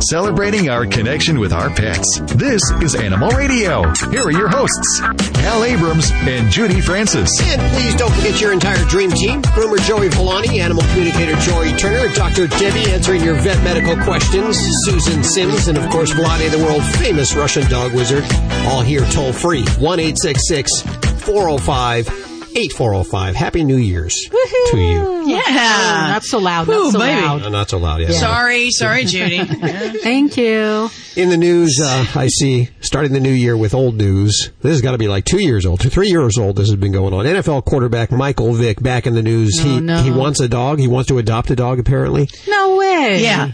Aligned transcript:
celebrating 0.00 0.68
our 0.68 0.86
connection 0.86 1.38
with 1.38 1.52
our 1.52 1.70
pets. 1.70 2.20
This 2.34 2.60
is 2.82 2.94
Animal 2.94 3.30
Radio. 3.30 3.82
Here 4.10 4.22
are 4.22 4.30
your 4.30 4.48
hosts, 4.48 5.00
Hal 5.40 5.64
Abrams 5.64 6.10
and 6.12 6.50
Judy 6.50 6.80
Francis. 6.80 7.30
And 7.40 7.60
please 7.72 7.94
don't 7.94 8.12
forget 8.12 8.40
your 8.40 8.52
entire 8.52 8.84
dream 8.86 9.10
team. 9.10 9.42
Groomer 9.42 9.84
Joey 9.86 10.08
Villani, 10.08 10.60
animal 10.60 10.84
communicator 10.90 11.36
Joy 11.40 11.76
Turner, 11.76 12.12
Dr. 12.14 12.46
Debbie 12.46 12.90
answering 12.90 13.22
your 13.22 13.34
vet 13.34 13.62
medical 13.64 13.96
questions, 14.04 14.58
Susan 14.84 15.24
Sims, 15.24 15.68
and 15.68 15.78
of 15.78 15.88
course 15.90 16.12
Vladi, 16.12 16.50
the 16.50 16.58
world 16.58 16.82
famous 16.98 17.34
Russian 17.34 17.68
dog 17.70 17.94
wizard. 17.94 18.24
All 18.66 18.82
here 18.82 19.04
toll 19.10 19.32
free. 19.32 19.64
1 19.78 19.96
405 19.96 22.35
8405. 22.56 23.34
Happy 23.36 23.64
New 23.64 23.76
Year's 23.76 24.14
to 24.70 24.78
you. 24.78 25.26
Yeah. 25.26 25.42
Oh, 25.46 26.06
not 26.08 26.24
so 26.24 26.38
loud. 26.38 26.68
Not 26.68 26.76
Ooh, 26.76 26.90
so 26.92 26.98
baby. 26.98 27.20
loud. 27.20 27.42
Uh, 27.42 27.48
not 27.50 27.68
so 27.68 27.78
loud, 27.78 28.00
yeah. 28.00 28.12
Sorry, 28.12 28.70
sorry, 28.70 29.04
Judy. 29.04 29.44
Thank 30.02 30.36
you. 30.36 30.88
In 31.16 31.28
the 31.28 31.36
news, 31.36 31.78
uh, 31.82 32.06
I 32.14 32.28
see, 32.28 32.70
starting 32.80 33.12
the 33.12 33.20
new 33.20 33.32
year 33.32 33.56
with 33.56 33.74
old 33.74 33.96
news. 33.96 34.50
This 34.62 34.72
has 34.72 34.80
got 34.82 34.92
to 34.92 34.98
be 34.98 35.08
like 35.08 35.24
two 35.24 35.40
years 35.40 35.66
old, 35.66 35.80
two, 35.80 35.90
three 35.90 36.08
years 36.08 36.38
old. 36.38 36.56
This 36.56 36.68
has 36.68 36.76
been 36.76 36.92
going 36.92 37.12
on. 37.12 37.24
NFL 37.26 37.64
quarterback 37.64 38.10
Michael 38.10 38.52
Vick 38.52 38.82
back 38.82 39.06
in 39.06 39.14
the 39.14 39.22
news. 39.22 39.58
Oh, 39.60 39.64
he 39.64 39.80
no. 39.80 40.02
he 40.02 40.10
wants 40.10 40.40
a 40.40 40.48
dog. 40.48 40.78
He 40.78 40.88
wants 40.88 41.08
to 41.08 41.18
adopt 41.18 41.50
a 41.50 41.56
dog. 41.56 41.78
Apparently, 41.78 42.28
No 42.48 42.76
way. 42.76 43.22
yeah. 43.22 43.52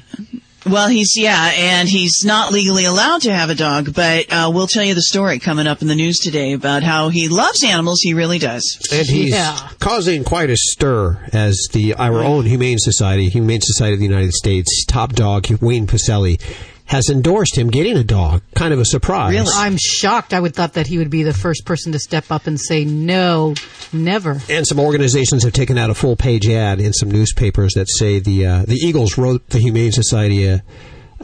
Well, 0.65 0.89
he's 0.89 1.15
yeah, 1.17 1.51
and 1.57 1.89
he's 1.89 2.23
not 2.25 2.53
legally 2.53 2.85
allowed 2.85 3.23
to 3.23 3.33
have 3.35 3.51
a 3.51 3.55
dog, 3.55 3.93
but 3.95 4.27
uh, 4.33 4.51
we'll 4.55 4.69
tell 4.69 4.85
you 4.85 4.95
the 4.95 5.03
story 5.03 5.39
coming 5.41 5.67
up 5.67 5.83
in 5.83 5.89
the 5.89 5.95
news 5.97 6.19
today 6.19 6.53
about 6.53 6.83
how 6.85 7.09
he 7.09 7.29
loves 7.29 7.65
animals. 7.65 8.01
He 8.01 8.15
really 8.15 8.39
does. 8.39 8.79
and 8.93 9.07
he's 9.07 9.33
Yeah. 9.33 9.59
causing 9.81 10.23
quite 10.23 10.51
a 10.51 10.57
stir 10.57 11.19
as 11.33 11.67
the 11.73 11.95
our 11.95 12.21
own 12.21 12.47
Humane 12.47 12.79
Society, 12.79 13.29
Humane 13.29 13.61
Society 13.61 13.95
of 13.95 13.99
the 14.01 14.07
United 14.07 14.33
States 14.35 14.85
top 14.87 15.15
dog 15.15 15.47
Wayne 15.61 15.87
Pacelle 15.89 16.41
has 16.87 17.09
endorsed 17.09 17.57
him 17.57 17.71
getting 17.71 17.97
a 17.97 18.05
dog. 18.05 18.43
Kind 18.55 18.75
of 18.75 18.81
a 18.81 18.85
surprise. 18.85 19.33
Really? 19.33 19.53
I'm 19.55 19.77
shocked. 19.79 20.35
I 20.35 20.41
would 20.41 20.55
thought 20.55 20.75
that 20.75 20.87
he 20.87 20.99
would 20.99 21.11
be 21.11 21.23
the 21.23 21.33
first 21.33 21.65
person 21.65 21.93
to 21.93 21.99
step 21.99 22.31
up 22.31 22.47
and 22.47 22.61
say 22.61 22.85
no, 22.85 23.55
never. 23.93 24.41
And 24.49 24.67
some 24.67 24.79
organizations 24.79 25.45
have 25.45 25.53
taken 25.53 25.79
out 25.79 25.91
a 25.91 25.95
full 25.95 26.17
page 26.17 26.49
ad 26.49 26.81
in 26.81 26.93
some 26.93 27.11
newspapers 27.11 27.75
that 27.75 27.89
say 27.89 28.19
the 28.19 28.47
uh, 28.47 28.65
the 28.67 28.77
Eagles 28.77 29.17
wrote 29.17 29.49
the 29.49 29.59
Humane 29.59 29.93
Society 29.93 30.47
a, 30.47 30.63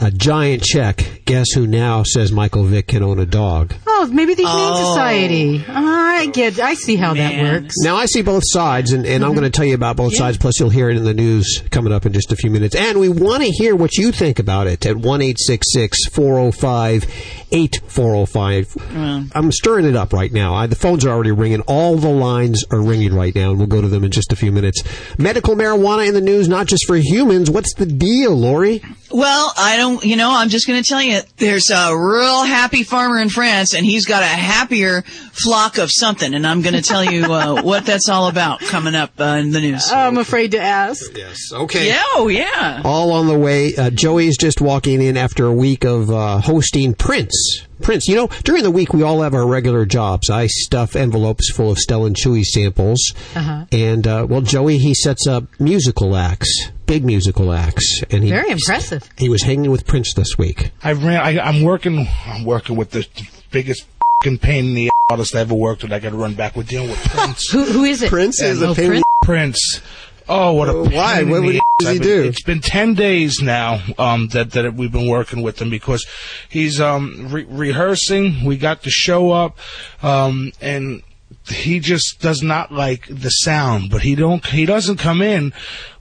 a 0.01 0.11
giant 0.11 0.63
check. 0.63 1.23
Guess 1.25 1.53
who 1.55 1.67
now 1.67 2.03
says 2.05 2.33
Michael 2.33 2.65
Vick 2.65 2.89
can 2.89 3.03
own 3.03 3.19
a 3.19 3.27
dog? 3.27 3.75
Oh, 3.87 4.09
maybe 4.11 4.35
the 4.35 4.43
Humane 4.43 4.73
Oh. 4.73 4.93
Society. 4.95 5.65
I 5.69 6.27
get. 6.33 6.59
I 6.59 6.75
see 6.75 6.97
how 6.97 7.15
that 7.15 7.43
works. 7.43 7.75
Now 7.83 7.97
I 7.97 8.07
see 8.07 8.23
both 8.23 8.43
sides, 8.47 8.93
and, 8.93 9.05
and 9.05 9.23
I'm 9.23 9.31
mm-hmm. 9.31 9.41
going 9.41 9.53
to 9.53 9.57
tell 9.57 9.67
you 9.67 9.75
about 9.75 9.97
both 9.97 10.17
sides. 10.17 10.39
Plus, 10.39 10.59
you'll 10.59 10.71
hear 10.71 10.89
it 10.89 10.97
in 10.97 11.05
the 11.05 11.15
news 11.15 11.63
coming 11.71 11.93
up 11.93 12.07
in 12.07 12.13
just 12.13 12.33
a 12.33 12.37
few 12.37 12.51
minutes. 12.51 12.75
And 12.75 12.99
we 12.99 13.09
want 13.09 13.43
to 13.43 13.51
hear 13.51 13.77
what 13.77 13.97
you 13.97 14.11
think 14.13 14.39
about 14.39 14.67
it 14.67 14.87
at 14.87 14.97
one 14.97 15.21
eight 15.21 15.39
six 15.39 15.67
six 15.73 16.07
four 16.09 16.37
zero 16.37 16.53
five 16.53 17.05
eight 17.51 17.81
four 17.87 18.13
zero 18.13 18.27
five. 18.27 18.69
Mm. 18.69 19.33
I'm 19.35 19.53
stirring 19.53 19.85
it 19.85 19.97
up 19.97 20.13
right 20.13 20.33
now. 20.33 20.55
I, 20.55 20.67
the 20.67 20.77
phones 20.77 21.05
are 21.05 21.11
already 21.11 21.33
ringing. 21.33 21.61
All 21.63 21.97
the 21.97 22.09
lines 22.09 22.65
are 22.71 22.81
ringing 22.81 23.15
right 23.15 23.35
now, 23.35 23.51
and 23.51 23.59
we'll 23.59 23.69
go 23.69 23.81
to 23.81 23.89
them 23.89 24.05
in 24.05 24.11
just 24.11 24.33
a 24.33 24.37
few 24.37 24.53
minutes. 24.53 24.83
Medical 25.19 25.55
marijuana 25.55 26.09
in 26.09 26.15
the 26.15 26.21
news, 26.21 26.49
not 26.49 26.67
just 26.67 26.87
for 26.87 26.97
humans. 26.97 27.51
What's 27.51 27.75
the 27.75 27.87
deal, 27.87 28.35
Lori? 28.35 28.83
Well, 29.11 29.53
I 29.57 29.79
don't, 29.79 29.88
you 29.97 30.17
know, 30.17 30.31
I'm 30.31 30.49
just 30.49 30.67
going 30.67 30.83
to 30.83 30.89
tell 30.89 31.03
you, 31.03 31.21
there's 31.37 31.71
a 31.71 31.97
real 31.97 32.45
happy 32.45 32.83
farmer 32.83 33.19
in 33.19 33.29
France, 33.29 33.75
and 33.75 33.85
he's 33.85 34.07
got 34.07 34.23
a 34.23 34.27
happier 34.27 35.03
flock 35.03 35.79
of 35.79 35.91
something, 35.93 36.35
and 36.35 36.47
I'm 36.47 36.63
going 36.63 36.75
to 36.75 36.83
tell 36.83 37.05
you 37.05 37.33
uh, 37.33 37.63
what 37.63 37.87
that's 37.87 38.09
all 38.09 38.29
about 38.29 38.61
coming 38.61 38.95
up 38.95 39.13
uh, 39.21 39.39
in 39.41 39.51
the 39.51 39.61
news. 39.61 39.91
I'm 39.91 40.19
afraid 40.19 40.53
to 40.53 40.61
ask. 40.61 41.17
Yes. 41.17 41.53
Okay. 41.53 41.89
yeah, 41.89 42.03
oh 42.15 42.29
yeah. 42.29 42.83
all 42.85 43.13
on 43.13 43.27
the 43.27 43.39
way. 43.39 43.75
Uh, 43.77 43.91
Joey's 43.91 44.37
just 44.37 44.61
walking 44.61 45.03
in 45.03 45.17
after 45.17 45.47
a 45.47 45.53
week 45.53 45.85
of 45.85 46.11
uh, 46.11 46.39
hosting 46.41 46.95
Prince. 46.95 47.68
Prince, 47.83 48.09
you 48.09 48.17
know, 48.17 48.29
during 48.45 48.63
the 48.63 48.71
week 48.71 48.93
we 48.93 49.03
all 49.03 49.23
have 49.23 49.35
our 49.35 49.47
regular 49.47 49.85
jobs. 49.87 50.31
I 50.31 50.47
stuff 50.47 50.97
envelopes 50.97 51.51
full 51.51 51.71
of 51.71 51.79
Stella 51.79 52.07
and 52.07 52.17
Chewy 52.17 52.45
samples, 52.45 53.13
Uh-huh. 53.35 53.65
and 53.73 54.07
uh, 54.07 54.27
well, 54.29 54.41
Joey 54.41 54.79
he 54.79 54.95
sets 54.95 55.27
up 55.27 55.45
musical 55.61 56.17
acts, 56.17 56.71
big 56.87 57.05
musical 57.05 57.53
acts, 57.53 58.03
and 58.11 58.25
he 58.25 58.31
Very 58.31 58.51
impressive. 58.51 59.09
He 59.17 59.29
was 59.29 59.43
hanging 59.43 59.71
with 59.71 59.87
Prince 59.87 60.15
this 60.15 60.37
week. 60.39 60.71
I 60.83 60.93
ran. 60.93 61.21
I, 61.21 61.39
I'm 61.41 61.63
working. 61.63 62.07
I'm 62.27 62.45
working 62.45 62.77
with 62.77 62.91
the 62.91 63.07
biggest 63.51 63.85
fing 64.23 64.39
pain 64.39 64.67
in 64.67 64.75
the 64.75 64.91
artist 65.11 65.35
I 65.35 65.41
ever 65.41 65.55
worked 65.55 65.83
with. 65.83 65.93
I 65.93 66.01
got 66.01 66.11
to 66.11 66.17
run 66.17 66.35
back. 66.35 66.57
We're 66.57 66.65
dealing 66.65 66.91
with 66.91 66.99
Prince. 67.09 67.49
Who, 67.53 67.65
who 67.65 67.85
is 67.85 68.03
it? 68.03 68.11
Prince 68.11 68.41
is 68.43 68.63
oh, 68.63 68.73
a 68.73 68.75
pain- 68.75 68.89
Prince? 68.89 69.05
Prince. 69.25 69.83
Oh, 70.29 70.53
what 70.53 70.69
a 70.69 70.75
why? 70.75 71.23
What 71.23 71.43
would 71.43 71.55
he- 71.55 71.61
does 71.79 71.89
he 71.89 71.95
I've 71.97 72.03
been- 72.03 72.09
do? 72.23 72.23
It's 72.29 72.43
been 72.43 72.61
ten 72.61 72.95
days 72.95 73.41
now 73.41 73.81
um, 73.99 74.29
that 74.29 74.51
that 74.53 74.75
we've 74.75 74.93
been 74.93 75.09
working 75.09 75.43
with 75.43 75.61
him 75.61 75.71
because 75.71 76.07
he's 76.49 76.81
um, 76.81 77.29
re- 77.31 77.47
rehearsing. 77.49 78.45
We 78.45 78.57
got 78.57 78.83
the 78.83 78.91
show 78.91 79.31
up, 79.31 79.59
um, 80.03 80.53
and 80.61 81.03
he 81.49 81.81
just 81.81 82.21
does 82.21 82.43
not 82.43 82.73
like 82.73 83.07
the 83.09 83.31
sound. 83.31 83.91
But 83.91 84.03
he 84.03 84.15
don't. 84.15 84.45
He 84.45 84.67
doesn't 84.67 84.99
come 84.99 85.23
in. 85.23 85.53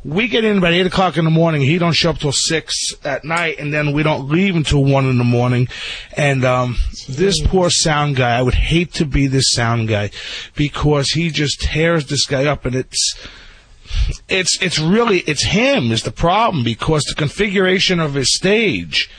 We 0.04 0.28
get 0.28 0.44
in 0.44 0.58
about 0.58 0.74
eight 0.74 0.86
o'clock 0.86 1.18
in 1.18 1.26
the 1.26 1.32
morning. 1.32 1.62
He 1.62 1.78
don't 1.78 1.94
show 1.94 2.10
up 2.10 2.18
till 2.20 2.32
six 2.34 2.74
at 3.06 3.24
night, 3.24 3.60
and 3.60 3.74
then 3.74 3.94
we 3.94 4.04
don't 4.04 4.30
leave 4.30 4.56
until 4.56 4.84
one 4.84 5.06
in 5.06 5.18
the 5.18 5.24
morning. 5.24 5.68
And 6.16 6.44
um, 6.44 6.76
this 7.08 7.36
poor 7.46 7.70
sound 7.70 8.16
guy, 8.18 8.38
I 8.38 8.42
would 8.42 8.54
hate 8.56 8.94
to 8.96 9.06
be 9.06 9.28
this 9.28 9.52
sound 9.54 9.88
guy 9.90 10.12
because 10.56 11.12
he 11.12 11.30
just 11.30 11.62
tears 11.62 12.08
this 12.08 12.26
guy 12.26 12.46
up, 12.46 12.66
and 12.66 12.76
it's 12.76 13.16
it's 14.30 14.62
it's 14.62 14.80
really 14.80 15.20
it's 15.22 15.44
him 15.44 15.92
is 15.92 16.03
the 16.03 16.12
problem 16.12 16.64
because 16.64 17.03
the 17.03 17.16
configuration 17.16 18.00
of 18.00 18.14
his 18.14 18.36
stage 18.36 19.09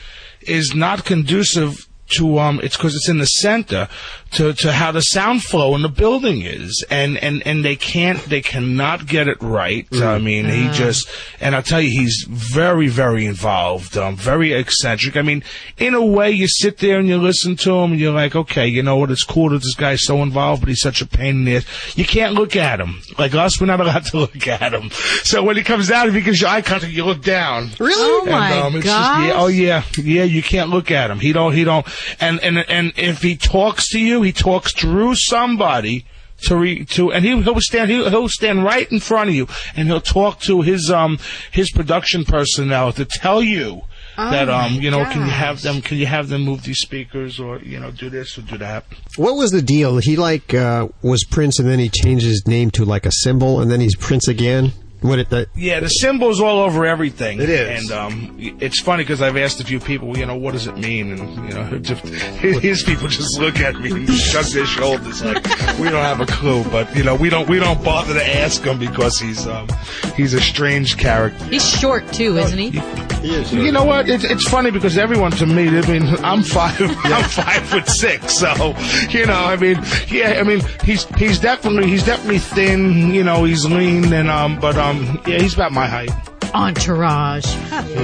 is 0.43 0.75
not 0.75 1.05
conducive 1.05 1.87
to 2.17 2.39
um 2.39 2.61
it's 2.63 2.77
because 2.77 2.95
it's 2.95 3.09
in 3.09 3.19
the 3.19 3.27
center 3.27 3.89
to 4.33 4.53
to 4.53 4.73
how 4.73 4.93
the 4.93 5.01
sound 5.01 5.43
flow 5.43 5.75
in 5.75 5.83
the 5.83 5.89
building 5.89 6.43
is 6.43 6.85
and 6.91 7.17
and 7.19 7.47
and 7.47 7.65
they 7.65 7.77
can't 7.77 8.19
they 8.25 8.41
cannot 8.41 9.07
get 9.07 9.27
it 9.27 9.41
right 9.41 9.87
i 10.03 10.19
mean 10.19 10.45
he 10.47 10.69
just 10.71 11.09
and 11.41 11.55
I'll 11.55 11.63
tell 11.63 11.81
you 11.81 11.91
he's 11.91 12.27
very 12.29 12.89
very 12.89 13.25
involved 13.27 13.97
um 13.97 14.17
very 14.17 14.53
eccentric 14.53 15.17
i 15.17 15.23
mean 15.23 15.43
in 15.79 15.95
a 15.95 16.05
way 16.05 16.31
you 16.31 16.47
sit 16.47 16.79
there 16.79 16.99
and 16.99 17.09
you 17.09 17.17
listen 17.17 17.57
to 17.57 17.73
him 17.73 17.93
and 17.93 18.01
you're 18.01 18.13
like 18.13 18.37
okay 18.37 18.67
you 18.67 18.83
know 18.83 18.97
what 18.97 19.11
it's 19.11 19.25
cool 19.25 19.51
that 19.51 19.59
this 19.59 19.75
guy's 19.75 20.05
so 20.05 20.23
involved 20.23 20.61
but 20.61 20.69
he's 20.69 20.81
such 20.81 21.01
a 21.01 21.07
pain 21.07 21.37
in 21.37 21.45
the 21.45 21.57
ass 21.57 21.97
you 21.97 22.05
can't 22.05 22.35
look 22.35 22.55
at 22.55 22.81
him 22.81 23.01
like 23.19 23.35
us 23.35 23.61
we're 23.61 23.67
not 23.67 23.81
allowed 23.81 24.05
to 24.05 24.19
look 24.19 24.47
at 24.47 24.75
him 24.75 24.91
so 25.23 25.43
when 25.43 25.57
he 25.57 25.63
comes 25.63 25.91
out 25.91 26.07
if 26.07 26.15
he 26.15 26.21
gives 26.21 26.41
you 26.41 26.47
eye 26.47 26.63
contact 26.63 26.93
you 26.93 27.05
look 27.05 27.23
down 27.23 27.71
Really? 27.79 27.95
Oh 27.97 28.25
my 28.27 28.51
and, 28.51 28.61
um, 28.61 28.77
it's. 28.77 28.85
Just, 28.85 28.97
yeah, 28.97 29.33
oh 29.37 29.47
yeah, 29.47 29.83
yeah. 29.99 30.25
You 30.25 30.43
can't 30.43 30.71
look 30.71 30.91
at 30.91 31.11
him. 31.11 31.21
He 31.21 31.33
don't. 31.33 31.53
He 31.55 31.65
don't. 31.65 31.87
And 32.21 32.41
and 32.41 32.59
and 32.59 32.93
if 32.97 33.23
he 33.23 33.37
talks 33.37 33.91
to 33.91 34.01
you, 34.01 34.18
he 34.23 34.33
talks 34.33 34.73
through 34.73 35.15
somebody 35.15 36.05
to 36.43 36.57
re, 36.57 36.85
to, 36.85 37.13
and 37.13 37.25
he 37.25 37.41
he'll 37.43 37.61
stand 37.61 37.91
he'll, 37.91 38.09
he'll 38.11 38.29
stand 38.29 38.65
right 38.65 38.91
in 38.93 39.01
front 39.01 39.29
of 39.31 39.35
you, 39.35 39.49
and 39.75 39.89
he'll 39.89 40.01
talk 40.01 40.41
to 40.41 40.63
his 40.63 40.91
um 40.91 41.19
his 41.51 41.71
production 41.71 42.25
personnel 42.25 42.93
to 42.93 43.05
tell 43.05 43.43
you. 43.43 43.83
that 44.17 44.49
um, 44.49 44.75
you 44.75 44.91
know, 44.91 45.05
can 45.05 45.23
you 45.23 45.31
have 45.31 45.63
them? 45.63 45.81
Can 45.81 45.97
you 45.97 46.07
have 46.07 46.29
them 46.29 46.43
move 46.43 46.65
these 46.65 46.79
speakers, 46.79 47.39
or 47.39 47.59
you 47.61 47.79
know, 47.79 47.93
do 47.93 48.11
this 48.11 48.37
or 48.37 48.43
do 48.43 48.59
that? 48.59 48.85
What 49.17 49.37
was 49.37 49.53
the 49.53 49.63
deal? 49.63 49.99
He 49.99 50.17
like 50.17 50.55
uh, 50.55 50.89
was 51.03 51.25
Prince, 51.25 51.61
and 51.61 51.69
then 51.69 51.79
he 51.79 51.89
changed 51.89 52.27
his 52.27 52.43
name 52.47 52.71
to 52.73 52.85
like 52.85 53.07
a 53.07 53.13
symbol, 53.13 53.61
and 53.61 53.71
then 53.71 53.81
he's 53.81 53.95
Prince 53.95 54.27
again. 54.27 54.73
What 55.01 55.19
it? 55.19 55.31
The, 55.31 55.49
Yeah, 55.55 55.81
the 55.81 55.89
symbols 55.89 56.41
all 56.41 56.61
over 56.61 56.85
everything. 56.85 57.41
It 57.41 57.49
is. 57.49 57.91
and 57.91 57.99
um, 57.99 58.37
it's 58.39 58.81
funny 58.81 59.05
because 59.05 59.23
I've 59.23 59.37
asked 59.37 59.61
a 59.61 59.65
few 59.65 59.79
people, 59.79 60.19
you 60.19 60.27
know, 60.27 60.37
what 60.37 60.53
does 60.53 60.67
it 60.67 60.77
mean? 60.77 61.13
And 61.13 61.49
you 61.49 61.55
know, 61.55 61.79
just, 61.83 62.05
his 62.43 62.83
people 62.83 63.09
just 63.09 63.39
look 63.39 63.61
at 63.61 63.77
me 63.77 63.93
and 63.93 64.09
shrug 64.13 64.47
their 64.47 64.67
shoulders 64.67 65.25
like 65.25 65.43
we 65.79 65.89
don't 65.89 66.05
have 66.05 66.21
a 66.21 66.27
clue. 66.27 66.65
But 66.65 66.95
you 66.97 67.05
know, 67.05 67.15
we 67.15 67.31
don't 67.31 67.49
we 67.49 67.59
don't 67.59 67.83
bother 67.85 68.15
to 68.15 68.39
ask 68.41 68.63
him 68.63 68.79
because 68.79 69.19
he's 69.19 69.47
um, 69.47 69.69
he's 70.17 70.35
a 70.35 70.41
strange 70.41 70.97
character. 70.97 71.45
He's 71.45 71.69
short 71.69 72.13
too, 72.13 72.37
isn't 72.39 72.59
he? 72.59 72.81
You 73.23 73.73
know 73.73 73.85
what? 73.85 74.09
It's, 74.09 74.25
it's 74.25 74.49
funny 74.49 74.71
because 74.71 74.97
everyone 74.97 75.33
to 75.33 75.47
me, 75.47 75.69
I 75.69 75.87
mean, 75.89 76.03
I'm 76.25 76.43
five, 76.43 76.81
I'm 76.81 77.25
five 77.29 77.63
foot 77.65 77.89
six, 77.89 78.39
so 78.39 78.77
you 79.11 79.27
know, 79.27 79.35
I 79.45 79.57
mean, 79.57 79.77
yeah, 80.09 80.39
I 80.39 80.45
mean, 80.45 80.61
he's 80.85 81.05
he's 81.17 81.39
definitely 81.41 81.91
he's 81.91 82.05
definitely 82.05 82.39
thin, 82.39 83.13
you 83.13 83.25
know, 83.25 83.45
he's 83.45 83.65
lean, 83.65 84.13
and 84.13 84.31
um, 84.31 84.61
but 84.61 84.77
um, 84.77 84.88
yeah, 85.27 85.39
he's 85.41 85.55
about 85.55 85.73
my 85.73 85.87
height. 85.87 86.11
Entourage. 86.55 87.47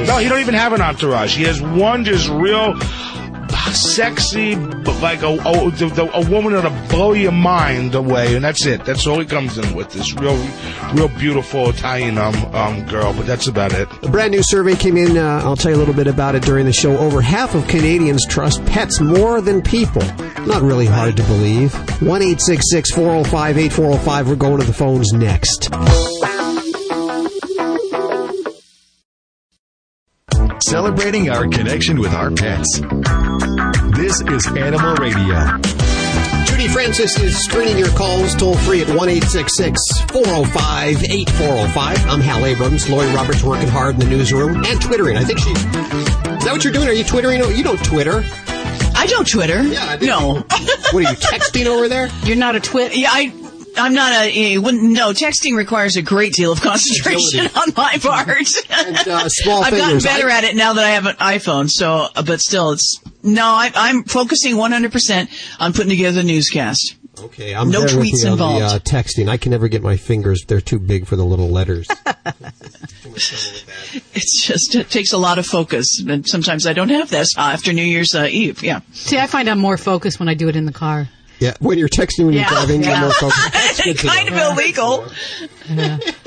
No, 0.06 0.18
he 0.18 0.28
don't 0.28 0.40
even 0.40 0.54
have 0.54 0.72
an 0.72 0.80
entourage. 0.82 1.34
He 1.36 1.44
has 1.44 1.60
one 1.62 2.04
just 2.04 2.28
real 2.28 2.78
sexy, 3.72 4.54
like 4.56 5.22
a, 5.22 5.28
a, 5.28 5.70
the- 5.70 5.90
the- 5.94 6.10
a 6.14 6.28
woman 6.30 6.52
that'll 6.52 6.88
blow 6.88 7.12
your 7.12 7.32
mind 7.32 7.94
away, 7.94 8.34
and 8.36 8.44
that's 8.44 8.66
it. 8.66 8.84
That's 8.84 9.06
all 9.06 9.18
he 9.18 9.26
comes 9.26 9.58
in 9.58 9.74
with. 9.74 9.90
This 9.90 10.12
real, 10.14 10.36
real 10.92 11.08
beautiful 11.18 11.70
Italian 11.70 12.18
um, 12.18 12.34
um 12.54 12.84
girl, 12.86 13.12
but 13.14 13.26
that's 13.26 13.46
about 13.48 13.72
it. 13.72 13.88
A 14.04 14.08
brand 14.08 14.32
new 14.32 14.42
survey 14.42 14.76
came 14.76 14.96
in. 14.96 15.16
Uh, 15.16 15.40
I'll 15.44 15.56
tell 15.56 15.70
you 15.72 15.76
a 15.76 15.80
little 15.80 15.94
bit 15.94 16.06
about 16.06 16.34
it 16.34 16.42
during 16.42 16.66
the 16.66 16.72
show. 16.72 16.96
Over 16.98 17.20
half 17.20 17.54
of 17.54 17.66
Canadians 17.68 18.24
trust 18.28 18.64
pets 18.66 19.00
more 19.00 19.40
than 19.40 19.62
people. 19.62 20.02
Not 20.46 20.62
really 20.62 20.86
hard 20.86 21.16
to 21.16 21.22
believe. 21.24 21.72
1 22.02 22.20
405 22.20 23.58
8405. 23.58 24.28
We're 24.28 24.36
going 24.36 24.60
to 24.60 24.66
the 24.66 24.72
phones 24.72 25.12
next. 25.12 25.70
Celebrating 30.74 31.30
our 31.30 31.46
connection 31.46 32.00
with 32.00 32.12
our 32.12 32.32
pets. 32.32 32.80
This 33.96 34.20
is 34.22 34.44
Animal 34.56 34.96
Radio. 34.96 35.46
Judy 36.46 36.66
Francis 36.66 37.16
is 37.20 37.38
screening 37.44 37.78
your 37.78 37.90
calls 37.90 38.34
toll 38.34 38.56
free 38.56 38.82
at 38.82 38.88
1 38.88 39.20
405 39.20 41.04
8405. 41.04 42.06
I'm 42.08 42.20
Hal 42.20 42.44
Abrams. 42.44 42.90
Lori 42.90 43.06
Roberts 43.14 43.44
working 43.44 43.68
hard 43.68 43.94
in 43.94 44.00
the 44.00 44.06
newsroom 44.06 44.64
and 44.64 44.82
Twittering. 44.82 45.16
I 45.16 45.22
think 45.22 45.38
she. 45.38 45.50
Is 45.50 46.44
that 46.44 46.48
what 46.50 46.64
you're 46.64 46.72
doing? 46.72 46.88
Are 46.88 46.92
you 46.92 47.04
Twittering? 47.04 47.40
You 47.56 47.62
don't 47.62 47.84
Twitter. 47.84 48.24
I 48.96 49.06
don't 49.08 49.28
Twitter. 49.28 49.62
Yeah, 49.62 49.90
I 49.90 49.96
did. 49.96 50.08
no. 50.08 50.44
What 50.90 51.06
are 51.06 51.10
you 51.10 51.16
texting 51.16 51.66
over 51.66 51.88
there? 51.88 52.08
You're 52.24 52.36
not 52.36 52.56
a 52.56 52.60
Twitter. 52.60 52.96
Yeah, 52.96 53.10
I. 53.12 53.32
I'm 53.76 53.94
not 53.94 54.12
a, 54.12 54.54
a 54.56 54.60
no. 54.60 55.10
Texting 55.12 55.56
requires 55.56 55.96
a 55.96 56.02
great 56.02 56.32
deal 56.32 56.52
of 56.52 56.60
concentration 56.60 57.46
on 57.56 57.72
my 57.76 57.98
part. 58.00 58.46
And, 58.70 58.96
uh, 59.08 59.24
small 59.28 59.62
I've 59.64 59.70
gotten 59.72 59.86
fingers. 60.00 60.04
better 60.04 60.30
I- 60.30 60.38
at 60.38 60.44
it 60.44 60.56
now 60.56 60.74
that 60.74 60.84
I 60.84 60.90
have 60.90 61.06
an 61.06 61.16
iPhone. 61.16 61.68
So, 61.70 62.06
uh, 62.14 62.22
but 62.22 62.40
still, 62.40 62.70
it's 62.72 63.00
no. 63.22 63.44
I, 63.44 63.70
I'm 63.74 64.04
focusing 64.04 64.56
100 64.56 64.92
percent 64.92 65.30
on 65.60 65.72
putting 65.72 65.90
together 65.90 66.22
the 66.22 66.24
newscast. 66.24 66.96
Okay, 67.20 67.54
I'm 67.54 67.70
No 67.70 67.84
there 67.86 67.96
with 67.98 68.06
tweets 68.08 68.24
you 68.24 68.30
on 68.30 68.38
the, 68.38 68.44
involved. 68.44 68.64
uh, 68.64 68.78
texting. 68.80 69.28
I 69.28 69.36
can 69.36 69.50
never 69.52 69.68
get 69.68 69.82
my 69.82 69.96
fingers; 69.96 70.44
they're 70.46 70.60
too 70.60 70.78
big 70.80 71.06
for 71.06 71.14
the 71.16 71.24
little 71.24 71.48
letters. 71.48 71.88
It's 74.14 74.44
just 74.44 74.74
it 74.74 74.90
takes 74.90 75.12
a 75.12 75.18
lot 75.18 75.38
of 75.38 75.46
focus, 75.46 76.00
and 76.08 76.26
sometimes 76.26 76.66
I 76.66 76.72
don't 76.72 76.88
have 76.88 77.10
that 77.10 77.26
uh, 77.36 77.42
after 77.42 77.72
New 77.72 77.84
Year's 77.84 78.14
uh, 78.14 78.26
Eve. 78.30 78.62
Yeah, 78.62 78.80
See, 78.92 79.18
I 79.18 79.26
find 79.26 79.48
I'm 79.48 79.58
more 79.58 79.76
focused 79.76 80.18
when 80.18 80.28
I 80.28 80.34
do 80.34 80.48
it 80.48 80.56
in 80.56 80.64
the 80.66 80.72
car. 80.72 81.08
Yeah, 81.40 81.54
when 81.60 81.78
you're 81.78 81.88
texting 81.88 82.26
when 82.26 82.34
Yeah. 82.34 82.40
you're 82.42 82.48
driving, 82.50 82.82
you're 82.82 82.92
Yeah. 82.92 83.00
more 83.00 83.12
focused. 83.12 83.52
That's 83.52 83.80
good 83.82 83.98
to 83.98 84.06
kind 84.08 84.30
know. 84.30 84.50
of 84.52 84.58
illegal. 84.58 85.06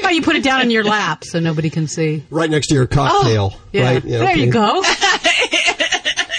Oh, 0.03 0.09
you 0.09 0.21
put 0.21 0.35
it 0.35 0.43
down 0.43 0.61
in 0.61 0.71
your 0.71 0.83
lap 0.83 1.23
so 1.25 1.39
nobody 1.39 1.69
can 1.69 1.87
see. 1.87 2.23
Right 2.29 2.49
next 2.49 2.67
to 2.67 2.75
your 2.75 2.87
cocktail, 2.87 3.53
Oh, 3.55 3.59
Yeah. 3.73 3.83
right? 3.83 4.03
there 4.03 4.23
okay. 4.23 4.39
you 4.39 4.51
go. 4.51 4.83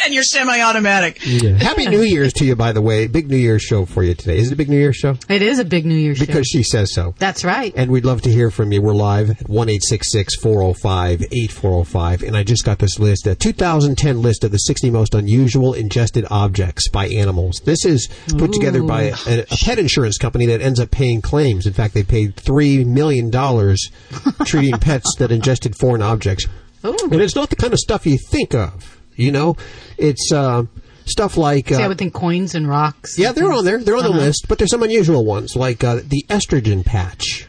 and 0.09 0.15
you're 0.15 0.25
semi-automatic. 0.25 1.21
Yeah. 1.23 1.59
Happy 1.59 1.87
New 1.87 2.01
Year's 2.01 2.33
to 2.35 2.45
you, 2.47 2.57
by 2.57 2.73
the 2.73 2.81
way. 2.81 3.07
Big 3.09 3.29
New 3.29 3.37
Year's 3.37 3.61
show 3.61 3.85
for 3.85 4.03
you 4.03 4.15
today. 4.15 4.39
Is 4.39 4.49
it 4.49 4.55
a 4.55 4.57
big 4.57 4.71
New 4.71 4.79
Year's 4.79 4.97
show? 4.97 5.17
It 5.29 5.43
is 5.43 5.59
a 5.59 5.67
big 5.67 5.85
New 5.85 5.95
Year's 5.95 6.17
show. 6.17 6.25
Because 6.25 6.47
she 6.47 6.63
says 6.63 6.95
so. 6.95 7.15
That's 7.19 7.45
right. 7.45 7.75
And 7.77 7.91
we'd 7.91 8.07
love 8.07 8.23
to 8.23 8.31
hear 8.31 8.51
from 8.51 8.73
you. 8.73 8.81
We're 8.81 8.95
live 8.95 9.29
at 9.29 9.47
1 9.51 9.69
405 9.69 11.23
8405. 11.23 12.23
And 12.23 12.37
I 12.39 12.43
just 12.43 12.65
got 12.65 12.79
this 12.79 12.99
list, 12.99 13.27
a 13.27 13.35
2010 13.35 14.23
list 14.23 14.45
of 14.45 14.51
the 14.51 14.57
60 14.57 14.91
most 14.91 15.15
unusual 15.15 15.75
ingested 15.75 16.25
objects 16.31 16.89
by 16.89 17.09
animals. 17.09 17.61
This 17.67 17.85
is 17.85 18.09
put 18.39 18.55
together 18.55 18.83
by 18.83 19.13
a, 19.27 19.41
a 19.41 19.57
pet 19.63 19.79
insurance 19.79 20.17
company 20.17 20.47
that 20.47 20.63
ends 20.63 20.81
up 20.81 20.91
paying 20.91 21.21
claims. 21.21 21.67
In 21.67 21.75
fact, 21.75 21.93
they 21.93 22.03
paid 22.03 22.35
$3 22.37 22.87
million 22.87 23.31
treating 24.47 24.79
pets 24.79 25.17
that 25.19 25.31
ingested 25.31 25.77
foreign 25.77 26.01
objects. 26.01 26.47
Ooh. 26.85 26.97
And 27.11 27.21
it's 27.21 27.35
not 27.35 27.51
the 27.51 27.57
kind 27.57 27.73
of 27.73 27.79
stuff 27.79 28.07
you 28.07 28.19
think 28.31 28.55
of, 28.55 28.98
you 29.19 29.31
know? 29.33 29.57
It's 29.99 30.33
uh, 30.33 30.65
stuff 31.05 31.37
like. 31.37 31.69
See, 31.69 31.75
I 31.75 31.85
Uh, 31.85 31.89
would 31.89 31.99
think 31.99 32.15
coins 32.15 32.55
and 32.55 32.67
rocks. 32.69 33.19
yeah, 33.19 33.33
they're 33.33 33.53
on 33.53 33.65
there. 33.65 33.79
They're 33.79 33.97
on 33.97 34.03
the 34.05 34.09
Uh-huh. 34.11 34.19
list, 34.19 34.47
but 34.49 34.59
there's 34.59 34.71
some 34.71 34.83
unusual 34.83 35.25
ones, 35.27 35.55
like 35.57 35.85
uh, 35.85 35.97
the 36.07 36.25
estrogen 36.31 36.85
patch. 36.85 37.47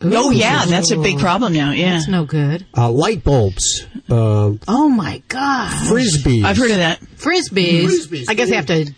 Oh 0.00 0.30
yeah, 0.30 0.64
that's 0.66 0.92
a 0.92 0.96
big 0.96 1.18
problem 1.18 1.52
now. 1.52 1.72
Yeah, 1.72 1.94
That's 1.94 2.06
no 2.06 2.24
good. 2.24 2.64
uh, 2.76 2.88
light 2.88 3.24
bulbs, 3.24 3.84
uh, 4.08 4.52
Oh 4.68 4.88
my 4.88 5.20
god. 5.26 5.72
frisbees, 5.88 6.44
I've 6.44 6.56
heard 6.56 6.70
of 6.70 6.76
that. 6.76 7.00
Frisbees. 7.16 7.86
Frisbees, 7.86 8.26
I 8.28 8.34
guess 8.34 8.48
you 8.48 8.54
have 8.54 8.66
to 8.66 8.92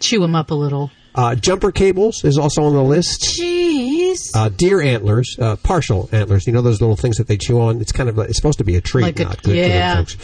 chew 0.00 0.20
them 0.20 0.34
up 0.34 0.50
a 0.50 0.54
little. 0.54 0.90
uh, 1.14 1.34
jumper 1.34 1.72
cables 1.72 2.24
is 2.24 2.38
also 2.38 2.62
on 2.62 2.72
the 2.72 2.82
list. 2.82 3.38
Jeez. 3.38 4.16
Uh, 4.34 4.48
deer 4.48 4.80
antlers, 4.80 5.36
uh, 5.38 5.56
partial 5.56 6.08
antlers. 6.12 6.46
You 6.46 6.54
know 6.54 6.62
those 6.62 6.80
little 6.80 6.96
things 6.96 7.18
that 7.18 7.26
they 7.26 7.36
chew 7.36 7.60
on. 7.60 7.82
It's 7.82 7.92
kind 7.92 8.08
of 8.08 8.18
it's 8.20 8.36
supposed 8.38 8.56
to 8.58 8.64
be 8.64 8.76
a 8.76 8.80
treat, 8.80 9.02
Like 9.02 9.20
a- 9.20 9.24
not 9.24 9.42
good 9.42 9.56
yeah. 9.56 9.64
for 9.66 9.96
them 9.96 10.04
folks. 10.06 10.16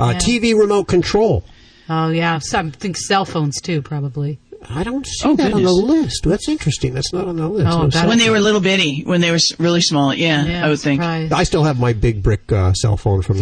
Uh, 0.00 0.10
Yeah. 0.12 0.18
TV 0.18 0.58
remote 0.58 0.84
control. 0.88 1.44
Oh 1.88 2.08
yeah. 2.08 2.38
Some 2.38 2.68
I 2.68 2.70
think 2.70 2.96
cell 2.96 3.24
phones 3.24 3.60
too, 3.60 3.82
probably. 3.82 4.38
I 4.68 4.82
don't 4.84 5.06
see 5.06 5.26
Oh, 5.28 5.34
that 5.36 5.54
on 5.54 5.62
the 5.62 5.72
list. 5.72 6.22
That's 6.24 6.46
interesting. 6.48 6.92
That's 6.92 7.12
not 7.14 7.26
on 7.26 7.36
the 7.36 7.48
list. 7.48 7.66
Oh, 7.66 7.86
No 7.86 8.08
When 8.08 8.18
they 8.18 8.24
phone. 8.26 8.32
were 8.34 8.40
little 8.40 8.60
bitty, 8.60 9.02
when 9.04 9.22
they 9.22 9.30
were 9.30 9.38
really 9.58 9.80
small. 9.80 10.12
Yeah, 10.14 10.44
Yeah, 10.44 10.66
I 10.66 10.68
would 10.68 10.78
think. 10.80 11.00
I 11.02 11.44
still 11.44 11.64
have 11.64 11.80
my 11.80 11.94
big 11.94 12.22
brick 12.22 12.52
uh, 12.52 12.72
cell 12.74 12.96
phone 12.98 13.22
from 13.22 13.38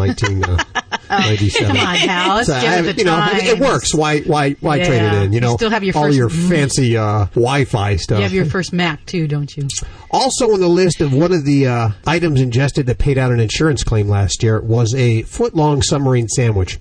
1997. 1.08 1.66
Come 1.76 1.86
on, 1.86 1.94
Hal. 1.96 2.44
So 2.44 2.60
give 2.60 2.70
I 2.70 2.78
it 2.78 2.82
the 2.82 2.94
you 2.98 3.04
know, 3.04 3.16
time. 3.16 3.36
it, 3.36 3.44
it 3.44 3.58
works. 3.58 3.94
Why, 3.94 4.20
why, 4.20 4.52
why 4.60 4.76
Yeah. 4.76 4.86
trade 4.86 5.02
it 5.02 5.12
in? 5.24 5.32
You 5.32 5.36
You 5.36 5.40
know, 5.40 5.56
still 5.56 5.70
have 5.70 5.84
your 5.84 5.96
all 5.96 6.12
your 6.12 6.28
fancy 6.28 6.96
uh, 6.96 7.26
Wi-Fi 7.34 7.96
stuff. 7.96 8.18
You 8.18 8.22
have 8.24 8.32
your 8.32 8.44
first 8.46 8.72
Mac 8.72 9.04
too, 9.06 9.26
don't 9.28 9.56
you? 9.56 9.68
Also 10.10 10.52
on 10.52 10.60
the 10.60 10.68
list 10.68 11.00
of 11.00 11.12
one 11.14 11.32
of 11.32 11.44
the 11.44 11.66
uh, 11.66 11.90
items 12.06 12.40
ingested 12.40 12.86
that 12.86 12.98
paid 12.98 13.18
out 13.18 13.30
an 13.32 13.40
insurance 13.40 13.84
claim 13.84 14.08
last 14.08 14.42
year 14.42 14.60
was 14.60 14.94
a 14.94 15.22
foot-long 15.22 15.82
submarine 15.82 16.28
sandwich. 16.28 16.78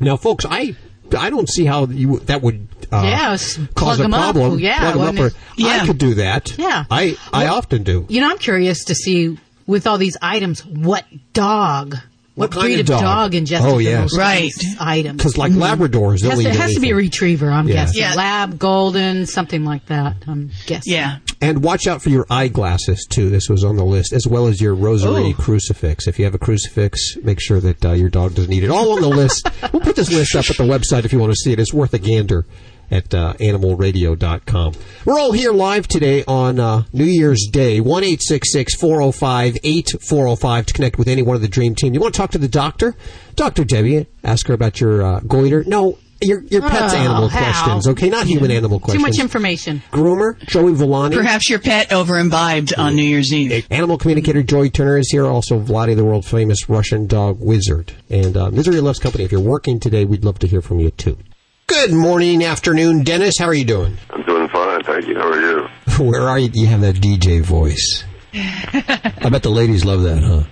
Now, 0.00 0.16
folks, 0.16 0.44
I 0.48 0.74
I 1.16 1.30
don't 1.30 1.48
see 1.48 1.64
how 1.64 1.86
you 1.86 2.18
that 2.20 2.42
would 2.42 2.66
uh, 2.92 3.02
Yeah, 3.04 3.28
cause 3.28 3.58
plug 3.76 4.00
a 4.00 4.04
'em 4.04 4.14
up. 4.14 4.34
problem. 4.34 4.58
Yeah, 4.58 4.92
plug 4.92 5.08
'em 5.08 5.18
up. 5.18 5.32
Or. 5.32 5.36
Yeah. 5.56 5.80
I 5.82 5.86
could 5.86 5.98
do 5.98 6.14
that. 6.14 6.56
Yeah. 6.58 6.84
I 6.90 7.16
I 7.32 7.46
often 7.46 7.82
do. 7.84 8.06
You 8.08 8.20
know, 8.20 8.30
I'm 8.30 8.38
curious 8.38 8.84
to 8.86 8.94
see 8.94 9.38
with 9.66 9.86
all 9.86 9.96
these 9.98 10.16
items 10.20 10.64
what 10.66 11.04
dog, 11.32 11.96
What 12.36 12.50
what, 12.50 12.50
kind 12.62 12.64
breed 12.64 12.74
of 12.74 12.80
of 12.80 12.86
dog? 12.86 13.00
dog, 13.02 13.34
ingested 13.36 13.70
Oh, 13.72 13.78
the 13.78 13.94
most 13.94 14.12
of 14.14 14.18
Right. 14.18 14.50
items. 14.80 15.18
Because 15.18 15.38
like 15.38 15.52
Labradors, 15.52 16.16
It 16.18 16.22
they'll 16.22 16.30
has, 16.32 16.40
eat 16.40 16.44
to, 16.44 16.48
it 16.50 16.56
has 16.56 16.74
to 16.74 16.80
be 16.80 16.90
a 16.90 16.94
retriever, 16.96 17.48
I'm 17.48 17.68
Yeah. 17.68 17.74
guessing. 17.74 18.00
Yeah. 18.00 18.14
Lab, 18.14 18.58
golden, 18.58 19.26
something 19.26 19.64
like 19.64 19.86
that. 19.86 20.16
I'm 20.26 20.50
guessing. 20.66 20.92
Yeah. 20.94 21.18
And 21.40 21.62
watch 21.62 21.86
out 21.86 22.02
for 22.02 22.08
your 22.10 22.26
eyeglasses 22.30 23.06
too. 23.08 23.30
This 23.30 23.48
was 23.48 23.62
on 23.62 23.76
the 23.76 23.84
list, 23.84 24.12
as 24.12 24.26
well 24.26 24.48
as 24.48 24.60
your 24.60 24.74
rosary 24.74 25.32
Oh. 25.38 25.40
crucifix. 25.40 26.08
If 26.08 26.18
you 26.18 26.24
have 26.24 26.34
a 26.34 26.38
crucifix, 26.38 27.16
make 27.22 27.40
sure 27.40 27.60
that 27.60 27.84
uh, 27.84 27.92
your 27.92 28.08
dog 28.08 28.34
doesn't 28.34 28.52
eat 28.52 28.64
it. 28.64 28.70
All 28.70 28.92
on 28.94 29.00
the 29.00 29.08
list. 29.08 29.48
we'll 29.72 29.82
put 29.82 29.94
this 29.94 30.10
list 30.10 30.34
up 30.34 30.50
at 30.50 30.56
the 30.56 30.64
website 30.64 31.04
if 31.04 31.12
you 31.12 31.20
want 31.20 31.32
to 31.32 31.36
see 31.38 31.52
it. 31.52 31.60
It's 31.60 31.72
worth 31.72 31.94
a 31.94 31.98
gander 31.98 32.46
at 32.94 33.12
uh, 33.12 33.32
animalradio.com. 33.34 34.74
We're 35.04 35.18
all 35.18 35.32
here 35.32 35.52
live 35.52 35.88
today 35.88 36.24
on 36.28 36.60
uh, 36.60 36.84
New 36.92 37.04
Year's 37.04 37.48
Day. 37.50 37.80
One 37.80 38.04
eight 38.04 38.22
six 38.22 38.52
six 38.52 38.74
four 38.74 38.96
zero 38.98 39.10
five 39.12 39.56
eight 39.64 39.90
four 40.00 40.24
zero 40.24 40.36
five 40.36 40.66
to 40.66 40.72
connect 40.74 40.96
with 40.98 41.08
any 41.08 41.22
one 41.22 41.34
of 41.36 41.42
the 41.42 41.48
Dream 41.48 41.74
Team. 41.74 41.92
You 41.94 42.00
want 42.00 42.14
to 42.14 42.18
talk 42.18 42.30
to 42.32 42.38
the 42.38 42.48
doctor, 42.48 42.94
Doctor 43.34 43.64
Debbie? 43.64 44.06
Ask 44.22 44.46
her 44.46 44.54
about 44.54 44.80
your 44.80 45.02
uh, 45.02 45.20
goiter. 45.20 45.64
No. 45.64 45.98
Your, 46.22 46.40
your 46.44 46.62
pet's 46.62 46.94
Oh, 46.94 46.96
animal 46.96 47.28
Hal. 47.28 47.42
questions, 47.52 47.86
okay? 47.88 48.08
Not 48.08 48.26
human 48.26 48.50
animal 48.50 48.80
questions. 48.80 49.02
Too 49.04 49.06
much 49.10 49.18
information. 49.20 49.82
Groomer, 49.92 50.38
Joey 50.46 50.72
Villani. 50.72 51.14
Perhaps 51.16 51.50
your 51.50 51.58
pet 51.58 51.92
over 51.92 52.18
imbibed 52.18 52.72
on 52.78 52.96
New 52.96 53.02
Year's 53.02 53.30
Eve. 53.30 53.66
Animal 53.70 53.98
communicator 53.98 54.42
Joy 54.42 54.70
Turner 54.70 54.96
is 54.96 55.10
here. 55.10 55.26
Also, 55.26 55.58
Vladi, 55.60 55.94
the 55.94 56.04
world 56.04 56.24
famous 56.24 56.66
Russian 56.70 57.06
dog 57.06 57.40
wizard. 57.40 57.92
And 58.08 58.38
uh, 58.38 58.50
Misery 58.50 58.80
Loves 58.80 59.00
Company. 59.00 59.24
If 59.24 59.32
you're 59.32 59.40
working 59.40 59.78
today, 59.80 60.06
we'd 60.06 60.24
love 60.24 60.38
to 60.38 60.46
hear 60.46 60.62
from 60.62 60.80
you 60.80 60.92
too. 60.92 61.18
Good 61.66 61.92
morning, 61.92 62.44
afternoon, 62.44 63.04
Dennis. 63.04 63.38
How 63.38 63.46
are 63.46 63.54
you 63.54 63.64
doing? 63.64 63.96
I'm 64.10 64.22
doing 64.24 64.48
fine, 64.48 64.82
thank 64.84 65.06
you. 65.06 65.14
How 65.14 65.30
are 65.32 65.40
you? 65.40 65.68
Where 66.04 66.22
are 66.22 66.38
you? 66.38 66.50
You 66.52 66.66
have 66.66 66.82
that 66.82 66.96
DJ 66.96 67.40
voice. 67.42 68.04
I 68.34 69.28
bet 69.30 69.42
the 69.42 69.50
ladies 69.50 69.84
love 69.84 70.02
that, 70.02 70.22
huh? 70.22 70.42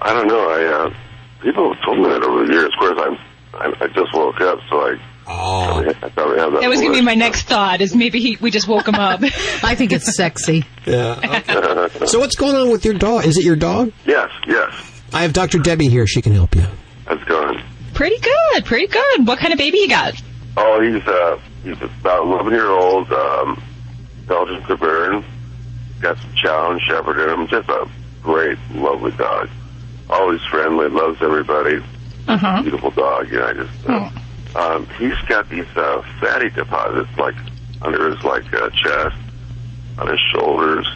I 0.00 0.14
don't 0.14 0.28
know. 0.28 0.48
I 0.48 0.64
uh, 0.64 0.94
people 1.42 1.74
have 1.74 1.84
told 1.84 1.98
me 1.98 2.04
that 2.04 2.22
over 2.22 2.46
the 2.46 2.52
years. 2.52 2.66
Of 2.72 2.78
course, 2.78 2.98
I'm. 2.98 3.18
I, 3.52 3.84
I 3.84 3.86
just 3.88 4.14
woke 4.14 4.40
up, 4.40 4.58
so 4.70 4.76
I. 4.80 4.94
Oh, 5.26 5.84
I 5.86 6.08
probably 6.08 6.38
have 6.38 6.52
that. 6.52 6.62
That 6.62 6.70
was 6.70 6.80
going 6.80 6.92
to 6.92 6.98
be 6.98 7.04
my 7.04 7.14
next 7.14 7.42
thought. 7.42 7.80
Is 7.82 7.94
maybe 7.94 8.20
he, 8.20 8.36
we 8.40 8.50
just 8.50 8.66
woke 8.66 8.88
him 8.88 8.94
up. 8.94 9.20
I 9.62 9.74
think 9.74 9.92
it's 9.92 10.16
sexy. 10.16 10.64
yeah. 10.86 11.20
okay. 11.44 12.06
so 12.06 12.18
what's 12.18 12.36
going 12.36 12.56
on 12.56 12.70
with 12.70 12.84
your 12.84 12.94
dog? 12.94 13.26
Is 13.26 13.36
it 13.36 13.44
your 13.44 13.56
dog? 13.56 13.92
Yes, 14.06 14.30
yes. 14.46 14.72
I 15.12 15.22
have 15.22 15.32
Dr. 15.32 15.58
Debbie 15.58 15.88
here. 15.88 16.06
She 16.06 16.22
can 16.22 16.32
help 16.32 16.54
you. 16.56 16.64
That's 17.06 17.22
going. 17.24 17.62
pretty 17.94 18.18
good, 18.18 18.64
pretty 18.64 18.86
good. 18.86 19.26
What 19.26 19.38
kind 19.38 19.52
of 19.52 19.58
baby 19.58 19.78
you 19.78 19.88
got? 19.88 20.20
Oh, 20.56 20.80
he's 20.80 21.06
uh, 21.06 21.38
he's 21.62 21.80
about 22.00 22.24
11 22.24 22.52
year 22.52 22.68
old 22.68 23.10
um, 23.12 23.62
Belgian 24.26 24.62
Bavarian. 24.66 25.24
Got 26.00 26.18
some 26.18 26.32
chow 26.34 26.70
and 26.72 26.80
shepherd 26.80 27.22
in 27.22 27.40
him. 27.40 27.46
Just 27.46 27.68
a 27.68 27.88
great, 28.22 28.58
lovely 28.72 29.12
dog. 29.12 29.48
Always 30.08 30.42
friendly, 30.44 30.88
loves 30.88 31.20
everybody. 31.22 31.82
Uh 32.26 32.36
huh. 32.36 32.62
Beautiful 32.62 32.90
dog. 32.90 33.30
You 33.30 33.38
know, 33.38 33.46
I 33.46 33.52
just. 33.52 33.88
Uh, 33.88 34.10
um, 34.56 34.86
he's 34.98 35.16
got 35.28 35.48
these 35.48 35.66
uh, 35.76 36.02
fatty 36.20 36.50
deposits 36.50 37.10
like 37.16 37.36
under 37.82 38.10
his 38.10 38.22
like 38.24 38.52
uh, 38.52 38.68
chest, 38.70 39.16
on 39.98 40.08
his 40.08 40.20
shoulders, 40.32 40.86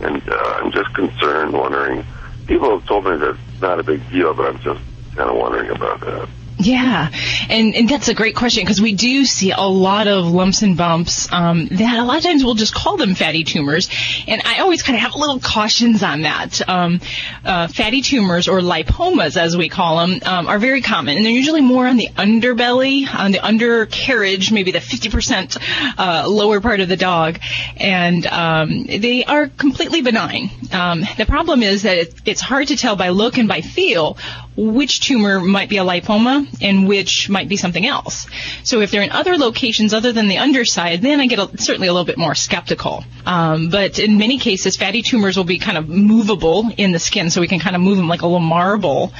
and 0.00 0.22
uh, 0.28 0.58
I'm 0.60 0.72
just 0.72 0.92
concerned, 0.94 1.52
wondering. 1.52 2.04
People 2.46 2.78
have 2.78 2.86
told 2.86 3.04
me 3.04 3.16
that 3.16 3.30
it's 3.30 3.62
not 3.62 3.78
a 3.78 3.82
big 3.82 4.06
deal, 4.10 4.34
but 4.34 4.46
I'm 4.46 4.58
just 4.60 4.80
kind 5.16 5.30
of 5.30 5.36
wondering 5.36 5.70
about 5.70 6.00
that. 6.00 6.28
Yeah, 6.58 7.10
and 7.48 7.74
and 7.74 7.88
that's 7.88 8.08
a 8.08 8.14
great 8.14 8.36
question 8.36 8.62
because 8.62 8.80
we 8.80 8.94
do 8.94 9.24
see 9.24 9.50
a 9.50 9.60
lot 9.62 10.06
of 10.06 10.26
lumps 10.26 10.62
and 10.62 10.76
bumps 10.76 11.30
um, 11.32 11.66
that 11.66 11.98
a 11.98 12.04
lot 12.04 12.18
of 12.18 12.22
times 12.22 12.44
we'll 12.44 12.54
just 12.54 12.74
call 12.74 12.96
them 12.96 13.16
fatty 13.16 13.42
tumors, 13.42 13.88
and 14.28 14.40
I 14.44 14.60
always 14.60 14.82
kind 14.82 14.96
of 14.96 15.02
have 15.02 15.16
little 15.16 15.40
cautions 15.40 16.02
on 16.04 16.22
that. 16.22 16.66
Um, 16.68 17.00
uh, 17.44 17.66
fatty 17.66 18.02
tumors 18.02 18.46
or 18.46 18.60
lipomas, 18.60 19.36
as 19.36 19.56
we 19.56 19.68
call 19.68 20.06
them, 20.06 20.20
um, 20.24 20.46
are 20.46 20.60
very 20.60 20.80
common, 20.80 21.16
and 21.16 21.26
they're 21.26 21.32
usually 21.32 21.60
more 21.60 21.88
on 21.88 21.96
the 21.96 22.08
underbelly, 22.16 23.12
on 23.12 23.32
the 23.32 23.44
undercarriage, 23.44 24.52
maybe 24.52 24.70
the 24.70 24.78
50% 24.78 25.58
uh, 25.98 26.28
lower 26.28 26.60
part 26.60 26.78
of 26.78 26.88
the 26.88 26.96
dog, 26.96 27.40
and 27.76 28.26
um, 28.26 28.84
they 28.84 29.24
are 29.24 29.48
completely 29.48 30.02
benign. 30.02 30.50
Um, 30.72 31.02
the 31.16 31.26
problem 31.26 31.64
is 31.64 31.82
that 31.82 31.98
it, 31.98 32.14
it's 32.24 32.40
hard 32.40 32.68
to 32.68 32.76
tell 32.76 32.94
by 32.94 33.08
look 33.08 33.38
and 33.38 33.48
by 33.48 33.60
feel 33.60 34.16
which 34.56 35.00
tumor 35.00 35.40
might 35.40 35.68
be 35.68 35.78
a 35.78 35.84
lipoma 35.84 36.46
and 36.62 36.86
which 36.86 37.28
might 37.28 37.48
be 37.48 37.56
something 37.56 37.86
else. 37.86 38.26
So 38.62 38.80
if 38.80 38.90
they're 38.90 39.02
in 39.02 39.10
other 39.10 39.36
locations 39.36 39.92
other 39.92 40.12
than 40.12 40.28
the 40.28 40.38
underside, 40.38 41.02
then 41.02 41.20
I 41.20 41.26
get 41.26 41.38
a, 41.38 41.58
certainly 41.58 41.88
a 41.88 41.92
little 41.92 42.06
bit 42.06 42.18
more 42.18 42.34
skeptical. 42.34 43.04
Um, 43.26 43.70
but 43.70 43.98
in 43.98 44.18
many 44.18 44.38
cases, 44.38 44.76
fatty 44.76 45.02
tumors 45.02 45.36
will 45.36 45.44
be 45.44 45.58
kind 45.58 45.78
of 45.78 45.88
movable 45.88 46.70
in 46.76 46.92
the 46.92 46.98
skin, 46.98 47.30
so 47.30 47.40
we 47.40 47.48
can 47.48 47.58
kind 47.58 47.74
of 47.74 47.82
move 47.82 47.96
them 47.96 48.08
like 48.08 48.22
a 48.22 48.26
little 48.26 48.40
marble. 48.40 49.12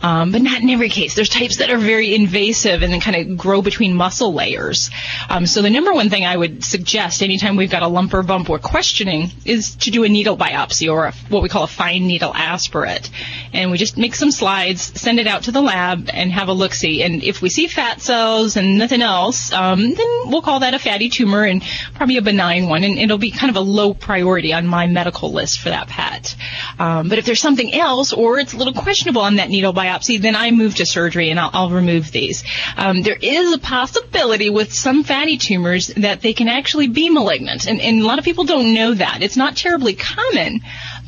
Um, 0.00 0.30
but 0.30 0.42
not 0.42 0.62
in 0.62 0.70
every 0.70 0.90
case. 0.90 1.14
There's 1.14 1.28
types 1.28 1.56
that 1.56 1.70
are 1.70 1.78
very 1.78 2.14
invasive 2.14 2.82
and 2.82 2.92
then 2.92 3.00
kind 3.00 3.16
of 3.16 3.36
grow 3.36 3.62
between 3.62 3.94
muscle 3.94 4.32
layers. 4.32 4.90
Um, 5.28 5.44
so 5.44 5.60
the 5.60 5.70
number 5.70 5.92
one 5.92 6.08
thing 6.08 6.24
I 6.24 6.36
would 6.36 6.62
suggest 6.62 7.20
anytime 7.20 7.56
we've 7.56 7.70
got 7.70 7.82
a 7.82 7.88
lump 7.88 8.14
or 8.14 8.22
bump 8.22 8.48
we're 8.48 8.60
questioning 8.60 9.30
is 9.44 9.74
to 9.76 9.90
do 9.90 10.04
a 10.04 10.08
needle 10.08 10.36
biopsy 10.36 10.92
or 10.92 11.06
a, 11.06 11.12
what 11.30 11.42
we 11.42 11.48
call 11.48 11.64
a 11.64 11.68
fine 11.68 12.06
needle 12.06 12.32
aspirate. 12.32 13.10
And 13.52 13.72
we 13.72 13.78
just 13.78 13.98
make 13.98 14.14
some 14.14 14.30
slides, 14.30 14.82
send 15.00 15.18
it 15.18 15.26
out 15.26 15.44
to 15.44 15.52
the 15.52 15.60
lab, 15.60 16.08
and 16.12 16.30
have 16.30 16.46
a 16.46 16.52
look 16.52 16.74
see. 16.74 17.02
And 17.02 17.24
if 17.24 17.42
we 17.42 17.48
see 17.48 17.66
fat 17.66 18.00
cells 18.00 18.56
and 18.56 18.78
nothing 18.78 19.02
else, 19.02 19.52
um, 19.52 19.80
then 19.80 20.06
we'll 20.26 20.42
call 20.42 20.60
that 20.60 20.74
a 20.74 20.78
fatty 20.78 21.08
tumor 21.08 21.42
and 21.42 21.60
probably 21.94 22.18
a 22.18 22.22
benign 22.22 22.68
one. 22.68 22.84
And 22.84 22.98
it'll 22.98 23.18
be 23.18 23.32
kind 23.32 23.50
of 23.50 23.56
a 23.56 23.60
low 23.60 23.94
priority 23.94 24.52
on 24.52 24.64
my 24.64 24.86
medical 24.86 25.32
list 25.32 25.58
for 25.58 25.70
that 25.70 25.88
pet. 25.88 26.36
Um, 26.78 27.08
but 27.08 27.18
if 27.18 27.26
there's 27.26 27.40
something 27.40 27.74
else 27.74 28.12
or 28.12 28.38
it's 28.38 28.52
a 28.52 28.56
little 28.56 28.74
questionable 28.74 29.22
on 29.22 29.36
that 29.36 29.48
needle 29.48 29.74
biopsy, 29.74 29.87
then 30.18 30.36
I 30.36 30.50
move 30.50 30.76
to 30.76 30.86
surgery 30.86 31.30
and 31.30 31.38
I'll, 31.38 31.50
I'll 31.52 31.70
remove 31.70 32.10
these. 32.10 32.44
Um, 32.76 33.02
there 33.02 33.18
is 33.20 33.52
a 33.52 33.58
possibility 33.58 34.50
with 34.50 34.72
some 34.72 35.04
fatty 35.04 35.36
tumors 35.36 35.88
that 35.88 36.20
they 36.20 36.32
can 36.32 36.48
actually 36.48 36.88
be 36.88 37.10
malignant. 37.10 37.66
And, 37.66 37.80
and 37.80 38.00
a 38.00 38.04
lot 38.04 38.18
of 38.18 38.24
people 38.24 38.44
don't 38.44 38.74
know 38.74 38.94
that. 38.94 39.22
It's 39.22 39.36
not 39.36 39.56
terribly 39.56 39.94
common, 39.94 40.60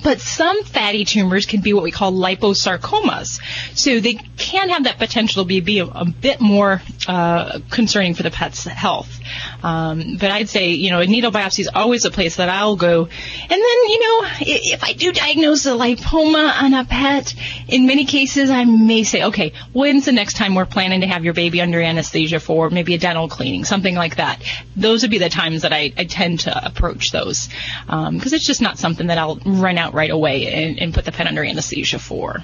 but 0.02 0.20
some 0.20 0.64
fatty 0.64 1.04
tumors 1.04 1.46
can 1.46 1.60
be 1.60 1.72
what 1.72 1.82
we 1.82 1.90
call 1.90 2.12
liposarcomas. 2.12 3.40
So 3.74 4.00
they 4.00 4.14
can 4.14 4.70
have 4.70 4.84
that 4.84 4.98
potential 4.98 5.44
to 5.44 5.48
be, 5.48 5.60
be 5.60 5.78
a, 5.80 5.86
a 5.86 6.04
bit 6.04 6.40
more 6.40 6.82
uh, 7.06 7.60
concerning 7.70 8.14
for 8.14 8.22
the 8.22 8.30
pet's 8.30 8.64
health. 8.64 9.20
Um, 9.62 10.16
but 10.18 10.30
I'd 10.30 10.48
say, 10.48 10.70
you 10.70 10.90
know, 10.90 11.00
a 11.00 11.06
needle 11.06 11.30
biopsy 11.30 11.60
is 11.60 11.70
always 11.72 12.04
a 12.04 12.10
place 12.10 12.36
that 12.36 12.48
I'll 12.48 12.76
go. 12.76 13.02
And 13.04 13.50
then, 13.50 13.60
you 13.60 14.00
know, 14.00 14.28
if 14.40 14.82
I 14.82 14.92
do 14.92 15.12
diagnose 15.12 15.66
a 15.66 15.70
lipoma 15.70 16.62
on 16.62 16.74
a 16.74 16.84
pet, 16.84 17.34
in 17.68 17.86
many 17.86 18.04
cases 18.04 18.50
I 18.50 18.64
may 18.64 19.04
say, 19.04 19.24
okay, 19.24 19.52
when's 19.72 20.06
the 20.06 20.12
next 20.12 20.36
time 20.36 20.54
we're 20.54 20.66
planning 20.66 21.02
to 21.02 21.06
have 21.06 21.24
your 21.24 21.34
baby 21.34 21.60
under 21.60 21.80
anesthesia 21.80 22.40
for 22.40 22.70
maybe 22.70 22.94
a 22.94 22.98
dental 22.98 23.28
cleaning, 23.28 23.64
something 23.64 23.94
like 23.94 24.16
that. 24.16 24.42
Those 24.76 25.02
would 25.02 25.10
be 25.10 25.18
the 25.18 25.28
times 25.28 25.62
that 25.62 25.72
I, 25.72 25.92
I 25.96 26.04
tend 26.04 26.40
to 26.40 26.66
approach 26.66 27.10
those. 27.10 27.48
Because 27.86 28.06
um, 28.06 28.20
it's 28.22 28.46
just 28.46 28.62
not 28.62 28.78
something 28.78 29.08
that 29.08 29.18
I'll 29.18 29.36
run 29.44 29.78
out 29.78 29.94
right 29.94 30.10
away 30.10 30.46
and, 30.46 30.78
and 30.78 30.94
put 30.94 31.04
the 31.04 31.12
pet 31.12 31.26
under 31.26 31.44
anesthesia 31.44 31.98
for. 31.98 32.42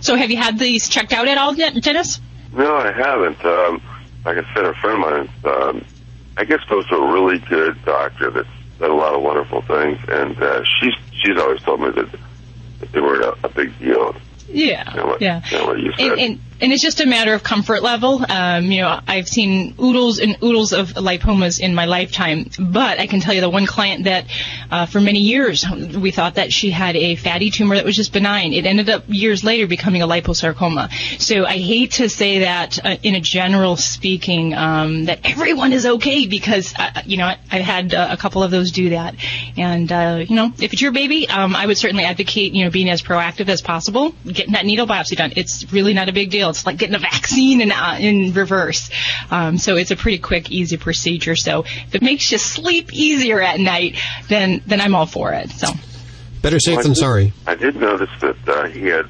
So 0.00 0.16
have 0.16 0.30
you 0.30 0.36
had 0.36 0.58
these 0.58 0.88
checked 0.88 1.12
out 1.12 1.28
at 1.28 1.38
all, 1.38 1.54
Dennis? 1.54 2.20
No, 2.52 2.76
I 2.76 2.92
haven't. 2.92 3.44
Um, 3.44 3.82
like 4.24 4.38
I 4.38 4.54
said, 4.54 4.64
a 4.64 4.74
friend 4.74 5.04
of 5.04 5.10
mine, 5.10 5.30
um, 5.44 5.84
I 6.38 6.44
guess 6.44 6.62
goes 6.64 6.86
to 6.88 6.94
a 6.94 7.12
really 7.12 7.40
good 7.40 7.84
doctor 7.84 8.30
that's 8.30 8.48
done 8.78 8.92
a 8.92 8.94
lot 8.94 9.12
of 9.12 9.22
wonderful 9.22 9.60
things, 9.62 9.98
and 10.08 10.40
uh, 10.40 10.62
she's 10.64 10.94
she's 11.12 11.36
always 11.36 11.60
told 11.62 11.80
me 11.80 11.90
that, 11.90 12.92
they 12.92 13.00
were 13.00 13.20
a, 13.20 13.34
a 13.42 13.48
big 13.48 13.76
deal. 13.80 14.14
Yeah, 14.48 14.90
You 14.90 15.00
know 15.00 15.06
what, 15.06 15.22
yeah. 15.22 15.42
you 15.50 15.58
know 15.58 15.66
what 15.66 15.78
you. 15.78 15.92
And, 15.98 16.20
and, 16.20 16.40
and 16.60 16.72
it's 16.72 16.82
just 16.82 17.00
a 17.00 17.06
matter 17.06 17.34
of 17.34 17.42
comfort 17.42 17.82
level. 17.82 18.24
Um, 18.28 18.72
you 18.72 18.80
know, 18.80 19.00
I've 19.06 19.28
seen 19.28 19.74
oodles 19.80 20.18
and 20.18 20.36
oodles 20.42 20.72
of 20.72 20.94
lipomas 20.94 21.60
in 21.60 21.74
my 21.74 21.84
lifetime, 21.84 22.50
but 22.58 22.98
I 22.98 23.06
can 23.06 23.20
tell 23.20 23.32
you 23.34 23.40
the 23.40 23.50
one 23.50 23.66
client 23.66 24.04
that, 24.04 24.26
uh, 24.70 24.86
for 24.86 25.00
many 25.00 25.20
years, 25.20 25.64
we 25.70 26.10
thought 26.10 26.34
that 26.34 26.52
she 26.52 26.70
had 26.70 26.96
a 26.96 27.14
fatty 27.14 27.50
tumor 27.50 27.76
that 27.76 27.84
was 27.84 27.94
just 27.94 28.12
benign. 28.12 28.52
It 28.52 28.66
ended 28.66 28.88
up 28.88 29.04
years 29.06 29.44
later 29.44 29.66
becoming 29.66 30.02
a 30.02 30.08
liposarcoma. 30.08 30.90
So 31.20 31.44
I 31.44 31.58
hate 31.58 31.92
to 31.92 32.08
say 32.08 32.40
that, 32.40 32.84
uh, 32.84 32.96
in 33.02 33.14
a 33.14 33.20
general 33.20 33.76
speaking, 33.76 34.54
um, 34.54 35.04
that 35.04 35.20
everyone 35.24 35.72
is 35.72 35.86
okay 35.86 36.26
because, 36.26 36.74
uh, 36.76 37.02
you 37.04 37.18
know, 37.18 37.32
I've 37.52 37.62
had 37.62 37.94
uh, 37.94 38.08
a 38.10 38.16
couple 38.16 38.42
of 38.42 38.50
those 38.50 38.72
do 38.72 38.90
that. 38.90 39.14
And, 39.56 39.92
uh, 39.92 40.24
you 40.26 40.34
know, 40.34 40.52
if 40.58 40.72
it's 40.72 40.82
your 40.82 40.92
baby, 40.92 41.28
um, 41.28 41.54
I 41.54 41.66
would 41.66 41.78
certainly 41.78 42.04
advocate, 42.04 42.52
you 42.52 42.64
know, 42.64 42.70
being 42.70 42.88
as 42.90 43.00
proactive 43.00 43.48
as 43.48 43.62
possible, 43.62 44.12
getting 44.38 44.54
that 44.54 44.64
needle 44.64 44.86
biopsy 44.86 45.16
done. 45.16 45.34
It's 45.36 45.70
really 45.70 45.92
not 45.92 46.08
a 46.08 46.12
big 46.12 46.30
deal. 46.30 46.48
It's 46.48 46.64
like 46.64 46.78
getting 46.78 46.94
a 46.94 46.98
vaccine 46.98 47.60
in, 47.60 47.70
uh, 47.70 47.98
in 48.00 48.32
reverse. 48.32 48.88
Um, 49.30 49.58
so 49.58 49.76
it's 49.76 49.90
a 49.90 49.96
pretty 49.96 50.18
quick, 50.18 50.50
easy 50.50 50.78
procedure. 50.78 51.36
So 51.36 51.64
if 51.64 51.94
it 51.94 52.00
makes 52.02 52.32
you 52.32 52.38
sleep 52.38 52.92
easier 52.94 53.42
at 53.42 53.60
night, 53.60 53.98
then, 54.28 54.62
then 54.66 54.80
I'm 54.80 54.94
all 54.94 55.04
for 55.06 55.32
it. 55.34 55.50
So. 55.50 55.68
Better 56.40 56.58
safe 56.60 56.76
Well, 56.76 56.82
than 56.84 56.92
did- 56.92 56.98
sorry. 57.00 57.32
I 57.46 57.54
did 57.56 57.76
notice 57.76 58.10
that 58.20 58.48
uh, 58.48 58.68
he 58.68 58.84
had 58.86 59.04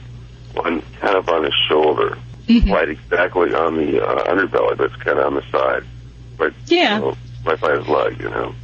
one 0.54 0.82
kind 1.00 1.16
of 1.16 1.28
on 1.28 1.44
his 1.44 1.54
shoulder, 1.68 2.18
Mm-hmm. 2.48 2.72
right 2.72 2.88
exactly 2.88 3.52
on 3.54 3.76
the 3.76 4.02
uh, 4.02 4.24
underbelly, 4.34 4.74
but 4.78 4.90
it's 4.90 4.96
kind 5.02 5.18
of 5.18 5.26
on 5.26 5.34
the 5.34 5.42
side, 5.52 5.84
right, 6.38 6.52
Yeah. 6.66 6.94
you 6.94 7.04
know, 7.04 7.16
right 7.44 7.60
by 7.60 7.76
his 7.76 7.86
leg, 7.86 8.18
you 8.18 8.30
know. 8.30 8.54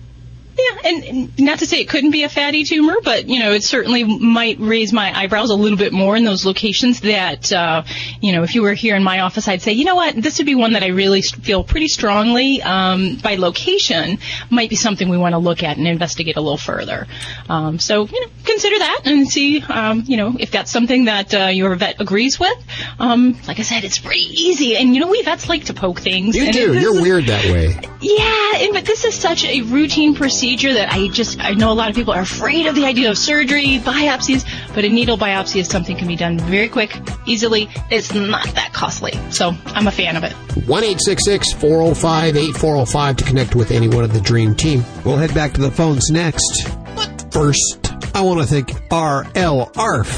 Yeah, 0.56 0.90
and, 0.90 1.38
not 1.38 1.58
to 1.60 1.66
say 1.66 1.80
it 1.80 1.88
couldn't 1.88 2.12
be 2.12 2.22
a 2.22 2.28
fatty 2.28 2.62
tumor, 2.64 2.96
but 3.02 3.28
you 3.28 3.40
know, 3.40 3.52
it 3.52 3.64
certainly 3.64 4.04
might 4.04 4.60
raise 4.60 4.92
my 4.92 5.16
eyebrows 5.16 5.50
a 5.50 5.54
little 5.54 5.78
bit 5.78 5.92
more 5.92 6.16
in 6.16 6.24
those 6.24 6.46
locations. 6.46 7.00
That 7.00 7.52
uh, 7.52 7.82
you 8.20 8.32
know, 8.32 8.44
if 8.44 8.54
you 8.54 8.62
were 8.62 8.72
here 8.74 8.94
in 8.94 9.02
my 9.02 9.20
office, 9.20 9.48
I'd 9.48 9.62
say, 9.62 9.72
you 9.72 9.84
know 9.84 9.96
what, 9.96 10.14
this 10.14 10.38
would 10.38 10.46
be 10.46 10.54
one 10.54 10.74
that 10.74 10.84
I 10.84 10.88
really 10.88 11.22
feel 11.22 11.64
pretty 11.64 11.88
strongly 11.88 12.62
um, 12.62 13.16
by 13.16 13.34
location 13.34 14.18
might 14.48 14.70
be 14.70 14.76
something 14.76 15.08
we 15.08 15.18
want 15.18 15.32
to 15.32 15.38
look 15.38 15.64
at 15.64 15.76
and 15.76 15.88
investigate 15.88 16.36
a 16.36 16.40
little 16.40 16.56
further. 16.56 17.08
Um, 17.48 17.80
so 17.80 18.06
you 18.06 18.20
know, 18.20 18.32
consider 18.44 18.78
that 18.78 19.00
and 19.06 19.28
see, 19.28 19.60
um, 19.62 20.04
you 20.06 20.16
know, 20.16 20.36
if 20.38 20.52
that's 20.52 20.70
something 20.70 21.06
that 21.06 21.34
uh, 21.34 21.46
your 21.46 21.74
vet 21.74 22.00
agrees 22.00 22.38
with. 22.38 22.64
Um, 23.00 23.36
like 23.48 23.58
I 23.58 23.62
said, 23.62 23.82
it's 23.82 23.98
pretty 23.98 24.20
easy, 24.20 24.76
and 24.76 24.94
you 24.94 25.00
know, 25.00 25.08
we 25.08 25.22
vets 25.22 25.48
like 25.48 25.64
to 25.64 25.74
poke 25.74 25.98
things. 25.98 26.36
You 26.36 26.44
and 26.44 26.52
do. 26.52 26.78
You're 26.78 26.96
is- 26.96 27.02
weird 27.02 27.26
that 27.26 27.44
way. 27.46 27.76
yeah, 28.00 28.64
and, 28.64 28.72
but 28.72 28.84
this 28.84 29.04
is 29.04 29.16
such 29.16 29.44
a 29.44 29.62
routine 29.62 30.14
procedure 30.14 30.43
that 30.44 30.92
I 30.92 31.08
just 31.08 31.40
I 31.40 31.52
know 31.52 31.72
a 31.72 31.74
lot 31.74 31.88
of 31.88 31.96
people 31.96 32.12
are 32.12 32.20
afraid 32.20 32.66
of 32.66 32.74
the 32.74 32.84
idea 32.84 33.10
of 33.10 33.16
surgery, 33.16 33.78
biopsies, 33.78 34.44
but 34.74 34.84
a 34.84 34.88
needle 34.88 35.16
biopsy 35.16 35.60
is 35.60 35.68
something 35.68 35.96
can 35.96 36.06
be 36.06 36.16
done 36.16 36.38
very 36.38 36.68
quick, 36.68 36.96
easily. 37.26 37.68
It's 37.90 38.12
not 38.12 38.44
that 38.54 38.72
costly, 38.74 39.12
so 39.30 39.54
I'm 39.66 39.86
a 39.86 39.90
fan 39.90 40.16
of 40.16 40.24
it. 40.24 40.32
1 40.66 40.82
405 40.82 42.36
8405 42.36 43.16
to 43.16 43.24
connect 43.24 43.54
with 43.54 43.70
anyone 43.70 44.04
of 44.04 44.12
the 44.12 44.20
Dream 44.20 44.54
Team. 44.54 44.84
We'll 45.04 45.16
head 45.16 45.34
back 45.34 45.54
to 45.54 45.60
the 45.62 45.70
phones 45.70 46.10
next. 46.10 46.68
But 46.94 47.32
first, 47.32 47.90
I 48.14 48.20
want 48.20 48.40
to 48.40 48.46
thank 48.46 48.70
RL 48.92 49.70
ARF 49.76 50.08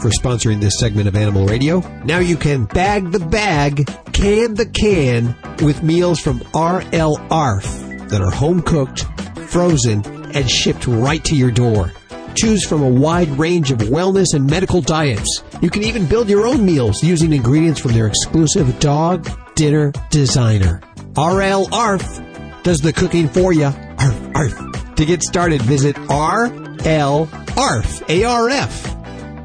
for 0.00 0.08
sponsoring 0.08 0.60
this 0.60 0.78
segment 0.78 1.06
of 1.06 1.16
Animal 1.16 1.46
Radio. 1.46 1.80
Now 2.04 2.18
you 2.18 2.36
can 2.36 2.64
bag 2.64 3.12
the 3.12 3.20
bag, 3.20 3.86
can 4.12 4.54
the 4.54 4.66
can 4.66 5.36
with 5.64 5.82
meals 5.82 6.18
from 6.18 6.42
RL 6.54 7.18
ARF 7.30 7.64
that 8.08 8.20
are 8.20 8.30
home 8.30 8.62
cooked, 8.62 9.04
frozen, 9.46 10.04
and 10.34 10.50
shipped 10.50 10.86
right 10.86 11.24
to 11.24 11.34
your 11.34 11.50
door. 11.50 11.92
Choose 12.36 12.66
from 12.66 12.82
a 12.82 12.88
wide 12.88 13.28
range 13.30 13.70
of 13.70 13.78
wellness 13.78 14.34
and 14.34 14.48
medical 14.48 14.82
diets. 14.82 15.42
You 15.62 15.70
can 15.70 15.82
even 15.84 16.06
build 16.06 16.28
your 16.28 16.46
own 16.46 16.64
meals 16.66 17.02
using 17.02 17.32
ingredients 17.32 17.80
from 17.80 17.92
their 17.92 18.06
exclusive 18.06 18.78
dog 18.78 19.28
dinner 19.54 19.92
designer. 20.10 20.82
RL 21.16 21.72
ARF 21.72 22.20
does 22.62 22.78
the 22.78 22.92
cooking 22.92 23.28
for 23.28 23.52
you. 23.52 23.64
Arf, 23.64 24.30
arf. 24.34 24.94
To 24.96 25.04
get 25.04 25.22
started, 25.22 25.62
visit 25.62 25.96
RL 26.08 27.28
ARF, 27.56 28.10
A-R-F, 28.10 28.96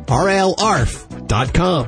RLARF.com. 0.08 1.88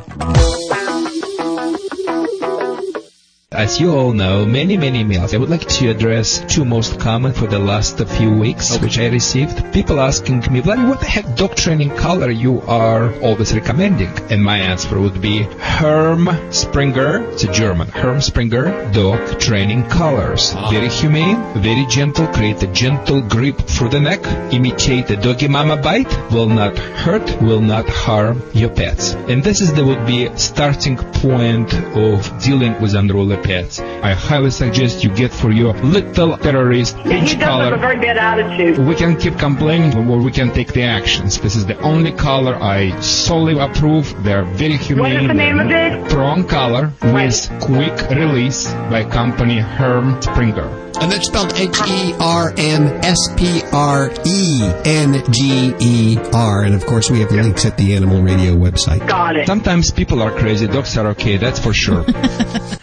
As 3.54 3.80
you 3.80 3.94
all 3.96 4.14
know, 4.14 4.48
many, 4.48 4.78
many 4.78 5.04
emails. 5.04 5.36
I 5.36 5.38
would 5.38 5.50
like 5.50 5.68
to 5.68 5.92
address 5.92 6.44
two 6.48 6.66
most 6.66 7.00
common 7.00 7.34
for 7.34 7.46
the 7.46 7.60
last 7.60 8.00
few 8.00 8.32
weeks, 8.32 8.76
which 8.80 8.98
I 8.98 9.10
received. 9.10 9.72
People 9.72 10.00
asking 10.00 10.40
me, 10.52 10.60
Vlad, 10.60 10.90
what 10.90 11.02
the 11.02 11.06
heck 11.06 11.36
dog 11.36 11.56
training 11.56 11.96
color 11.96 12.32
you 12.32 12.62
are 12.62 13.14
always 13.22 13.54
recommending? 13.54 14.10
And 14.32 14.44
my 14.44 14.58
answer 14.58 15.00
would 15.00 15.22
be 15.22 15.44
Herm 15.44 16.30
Sprenger, 16.52 17.30
it's 17.32 17.44
a 17.44 17.52
German, 17.54 17.90
Herm 17.90 18.22
Sprenger 18.22 18.92
dog 18.92 19.40
training 19.40 19.88
colors. 19.88 20.54
Ah. 20.56 20.72
Very 20.72 20.90
humane, 20.90 21.38
very 21.62 21.86
gentle, 21.86 22.26
create 22.28 22.64
a 22.64 22.68
gentle 22.74 23.22
grip 23.22 23.60
through 23.60 23.90
the 23.90 24.00
neck, 24.00 24.26
imitate 24.52 25.06
the 25.06 25.18
doggy 25.18 25.48
mama 25.48 25.78
bite, 25.78 26.12
will 26.32 26.50
not 26.50 26.76
hurt, 26.76 27.40
will 27.40 27.62
not 27.62 27.88
harm 27.88 28.42
your 28.54 28.72
pets. 28.72 29.14
And 29.14 29.44
this 29.44 29.62
is 29.62 29.72
the 29.76 29.86
would 29.86 30.08
be 30.08 30.36
starting 30.38 30.98
point 30.98 31.72
of 31.96 32.42
dealing 32.42 32.82
with 32.82 32.96
unruly 32.96 33.43
pets, 33.44 33.80
I 33.80 34.14
highly 34.14 34.52
suggest 34.52 35.04
you 35.04 35.10
get 35.14 35.32
for 35.34 35.52
your 35.52 35.74
little 35.74 36.38
terrorist 36.38 36.98
Yeah, 36.98 37.04
he 37.04 37.10
peach 37.22 37.32
does 37.32 37.40
have 37.40 37.48
color. 37.50 37.74
a 37.74 37.78
very 37.78 37.98
bad 38.00 38.18
attitude. 38.18 38.78
We 38.86 38.96
can 38.96 39.18
keep 39.18 39.38
complaining 39.38 39.96
or 40.10 40.18
we 40.22 40.32
can 40.32 40.52
take 40.52 40.74
the 40.74 40.84
actions. 40.84 41.40
This 41.40 41.56
is 41.56 41.66
the 41.66 41.78
only 41.82 42.12
color 42.12 42.56
I 42.56 43.00
solely 43.02 43.58
approve. 43.60 44.14
They're 44.24 44.46
very 44.46 44.78
humane. 44.78 45.14
What 45.14 45.22
is 45.24 45.28
the 45.28 45.34
name 45.34 45.60
of 45.60 45.70
it? 45.72 46.10
Prong 46.10 46.48
color 46.48 46.92
with 47.02 47.50
quick 47.62 48.10
release 48.10 48.72
by 48.90 49.04
company 49.04 49.60
Herm 49.60 50.22
Sprenger. 50.22 50.80
And 51.02 51.12
that's 51.12 51.26
spelled 51.26 51.52
H 51.56 51.76
E 51.88 52.14
R 52.20 52.54
M 52.56 52.84
S 53.04 53.18
P 53.36 53.62
R 53.74 54.12
E 54.26 54.62
N 54.86 55.24
G 55.32 55.74
E 55.80 56.18
R. 56.34 56.64
And 56.64 56.76
of 56.76 56.86
course, 56.86 57.10
we 57.10 57.20
have 57.22 57.32
links 57.32 57.66
at 57.66 57.78
the 57.78 57.96
Animal 57.96 58.22
Radio 58.22 58.54
website. 58.56 59.06
Got 59.08 59.36
it. 59.38 59.48
Sometimes 59.48 59.90
people 59.92 60.22
are 60.22 60.32
crazy. 60.32 60.68
Dogs 60.68 60.96
are 60.98 61.08
okay. 61.08 61.38
That's 61.38 61.60
for 61.60 61.74
sure. 61.74 62.06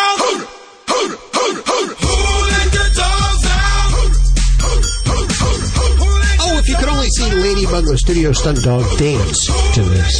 Oh, 6.43 6.57
if 6.57 6.67
you 6.67 6.75
could 6.75 6.89
only 6.89 7.07
see 7.09 7.29
the 7.29 7.37
studio 7.97 8.31
stunt 8.31 8.63
dog, 8.63 8.83
dance 8.97 9.45
to 9.75 9.81
this. 9.83 10.17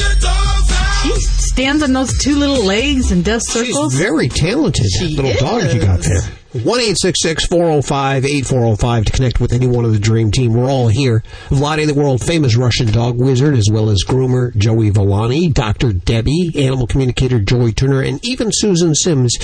She 1.03 1.11
stands 1.19 1.83
on 1.83 1.93
those 1.93 2.17
two 2.19 2.35
little 2.35 2.63
legs 2.63 3.11
and 3.11 3.25
does 3.25 3.47
circles. 3.51 3.95
Very 3.95 4.29
talented 4.29 4.85
She 4.99 5.15
little 5.15 5.33
dog 5.33 5.73
you 5.73 5.81
got 5.81 6.01
there. 6.01 6.40
1 6.53 6.63
405 6.63 8.25
8405 8.25 9.05
to 9.05 9.11
connect 9.13 9.39
with 9.39 9.53
any 9.53 9.67
one 9.67 9.85
of 9.85 9.93
the 9.93 9.99
Dream 9.99 10.31
Team. 10.31 10.53
We're 10.53 10.69
all 10.69 10.89
here. 10.89 11.23
Vlade, 11.47 11.87
the 11.87 11.93
world 11.93 12.21
famous 12.21 12.57
Russian 12.57 12.91
dog 12.91 13.17
wizard, 13.17 13.55
as 13.55 13.69
well 13.71 13.89
as 13.89 14.03
groomer 14.05 14.53
Joey 14.57 14.89
Villani, 14.89 15.47
Dr. 15.47 15.93
Debbie, 15.93 16.51
animal 16.57 16.87
communicator 16.87 17.39
Joy 17.39 17.71
Turner, 17.71 18.01
and 18.01 18.19
even 18.25 18.49
Susan 18.51 18.93
Sims 18.95 19.37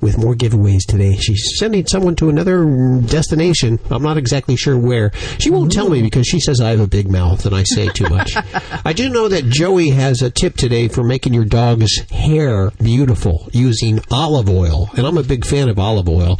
with 0.00 0.18
more 0.18 0.34
giveaways 0.34 0.86
today. 0.86 1.16
She's 1.16 1.58
sending 1.58 1.86
someone 1.86 2.16
to 2.16 2.28
another 2.28 2.64
destination. 3.06 3.78
I'm 3.90 4.02
not 4.02 4.16
exactly 4.16 4.56
sure 4.56 4.78
where. 4.78 5.12
She 5.38 5.50
won't 5.50 5.72
tell 5.72 5.88
me 5.90 6.02
because 6.02 6.26
she 6.26 6.40
says 6.40 6.60
I 6.60 6.70
have 6.70 6.80
a 6.80 6.86
big 6.86 7.10
mouth 7.10 7.44
and 7.46 7.54
I 7.54 7.64
say 7.64 7.88
too 7.88 8.08
much. 8.08 8.32
I 8.84 8.92
do 8.92 9.08
know 9.08 9.28
that 9.28 9.46
Joey 9.46 9.90
has 9.90 10.22
a 10.22 10.30
tip 10.30 10.56
today 10.56 10.88
for 10.88 11.02
making 11.02 11.34
your 11.34 11.44
dog's 11.44 11.98
hair 12.10 12.70
beautiful 12.82 13.48
using 13.52 14.00
olive 14.10 14.48
oil. 14.48 14.90
And 14.96 15.06
I'm 15.06 15.18
a 15.18 15.22
big 15.22 15.44
fan 15.44 15.68
of 15.68 15.78
olive 15.78 16.08
oil. 16.08 16.38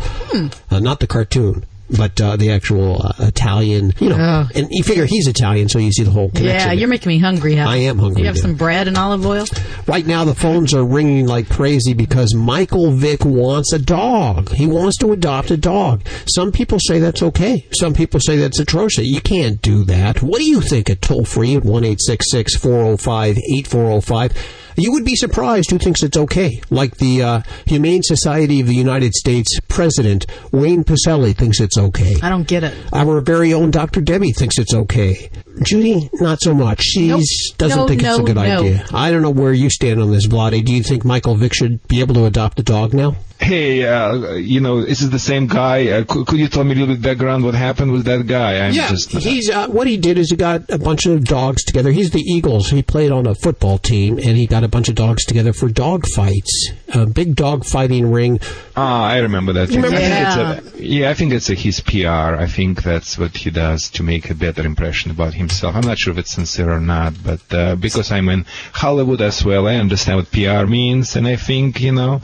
Uh, 0.71 0.81
not 0.81 1.01
the 1.01 1.07
cartoon. 1.07 1.65
But 1.91 2.19
uh, 2.21 2.37
the 2.37 2.51
actual 2.51 3.03
uh, 3.05 3.13
Italian, 3.27 3.93
you 4.01 4.09
know, 4.09 4.17
Oh. 4.19 4.49
and 4.55 4.69
you 4.71 4.83
figure 4.83 5.05
he's 5.05 5.27
Italian, 5.29 5.69
so 5.69 5.79
you 5.79 5.93
see 5.93 6.03
the 6.03 6.11
whole 6.11 6.31
connection. 6.31 6.69
Yeah, 6.71 6.73
you're 6.73 6.89
making 6.89 7.11
me 7.11 7.19
hungry. 7.19 7.61
I 7.61 7.77
am 7.77 7.99
hungry 7.99 8.23
You 8.23 8.27
have 8.29 8.37
now. 8.37 8.41
some 8.43 8.55
bread 8.55 8.89
and 8.89 8.97
olive 8.97 9.25
oil? 9.27 9.45
Right 9.87 10.07
now, 10.07 10.25
the 10.25 10.35
phones 10.35 10.73
are 10.73 10.85
ringing 10.85 11.27
like 11.27 11.49
crazy 11.51 11.93
because 11.93 12.35
Michael 12.35 12.93
Vick 12.93 13.25
wants 13.25 13.73
a 13.75 13.79
dog. 13.79 14.51
He 14.51 14.67
wants 14.67 14.97
to 14.99 15.13
adopt 15.13 15.51
a 15.51 15.59
dog. 15.59 16.03
Some 16.35 16.53
people 16.53 16.79
say 16.81 16.99
that's 17.01 17.23
okay. 17.23 17.67
Some 17.73 17.93
people 17.93 18.19
say 18.19 18.39
that's 18.39 18.59
atrocious. 18.59 19.05
You 19.07 19.21
can't 19.21 19.61
do 19.61 19.85
that. 19.85 20.23
What 20.23 20.39
do 20.39 20.45
you 20.49 20.63
think? 20.63 20.89
At 20.89 21.03
toll 21.03 21.25
free 21.27 21.55
at 21.55 21.65
one 21.65 21.85
eight 21.85 22.01
six 22.01 22.31
six 22.31 22.57
four 22.57 22.73
zero 22.85 22.97
five 22.97 23.37
eight 23.55 23.67
four 23.67 23.85
zero 23.87 24.01
five. 24.01 24.33
You 24.77 24.91
would 24.91 25.05
be 25.05 25.15
surprised 25.15 25.71
who 25.71 25.79
thinks 25.79 26.03
it's 26.03 26.17
okay. 26.17 26.61
Like 26.69 26.97
the 26.97 27.23
uh, 27.23 27.43
Humane 27.67 28.03
Society 28.03 28.59
of 28.61 28.67
the 28.67 28.75
United 28.75 29.15
States 29.15 29.57
president, 29.69 30.27
Wayne 30.51 30.83
Pacelle, 30.83 31.33
thinks 31.37 31.61
it's 31.61 31.74
okay. 31.79 32.17
I 32.23 32.29
don't 32.29 32.47
get 32.47 32.65
it. 32.65 32.75
Our 32.93 33.21
very 33.21 33.53
own 33.55 33.71
Dr. 33.71 34.01
Debbie 34.01 34.33
thinks 34.33 34.59
it's 34.59 34.75
okay. 34.75 35.31
Judy, 35.63 36.09
not 36.15 36.41
so 36.41 36.55
much. 36.55 36.83
She 36.83 37.09
Nope. 37.09 37.23
doesn't 37.59 37.79
No, 37.79 37.87
think 37.89 38.03
it's 38.03 38.19
a 38.19 38.23
good 38.23 38.37
no. 38.37 38.43
idea. 38.43 38.87
I 38.93 39.11
don't 39.11 39.23
know 39.23 39.31
where 39.31 39.53
you 39.53 39.71
stand 39.71 40.01
on 40.01 40.11
this, 40.11 40.27
Vlade. 40.27 40.65
Do 40.65 40.73
you 40.73 40.83
think 40.83 41.05
Michael 41.05 41.35
Vick 41.37 41.55
should 41.55 41.87
be 41.89 42.01
able 42.01 42.15
to 42.15 42.25
adopt 42.25 42.59
a 42.59 42.63
dog 42.63 42.93
now? 42.95 43.17
Hey, 43.41 43.87
uh, 43.87 44.35
you 44.35 44.61
know, 44.61 44.83
this 44.85 45.01
is 45.01 45.11
the 45.11 45.19
same 45.19 45.47
guy. 45.47 45.89
Uh, 45.89 46.05
could, 46.05 46.27
could 46.27 46.39
you 46.39 46.49
tell 46.49 46.65
me 46.65 46.73
a 46.73 46.75
little 46.75 46.95
bit 46.95 47.03
background 47.03 47.45
what 47.45 47.55
happened 47.55 47.93
with 47.93 48.05
that 48.05 48.27
guy? 48.27 48.67
I'm 48.67 48.75
yeah, 48.75 48.89
just 48.89 49.11
he's 49.13 49.51
uh, 49.51 49.69
what 49.69 49.87
he 49.87 49.97
did 49.97 50.19
is 50.19 50.31
he 50.31 50.37
got 50.37 50.71
a 50.71 50.79
bunch 50.79 51.07
of 51.07 51.25
dogs 51.25 51.65
together. 51.65 51.91
He's 51.91 52.11
the 52.11 52.21
Eagles. 52.21 52.71
He 52.71 52.83
played 52.83 53.13
on 53.13 53.27
a 53.27 53.35
football 53.35 53.79
team, 53.79 54.19
and 54.19 54.37
he 54.37 54.47
got 54.47 54.65
a 54.65 54.69
bunch 54.69 54.89
of 54.89 54.95
dogs 54.95 55.25
together 55.25 55.53
for 55.53 55.69
dog 55.69 56.07
fights. 56.15 56.71
A 56.95 57.07
big 57.07 57.35
dog 57.35 57.65
fighting 57.65 58.11
ring. 58.11 58.39
Ah, 58.77 59.07
I 59.07 59.19
remember 59.19 59.53
that. 59.55 59.71
You 59.71 59.77
remember 59.77 59.97
I 59.97 60.01
think 60.01 60.13
that? 60.13 60.59
it's 60.59 60.75
a, 60.77 60.85
yeah, 60.85 61.11
I 61.11 61.15
think 61.15 61.33
it's 61.33 61.51
a, 61.51 61.55
his 61.55 61.81
PR. 61.81 62.37
I 62.37 62.47
think 62.47 62.83
that's 62.83 63.19
what 63.19 63.37
he 63.37 63.51
does 63.51 63.91
to 63.91 64.03
make 64.03 64.31
a 64.31 64.35
better 64.35 64.65
impression 64.65 65.11
about 65.11 65.35
himself. 65.35 65.75
I'm 65.75 65.83
not 65.83 65.99
sure 65.99 66.13
if 66.13 66.19
it's 66.19 66.31
sincere 66.31 66.71
or 66.71 66.81
not, 66.81 67.15
but 67.23 67.41
uh, 67.53 67.77
because 67.77 68.13
I'm 68.13 68.29
in 68.29 68.47
Hollywood 68.73 69.21
as 69.21 69.45
well, 69.45 69.67
I 69.67 69.77
understand 69.77 70.19
what 70.19 70.31
PR 70.31 70.67
means, 70.67 71.17
and 71.17 71.27
I 71.27 71.37
think 71.37 71.81
you 71.81 71.93
know, 71.93 72.21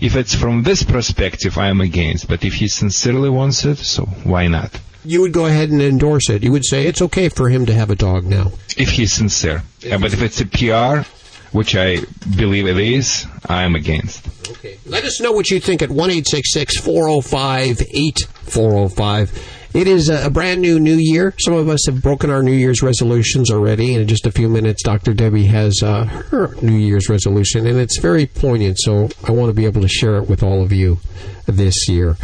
if 0.00 0.16
it's 0.16 0.34
from 0.34 0.49
this 0.62 0.82
perspective, 0.82 1.56
I 1.58 1.68
am 1.68 1.80
against. 1.80 2.28
But 2.28 2.44
if 2.44 2.54
he 2.54 2.68
sincerely 2.68 3.30
wants 3.30 3.64
it, 3.64 3.78
so 3.78 4.04
why 4.24 4.48
not? 4.48 4.78
You 5.04 5.22
would 5.22 5.32
go 5.32 5.46
ahead 5.46 5.70
and 5.70 5.80
endorse 5.80 6.28
it. 6.28 6.42
You 6.42 6.52
would 6.52 6.64
say 6.64 6.86
it's 6.86 7.00
okay 7.02 7.28
for 7.28 7.48
him 7.48 7.66
to 7.66 7.74
have 7.74 7.90
a 7.90 7.96
dog 7.96 8.24
now. 8.24 8.52
If 8.76 8.90
he's 8.90 9.12
sincere, 9.12 9.62
yeah, 9.80 9.96
but 9.96 10.12
if 10.12 10.20
it's 10.20 10.40
a 10.40 10.46
PR, 10.46 11.08
which 11.56 11.74
I 11.74 12.00
believe 12.36 12.66
it 12.66 12.76
is, 12.76 13.26
I 13.46 13.62
am 13.62 13.74
against. 13.74 14.26
Okay. 14.50 14.78
Let 14.86 15.04
us 15.04 15.20
know 15.20 15.32
what 15.32 15.50
you 15.50 15.58
think 15.60 15.80
at 15.82 15.90
1 15.90 16.10
405 16.10 17.80
8405. 17.80 19.59
It 19.72 19.86
is 19.86 20.08
a 20.08 20.28
brand 20.30 20.60
new 20.60 20.80
new 20.80 20.96
year. 20.96 21.32
Some 21.38 21.54
of 21.54 21.68
us 21.68 21.86
have 21.86 22.02
broken 22.02 22.28
our 22.28 22.42
New 22.42 22.52
Year's 22.52 22.82
resolutions 22.82 23.52
already. 23.52 23.94
And 23.94 24.02
in 24.02 24.08
just 24.08 24.26
a 24.26 24.32
few 24.32 24.48
minutes, 24.48 24.82
Dr. 24.82 25.14
Debbie 25.14 25.46
has 25.46 25.80
uh, 25.80 26.06
her 26.06 26.56
New 26.60 26.76
Year's 26.76 27.08
resolution, 27.08 27.68
and 27.68 27.78
it's 27.78 27.98
very 27.98 28.26
poignant. 28.26 28.80
So 28.80 29.10
I 29.22 29.30
want 29.30 29.48
to 29.50 29.54
be 29.54 29.66
able 29.66 29.82
to 29.82 29.88
share 29.88 30.16
it 30.16 30.28
with 30.28 30.42
all 30.42 30.60
of 30.60 30.72
you 30.72 30.98
this 31.46 31.88
year. 31.88 32.16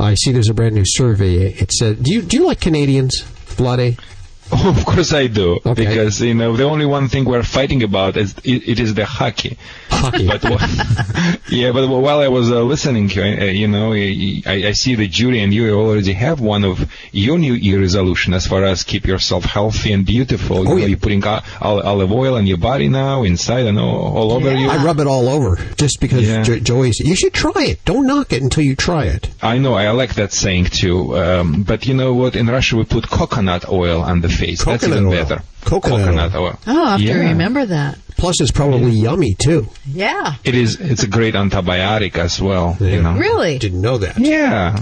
I 0.00 0.14
see 0.14 0.32
there's 0.32 0.48
a 0.48 0.54
brand 0.54 0.74
new 0.74 0.84
survey. 0.86 1.52
It 1.52 1.70
said, 1.70 2.02
"Do 2.02 2.14
you 2.14 2.22
do 2.22 2.38
you 2.38 2.46
like 2.46 2.60
Canadians, 2.60 3.22
Vlade?" 3.46 3.98
Oh, 4.52 4.68
of 4.76 4.84
course 4.84 5.12
I 5.12 5.26
do, 5.26 5.58
Okay. 5.66 5.86
because 5.86 6.20
you 6.20 6.34
know 6.34 6.56
the 6.56 6.64
only 6.64 6.86
one 6.86 7.08
thing 7.08 7.24
we're 7.24 7.42
fighting 7.42 7.82
about 7.82 8.16
is 8.16 8.34
it, 8.44 8.68
it 8.68 8.80
is 8.80 8.94
the 8.94 9.04
hockey. 9.04 9.58
Hockey. 9.90 10.26
But 10.28 10.42
yeah, 11.48 11.72
but 11.72 11.88
while 11.88 12.20
I 12.20 12.28
was 12.28 12.50
uh, 12.50 12.62
listening, 12.62 13.10
uh, 13.16 13.22
you 13.46 13.66
know, 13.68 13.92
I, 13.92 14.42
I 14.68 14.72
see 14.72 14.94
that 14.96 15.08
Judy 15.08 15.40
and 15.40 15.52
you 15.52 15.70
already 15.74 16.12
have 16.12 16.40
one 16.40 16.64
of 16.64 16.90
your 17.12 17.38
New 17.38 17.54
Year 17.54 17.80
resolution 17.80 18.34
as 18.34 18.46
far 18.46 18.64
as 18.64 18.84
keep 18.84 19.06
yourself 19.06 19.44
healthy 19.44 19.92
and 19.92 20.04
beautiful. 20.06 20.58
You 20.64 20.70
Oh, 20.70 20.74
know, 20.74 20.76
yeah. 20.76 20.86
You're 20.86 20.98
putting 20.98 21.24
olive 21.24 22.12
oil 22.12 22.34
on 22.36 22.46
your 22.46 22.58
body 22.58 22.88
now, 22.88 23.22
inside 23.24 23.66
and 23.66 23.78
all, 23.78 24.16
all 24.16 24.32
over 24.32 24.52
you. 24.54 24.68
I 24.68 24.82
rub 24.84 25.00
it 25.00 25.06
all 25.06 25.28
over 25.28 25.56
just 25.76 26.00
because 26.00 26.28
Yeah. 26.28 26.42
jo- 26.42 26.58
Joey 26.60 26.92
You 26.98 27.16
should 27.16 27.32
try 27.34 27.62
it. 27.64 27.84
Don't 27.84 28.06
knock 28.06 28.32
it 28.32 28.42
until 28.42 28.62
you 28.64 28.76
try 28.76 29.04
it. 29.06 29.28
I 29.42 29.58
know, 29.58 29.74
I 29.74 29.90
like 29.90 30.14
that 30.14 30.32
saying 30.32 30.66
too. 30.66 31.16
Um, 31.18 31.62
but 31.62 31.86
you 31.86 31.94
know 31.94 32.14
what? 32.14 32.36
In 32.36 32.46
Russia, 32.46 32.76
we 32.76 32.84
put 32.84 33.08
coconut 33.08 33.68
oil 33.68 34.02
on 34.02 34.20
the 34.20 34.28
face. 34.36 34.64
That's 34.64 34.82
Coconut 34.84 34.98
even 35.02 35.06
oil. 35.12 35.24
better. 35.24 35.42
Coconut 35.64 36.34
oil. 36.34 36.58
Oh, 36.66 36.84
I 36.84 36.90
have 36.92 37.00
Yeah. 37.00 37.14
to 37.14 37.18
remember 37.20 37.66
that. 37.66 37.98
Plus, 38.16 38.40
it's 38.40 38.50
probably 38.52 38.92
yummy, 38.92 39.34
too. 39.34 39.68
Yeah. 39.86 40.34
It 40.44 40.54
is. 40.54 40.80
It's 40.80 41.02
a 41.02 41.08
great 41.08 41.34
antibiotic 41.34 42.16
as 42.16 42.40
well. 42.40 42.76
You 42.80 43.02
know. 43.02 43.14
Really? 43.14 43.58
Didn't 43.58 43.80
know 43.82 43.98
that. 43.98 44.18
Yeah. 44.18 44.78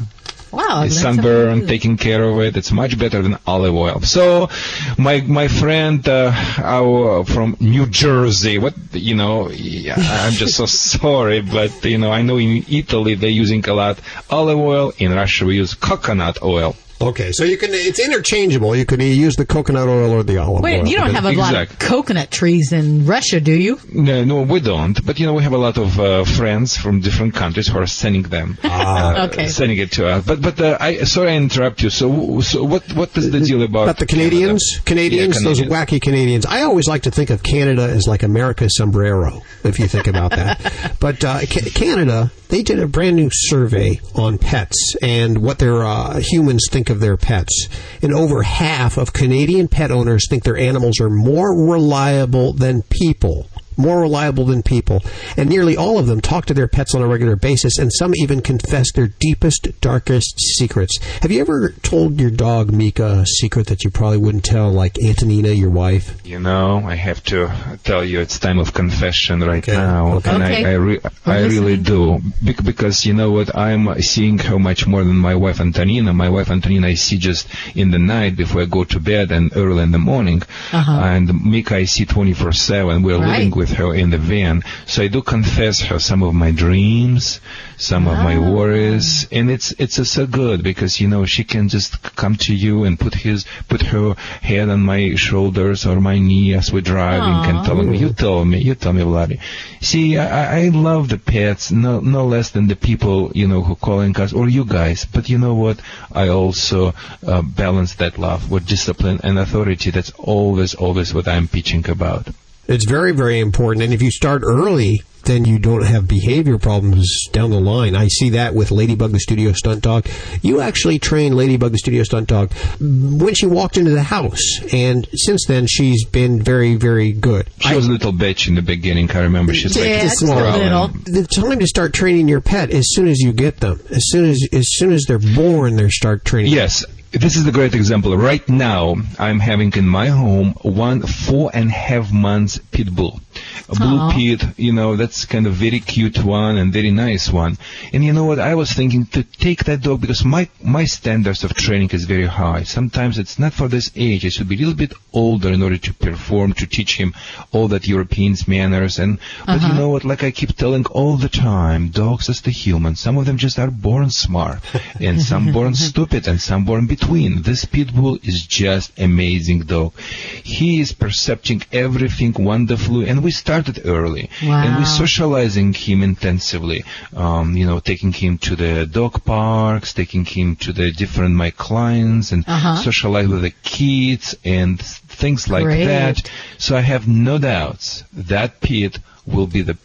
Wow, 0.53 0.83
that's 0.83 1.01
sunburn, 1.01 1.67
taking 1.67 1.97
care 1.97 2.23
of 2.23 2.39
it. 2.39 2.57
It's 2.57 2.71
much 2.71 2.97
better 2.97 3.21
than 3.23 3.39
olive 3.45 3.75
oil. 3.75 4.01
So, 4.03 4.49
my 4.97 5.21
my 5.23 5.49
friend 5.49 6.07
uh, 6.09 6.31
our, 6.59 7.25
from 7.25 7.57
New 7.59 7.87
Jersey, 7.87 8.59
what 8.59 8.75
you 8.93 9.17
know, 9.17 9.51
yeah, 9.51 9.97
I'm 9.99 10.33
just 10.35 10.55
so 10.55 10.67
sorry, 11.01 11.41
but 11.41 11.85
you 11.85 11.99
know, 11.99 12.13
I 12.13 12.23
know 12.23 12.39
in 12.39 12.65
Italy 12.71 13.17
they're 13.17 13.31
using 13.45 13.69
a 13.69 13.75
lot 13.75 13.99
olive 14.31 14.59
oil. 14.59 14.93
In 14.99 15.11
Russia, 15.13 15.45
we 15.45 15.57
use 15.57 15.75
coconut 15.75 16.39
oil. 16.41 16.77
Okay, 17.01 17.33
so 17.33 17.45
you 17.45 17.57
can 17.57 17.71
it's 17.73 17.99
interchangeable. 17.99 18.75
You 18.77 18.87
can 18.87 19.01
use 19.01 19.37
the 19.37 19.45
coconut 19.45 19.89
oil 19.89 20.13
or 20.13 20.23
the 20.23 20.39
olive 20.39 20.57
oil. 20.57 20.63
Wait, 20.63 20.81
oil. 20.81 20.89
you 20.89 20.97
don't 20.97 21.15
have 21.15 21.25
a 21.25 21.33
lot 21.33 21.55
of 21.55 21.79
coconut 21.79 22.31
trees 22.31 22.73
in 22.73 23.05
Russia, 23.07 23.41
do 23.41 23.53
you? 23.53 23.79
No, 23.93 24.25
no, 24.25 24.43
we 24.43 24.61
don't. 24.61 25.05
But 25.05 25.19
you 25.19 25.27
know, 25.27 25.35
we 25.35 25.43
have 25.43 25.53
a 25.53 25.59
lot 25.59 25.77
of 25.77 25.99
uh, 25.99 26.25
friends 26.25 26.77
from 26.77 27.01
different 27.01 27.35
countries 27.35 27.69
who 27.69 27.79
are 27.79 27.87
sending 27.87 28.23
them, 28.23 28.59
uh, 28.63 29.29
Okay. 29.33 29.49
sending 29.49 29.79
it 29.79 29.93
to 29.93 30.09
us. 30.09 30.25
But 30.25 30.41
but 30.41 30.61
uh, 30.61 30.79
I 30.81 31.05
sorry 31.05 31.33
I 31.33 31.37
interrupt 31.37 31.83
you. 31.83 31.91
So 31.91 32.41
so 32.41 32.65
what 32.65 32.91
what 32.95 33.17
is 33.19 33.31
the 33.31 33.41
deal 33.41 33.63
about? 33.63 33.85
About 33.85 33.99
the 33.99 34.07
Canadians, 34.07 34.81
Canadians, 34.85 35.43
Yeah, 35.43 35.49
those 35.49 35.61
wacky 35.61 36.01
Canadians. 36.01 36.47
I 36.47 36.63
always 36.63 36.87
like 36.87 37.03
to 37.03 37.11
think 37.11 37.31
of 37.31 37.43
Canada 37.43 37.83
as 37.83 38.07
like 38.07 38.23
America's 38.23 38.77
sombrero, 38.77 39.43
if 39.65 39.79
you 39.79 39.89
think 39.89 40.07
about 40.07 40.31
that. 40.33 40.97
but 41.01 41.25
uh, 41.25 41.41
Ca- 41.41 41.71
Canada, 41.75 42.31
they 42.49 42.63
did 42.63 42.79
a 42.79 42.87
brand 42.87 43.17
new 43.17 43.31
survey 43.33 44.01
on 44.15 44.39
pets 44.39 44.97
and 45.03 45.39
what 45.39 45.59
their 45.59 45.85
uh, 45.85 46.21
humans 46.21 46.67
think 46.71 46.91
of 46.91 46.94
their 47.01 47.17
pets. 47.17 47.69
And 48.03 48.13
over 48.13 48.43
half 48.43 48.97
of 48.97 49.13
Canadian 49.13 49.69
pet 49.69 49.91
owners 49.91 50.29
think 50.29 50.45
their 50.45 50.57
animals 50.57 51.01
are 51.01 51.11
more 51.11 51.71
reliable 51.71 52.53
than 52.53 52.83
people. 52.83 53.49
More 53.77 54.01
reliable 54.01 54.45
than 54.45 54.63
people. 54.63 55.03
And 55.37 55.49
nearly 55.49 55.77
all 55.77 55.99
of 55.99 56.07
them 56.07 56.21
talk 56.21 56.47
to 56.47 56.55
their 56.55 56.69
pets 56.69 56.95
on 56.95 57.03
a 57.03 57.07
regular 57.07 57.37
basis, 57.37 57.79
and 57.79 57.93
some 57.93 58.13
even 58.17 58.41
confess 58.41 58.93
their 58.93 59.09
deepest, 59.09 59.69
darkest 59.81 60.39
secrets. 60.39 60.99
Have 61.23 61.31
you 61.31 61.41
ever 61.41 61.71
told 61.83 62.21
your 62.21 62.31
dog, 62.31 62.73
Mika, 62.73 63.21
a 63.23 63.27
secret 63.27 63.67
that 63.69 63.85
you 63.85 63.91
probably 63.91 64.19
wouldn't 64.19 64.45
tell, 64.45 64.71
like 64.71 64.99
Antonina, 65.03 65.49
your 65.49 65.71
wife? 65.71 66.17
You 66.25 66.39
know, 66.41 66.83
I 66.87 66.95
have 66.95 67.23
to 67.25 67.53
tell 67.85 68.05
you, 68.05 68.21
it's 68.21 68.39
time 68.39 68.59
of 68.59 68.73
confession 68.75 69.41
right 69.41 69.67
now, 69.67 70.15
okay. 70.17 70.31
and 70.31 70.43
Okay. 70.43 70.65
I, 70.65 70.71
I, 70.71 70.75
re- 70.75 71.01
I 71.27 71.41
really 71.47 71.77
do, 71.77 72.21
Bec- 72.43 72.65
because 72.65 73.05
you 73.07 73.15
know 73.15 73.31
what? 73.33 73.57
I'm 73.57 74.01
seeing 74.03 74.39
her 74.39 74.59
much 74.59 74.87
more 74.87 75.03
than 75.05 75.17
my 75.17 75.35
wife 75.35 75.61
Antonina. 75.61 76.13
My 76.13 76.29
wife 76.29 76.51
Antonina, 76.51 76.89
I 76.89 76.95
see 76.95 77.19
just 77.19 77.49
in 77.75 77.91
the 77.91 77.99
night 77.99 78.37
before 78.37 78.63
I 78.63 78.65
go 78.67 78.85
to 78.85 79.01
bed 79.01 79.31
and 79.33 79.51
early 79.57 79.83
in 79.83 79.91
the 79.93 79.99
morning, 79.99 80.43
uh-huh. 80.73 80.93
and 81.03 81.45
Mika 81.45 81.77
I 81.77 81.85
see 81.85 82.05
24/7. 82.07 83.03
We're 83.03 83.19
Right. 83.19 83.39
living 83.39 83.51
with 83.53 83.64
her 83.71 83.95
in 83.95 84.11
the 84.11 84.19
van, 84.19 84.63
so 84.87 85.03
I 85.03 85.09
do 85.09 85.23
confess 85.23 85.81
her 85.83 85.99
some 85.99 86.23
of 86.23 86.35
my 86.35 86.51
dreams, 86.51 87.41
some 87.77 88.07
of 88.07 88.19
my 88.19 88.39
worries, 88.39 89.27
and 89.33 89.51
it's 89.51 89.73
it's 89.79 89.97
so 90.11 90.27
good 90.27 90.63
because 90.63 91.01
you 91.01 91.09
know 91.09 91.25
she 91.25 91.45
can 91.45 91.69
just 91.69 92.03
come 92.17 92.37
to 92.37 92.55
you 92.55 92.85
and 92.85 92.99
put 92.99 93.15
his 93.15 93.45
put 93.69 93.83
her 93.83 94.15
head 94.43 94.69
on 94.69 94.81
my 94.81 95.15
shoulders 95.15 95.87
or 95.87 96.01
my 96.01 96.19
knee 96.19 96.55
as 96.55 96.73
we're 96.73 96.81
driving 96.81 97.51
and 97.51 97.67
telling 97.67 97.91
me, 97.91 97.99
you 97.99 98.13
tell 98.13 98.45
me, 98.45 98.59
you 98.59 98.75
tell 98.75 98.93
me, 98.93 99.03
Vladi. 99.03 99.41
See, 99.81 100.19
I, 100.19 100.67
I 100.67 100.69
love 100.69 101.09
the 101.09 101.19
pets 101.19 101.71
no 101.71 102.01
no 102.01 102.27
less 102.27 102.51
than 102.51 102.69
the 102.69 102.77
people 102.77 103.31
you 103.35 103.49
know 103.49 103.63
who 103.63 103.75
calling 103.75 104.17
us 104.17 104.33
or 104.33 104.49
you 104.49 104.65
guys, 104.65 105.05
but 105.05 105.29
you 105.29 105.39
know 105.39 105.55
what? 105.55 105.81
I 106.13 106.29
also 106.29 106.95
uh, 107.27 107.43
balance 107.43 107.95
that 107.97 108.19
love 108.19 108.51
with 108.51 108.67
discipline 108.67 109.21
and 109.23 109.39
authority. 109.39 109.91
That's 109.91 110.13
always 110.13 110.75
always 110.75 111.13
what 111.15 111.29
I'm 111.29 111.49
pitching 111.49 111.89
about. 111.89 112.29
It's 112.67 112.87
very, 112.89 113.13
very 113.13 113.41
important. 113.41 113.85
And 113.85 113.93
if 113.93 114.01
you 114.03 114.11
start 114.11 114.43
early, 114.45 115.03
then 115.25 115.45
you 115.47 115.59
don't 115.59 115.85
have 115.85 116.07
behavior 116.07 116.59
problems 116.59 117.29
down 117.33 117.51
the 117.51 117.61
line. 117.61 117.95
I 117.97 118.09
see 118.09 118.31
that 118.31 118.55
with 118.55 118.71
Ladybug 118.71 119.13
the 119.13 119.19
Studio 119.21 119.53
Stunt 119.53 119.83
Dog. 119.83 120.07
You 120.43 120.61
actually 120.61 120.99
trained 120.99 121.35
Ladybug 121.35 121.73
the 121.73 121.79
Studio 121.79 122.03
Stunt 122.03 122.29
Dog 122.29 122.53
when 122.81 123.33
she 123.35 123.47
walked 123.47 123.77
into 123.79 123.91
the 123.91 124.03
house. 124.03 124.61
And 124.73 125.09
since 125.15 125.47
then, 125.47 125.67
she's 125.67 126.05
been 126.05 126.43
very, 126.43 126.75
very 126.75 127.13
good. 127.13 127.49
She 127.61 127.75
was 127.75 127.87
a 127.87 127.91
little 127.93 128.13
bitch 128.13 128.49
in 128.49 128.55
the 128.55 128.63
beginning. 128.63 129.11
I 129.13 129.21
remember 129.21 129.55
she's 129.55 129.77
like 129.77 129.89
Yeah, 129.89 130.03
just 130.03 130.23
a 130.23 130.27
little. 130.27 130.89
the 130.89 131.27
time 131.27 131.59
to 131.59 131.67
start 131.67 131.95
training 131.95 132.29
your 132.29 132.41
pet 132.43 132.71
as 132.71 132.85
soon 132.89 133.09
as 133.09 133.19
you 133.21 133.33
get 133.33 133.61
them. 133.61 133.81
As 133.91 134.05
soon 134.09 134.27
as 134.27 134.47
as 134.53 134.67
soon 134.77 134.93
as 134.93 135.05
they're 135.09 135.19
born, 135.19 135.77
they 135.77 135.89
start 135.89 136.25
training. 136.25 136.53
Yes, 136.53 136.85
this 137.15 137.37
is 137.37 137.47
a 137.47 137.53
great 137.53 137.75
example. 137.75 138.17
Right 138.17 138.47
now, 138.49 138.97
I'm 139.19 139.39
having 139.39 139.73
in 139.77 139.87
my 139.87 140.09
home 140.09 140.55
one 140.63 141.03
four 141.03 141.51
and 141.55 141.71
a 141.71 141.73
half 141.73 142.13
months 142.13 142.59
pit 142.73 142.93
bull. 142.95 143.21
A 143.69 143.75
blue 143.75 143.99
Aw. 143.99 144.13
pit, 144.13 144.45
you 144.57 144.73
know, 144.73 144.97
that's 144.97 145.25
kind 145.25 145.47
of 145.47 145.55
very 145.55 145.81
cute 145.81 146.23
one 146.23 146.57
and 146.59 146.73
very 146.73 146.91
nice 146.91 147.31
one. 147.31 147.57
And 147.93 148.05
you 148.05 148.13
know 148.13 148.25
what? 148.25 148.39
I 148.39 148.55
was 148.55 148.73
thinking 148.73 149.07
to 149.07 149.23
take 149.23 149.65
that 149.65 149.83
dog 149.83 150.01
because 150.01 150.25
my, 150.25 150.49
my 150.63 150.85
standards 150.85 151.45
of 151.45 151.55
training 151.55 151.91
is 151.91 152.05
very 152.05 152.27
high. 152.27 152.63
Sometimes 152.65 153.19
it's 153.19 153.39
not 153.39 153.53
for 153.53 153.69
this 153.69 153.91
age. 153.97 154.25
It 154.25 154.33
should 154.33 154.49
be 154.49 154.57
a 154.57 154.59
little 154.59 154.75
bit 154.75 154.95
older 155.13 155.51
in 155.51 155.63
order 155.63 155.79
to 155.79 155.95
perform, 155.95 156.53
to 156.55 156.67
teach 156.67 156.97
him 156.97 157.15
all 157.53 157.69
that 157.69 157.87
Europeans 157.87 158.47
manners. 158.47 158.99
And, 158.99 159.19
but 159.47 159.61
you 159.61 159.69
uh-huh. 159.69 159.79
know 159.79 159.89
what? 159.91 160.05
Like 160.05 160.25
I 160.25 160.31
keep 160.31 160.57
telling 160.57 160.87
all 160.87 161.17
the 161.17 161.29
time, 161.29 161.89
dogs 161.89 162.29
as 162.29 162.43
the 162.43 162.51
humans, 162.51 163.01
some 163.01 163.17
of 163.17 163.27
them 163.27 163.39
just 163.39 163.59
are 163.59 163.71
born 163.71 164.11
smart 164.11 164.61
and 165.01 165.21
some 165.21 165.53
born 165.53 165.75
stupid 165.75 166.27
and 166.27 166.41
some 166.41 166.65
born 166.65 166.87
between. 166.87 167.43
This 167.43 167.65
pit 167.65 167.95
bull 167.95 168.19
is 168.23 168.47
just 168.47 168.99
amazing 168.99 169.61
dog. 169.61 169.99
He 169.99 170.81
is 170.81 170.93
percepting 170.93 171.63
everything 171.73 172.33
wonderfully 172.33 173.09
and 173.09 173.23
we 173.23 173.31
started 173.45 173.77
early 173.85 174.25
and 174.41 174.71
we 174.81 174.85
Wow. 174.89 174.99
socializing 175.05 175.71
him 175.75 176.03
intensively. 176.03 176.81
Um, 177.25 177.47
you 177.59 177.67
know, 177.69 177.79
taking 177.91 178.13
him 178.23 178.39
to 178.47 178.57
the 178.57 178.87
dog 178.87 179.15
parks, 179.25 179.93
taking 179.93 180.25
him 180.25 180.57
to 180.65 180.73
the 180.73 180.91
different 181.03 181.35
my 181.45 181.51
clients 181.67 182.33
and 182.33 182.43
Uh-huh. 182.49 182.77
socialize 182.89 183.29
with 183.29 183.43
the 183.43 183.55
kids 183.79 184.27
and 184.59 184.81
things 185.21 185.41
like 185.55 185.65
Great. 185.65 185.85
that. 185.93 186.17
So 186.65 186.71
I 186.77 186.81
have 186.93 187.05
no 187.29 187.35
doubts 187.39 187.87
that 188.33 188.51
Pete 188.65 188.99
will 189.27 189.47
be 189.57 189.63
the 189.63 189.77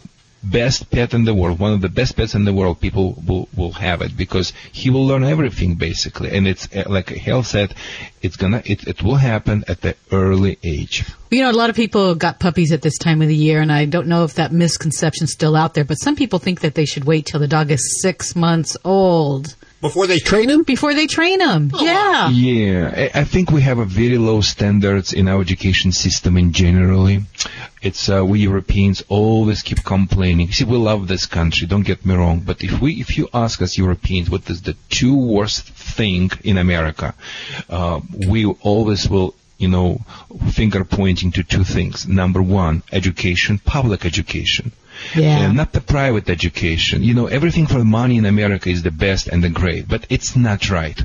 best 0.44 0.90
pet 0.90 1.14
in 1.14 1.26
the 1.26 1.34
world, 1.34 1.60
one 1.60 1.74
of 1.74 1.82
the 1.82 1.90
best 1.90 2.16
pets 2.16 2.36
in 2.36 2.46
the 2.46 2.54
world. 2.54 2.80
People 2.80 3.22
will, 3.26 3.50
will 3.56 3.74
have 3.74 4.02
it 4.02 4.16
because 4.16 4.54
he 4.72 4.90
will 4.90 5.06
learn 5.06 5.24
everything 5.24 5.76
basically. 5.76 6.36
And 6.36 6.48
it's 6.48 6.74
uh, 6.76 6.84
like 6.88 7.10
Hale 7.10 7.44
said, 7.44 7.76
it's 8.22 8.36
gonna, 8.36 8.62
it, 8.66 8.88
it 8.88 9.04
will 9.04 9.16
happen 9.16 9.64
at 9.68 9.82
the 9.82 9.96
early 10.12 10.58
age. 10.64 11.06
You 11.30 11.44
know, 11.44 11.52
a 11.52 11.54
lot 11.54 11.70
of 11.70 11.76
people 11.76 12.16
got 12.16 12.40
puppies 12.40 12.72
at 12.72 12.82
this 12.82 12.98
time 12.98 13.22
of 13.22 13.28
the 13.28 13.36
year, 13.36 13.62
and 13.62 13.72
I 13.72 13.86
don't 13.86 14.08
know 14.08 14.24
if 14.24 14.36
that 14.36 14.52
misconception's 14.52 15.32
still 15.32 15.56
out 15.56 15.74
there, 15.74 15.86
but 15.86 15.96
some 15.96 16.16
people 16.16 16.40
think 16.40 16.62
that 16.62 16.76
they 16.76 16.86
should 16.86 17.06
wait 17.06 17.26
till 17.26 17.40
the 17.40 17.48
dog 17.48 17.72
is 17.72 18.02
six 18.02 18.36
months 18.36 18.76
old 18.84 19.56
Before 19.82 20.08
they 20.08 20.20
train 20.20 20.48
them? 20.48 20.64
before 20.64 20.94
they 20.94 21.08
train 21.08 21.40
them. 21.40 21.72
Yeah. 21.74 22.30
Yeah, 22.30 22.94
I 22.96 23.22
I 23.22 23.24
think 23.24 23.50
we 23.52 23.62
have 23.62 23.80
a 23.80 23.86
very 23.86 24.18
low 24.18 24.42
standards 24.42 25.14
in 25.14 25.28
our 25.28 25.42
education 25.42 25.92
system 25.92 26.38
in 26.38 26.52
generally. 26.52 27.18
It's 27.82 28.10
uh, 28.10 28.26
we 28.26 28.42
Europeans 28.42 29.04
always 29.08 29.62
keep 29.62 29.84
complaining. 29.84 30.52
See, 30.52 30.66
we 30.66 30.78
love 30.78 31.08
this 31.08 31.26
country. 31.26 31.66
Don't 31.66 31.88
get 31.92 32.06
me 32.06 32.14
wrong, 32.16 32.40
but 32.50 32.62
if 32.62 32.82
we, 32.82 32.90
if 33.00 33.18
you 33.18 33.30
ask 33.34 33.62
us 33.62 33.78
Europeans, 33.78 34.30
what 34.30 34.50
is 34.50 34.62
the 34.64 34.76
two 34.90 35.16
worst 35.16 35.64
thing 35.98 36.30
in 36.44 36.58
America, 36.58 37.14
uh, 37.70 38.00
we 38.28 38.46
always 38.46 39.08
will. 39.10 39.34
You 39.66 39.68
know, 39.68 40.00
finger 40.54 40.86
pointing 40.86 41.32
to 41.34 41.44
two 41.44 41.66
things. 41.66 42.08
Number 42.08 42.42
one, 42.42 42.82
education, 42.94 43.60
public 43.60 44.06
education. 44.06 44.72
Yeah. 45.16 45.46
And 45.46 45.56
not 45.56 45.72
the 45.72 45.82
private 45.82 46.30
education. 46.30 47.04
You 47.04 47.14
know, 47.14 47.28
everything 47.28 47.68
for 47.68 47.84
money 47.84 48.18
in 48.18 48.26
America 48.26 48.70
is 48.70 48.84
the 48.84 48.92
best 48.92 49.28
and 49.28 49.44
the 49.44 49.50
great, 49.50 49.88
but 49.88 50.06
it's 50.10 50.36
not 50.36 50.70
right. 50.70 51.00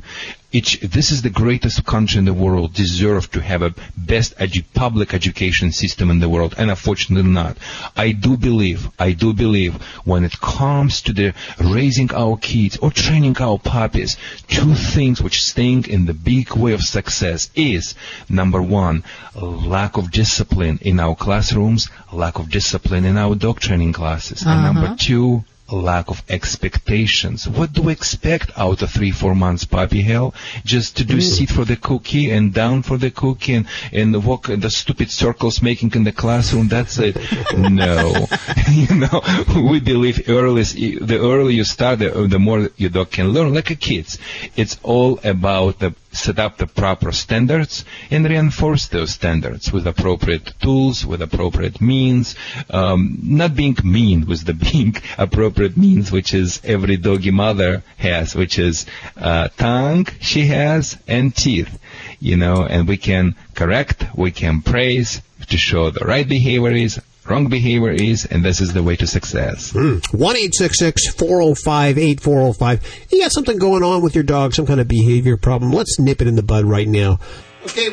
Each, 0.54 0.78
this 0.78 1.10
is 1.10 1.22
the 1.22 1.30
greatest 1.30 1.84
country 1.84 2.20
in 2.20 2.26
the 2.26 2.32
world, 2.32 2.74
deserve 2.74 3.28
to 3.32 3.40
have 3.40 3.62
a 3.62 3.74
best 3.96 4.38
edu- 4.38 4.64
public 4.72 5.12
education 5.12 5.72
system 5.72 6.12
in 6.12 6.20
the 6.20 6.28
world, 6.28 6.54
and 6.56 6.70
unfortunately 6.70 7.28
not. 7.28 7.56
I 7.96 8.12
do 8.12 8.36
believe, 8.36 8.88
I 8.96 9.10
do 9.12 9.32
believe, 9.32 9.74
when 10.04 10.22
it 10.22 10.40
comes 10.40 11.02
to 11.02 11.12
the 11.12 11.34
raising 11.58 12.14
our 12.14 12.36
kids 12.36 12.76
or 12.76 12.92
training 12.92 13.36
our 13.38 13.58
puppies, 13.58 14.16
two 14.46 14.74
things 14.74 15.20
which 15.20 15.42
staying 15.42 15.86
in 15.86 16.06
the 16.06 16.14
big 16.14 16.52
way 16.54 16.72
of 16.72 16.82
success 16.82 17.50
is 17.56 17.96
number 18.28 18.62
one, 18.62 19.02
lack 19.34 19.96
of 19.96 20.12
discipline 20.12 20.78
in 20.82 21.00
our 21.00 21.16
classrooms, 21.16 21.90
lack 22.12 22.38
of 22.38 22.48
discipline 22.48 23.04
in 23.04 23.16
our 23.16 23.34
dog 23.34 23.58
training 23.58 23.92
classes, 23.92 24.44
and 24.46 24.62
number 24.62 24.86
uh-huh. 24.86 24.96
two, 25.00 25.44
lack 25.74 26.08
of 26.08 26.22
expectations. 26.28 27.48
What 27.48 27.72
do 27.72 27.82
we 27.82 27.92
expect 27.92 28.50
out 28.56 28.82
of 28.82 28.90
three, 28.90 29.10
four 29.10 29.34
months 29.34 29.64
puppy 29.64 30.02
hell? 30.02 30.34
Just 30.64 30.96
to 30.98 31.04
do 31.04 31.18
mm. 31.18 31.22
sit 31.22 31.50
for 31.50 31.64
the 31.64 31.76
cookie 31.76 32.30
and 32.30 32.52
down 32.52 32.82
for 32.82 32.96
the 32.96 33.10
cookie 33.10 33.54
and, 33.54 33.66
and 33.92 34.24
walk 34.24 34.48
in 34.48 34.60
the 34.60 34.70
stupid 34.70 35.10
circles 35.10 35.62
making 35.62 35.92
in 35.94 36.04
the 36.04 36.12
classroom. 36.12 36.68
That's 36.68 36.98
it. 36.98 37.16
no. 37.56 38.26
you 38.70 38.94
know, 38.94 39.22
we 39.70 39.80
believe 39.80 40.28
early, 40.28 40.62
the 40.62 41.18
earlier 41.20 41.50
you 41.50 41.64
start, 41.64 41.98
the, 41.98 42.10
the 42.28 42.38
more 42.38 42.70
your 42.76 42.90
dog 42.90 43.10
can 43.10 43.28
learn, 43.28 43.54
like 43.54 43.70
a 43.70 43.76
kids. 43.76 44.18
It's 44.56 44.78
all 44.82 45.20
about 45.24 45.78
the 45.78 45.94
set 46.14 46.38
up 46.38 46.56
the 46.56 46.66
proper 46.66 47.12
standards 47.12 47.84
and 48.10 48.24
reinforce 48.24 48.88
those 48.88 49.12
standards 49.12 49.72
with 49.72 49.86
appropriate 49.86 50.54
tools, 50.60 51.04
with 51.04 51.20
appropriate 51.20 51.80
means, 51.80 52.34
um, 52.70 53.18
not 53.22 53.54
being 53.54 53.76
mean 53.84 54.26
with 54.26 54.44
the 54.44 54.54
being 54.72 54.94
appropriate 55.18 55.76
means, 55.76 56.10
which 56.10 56.32
is 56.32 56.60
every 56.64 56.96
doggy 56.96 57.30
mother 57.30 57.82
has, 57.96 58.34
which 58.34 58.58
is 58.58 58.86
uh, 59.16 59.48
tongue 59.56 60.06
she 60.20 60.46
has 60.46 60.96
and 61.06 61.34
teeth, 61.34 61.78
you 62.20 62.36
know, 62.36 62.64
and 62.64 62.88
we 62.88 62.96
can 62.96 63.34
correct, 63.54 64.04
we 64.16 64.30
can 64.30 64.62
praise 64.62 65.20
to 65.48 65.58
show 65.58 65.90
the 65.90 66.04
right 66.04 66.28
behavior 66.28 66.72
is, 66.72 67.00
wrong 67.26 67.48
behavior 67.48 67.90
is, 67.90 68.24
and 68.24 68.44
this 68.44 68.60
is 68.60 68.72
the 68.72 68.82
way 68.82 68.96
to 68.96 69.06
success. 69.06 69.74
One 70.12 70.36
eight 70.36 70.54
six 70.54 70.78
six 70.78 71.12
four 71.14 71.42
zero 71.42 71.54
five 71.54 71.98
eight 71.98 72.20
four 72.20 72.40
zero 72.40 72.52
five. 72.52 72.82
You 73.10 73.20
got 73.20 73.32
something 73.32 73.58
going 73.58 73.82
on 73.82 74.02
with 74.02 74.14
your 74.14 74.24
dog, 74.24 74.54
some 74.54 74.66
kind 74.66 74.80
of 74.80 74.88
behavior 74.88 75.36
problem. 75.36 75.72
Let's 75.72 75.98
nip 75.98 76.20
it 76.20 76.28
in 76.28 76.36
the 76.36 76.42
bud 76.42 76.64
right 76.64 76.88
now. 76.88 77.18
Okay. 77.64 77.90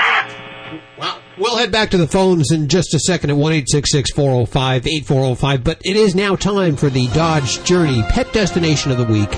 Well, 0.97 1.19
we'll 1.37 1.57
head 1.57 1.71
back 1.71 1.91
to 1.91 1.97
the 1.97 2.07
phones 2.07 2.51
in 2.51 2.67
just 2.67 2.93
a 2.93 2.99
second 2.99 3.29
at 3.29 3.37
one 3.37 3.53
eight 3.53 3.69
six 3.69 3.91
six 3.91 4.11
four 4.11 4.31
zero 4.31 4.45
five 4.45 4.85
eight 4.85 5.05
four 5.05 5.23
zero 5.23 5.35
five. 5.35 5.63
But 5.63 5.81
it 5.83 5.95
is 5.95 6.13
now 6.15 6.35
time 6.35 6.75
for 6.75 6.89
the 6.89 7.07
Dodge 7.07 7.63
Journey 7.63 8.03
Pet 8.09 8.31
Destination 8.33 8.91
of 8.91 8.97
the 8.97 9.05
Week. 9.05 9.29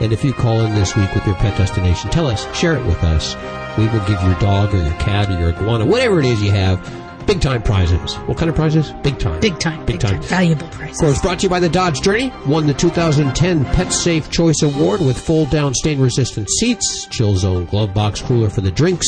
And 0.00 0.12
if 0.12 0.24
you 0.24 0.32
call 0.32 0.60
in 0.62 0.74
this 0.74 0.96
week 0.96 1.14
with 1.14 1.24
your 1.24 1.36
pet 1.36 1.56
destination, 1.56 2.10
tell 2.10 2.26
us, 2.26 2.52
share 2.56 2.76
it 2.76 2.84
with 2.84 3.02
us. 3.04 3.36
We 3.78 3.86
will 3.86 4.04
give 4.06 4.20
your 4.22 4.34
dog 4.40 4.74
or 4.74 4.78
your 4.78 4.94
cat 4.94 5.30
or 5.30 5.38
your 5.38 5.50
iguana, 5.50 5.86
whatever 5.86 6.18
it 6.18 6.26
is 6.26 6.42
you 6.42 6.50
have, 6.50 6.80
big 7.26 7.40
time 7.40 7.62
prizes. 7.62 8.14
What 8.26 8.38
kind 8.38 8.48
of 8.48 8.54
prizes? 8.56 8.92
Big 9.02 9.18
time. 9.18 9.40
Big 9.40 9.58
time. 9.58 9.84
Big 9.86 10.00
time. 10.00 10.20
Valuable 10.22 10.68
price. 10.68 10.94
Of 10.94 10.98
course, 10.98 11.20
brought 11.22 11.38
to 11.40 11.44
you 11.44 11.48
by 11.48 11.60
the 11.60 11.68
Dodge 11.68 12.00
Journey. 12.02 12.32
Won 12.46 12.66
the 12.66 12.74
2010 12.74 13.64
Pet 13.66 13.92
Safe 13.92 14.30
Choice 14.30 14.62
Award 14.62 15.00
with 15.00 15.18
fold 15.18 15.50
down 15.50 15.74
stain 15.74 16.00
resistant 16.00 16.48
seats, 16.50 17.06
chill 17.06 17.36
zone 17.36 17.64
glove 17.66 17.94
box 17.94 18.20
cooler 18.22 18.50
for 18.50 18.60
the 18.60 18.70
drinks, 18.70 19.06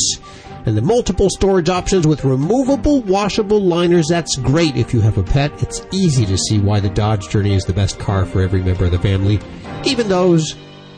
and 0.65 0.75
the 0.75 0.81
multiple 0.81 1.29
storage 1.29 1.69
options 1.69 2.05
with 2.05 2.25
removable 2.25 3.01
washable 3.01 3.61
liners. 3.61 4.07
That's 4.09 4.35
great 4.37 4.75
if 4.75 4.93
you 4.93 5.01
have 5.01 5.17
a 5.17 5.23
pet. 5.23 5.51
It's 5.61 5.85
easy 5.91 6.25
to 6.25 6.37
see 6.37 6.59
why 6.59 6.79
the 6.79 6.89
Dodge 6.89 7.29
Journey 7.29 7.55
is 7.55 7.63
the 7.63 7.73
best 7.73 7.99
car 7.99 8.25
for 8.25 8.41
every 8.41 8.61
member 8.61 8.85
of 8.85 8.91
the 8.91 8.99
family, 8.99 9.39
even 9.85 10.09
those 10.09 10.55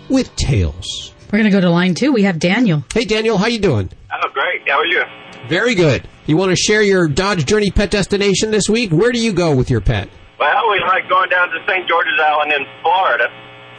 with 0.10 0.36
tails. 0.36 1.14
We're 1.32 1.38
going 1.40 1.52
to 1.52 1.56
go 1.56 1.62
to 1.62 1.70
line 1.70 1.94
two. 1.94 2.12
We 2.12 2.24
have 2.24 2.40
Daniel. 2.40 2.84
Hey, 2.92 3.06
Daniel, 3.06 3.38
how 3.38 3.46
you 3.46 3.60
doing? 3.60 3.92
Oh, 4.12 4.30
great. 4.34 4.68
How 4.68 4.80
are 4.80 4.86
you? 4.88 5.04
Very 5.50 5.76
good. 5.76 6.08
You 6.28 6.38
want 6.38 6.52
to 6.52 6.56
share 6.56 6.82
your 6.82 7.08
Dodge 7.08 7.46
Journey 7.46 7.72
pet 7.72 7.90
destination 7.92 8.52
this 8.52 8.70
week? 8.70 8.92
Where 8.92 9.12
do 9.12 9.20
you 9.20 9.34
go 9.34 9.56
with 9.56 9.70
your 9.70 9.82
pet? 9.82 10.08
Well, 10.40 10.70
we 10.70 10.80
like 10.82 11.10
going 11.10 11.30
down 11.30 11.50
to 11.50 11.58
St. 11.68 11.88
George's 11.90 12.20
Island 12.22 12.54
in 12.54 12.66
Florida. 12.84 13.28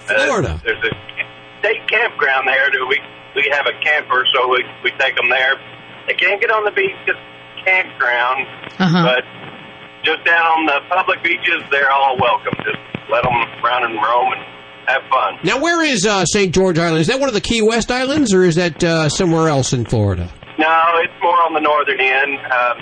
Florida? 0.01 0.51
Uh, 0.55 0.59
there's 0.65 0.85
a 0.85 0.93
state 1.61 1.87
campground 1.89 2.49
there. 2.49 2.71
that 2.71 2.87
We 2.89 2.99
we 3.37 3.49
have 3.53 3.67
a 3.67 3.73
camper, 3.85 4.25
so 4.35 4.49
we 4.51 4.65
we 4.83 4.91
take 4.99 5.15
them 5.17 5.29
there. 5.31 5.55
They 6.09 6.15
can't 6.15 6.41
get 6.41 6.51
on 6.51 6.65
the 6.65 6.73
beach 6.73 6.91
because 7.07 7.21
campground, 7.65 8.47
Uh-huh. 8.79 9.05
but 9.15 9.25
just 10.05 10.25
down 10.25 10.43
on 10.43 10.67
the 10.67 10.81
public 10.89 11.23
beaches, 11.23 11.63
they're 11.71 11.91
all 11.93 12.17
welcome. 12.19 12.55
Just 12.65 12.79
let 13.13 13.23
them 13.23 13.37
run 13.63 13.85
and 13.85 13.95
roam 13.95 14.33
and 14.33 14.43
have 14.89 15.03
fun. 15.11 15.39
Now, 15.45 15.61
where 15.61 15.83
is 15.85 16.05
uh, 16.07 16.25
St. 16.25 16.53
George 16.55 16.79
Island? 16.79 17.01
Is 17.03 17.07
that 17.09 17.21
one 17.21 17.29
of 17.29 17.35
the 17.35 17.41
Key 17.41 17.63
West 17.63 17.91
Islands, 17.91 18.33
or 18.35 18.43
is 18.43 18.57
that 18.57 18.83
uh, 18.83 19.09
somewhere 19.09 19.49
else 19.49 19.73
in 19.73 19.85
Florida? 19.85 20.29
No, 20.61 20.77
it's 21.03 21.13
more 21.23 21.37
on 21.47 21.55
the 21.55 21.61
northern 21.61 22.01
end, 22.01 22.39
um, 22.39 22.79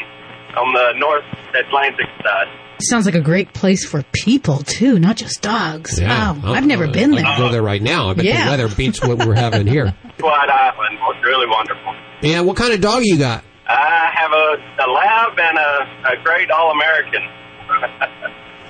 on 0.59 0.73
the 0.75 0.93
North 0.99 1.25
Atlantic 1.55 2.07
side. 2.25 2.49
Sounds 2.81 3.07
like 3.07 3.15
a 3.15 3.21
great 3.21 3.53
place 3.55 3.85
for 3.85 4.03
people 4.13 4.59
too, 4.59 4.99
not 4.99 5.17
just 5.17 5.43
dogs. 5.43 6.01
Wow, 6.01 6.37
Oh, 6.45 6.53
I've 6.53 6.67
never 6.67 6.85
uh, 6.87 6.93
been 6.93 7.13
I 7.13 7.17
there. 7.23 7.25
could 7.35 7.39
go 7.43 7.49
there 7.51 7.63
right 7.63 7.83
now. 7.83 8.11
I 8.11 8.15
bet 8.15 8.25
Yeah. 8.25 8.45
the 8.45 8.51
weather 8.51 8.69
beats 8.75 9.03
what 9.03 9.19
we're 9.27 9.35
having 9.35 9.67
here. 9.67 9.87
White 10.21 10.49
Island 10.51 10.99
was 11.01 11.17
really 11.25 11.47
wonderful. 11.49 11.95
And 12.23 12.47
what 12.47 12.57
kind 12.57 12.73
of 12.73 12.81
dog 12.81 13.03
you 13.05 13.19
got? 13.19 13.43
I 13.69 14.11
have 14.15 14.33
a, 14.33 14.85
a 14.85 14.89
lab 14.91 15.39
and 15.39 15.59
a, 15.59 16.19
a 16.19 16.23
great 16.25 16.51
All 16.51 16.71
American. 16.73 17.23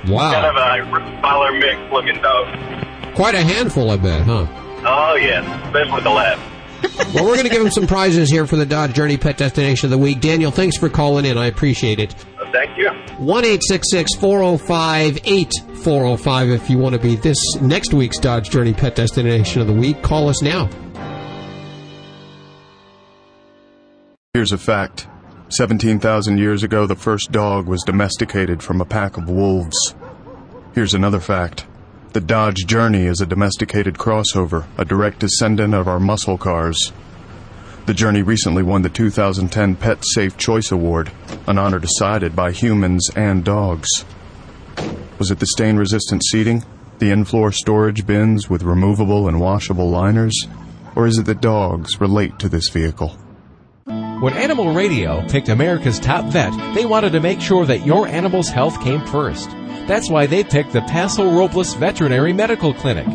Wow. 0.06 0.32
kind 0.32 0.46
of 0.46 0.56
a 0.56 0.96
Rottweiler 0.96 1.58
mix 1.58 1.92
looking 1.92 2.22
dog. 2.22 3.14
Quite 3.14 3.34
a 3.34 3.42
handful, 3.42 3.90
I 3.90 3.96
bet, 3.96 4.22
huh? 4.22 4.46
Oh, 4.86 5.16
yes, 5.16 5.44
especially 5.66 6.02
the 6.02 6.10
lab. 6.10 6.38
Well, 7.14 7.24
we're 7.24 7.34
going 7.34 7.44
to 7.44 7.50
give 7.50 7.62
him 7.62 7.70
some 7.70 7.86
prizes 7.86 8.30
here 8.30 8.46
for 8.46 8.56
the 8.56 8.66
Dodge 8.66 8.94
Journey 8.94 9.16
Pet 9.16 9.36
Destination 9.36 9.86
of 9.86 9.90
the 9.90 9.98
Week. 9.98 10.20
Daniel, 10.20 10.50
thanks 10.50 10.76
for 10.76 10.88
calling 10.88 11.24
in. 11.24 11.38
I 11.38 11.46
appreciate 11.46 11.98
it. 11.98 12.12
Thank 12.52 12.78
you. 12.78 12.90
1 13.18 13.44
405 13.44 15.18
8405 15.24 16.50
if 16.50 16.70
you 16.70 16.78
want 16.78 16.94
to 16.94 17.00
be 17.00 17.16
this 17.16 17.38
next 17.60 17.92
week's 17.92 18.18
Dodge 18.18 18.50
Journey 18.50 18.74
Pet 18.74 18.94
Destination 18.94 19.60
of 19.60 19.66
the 19.66 19.72
Week. 19.72 20.02
Call 20.02 20.28
us 20.28 20.42
now. 20.42 20.68
Here's 24.34 24.52
a 24.52 24.58
fact 24.58 25.08
17,000 25.50 26.38
years 26.38 26.62
ago, 26.62 26.86
the 26.86 26.94
first 26.94 27.32
dog 27.32 27.66
was 27.66 27.82
domesticated 27.82 28.62
from 28.62 28.80
a 28.80 28.84
pack 28.84 29.16
of 29.16 29.28
wolves. 29.28 29.94
Here's 30.74 30.94
another 30.94 31.20
fact 31.20 31.66
the 32.12 32.20
Dodge 32.20 32.64
Journey 32.66 33.04
is 33.04 33.20
a 33.20 33.26
domesticated 33.26 33.94
crossover, 33.94 34.66
a 34.78 34.84
direct 34.84 35.18
descendant 35.18 35.74
of 35.74 35.86
our 35.86 36.00
muscle 36.00 36.38
cars. 36.38 36.92
The 37.84 37.94
Journey 37.94 38.22
recently 38.22 38.62
won 38.62 38.82
the 38.82 38.88
2010 38.88 39.76
Pet 39.76 39.98
Safe 40.14 40.36
Choice 40.36 40.72
Award, 40.72 41.12
an 41.46 41.58
honor 41.58 41.78
decided 41.78 42.34
by 42.34 42.52
humans 42.52 43.10
and 43.14 43.44
dogs. 43.44 43.88
Was 45.18 45.30
it 45.30 45.38
the 45.38 45.46
stain 45.46 45.76
resistant 45.76 46.24
seating, 46.24 46.64
the 46.98 47.10
in 47.10 47.24
floor 47.24 47.52
storage 47.52 48.06
bins 48.06 48.48
with 48.48 48.62
removable 48.62 49.28
and 49.28 49.40
washable 49.40 49.90
liners, 49.90 50.46
or 50.96 51.06
is 51.06 51.18
it 51.18 51.26
that 51.26 51.42
dogs 51.42 52.00
relate 52.00 52.38
to 52.38 52.48
this 52.48 52.68
vehicle? 52.70 53.18
When 53.84 54.32
Animal 54.32 54.74
Radio 54.74 55.26
picked 55.28 55.48
America's 55.48 56.00
top 56.00 56.24
vet, 56.32 56.52
they 56.74 56.86
wanted 56.86 57.12
to 57.12 57.20
make 57.20 57.40
sure 57.40 57.66
that 57.66 57.86
your 57.86 58.06
animal's 58.06 58.48
health 58.48 58.80
came 58.80 59.04
first. 59.06 59.48
That's 59.88 60.10
why 60.10 60.26
they 60.26 60.44
picked 60.44 60.74
the 60.74 60.82
Paso 60.82 61.30
Robles 61.32 61.72
Veterinary 61.72 62.34
Medical 62.34 62.74
Clinic. 62.74 63.06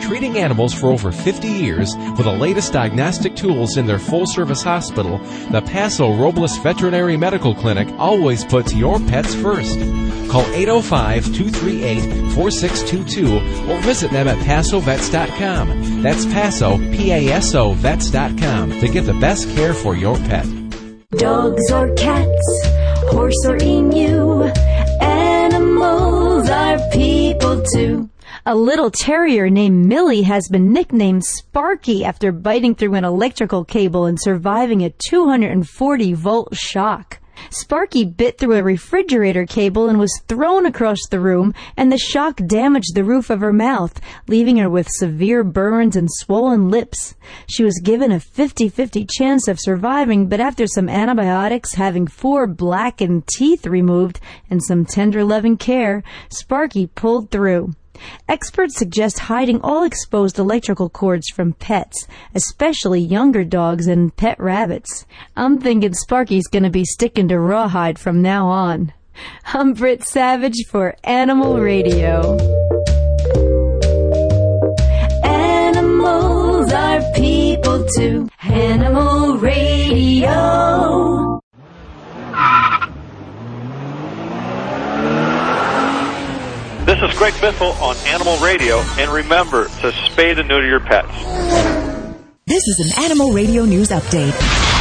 Treating 0.00 0.38
animals 0.38 0.72
for 0.72 0.86
over 0.86 1.10
50 1.10 1.48
years 1.48 1.94
with 2.16 2.24
the 2.24 2.32
latest 2.32 2.72
diagnostic 2.72 3.34
tools 3.34 3.76
in 3.76 3.86
their 3.86 3.98
full 3.98 4.26
service 4.26 4.62
hospital, 4.62 5.18
the 5.50 5.60
Paso 5.60 6.14
Robles 6.16 6.56
Veterinary 6.58 7.16
Medical 7.16 7.52
Clinic 7.52 7.88
always 7.98 8.44
puts 8.44 8.72
your 8.72 9.00
pets 9.00 9.34
first. 9.34 9.76
Call 10.30 10.46
805 10.54 11.24
238 11.34 12.32
4622 12.34 13.72
or 13.72 13.80
visit 13.82 14.12
them 14.12 14.28
at 14.28 14.38
PasoVets.com. 14.38 16.02
That's 16.02 16.26
Paso, 16.26 16.78
P 16.78 17.10
A 17.10 17.26
S 17.32 17.56
O 17.56 17.72
Vets.com 17.72 18.70
to 18.70 18.88
get 18.88 19.02
the 19.02 19.14
best 19.14 19.48
care 19.56 19.74
for 19.74 19.96
your 19.96 20.16
pet. 20.16 20.46
Dogs 21.16 21.72
or 21.72 21.92
cats, 21.94 22.62
horse 23.10 23.44
or 23.44 23.56
emu, 23.60 24.48
are 26.48 26.78
people 26.90 27.62
too. 27.74 28.08
A 28.46 28.54
little 28.54 28.90
terrier 28.90 29.50
named 29.50 29.84
Millie 29.84 30.22
has 30.22 30.48
been 30.48 30.72
nicknamed 30.72 31.24
Sparky 31.24 32.04
after 32.04 32.32
biting 32.32 32.74
through 32.74 32.94
an 32.94 33.04
electrical 33.04 33.64
cable 33.64 34.06
and 34.06 34.18
surviving 34.20 34.82
a 34.82 34.90
240 34.90 36.12
volt 36.14 36.56
shock. 36.56 37.19
Sparky 37.48 38.04
bit 38.04 38.36
through 38.38 38.56
a 38.56 38.62
refrigerator 38.62 39.46
cable 39.46 39.88
and 39.88 39.98
was 39.98 40.20
thrown 40.28 40.66
across 40.66 40.98
the 41.08 41.20
room, 41.20 41.54
and 41.76 41.90
the 41.90 41.98
shock 41.98 42.40
damaged 42.46 42.94
the 42.94 43.04
roof 43.04 43.30
of 43.30 43.40
her 43.40 43.52
mouth, 43.52 44.00
leaving 44.28 44.58
her 44.58 44.68
with 44.68 44.88
severe 44.90 45.42
burns 45.42 45.96
and 45.96 46.08
swollen 46.10 46.68
lips. 46.68 47.14
She 47.46 47.64
was 47.64 47.80
given 47.82 48.12
a 48.12 48.16
50-50 48.16 49.08
chance 49.10 49.48
of 49.48 49.58
surviving, 49.60 50.28
but 50.28 50.40
after 50.40 50.66
some 50.66 50.88
antibiotics, 50.88 51.74
having 51.74 52.06
four 52.06 52.46
blackened 52.46 53.26
teeth 53.26 53.66
removed, 53.66 54.20
and 54.48 54.62
some 54.62 54.84
tender 54.84 55.24
loving 55.24 55.56
care, 55.56 56.02
Sparky 56.28 56.86
pulled 56.86 57.30
through. 57.30 57.74
Experts 58.28 58.78
suggest 58.78 59.20
hiding 59.20 59.60
all 59.62 59.84
exposed 59.84 60.38
electrical 60.38 60.88
cords 60.88 61.28
from 61.28 61.52
pets, 61.54 62.06
especially 62.34 63.00
younger 63.00 63.44
dogs 63.44 63.86
and 63.86 64.14
pet 64.16 64.38
rabbits. 64.38 65.06
I'm 65.36 65.58
thinking 65.58 65.94
Sparky's 65.94 66.48
gonna 66.48 66.70
be 66.70 66.84
sticking 66.84 67.28
to 67.28 67.38
rawhide 67.38 67.98
from 67.98 68.22
now 68.22 68.46
on. 68.46 68.92
I'm 69.52 69.74
Britt 69.74 70.04
Savage 70.04 70.64
for 70.68 70.96
Animal 71.04 71.58
Radio. 71.58 72.38
Animals 75.24 76.72
are 76.72 77.02
people 77.14 77.86
too. 77.96 78.28
Animal 78.42 79.38
Radio. 79.38 81.39
This 87.00 87.12
is 87.12 87.18
Greg 87.18 87.32
Biffle 87.34 87.80
on 87.80 87.96
Animal 88.08 88.36
Radio, 88.44 88.76
and 88.98 89.10
remember 89.10 89.64
to 89.64 89.90
spay 89.90 90.38
and 90.38 90.42
neuter 90.42 90.66
your 90.66 90.80
pets. 90.80 91.08
This 92.46 92.62
is 92.68 92.92
an 92.92 93.04
Animal 93.04 93.32
Radio 93.32 93.64
News 93.64 93.88
Update. 93.88 94.78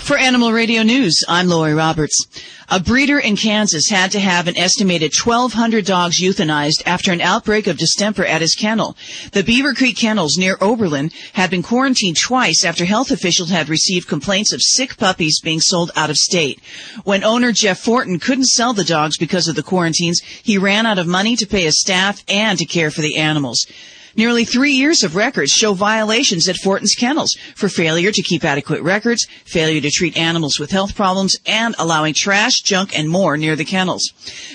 For 0.00 0.16
Animal 0.16 0.52
Radio 0.52 0.82
News, 0.82 1.22
I'm 1.28 1.46
Lori 1.46 1.72
Roberts. 1.72 2.26
A 2.68 2.80
breeder 2.80 3.18
in 3.20 3.36
Kansas 3.36 3.88
had 3.90 4.10
to 4.12 4.18
have 4.18 4.48
an 4.48 4.56
estimated 4.56 5.12
1,200 5.14 5.84
dogs 5.84 6.20
euthanized 6.20 6.82
after 6.84 7.12
an 7.12 7.20
outbreak 7.20 7.66
of 7.68 7.78
distemper 7.78 8.24
at 8.24 8.40
his 8.40 8.54
kennel. 8.54 8.96
The 9.32 9.44
Beaver 9.44 9.74
Creek 9.74 9.96
Kennels 9.96 10.36
near 10.36 10.56
Oberlin 10.60 11.12
had 11.34 11.50
been 11.50 11.62
quarantined 11.62 12.16
twice 12.16 12.64
after 12.64 12.84
health 12.86 13.10
officials 13.12 13.50
had 13.50 13.68
received 13.68 14.08
complaints 14.08 14.52
of 14.52 14.62
sick 14.62 14.96
puppies 14.96 15.40
being 15.40 15.60
sold 15.60 15.92
out 15.94 16.10
of 16.10 16.16
state. 16.16 16.60
When 17.04 17.22
owner 17.22 17.52
Jeff 17.52 17.78
Fortin 17.78 18.18
couldn't 18.18 18.46
sell 18.46 18.72
the 18.72 18.84
dogs 18.84 19.16
because 19.16 19.46
of 19.46 19.54
the 19.54 19.62
quarantines, 19.62 20.20
he 20.42 20.58
ran 20.58 20.86
out 20.86 20.98
of 20.98 21.06
money 21.06 21.36
to 21.36 21.46
pay 21.46 21.62
his 21.62 21.80
staff 21.80 22.24
and 22.26 22.58
to 22.58 22.64
care 22.64 22.90
for 22.90 23.02
the 23.02 23.16
animals. 23.16 23.64
Nearly 24.16 24.44
three 24.44 24.72
years 24.72 25.02
of 25.02 25.14
records 25.14 25.52
show 25.52 25.72
violations 25.74 26.48
at 26.48 26.56
Fortin's 26.56 26.94
Kennels 26.94 27.36
for 27.54 27.68
failure 27.68 28.10
to 28.10 28.22
keep 28.22 28.44
adequate 28.44 28.82
records, 28.82 29.26
failure 29.44 29.80
to 29.80 29.90
treat 29.90 30.16
animals 30.16 30.58
with 30.58 30.70
health 30.70 30.96
problems, 30.96 31.36
and 31.46 31.74
allowing 31.78 32.14
trash, 32.14 32.60
junk, 32.62 32.98
and 32.98 33.08
more 33.08 33.36
near 33.36 33.56
the 33.56 33.64
kennels. 33.64 34.12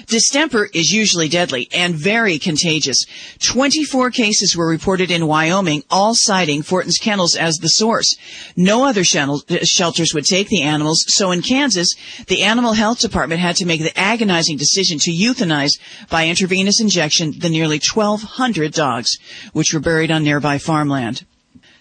Distemper 0.08 0.70
is 0.74 0.92
usually 0.92 1.30
deadly 1.30 1.68
and 1.74 1.96
very 1.96 2.38
contagious. 2.38 2.98
24 3.40 4.12
cases 4.12 4.56
were 4.56 4.68
reported 4.68 5.10
in 5.10 5.28
Wyoming, 5.28 5.84
all 5.90 6.14
citing 6.16 6.62
Fortin's 6.62 6.98
Kennels 6.98 7.36
as 7.36 7.56
the 7.56 7.68
source. 7.68 8.16
No 8.56 8.86
other 8.86 9.02
uh, 9.02 9.38
shelters 9.64 10.14
would 10.14 10.26
take 10.26 10.50
the 10.50 10.64
animals, 10.64 11.04
so 11.08 11.32
in 11.32 11.42
Kansas, 11.42 11.94
the 12.28 12.44
Animal 12.44 12.74
Health 12.74 13.00
Department 13.00 13.42
had 13.42 13.56
to 13.58 13.66
make 13.66 13.82
the 13.82 13.98
agonizing 13.98 14.58
decision 14.58 15.00
to 15.00 15.12
euthanize 15.12 15.80
by 16.10 16.28
intravenous 16.28 16.82
injection 16.82 17.34
the 17.40 17.50
nearly 17.50 17.80
1,200 17.80 18.74
dogs 18.74 19.18
which 19.56 19.74
were 19.74 19.80
buried 19.80 20.12
on 20.12 20.22
nearby 20.22 20.58
farmland. 20.58 21.26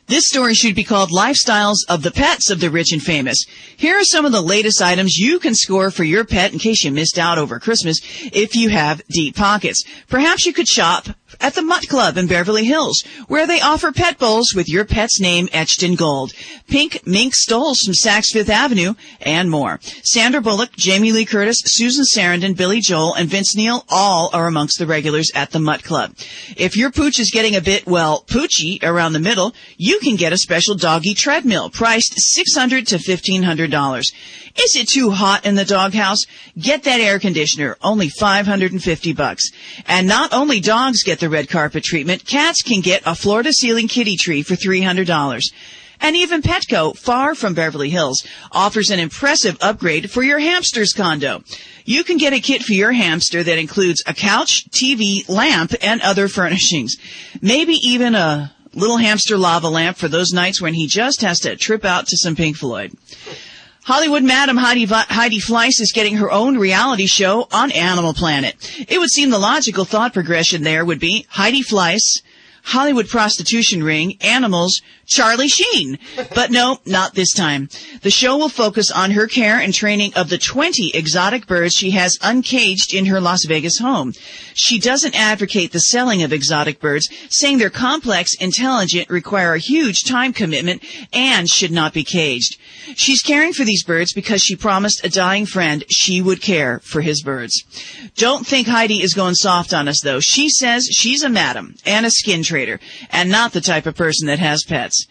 This 0.07 0.29
story 0.29 0.55
should 0.55 0.77
be 0.77 0.85
called 0.85 1.11
Lifestyles 1.11 1.79
of 1.89 2.05
the 2.05 2.13
Pets 2.13 2.49
of 2.49 2.61
the 2.61 2.71
Rich 2.71 2.93
and 2.93 3.03
Famous. 3.03 3.47
Here 3.77 3.99
are 3.99 4.05
some 4.05 4.25
of 4.25 4.31
the 4.31 4.41
latest 4.41 4.81
items 4.81 5.17
you 5.17 5.41
can 5.41 5.57
score 5.57 5.91
for 5.91 6.05
your 6.05 6.25
pet 6.25 6.53
in 6.53 6.61
case 6.61 6.85
you 6.85 6.93
missed 6.93 7.19
out 7.19 7.37
over 7.37 7.59
Christmas 7.59 7.99
if 8.33 8.55
you 8.55 8.69
have 8.69 9.03
deep 9.09 9.35
pockets. 9.35 9.83
Perhaps 10.09 10.47
you 10.47 10.53
could 10.53 10.69
shop 10.69 11.09
at 11.41 11.55
the 11.55 11.63
Mutt 11.63 11.89
Club 11.89 12.17
in 12.17 12.27
Beverly 12.27 12.65
Hills, 12.65 13.03
where 13.29 13.47
they 13.47 13.61
offer 13.61 13.93
pet 13.93 14.19
bowls 14.19 14.53
with 14.55 14.69
your 14.69 14.85
pet's 14.85 15.21
name 15.21 15.49
etched 15.53 15.83
in 15.83 15.95
gold, 15.95 16.33
pink 16.69 17.07
mink 17.07 17.35
stoles 17.35 17.81
from 17.81 17.95
Saks 17.95 18.33
Fifth 18.33 18.51
Avenue, 18.51 18.95
and 19.21 19.51
more. 19.51 19.81
Sandra 20.03 20.41
Bullock, 20.41 20.73
Jamie 20.77 21.13
Lee 21.13 21.25
Curtis, 21.25 21.57
Susan 21.65 22.05
Sarandon, 22.05 22.57
Billy 22.57 22.81
Joel, 22.81 23.15
and 23.15 23.29
Vince 23.29 23.57
Neil 23.57 23.85
all 23.89 24.31
are 24.33 24.47
amongst 24.47 24.79
the 24.79 24.87
regulars 24.87 25.31
at 25.35 25.51
the 25.51 25.61
Mutt 25.61 25.83
Club. 25.83 26.15
If 26.57 26.77
your 26.77 26.91
pooch 26.91 27.19
is 27.19 27.31
getting 27.31 27.57
a 27.57 27.61
bit, 27.61 27.87
well, 27.87 28.25
poochy 28.27 28.83
around 28.83 29.13
the 29.13 29.19
middle, 29.19 29.55
you 29.77 29.99
can 30.01 30.17
get 30.17 30.33
a 30.33 30.39
special 30.39 30.75
doggy 30.75 31.15
treadmill 31.15 31.71
priced 31.71 32.15
$600 32.37 32.87
to 32.89 32.97
$1,500. 32.97 34.01
Is 34.57 34.77
it 34.77 34.89
too 34.89 35.11
hot 35.11 35.45
in 35.45 35.57
the 35.57 35.65
doghouse? 35.65 36.21
Get 36.57 36.85
that 36.85 37.01
air 37.01 37.19
conditioner, 37.19 37.77
only 37.83 38.09
550 38.09 39.13
bucks. 39.13 39.51
And 39.87 40.07
not 40.07 40.33
only 40.33 40.61
dogs 40.61 41.03
get 41.03 41.19
the 41.25 41.31
red 41.31 41.49
carpet 41.49 41.83
treatment, 41.83 42.27
cats 42.27 42.61
can 42.61 42.83
get 42.83 43.03
a 43.07 43.15
floor 43.15 43.43
to 43.43 43.51
ceiling 43.51 43.89
kitty 43.89 44.15
tree 44.15 44.43
for 44.43 44.57
$300. 44.57 45.43
And 45.99 46.17
even 46.17 46.43
Petco, 46.43 46.95
far 46.95 47.35
from 47.35 47.55
Beverly 47.55 47.89
Hills, 47.89 48.27
offers 48.53 48.91
an 48.91 48.99
impressive 48.99 49.57
upgrade 49.63 50.11
for 50.11 50.23
your 50.23 50.39
hamster's 50.39 50.93
condo. 50.93 51.43
You 51.87 52.05
can 52.05 52.19
get 52.19 52.35
a 52.35 52.41
kit 52.41 52.63
for 52.63 52.75
your 52.75 52.93
hamster 52.93 53.43
that 53.43 53.59
includes 53.59 54.03
a 54.07 54.13
couch, 54.13 54.69
TV, 54.69 55.27
lamp, 55.27 55.73
and 55.81 56.03
other 56.03 56.29
furnishings. 56.39 56.97
Maybe 57.41 57.73
even 57.83 58.15
a 58.15 58.55
little 58.75 58.99
hamster 58.99 59.39
lava 59.39 59.71
lamp 59.71 59.97
for 59.97 60.09
those 60.09 60.31
nights 60.35 60.61
when 60.61 60.75
he 60.75 60.87
just 60.87 61.23
has 61.23 61.41
to 61.41 61.57
trip 61.57 61.87
out 61.87 62.07
to 62.09 62.19
some 62.19 62.37
Pink 62.37 62.59
Floyd. 62.59 62.93
Hollywood 63.85 64.23
Madam 64.25 64.57
Heidi, 64.57 64.87
Heidi 64.87 65.39
Fleiss 65.41 65.79
is 65.79 65.93
getting 65.95 66.17
her 66.17 66.33
own 66.33 66.57
reality 66.57 67.07
show 67.07 67.47
on 67.53 67.71
Animal 67.71 68.15
Planet. 68.15 68.57
It 68.89 68.99
would 68.99 69.11
seem 69.11 69.29
the 69.29 69.39
logical 69.39 69.85
thought 69.85 70.15
progression 70.15 70.63
there 70.63 70.87
would 70.87 70.99
be 70.99 71.27
Heidi 71.29 71.63
Fleiss, 71.63 72.23
Hollywood 72.63 73.11
prostitution 73.11 73.85
ring, 73.85 74.17
animals, 74.23 74.81
Charlie 75.07 75.49
Sheen. 75.49 75.99
But 76.35 76.51
no, 76.51 76.79
not 76.87 77.15
this 77.15 77.33
time. 77.33 77.69
The 78.03 78.11
show 78.11 78.37
will 78.37 78.49
focus 78.49 78.91
on 78.91 79.13
her 79.13 79.27
care 79.27 79.59
and 79.59 79.73
training 79.73 80.15
of 80.15 80.29
the 80.29 80.39
20 80.39 80.93
exotic 80.95 81.47
birds 81.47 81.75
she 81.75 81.91
has 81.93 82.19
uncaged 82.23 82.95
in 82.95 83.07
her 83.07 83.21
Las 83.21 83.45
Vegas 83.45 83.79
home. 83.79 84.13
She 84.55 84.79
doesn't 84.79 85.19
advocate 85.19 85.73
the 85.73 85.79
selling 85.79 86.23
of 86.23 86.33
exotic 86.33 86.81
birds, 86.81 87.09
saying 87.31 87.59
they're 87.59 87.71
complex, 87.71 88.35
intelligent, 88.41 89.09
require 89.11 89.55
a 89.55 89.59
huge 89.59 90.05
time 90.05 90.33
commitment, 90.33 90.83
and 91.13 91.49
should 91.49 91.73
not 91.73 91.93
be 91.93 92.05
caged. 92.05 92.57
She's 92.97 93.23
caring 93.23 93.53
for 93.53 93.65
these 93.65 93.85
birds 93.85 94.13
because 94.13 94.43
she 94.43 94.57
promised 94.57 95.05
a 95.05 95.09
dying 95.09 95.47
friend 95.47 95.85
she 95.89 96.21
would 96.21 96.41
care 96.41 96.81
for 96.81 97.01
his 97.01 97.23
birds. 97.23 97.65
Don't 98.17 98.47
think 98.47 98.69
Heidi 98.69 99.03
is 99.03 99.15
going 99.15 99.35
soft 99.35 99.73
on 99.73 99.89
us 99.89 100.01
though. 100.03 100.21
She 100.21 100.49
says 100.49 100.89
she's 100.91 101.23
a 101.23 101.29
madam 101.29 101.75
and 101.87 102.07
a 102.07 102.11
skin 102.11 102.43
trader 102.43 102.81
and 103.11 103.31
not 103.31 103.53
the 103.53 103.61
type 103.61 103.87
of 103.87 103.97
person 103.97 104.27
that 104.29 104.39
has 104.39 104.65
pets. 104.65 105.04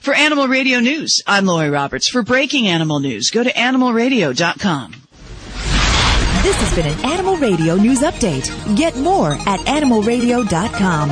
For 0.00 0.14
Animal 0.14 0.48
Radio 0.48 0.80
News, 0.80 1.22
I'm 1.26 1.44
Lori 1.46 1.70
Roberts. 1.70 2.08
For 2.08 2.22
breaking 2.22 2.66
animal 2.66 3.00
news, 3.00 3.30
go 3.30 3.44
to 3.44 3.52
animalradio.com. 3.52 4.94
This 6.42 6.56
has 6.56 6.74
been 6.74 6.86
an 6.86 7.04
Animal 7.04 7.36
Radio 7.36 7.74
News 7.74 8.00
Update. 8.00 8.48
Get 8.74 8.96
more 8.96 9.32
at 9.32 9.60
animalradio.com. 9.60 11.10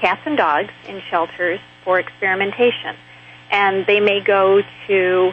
cats 0.00 0.22
and 0.24 0.38
dogs 0.38 0.72
in 0.88 1.02
shelters 1.10 1.60
for 1.84 1.98
experimentation. 1.98 2.96
And 3.50 3.84
they 3.84 4.00
may 4.00 4.20
go 4.24 4.62
to, 4.86 5.32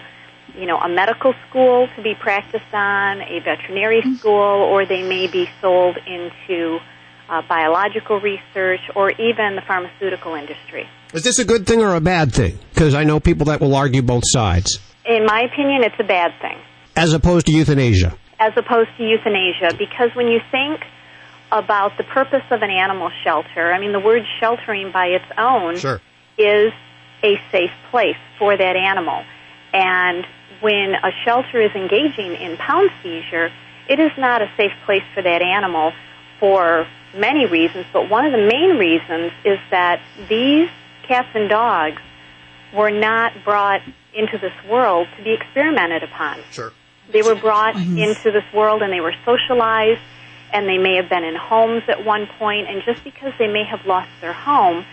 you 0.58 0.66
know, 0.66 0.78
a 0.78 0.88
medical 0.90 1.34
school 1.50 1.88
to 1.96 2.02
be 2.02 2.14
practiced 2.16 2.74
on, 2.74 3.22
a 3.22 3.40
veterinary 3.40 4.02
school, 4.18 4.34
or 4.34 4.86
they 4.86 5.02
may 5.08 5.28
be 5.28 5.50
sold 5.62 5.98
into 6.06 6.80
uh, 7.30 7.42
biological 7.50 8.20
research 8.20 8.82
or 8.96 9.12
even 9.12 9.56
the 9.56 9.62
pharmaceutical 9.68 10.36
industry. 10.36 10.88
Is 11.14 11.24
this 11.24 11.40
a 11.40 11.46
good 11.46 11.66
thing 11.66 11.82
or 11.82 11.96
a 11.96 12.02
bad 12.02 12.34
thing? 12.34 12.58
Because 12.74 12.94
I 12.96 13.04
know 13.04 13.20
people 13.20 13.46
that 13.48 13.62
will 13.62 13.76
argue 13.76 14.02
both 14.02 14.24
sides. 14.26 14.80
In 15.06 15.26
my 15.26 15.42
opinion, 15.42 15.84
it's 15.84 16.00
a 16.00 16.04
bad 16.04 16.32
thing. 16.42 16.58
As 16.96 17.14
opposed 17.14 17.46
to 17.48 17.52
euthanasia. 17.52 18.16
as 18.40 18.54
opposed 18.58 18.90
to 18.98 19.04
euthanasia 19.04 19.74
because 19.78 20.14
when 20.16 20.28
you 20.28 20.40
think 20.52 20.82
about 21.52 21.96
the 21.98 22.04
purpose 22.04 22.44
of 22.52 22.62
an 22.62 22.70
animal 22.72 23.10
shelter, 23.24 23.72
I 23.72 23.80
mean, 23.80 23.92
the 23.94 24.00
word 24.00 24.24
sheltering 24.40 24.92
by 24.92 25.06
its 25.08 25.26
own 25.38 25.78
Sure. 25.78 26.02
is 26.38 26.74
a 27.24 27.40
safe 27.52 27.72
place 27.90 28.18
for 28.38 28.58
that 28.58 28.76
animal. 28.76 29.24
And 29.72 30.26
when 30.64 30.96
a 30.96 31.12
shelter 31.26 31.60
is 31.60 31.72
engaging 31.76 32.36
in 32.36 32.56
pound 32.56 32.90
seizure, 33.04 33.52
it 33.90 34.00
is 34.00 34.12
not 34.18 34.42
a 34.42 34.50
safe 34.56 34.72
place 34.86 35.04
for 35.14 35.22
that 35.22 35.42
animal 35.42 35.92
for 36.40 36.88
many 37.14 37.46
reasons, 37.46 37.86
but 37.92 38.10
one 38.10 38.26
of 38.26 38.32
the 38.32 38.48
main 38.48 38.78
reasons 38.78 39.34
is 39.44 39.60
that 39.72 40.02
these 40.30 40.70
cats 41.06 41.28
and 41.36 41.50
dogs 41.50 42.02
were 42.74 42.90
not 42.90 43.34
brought 43.44 43.82
into 44.14 44.38
this 44.38 44.54
world 44.70 45.06
to 45.18 45.24
be 45.24 45.34
experimented 45.34 46.02
upon. 46.02 46.40
Sure. 46.52 46.72
They 47.12 47.22
were 47.22 47.36
brought 47.36 47.76
mm-hmm. 47.76 47.98
into 47.98 48.32
this 48.32 48.46
world 48.54 48.82
and 48.82 48.94
they 48.94 49.02
were 49.02 49.16
socialized 49.26 50.00
and 50.54 50.66
they 50.66 50.78
may 50.78 50.96
have 50.96 51.10
been 51.10 51.26
in 51.26 51.36
homes 51.36 51.84
at 51.90 52.06
one 52.06 52.26
point 52.40 52.70
and 52.70 52.82
just 52.86 53.04
because 53.04 53.34
they 53.38 53.48
may 53.48 53.66
have 53.66 53.86
lost 53.86 54.10
their 54.22 54.34
home 54.34 54.86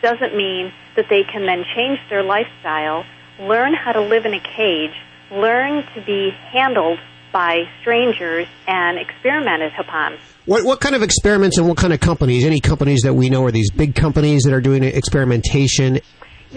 doesn't 0.00 0.34
mean 0.34 0.72
that 0.96 1.06
they 1.10 1.22
can 1.22 1.44
then 1.44 1.64
change 1.76 1.98
their 2.08 2.22
lifestyle, 2.22 3.04
learn 3.38 3.74
how 3.74 3.92
to 3.92 4.00
live 4.00 4.24
in 4.24 4.32
a 4.32 4.40
cage, 4.40 4.94
learn 5.30 5.84
to 5.94 6.00
be 6.04 6.30
handled 6.52 6.98
by 7.32 7.64
strangers 7.80 8.46
and 8.66 8.98
experimented 8.98 9.72
upon. 9.78 10.16
What 10.46 10.64
what 10.64 10.80
kind 10.80 10.94
of 10.94 11.02
experiments 11.02 11.58
and 11.58 11.68
what 11.68 11.76
kind 11.76 11.92
of 11.92 12.00
companies? 12.00 12.44
Any 12.44 12.60
companies 12.60 13.00
that 13.02 13.14
we 13.14 13.28
know 13.28 13.44
are 13.44 13.50
these 13.50 13.70
big 13.70 13.94
companies 13.94 14.42
that 14.44 14.52
are 14.52 14.60
doing 14.60 14.82
experimentation? 14.82 16.00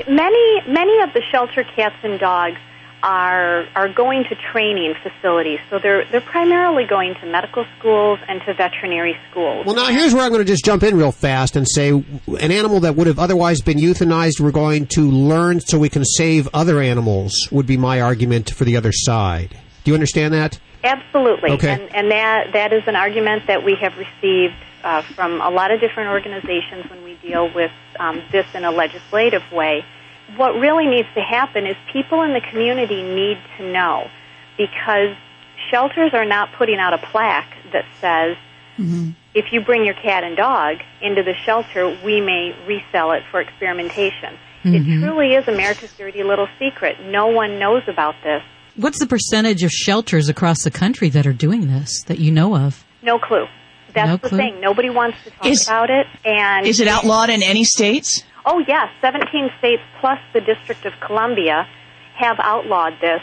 Many 0.08 0.62
many 0.68 1.02
of 1.02 1.14
the 1.14 1.22
shelter 1.32 1.66
cats 1.76 1.96
and 2.04 2.20
dogs 2.20 2.58
are 3.04 3.66
are 3.76 3.90
going 3.90 4.24
to 4.30 4.36
training 4.52 4.94
facilities. 5.02 5.60
So 5.70 5.80
they're 5.80 6.06
they're 6.12 6.22
primarily 6.22 6.86
going 6.86 7.16
to 7.22 7.26
medical 7.26 7.66
schools 7.78 8.20
and 8.28 8.42
to 8.46 8.54
veterinary 8.54 9.18
schools. 9.30 9.66
Well, 9.66 9.76
now 9.76 9.88
here's 9.88 10.14
where 10.14 10.24
I'm 10.24 10.32
going 10.32 10.46
to 10.46 10.52
just 10.52 10.64
jump 10.66 10.84
in 10.84 10.96
real 10.98 11.12
fast 11.12 11.56
and 11.56 11.68
say 11.68 11.90
an 11.90 12.52
animal 12.52 12.80
that 12.82 12.96
would 12.96 13.08
have 13.08 13.20
otherwise 13.20 13.62
been 13.62 13.78
euthanized, 13.78 14.40
we're 14.40 14.52
going 14.52 14.88
to 14.88 15.10
learn 15.10 15.60
so 15.62 15.80
we 15.80 15.90
can 15.90 16.06
save 16.06 16.48
other 16.54 16.80
animals, 16.80 17.48
would 17.52 17.66
be 17.68 17.78
my 17.78 18.02
argument 18.02 18.52
for 18.52 18.66
the 18.66 18.78
other 18.78 18.92
side. 18.92 19.58
Do 19.84 19.92
you 19.92 19.96
understand 19.96 20.34
that? 20.34 20.60
Absolutely, 20.84 21.52
Okay. 21.52 21.70
and 21.70 21.96
and 21.96 22.12
that 22.12 22.54
that 22.54 22.74
is 22.74 22.84
an 22.88 22.96
argument 22.96 23.48
that 23.48 23.64
we 23.64 23.76
have 23.82 23.94
received 23.98 24.56
uh, 24.84 25.02
from 25.02 25.42
a 25.42 25.50
lot 25.50 25.72
of 25.72 25.80
different 25.80 26.10
organizations 26.10 26.90
when 26.90 27.04
we 27.04 27.16
deal 27.16 27.52
with 27.54 27.72
um, 28.00 28.22
this 28.32 28.46
in 28.56 28.64
a 28.64 28.72
legislative 28.72 29.44
way. 29.52 29.86
What 30.38 30.52
really 30.60 30.88
needs 30.88 31.08
to 31.16 31.22
happen 31.22 31.66
is 31.68 31.76
people 31.92 32.22
in 32.24 32.34
the 32.34 32.42
community 32.42 33.02
need 33.04 33.38
to 33.58 33.72
know 33.72 34.10
because 34.58 35.16
shelters 35.70 36.12
are 36.14 36.26
not 36.26 36.50
putting 36.58 36.80
out 36.80 36.94
a 36.94 36.98
plaque 36.98 37.54
that 37.74 37.86
says 38.00 38.38
if 39.36 39.54
you 39.54 39.62
bring 39.62 39.86
your 39.86 39.94
cat 39.94 40.24
and 40.24 40.36
dog 40.36 40.78
into 41.02 41.22
the 41.22 41.34
shelter, 41.46 41.88
we 42.04 42.20
may 42.20 42.56
resell 42.68 43.12
it 43.12 43.22
for 43.30 43.40
experimentation. 43.40 44.34
It 44.64 44.84
Mhm. 44.84 45.02
truly 45.02 45.36
is 45.36 45.48
America's 45.48 45.94
dirty 45.94 46.24
little 46.24 46.48
secret. 46.60 46.98
No 47.06 47.28
one 47.28 47.60
knows 47.60 47.84
about 47.88 48.16
this. 48.24 48.42
What's 48.76 49.00
the 49.00 49.06
percentage 49.08 49.64
of 49.64 49.72
shelters 49.72 50.30
across 50.30 50.64
the 50.64 50.72
country 50.72 51.10
that 51.10 51.28
are 51.28 51.34
doing 51.34 51.68
this 51.68 52.02
that 52.08 52.20
you 52.20 52.32
know 52.32 52.56
of? 52.56 52.84
No 53.04 53.20
clue. 53.20 53.48
That's 53.94 54.08
No 54.08 54.18
the 54.18 54.30
clue? 54.30 54.38
thing. 54.38 54.62
Nobody 54.62 54.90
wants 54.90 55.18
to 55.26 55.32
talk 55.32 55.46
Is- 55.46 55.68
about 55.68 55.90
it. 55.90 56.08
And 56.26 56.66
Is 56.66 56.80
it 56.80 56.88
outlawed 56.88 57.30
in 57.30 57.44
any 57.44 57.64
states? 57.64 58.24
Oh 58.46 58.60
yes, 58.68 58.90
17 59.02 59.50
states 59.60 59.82
plus 60.00 60.20
the 60.34 60.42
District 60.42 60.86
of 60.86 60.94
Columbia 61.00 61.68
have 62.16 62.38
outlawed 62.40 62.94
this, 63.00 63.22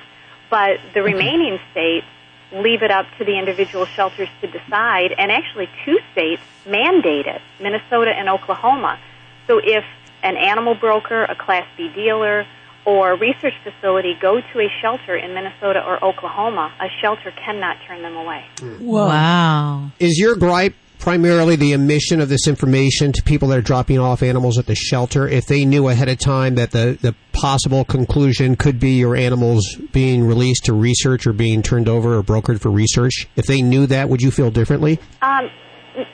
but 0.51 0.79
the 0.95 1.01
mm-hmm. 1.01 1.15
remaining 1.15 1.59
states 1.73 2.07
leave 2.53 2.83
it 2.83 2.91
up 2.91 3.07
to 3.19 3.25
the 3.25 3.39
individual 3.39 3.85
shelters 3.85 4.29
to 4.41 4.47
decide. 4.47 5.13
And 5.19 5.31
actually, 5.31 5.69
two 5.85 5.99
states 6.13 6.43
mandate 6.67 7.27
it: 7.27 7.41
Minnesota 7.61 8.13
and 8.17 8.29
Oklahoma. 8.29 8.99
So 9.47 9.59
if 9.59 9.85
an 10.23 10.37
animal 10.37 10.75
broker, 10.75 11.25
a 11.25 11.35
Class 11.35 11.67
B 11.77 11.91
dealer, 11.95 12.47
or 12.85 13.13
a 13.13 13.19
research 13.19 13.55
facility 13.63 14.15
go 14.21 14.41
to 14.41 14.61
a 14.61 14.69
shelter 14.81 15.15
in 15.17 15.35
Minnesota 15.35 15.83
or 15.85 16.03
Oklahoma, 16.03 16.73
a 16.81 16.87
shelter 17.03 17.33
cannot 17.33 17.77
turn 17.87 18.03
them 18.03 18.17
away. 18.17 18.45
Wow. 18.81 19.91
Is 19.99 20.19
your 20.19 20.37
gripe 20.37 20.75
primarily 20.99 21.57
the 21.57 21.75
omission 21.75 22.21
of 22.21 22.29
this 22.29 22.47
information 22.47 23.13
to 23.13 23.23
people 23.23 23.49
that 23.49 23.59
are 23.59 23.63
dropping 23.63 23.99
off 23.99 24.23
animals 24.23 24.59
at 24.59 24.67
the 24.67 24.75
shelter? 24.75 25.27
If 25.29 25.47
they 25.47 25.65
knew 25.65 25.89
ahead 25.89 26.09
of 26.09 26.19
time 26.19 26.57
that 26.57 26.71
the, 26.71 26.99
the 27.01 27.15
possible 27.33 27.85
conclusion 27.85 28.57
could 28.57 28.79
be 28.81 28.93
your 28.93 29.17
animals 29.17 29.77
being 29.93 30.25
released 30.25 30.65
to 30.67 30.73
research 30.73 31.27
or 31.27 31.33
being 31.33 31.63
turned 31.63 31.89
over 31.89 32.17
or 32.17 32.23
brokered 32.23 32.61
for 32.61 32.71
research, 32.71 33.29
if 33.37 33.47
they 33.47 33.63
knew 33.63 33.87
that, 33.87 34.09
would 34.09 34.21
you 34.21 34.31
feel 34.31 34.51
differently? 34.51 34.99
Um, 35.23 35.51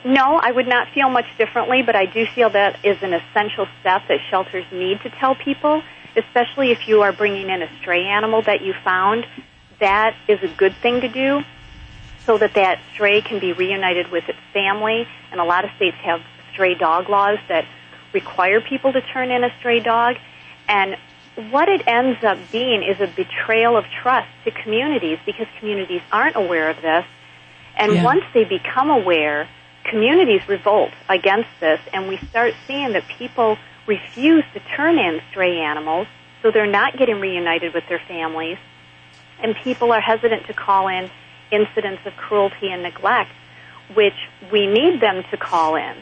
no, 0.03 0.39
I 0.41 0.51
would 0.51 0.67
not 0.67 0.87
feel 0.93 1.09
much 1.09 1.25
differently, 1.37 1.81
but 1.85 1.95
I 1.95 2.05
do 2.05 2.25
feel 2.33 2.49
that 2.51 2.83
is 2.85 2.97
an 3.01 3.13
essential 3.13 3.67
step 3.81 4.03
that 4.07 4.19
shelters 4.29 4.65
need 4.71 5.01
to 5.01 5.09
tell 5.19 5.35
people, 5.35 5.81
especially 6.15 6.71
if 6.71 6.87
you 6.87 7.01
are 7.01 7.11
bringing 7.11 7.49
in 7.49 7.61
a 7.61 7.69
stray 7.79 8.03
animal 8.03 8.41
that 8.43 8.61
you 8.61 8.73
found. 8.83 9.25
That 9.79 10.15
is 10.27 10.39
a 10.41 10.47
good 10.47 10.75
thing 10.81 11.01
to 11.01 11.09
do 11.09 11.43
so 12.25 12.37
that 12.37 12.53
that 12.55 12.79
stray 12.93 13.21
can 13.21 13.39
be 13.39 13.53
reunited 13.53 14.11
with 14.11 14.27
its 14.27 14.39
family. 14.53 15.07
And 15.31 15.39
a 15.39 15.43
lot 15.43 15.65
of 15.65 15.71
states 15.75 15.97
have 16.03 16.21
stray 16.51 16.75
dog 16.75 17.09
laws 17.09 17.37
that 17.47 17.65
require 18.13 18.61
people 18.61 18.93
to 18.93 19.01
turn 19.01 19.31
in 19.31 19.43
a 19.43 19.49
stray 19.59 19.79
dog. 19.79 20.15
And 20.67 20.97
what 21.51 21.67
it 21.67 21.83
ends 21.87 22.23
up 22.23 22.37
being 22.51 22.81
is 22.83 22.99
a 23.01 23.07
betrayal 23.07 23.77
of 23.77 23.85
trust 24.01 24.29
to 24.45 24.51
communities 24.51 25.19
because 25.25 25.47
communities 25.59 26.01
aren't 26.11 26.35
aware 26.35 26.69
of 26.69 26.81
this. 26.81 27.05
And 27.77 27.93
Yeah. 27.93 28.03
once 28.03 28.23
they 28.33 28.45
become 28.45 28.89
aware, 28.89 29.47
communities 29.83 30.47
revolt 30.47 30.91
against 31.09 31.49
this, 31.59 31.79
and 31.93 32.07
we 32.07 32.17
start 32.29 32.55
seeing 32.65 32.93
that 32.93 33.07
people 33.07 33.57
refuse 33.85 34.45
to 34.53 34.59
turn 34.75 34.97
in 34.97 35.21
stray 35.29 35.59
animals, 35.59 36.07
so 36.41 36.51
they're 36.51 36.65
not 36.65 36.97
getting 36.97 37.19
reunited 37.19 37.73
with 37.73 37.87
their 37.87 37.99
families, 37.99 38.57
and 39.43 39.55
people 39.57 39.91
are 39.91 40.01
hesitant 40.01 40.47
to 40.47 40.53
call 40.53 40.87
in 40.87 41.11
incidents 41.51 42.01
of 42.05 42.15
cruelty 42.15 42.71
and 42.71 42.83
neglect, 42.83 43.31
which 43.93 44.15
we 44.51 44.67
need 44.67 44.99
them 44.99 45.23
to 45.31 45.37
call 45.37 45.75
in. 45.75 45.95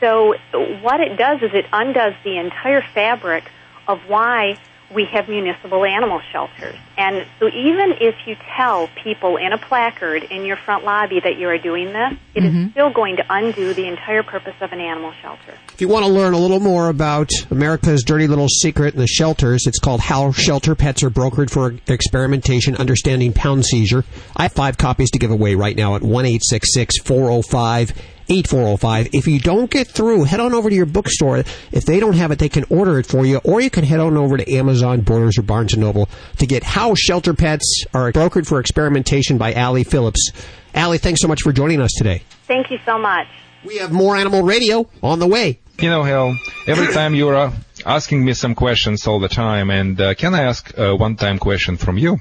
So 0.00 0.34
what 0.80 1.00
it 1.00 1.16
does 1.16 1.42
is 1.42 1.50
it 1.54 1.66
undoes 1.72 2.14
the 2.24 2.38
entire 2.38 2.82
fabric 2.82 3.50
of 3.88 4.00
why 4.06 4.58
we 4.94 5.04
have 5.12 5.28
municipal 5.28 5.84
animal 5.84 6.20
shelters. 6.32 6.76
And 6.96 7.26
so 7.38 7.48
even 7.48 7.92
if 8.00 8.14
you 8.26 8.36
tell 8.56 8.88
people 9.02 9.36
in 9.36 9.52
a 9.52 9.58
placard 9.58 10.24
in 10.24 10.44
your 10.44 10.56
front 10.56 10.84
lobby 10.84 11.20
that 11.20 11.36
you 11.36 11.48
are 11.48 11.58
doing 11.58 11.92
this, 11.92 12.18
it 12.34 12.44
is 12.44 12.52
mm-hmm. 12.52 12.70
still 12.70 12.90
going 12.90 13.16
to 13.16 13.24
undo 13.28 13.74
the 13.74 13.86
entire 13.86 14.22
purpose 14.22 14.54
of 14.60 14.72
an 14.72 14.80
animal 14.80 15.12
shelter. 15.20 15.54
If 15.72 15.80
you 15.80 15.88
want 15.88 16.06
to 16.06 16.10
learn 16.10 16.32
a 16.32 16.38
little 16.38 16.60
more 16.60 16.88
about 16.88 17.30
America's 17.50 18.02
dirty 18.02 18.26
little 18.26 18.48
secret 18.48 18.94
in 18.94 19.00
the 19.00 19.06
shelters, 19.06 19.66
it's 19.66 19.78
called 19.78 20.00
How 20.00 20.32
Shelter 20.32 20.74
Pets 20.74 21.02
Are 21.02 21.10
Brokered 21.10 21.50
for 21.50 21.74
Experimentation 21.86 22.74
Understanding 22.76 23.32
Pound 23.32 23.66
Seizure. 23.66 24.04
I 24.36 24.44
have 24.44 24.52
five 24.52 24.78
copies 24.78 25.10
to 25.10 25.18
give 25.18 25.30
away 25.30 25.54
right 25.54 25.76
now 25.76 25.96
at 25.96 26.02
1 26.02 26.24
405 27.04 27.92
8405. 28.28 29.08
If 29.12 29.26
you 29.26 29.40
don't 29.40 29.70
get 29.70 29.88
through, 29.88 30.24
head 30.24 30.40
on 30.40 30.54
over 30.54 30.68
to 30.68 30.74
your 30.74 30.86
bookstore. 30.86 31.38
If 31.38 31.84
they 31.84 32.00
don't 32.00 32.14
have 32.14 32.30
it, 32.30 32.38
they 32.38 32.48
can 32.48 32.64
order 32.70 32.98
it 32.98 33.06
for 33.06 33.24
you, 33.24 33.38
or 33.44 33.60
you 33.60 33.70
can 33.70 33.84
head 33.84 34.00
on 34.00 34.16
over 34.16 34.36
to 34.36 34.52
Amazon, 34.52 35.00
Borders, 35.00 35.38
or 35.38 35.42
Barnes 35.42 35.76
& 35.76 35.78
Noble 35.78 36.08
to 36.38 36.46
get 36.46 36.62
How 36.62 36.94
Shelter 36.94 37.34
Pets 37.34 37.84
Are 37.94 38.12
Brokered 38.12 38.46
for 38.46 38.60
Experimentation 38.60 39.38
by 39.38 39.52
Allie 39.54 39.84
Phillips. 39.84 40.30
Allie, 40.74 40.98
thanks 40.98 41.20
so 41.20 41.28
much 41.28 41.42
for 41.42 41.52
joining 41.52 41.80
us 41.80 41.90
today. 41.96 42.22
Thank 42.46 42.70
you 42.70 42.78
so 42.84 42.98
much. 42.98 43.26
We 43.64 43.78
have 43.78 43.92
more 43.92 44.16
animal 44.16 44.42
radio 44.42 44.88
on 45.02 45.18
the 45.18 45.26
way. 45.26 45.58
You 45.80 45.90
know, 45.90 46.02
Hal, 46.02 46.36
every 46.66 46.86
time 46.94 47.14
you're 47.14 47.36
uh, 47.36 47.52
asking 47.84 48.24
me 48.24 48.34
some 48.34 48.54
questions 48.54 49.06
all 49.06 49.20
the 49.20 49.28
time, 49.28 49.70
and 49.70 50.00
uh, 50.00 50.14
can 50.14 50.34
I 50.34 50.42
ask 50.42 50.76
a 50.76 50.94
one-time 50.94 51.38
question 51.38 51.76
from 51.76 51.98
you? 51.98 52.18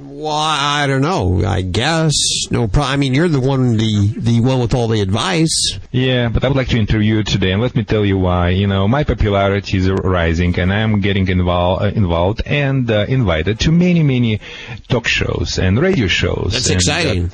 Well, 0.00 0.32
I 0.32 0.86
don't 0.86 1.00
know. 1.02 1.44
I 1.44 1.62
guess 1.62 2.12
no 2.52 2.68
problem. 2.68 2.92
I 2.92 2.96
mean, 2.96 3.14
you're 3.14 3.26
the 3.28 3.40
one, 3.40 3.76
the 3.76 4.06
the 4.16 4.40
one 4.40 4.60
with 4.60 4.72
all 4.72 4.86
the 4.86 5.00
advice. 5.00 5.78
Yeah, 5.90 6.28
but 6.28 6.44
I 6.44 6.48
would 6.48 6.56
like 6.56 6.68
to 6.68 6.78
interview 6.78 7.16
you 7.16 7.22
today, 7.24 7.50
and 7.50 7.60
let 7.60 7.74
me 7.74 7.82
tell 7.82 8.04
you 8.04 8.16
why. 8.16 8.50
You 8.50 8.68
know, 8.68 8.86
my 8.86 9.02
popularity 9.02 9.78
is 9.78 9.90
rising, 9.90 10.56
and 10.60 10.72
I'm 10.72 11.00
getting 11.00 11.26
involved, 11.28 11.82
uh, 11.82 11.86
involved 11.86 12.42
and 12.46 12.88
uh, 12.88 13.06
invited 13.08 13.58
to 13.60 13.72
many, 13.72 14.04
many 14.04 14.40
talk 14.88 15.08
shows 15.08 15.58
and 15.58 15.80
radio 15.80 16.06
shows. 16.06 16.52
That's 16.52 16.66
And, 16.68 16.76
uh, 16.76 16.78
exciting. 16.78 17.28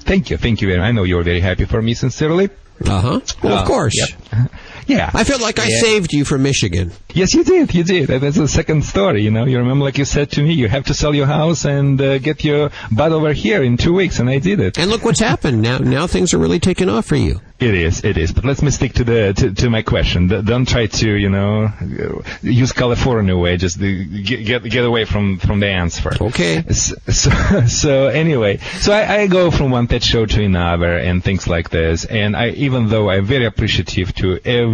thank 0.00 0.28
you, 0.28 0.36
thank 0.36 0.60
you 0.60 0.68
very. 0.68 0.82
I 0.82 0.92
know 0.92 1.04
you're 1.04 1.22
very 1.24 1.40
happy 1.40 1.64
for 1.64 1.80
me, 1.80 1.94
sincerely. 1.94 2.50
Uh 2.84 3.00
huh. 3.00 3.20
Well, 3.42 3.58
of 3.58 3.66
course. 3.66 3.94
Yep. 3.96 4.50
Yeah. 4.86 5.10
I 5.14 5.24
feel 5.24 5.38
like 5.38 5.58
I 5.58 5.66
Yeah. 5.68 5.80
saved 5.80 6.12
you 6.12 6.24
from 6.24 6.42
Michigan. 6.42 6.92
Yes, 7.14 7.34
you 7.34 7.44
did. 7.44 7.74
You 7.74 7.84
did. 7.84 8.08
That's 8.08 8.36
the 8.36 8.48
second 8.48 8.84
story. 8.84 9.22
You 9.22 9.30
know, 9.30 9.44
you 9.44 9.58
remember, 9.58 9.84
like 9.84 9.98
you 9.98 10.04
said 10.04 10.30
to 10.32 10.42
me, 10.42 10.52
you 10.54 10.68
have 10.68 10.86
to 10.86 10.94
sell 10.94 11.14
your 11.14 11.26
house 11.26 11.64
and 11.64 12.00
uh, 12.00 12.18
get 12.18 12.42
your 12.44 12.70
butt 12.90 13.12
over 13.12 13.32
here 13.32 13.62
in 13.62 13.76
two 13.76 13.92
weeks, 13.92 14.18
and 14.18 14.28
I 14.30 14.38
did 14.38 14.60
it. 14.60 14.78
And 14.78 14.90
look 14.90 15.04
what's 15.04 15.20
happened 15.20 15.62
now. 15.62 15.78
Now 15.78 16.06
things 16.06 16.32
are 16.34 16.38
really 16.38 16.58
taking 16.60 16.88
off 16.88 17.06
for 17.06 17.16
you. 17.16 17.40
It 17.60 17.74
is, 17.74 18.02
it 18.04 18.18
is. 18.18 18.32
But 18.32 18.44
let 18.44 18.60
me 18.60 18.70
stick 18.72 18.94
to 18.94 19.04
the 19.04 19.32
to, 19.34 19.52
to 19.54 19.70
my 19.70 19.82
question. 19.82 20.26
Don't 20.26 20.66
try 20.68 20.86
to, 20.86 21.08
you 21.10 21.28
know, 21.30 21.70
use 22.42 22.72
California 22.72 23.36
way. 23.36 23.56
Just 23.56 23.78
the, 23.78 24.04
get 24.22 24.44
get 24.44 24.64
get 24.64 24.84
away 24.84 25.04
from 25.04 25.38
from 25.38 25.60
the 25.60 25.68
answer. 25.68 26.10
Okay. 26.20 26.64
So 26.72 26.96
so, 27.08 27.30
so 27.68 28.06
anyway, 28.08 28.56
so 28.80 28.92
I, 28.92 29.20
I 29.22 29.26
go 29.28 29.52
from 29.52 29.70
one 29.70 29.86
pet 29.86 30.02
show 30.02 30.26
to 30.26 30.42
another 30.44 30.96
and 30.98 31.22
things 31.22 31.46
like 31.46 31.70
this. 31.70 32.04
And 32.04 32.34
I 32.36 32.48
even 32.50 32.88
though 32.88 33.10
I'm 33.10 33.26
very 33.26 33.44
appreciative 33.46 34.12
to 34.16 34.40
every 34.44 34.71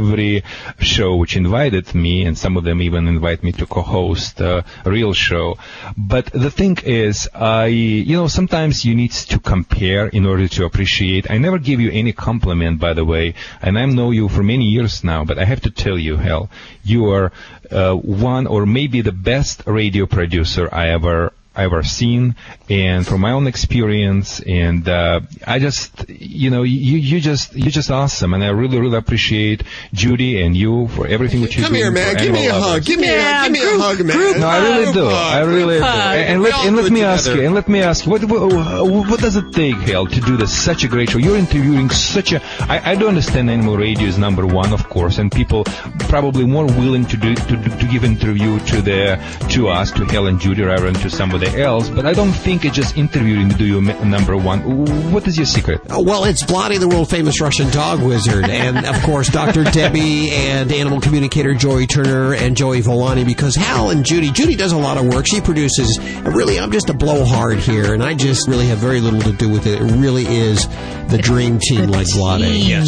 show 0.80 1.16
which 1.16 1.36
invited 1.36 1.94
me, 1.94 2.24
and 2.24 2.36
some 2.36 2.56
of 2.56 2.64
them 2.64 2.80
even 2.82 3.08
invite 3.08 3.42
me 3.42 3.52
to 3.52 3.66
co-host 3.66 4.40
a 4.40 4.64
real 4.84 5.12
show. 5.12 5.58
But 5.96 6.26
the 6.26 6.50
thing 6.50 6.78
is, 6.84 7.28
I 7.34 7.66
you 7.66 8.16
know 8.16 8.28
sometimes 8.28 8.84
you 8.84 8.94
need 8.94 9.12
to 9.32 9.38
compare 9.38 10.06
in 10.08 10.26
order 10.26 10.48
to 10.48 10.64
appreciate. 10.64 11.30
I 11.30 11.38
never 11.38 11.58
give 11.58 11.80
you 11.80 11.90
any 11.90 12.12
compliment, 12.12 12.80
by 12.80 12.94
the 12.94 13.04
way, 13.04 13.34
and 13.62 13.78
I 13.78 13.86
know 13.86 14.10
you 14.10 14.28
for 14.28 14.42
many 14.42 14.64
years 14.64 15.04
now. 15.04 15.24
But 15.24 15.38
I 15.38 15.44
have 15.44 15.60
to 15.62 15.70
tell 15.70 15.98
you, 15.98 16.16
hell, 16.16 16.50
you 16.84 17.10
are 17.10 17.32
uh, 17.70 17.94
one 17.94 18.46
or 18.46 18.66
maybe 18.66 19.00
the 19.00 19.12
best 19.12 19.62
radio 19.66 20.06
producer 20.06 20.68
I 20.72 20.88
ever 20.88 21.32
ever 21.64 21.82
seen, 21.82 22.36
and 22.68 23.06
from 23.06 23.20
my 23.20 23.32
own 23.32 23.46
experience, 23.46 24.40
and 24.40 24.88
uh, 24.88 25.20
I 25.46 25.58
just, 25.58 26.08
you 26.08 26.50
know, 26.50 26.62
you 26.62 26.98
you 26.98 27.20
just 27.20 27.54
you're 27.54 27.70
just 27.70 27.90
awesome, 27.90 28.34
and 28.34 28.42
I 28.44 28.48
really 28.48 28.78
really 28.80 28.96
appreciate 28.96 29.62
Judy 29.92 30.42
and 30.42 30.56
you 30.56 30.88
for 30.88 31.06
everything 31.06 31.42
that 31.42 31.50
you 31.54 31.62
do. 31.62 31.62
Come 31.64 31.74
here, 31.74 31.90
man. 31.90 32.16
Give 32.16 32.32
me 32.32 32.46
a 32.46 32.54
hug. 32.54 32.84
Give 32.84 33.00
me 33.00 33.08
a 33.08 33.42
give 33.42 33.52
me 33.52 33.62
a 33.62 33.78
hug, 33.78 34.04
man. 34.04 34.40
No, 34.40 34.48
I 34.48 34.58
really 34.58 34.92
do. 34.92 35.06
I 35.08 35.40
really 35.40 35.78
do. 35.78 35.84
hug. 35.84 36.16
And, 36.16 36.30
and 36.30 36.42
let, 36.42 36.54
and 36.66 36.76
let 36.76 36.86
it 36.86 36.92
me 36.92 37.02
ask 37.02 37.26
you, 37.28 37.42
and 37.44 37.54
let 37.54 37.68
me 37.68 37.80
ask 37.80 38.06
what, 38.06 38.24
what, 38.24 38.86
what 39.10 39.20
does 39.20 39.36
it 39.36 39.52
take, 39.52 39.76
Hal, 39.76 40.06
to 40.06 40.20
do 40.20 40.36
this 40.36 40.56
such 40.56 40.84
a 40.84 40.88
great 40.88 41.10
show? 41.10 41.18
You're 41.18 41.36
interviewing 41.36 41.90
such 41.90 42.32
a. 42.32 42.42
I, 42.62 42.92
I 42.92 42.94
don't 42.94 43.08
understand 43.08 43.50
animal 43.50 43.76
radio 43.76 44.06
is 44.06 44.18
number 44.18 44.46
one, 44.46 44.72
of 44.72 44.88
course, 44.88 45.18
and 45.18 45.30
people 45.30 45.64
probably 46.08 46.46
more 46.46 46.66
willing 46.66 47.04
to 47.06 47.16
do 47.16 47.34
to, 47.34 47.56
to 47.80 47.86
give 47.90 48.04
interview 48.04 48.58
to 48.60 48.82
the 48.82 49.18
to 49.50 49.68
us, 49.68 49.90
to 49.92 50.04
Hal 50.04 50.26
and 50.26 50.40
Judy, 50.40 50.62
rather 50.62 50.90
than 50.90 51.00
to 51.02 51.10
somebody 51.10 51.47
else. 51.54 51.88
But 51.88 52.06
I 52.06 52.12
don't 52.12 52.32
think 52.32 52.64
it's 52.64 52.74
just 52.76 52.96
interviewing 52.96 53.48
do 53.48 53.64
you 53.64 53.80
number 53.80 54.36
one. 54.36 55.12
What 55.12 55.26
is 55.26 55.36
your 55.36 55.46
secret? 55.46 55.80
Oh, 55.90 56.02
Well, 56.02 56.24
it's 56.24 56.42
Vladi, 56.42 56.78
the 56.80 56.88
world 56.88 57.08
famous 57.10 57.40
Russian 57.40 57.70
dog 57.70 58.00
wizard, 58.02 58.48
and 58.48 58.84
of 58.86 59.00
course 59.02 59.28
Dr. 59.28 59.64
Debbie 59.72 60.30
and 60.30 60.70
animal 60.72 61.00
communicator 61.00 61.54
Joy 61.54 61.86
Turner 61.86 62.34
and 62.34 62.56
Joey 62.56 62.80
Villani. 62.80 63.24
Because 63.24 63.54
Hal 63.54 63.90
and 63.90 64.04
Judy, 64.04 64.30
Judy 64.30 64.54
does 64.56 64.72
a 64.72 64.78
lot 64.78 64.96
of 64.96 65.06
work. 65.12 65.26
She 65.26 65.40
produces. 65.40 65.98
and 65.98 66.34
Really, 66.34 66.58
I'm 66.60 66.70
just 66.72 66.88
a 66.90 66.94
blowhard 66.94 67.58
here, 67.58 67.94
and 67.94 68.02
I 68.02 68.14
just 68.14 68.48
really 68.48 68.66
have 68.66 68.78
very 68.78 69.00
little 69.00 69.20
to 69.22 69.32
do 69.32 69.48
with 69.48 69.66
it. 69.66 69.80
It 69.80 69.84
really 69.96 70.24
is 70.26 70.66
the 71.08 71.18
dream 71.20 71.58
team, 71.58 71.90
like 71.90 72.06
Vladi. 72.08 72.66
Yes. 72.68 72.86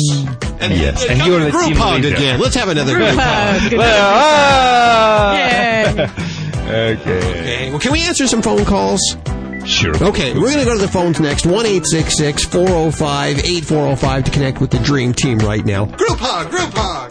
And, 0.61 0.75
Yes, 0.75 1.07
and 1.09 1.19
you're 1.27 1.41
the 1.41 1.51
group 1.51 1.65
team 1.69 1.77
hug 1.77 2.03
leader. 2.03 2.15
again. 2.15 2.39
Let's 2.39 2.55
have 2.55 2.69
another 2.69 2.93
Group 2.93 3.09
group 3.09 3.19
hug. 3.21 3.61
hug. 3.61 3.71
Good 3.71 3.81
Ah! 3.81 5.37
Okay. 6.71 7.19
Okay. 7.19 7.71
Well, 7.71 7.81
can 7.81 7.93
we 7.93 8.03
answer 8.03 8.27
some 8.27 8.43
phone 8.43 8.65
calls? 8.65 9.01
Sure. 9.67 9.95
Okay, 10.03 10.33
we're 10.35 10.53
going 10.53 10.61
to 10.61 10.65
go 10.65 10.75
to 10.75 10.81
the 10.81 10.89
phones 10.89 11.21
next. 11.21 11.45
1 11.45 11.65
405 11.67 13.39
8405 13.39 14.25
to 14.25 14.31
connect 14.31 14.61
with 14.61 14.71
the 14.71 14.79
Dream 14.79 15.13
Team 15.13 15.39
right 15.39 15.65
now. 15.65 15.85
Group 15.85 16.19
hug, 16.19 16.51
group 16.51 16.73
hug. 16.75 17.11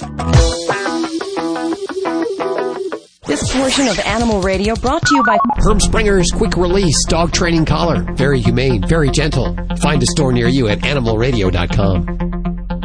This 3.26 3.54
portion 3.56 3.88
of 3.88 4.00
Animal 4.00 4.42
Radio 4.42 4.74
brought 4.76 5.06
to 5.06 5.16
you 5.16 5.24
by 5.24 5.38
Herm 5.58 5.80
Sprenger's 5.80 6.32
quick 6.32 6.58
release 6.58 7.06
dog 7.08 7.32
training 7.32 7.66
collar. 7.66 8.04
Very 8.16 8.42
humane, 8.42 8.88
very 8.88 9.12
gentle. 9.12 9.56
Find 9.82 10.02
a 10.02 10.06
store 10.08 10.34
near 10.34 10.48
you 10.48 10.68
at 10.68 10.80
animalradio.com. 10.80 12.79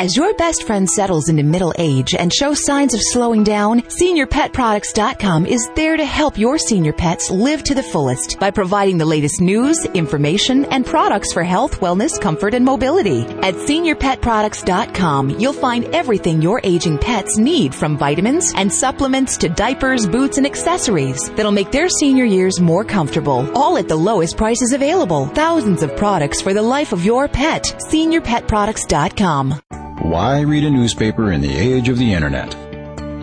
As 0.00 0.16
your 0.16 0.32
best 0.34 0.62
friend 0.62 0.88
settles 0.88 1.28
into 1.28 1.42
middle 1.42 1.74
age 1.76 2.14
and 2.14 2.32
shows 2.32 2.64
signs 2.64 2.94
of 2.94 3.00
slowing 3.02 3.42
down, 3.42 3.80
SeniorPetProducts.com 3.82 5.44
is 5.44 5.68
there 5.74 5.96
to 5.96 6.04
help 6.04 6.38
your 6.38 6.56
senior 6.56 6.92
pets 6.92 7.32
live 7.32 7.64
to 7.64 7.74
the 7.74 7.82
fullest 7.82 8.38
by 8.38 8.52
providing 8.52 8.98
the 8.98 9.04
latest 9.04 9.40
news, 9.40 9.84
information, 9.86 10.66
and 10.66 10.86
products 10.86 11.32
for 11.32 11.42
health, 11.42 11.80
wellness, 11.80 12.20
comfort, 12.20 12.54
and 12.54 12.64
mobility. 12.64 13.22
At 13.42 13.54
SeniorPetProducts.com, 13.54 15.30
you'll 15.30 15.52
find 15.52 15.86
everything 15.86 16.42
your 16.42 16.60
aging 16.62 16.98
pets 16.98 17.36
need 17.36 17.74
from 17.74 17.98
vitamins 17.98 18.52
and 18.54 18.72
supplements 18.72 19.36
to 19.38 19.48
diapers, 19.48 20.06
boots, 20.06 20.38
and 20.38 20.46
accessories 20.46 21.28
that'll 21.30 21.50
make 21.50 21.72
their 21.72 21.88
senior 21.88 22.24
years 22.24 22.60
more 22.60 22.84
comfortable, 22.84 23.50
all 23.58 23.76
at 23.76 23.88
the 23.88 23.96
lowest 23.96 24.36
prices 24.36 24.72
available. 24.72 25.26
Thousands 25.26 25.82
of 25.82 25.96
products 25.96 26.40
for 26.40 26.54
the 26.54 26.62
life 26.62 26.92
of 26.92 27.04
your 27.04 27.26
pet. 27.26 27.64
SeniorPetProducts.com. 27.90 29.87
Why 30.08 30.40
read 30.40 30.64
a 30.64 30.70
newspaper 30.70 31.32
in 31.32 31.42
the 31.42 31.54
age 31.54 31.90
of 31.90 31.98
the 31.98 32.14
internet? 32.14 32.56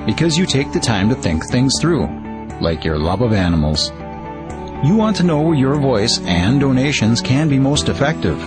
Because 0.05 0.37
you 0.37 0.45
take 0.45 0.71
the 0.71 0.79
time 0.79 1.09
to 1.09 1.15
think 1.15 1.43
things 1.43 1.73
through, 1.81 2.05
like 2.61 2.85
your 2.85 2.99
love 2.99 3.21
of 3.21 3.33
animals. 3.33 3.89
You 4.87 4.95
want 4.95 5.15
to 5.15 5.23
know 5.23 5.41
where 5.41 5.55
your 5.55 5.79
voice 5.79 6.19
and 6.25 6.59
donations 6.59 7.21
can 7.21 7.49
be 7.49 7.57
most 7.57 7.89
effective. 7.89 8.39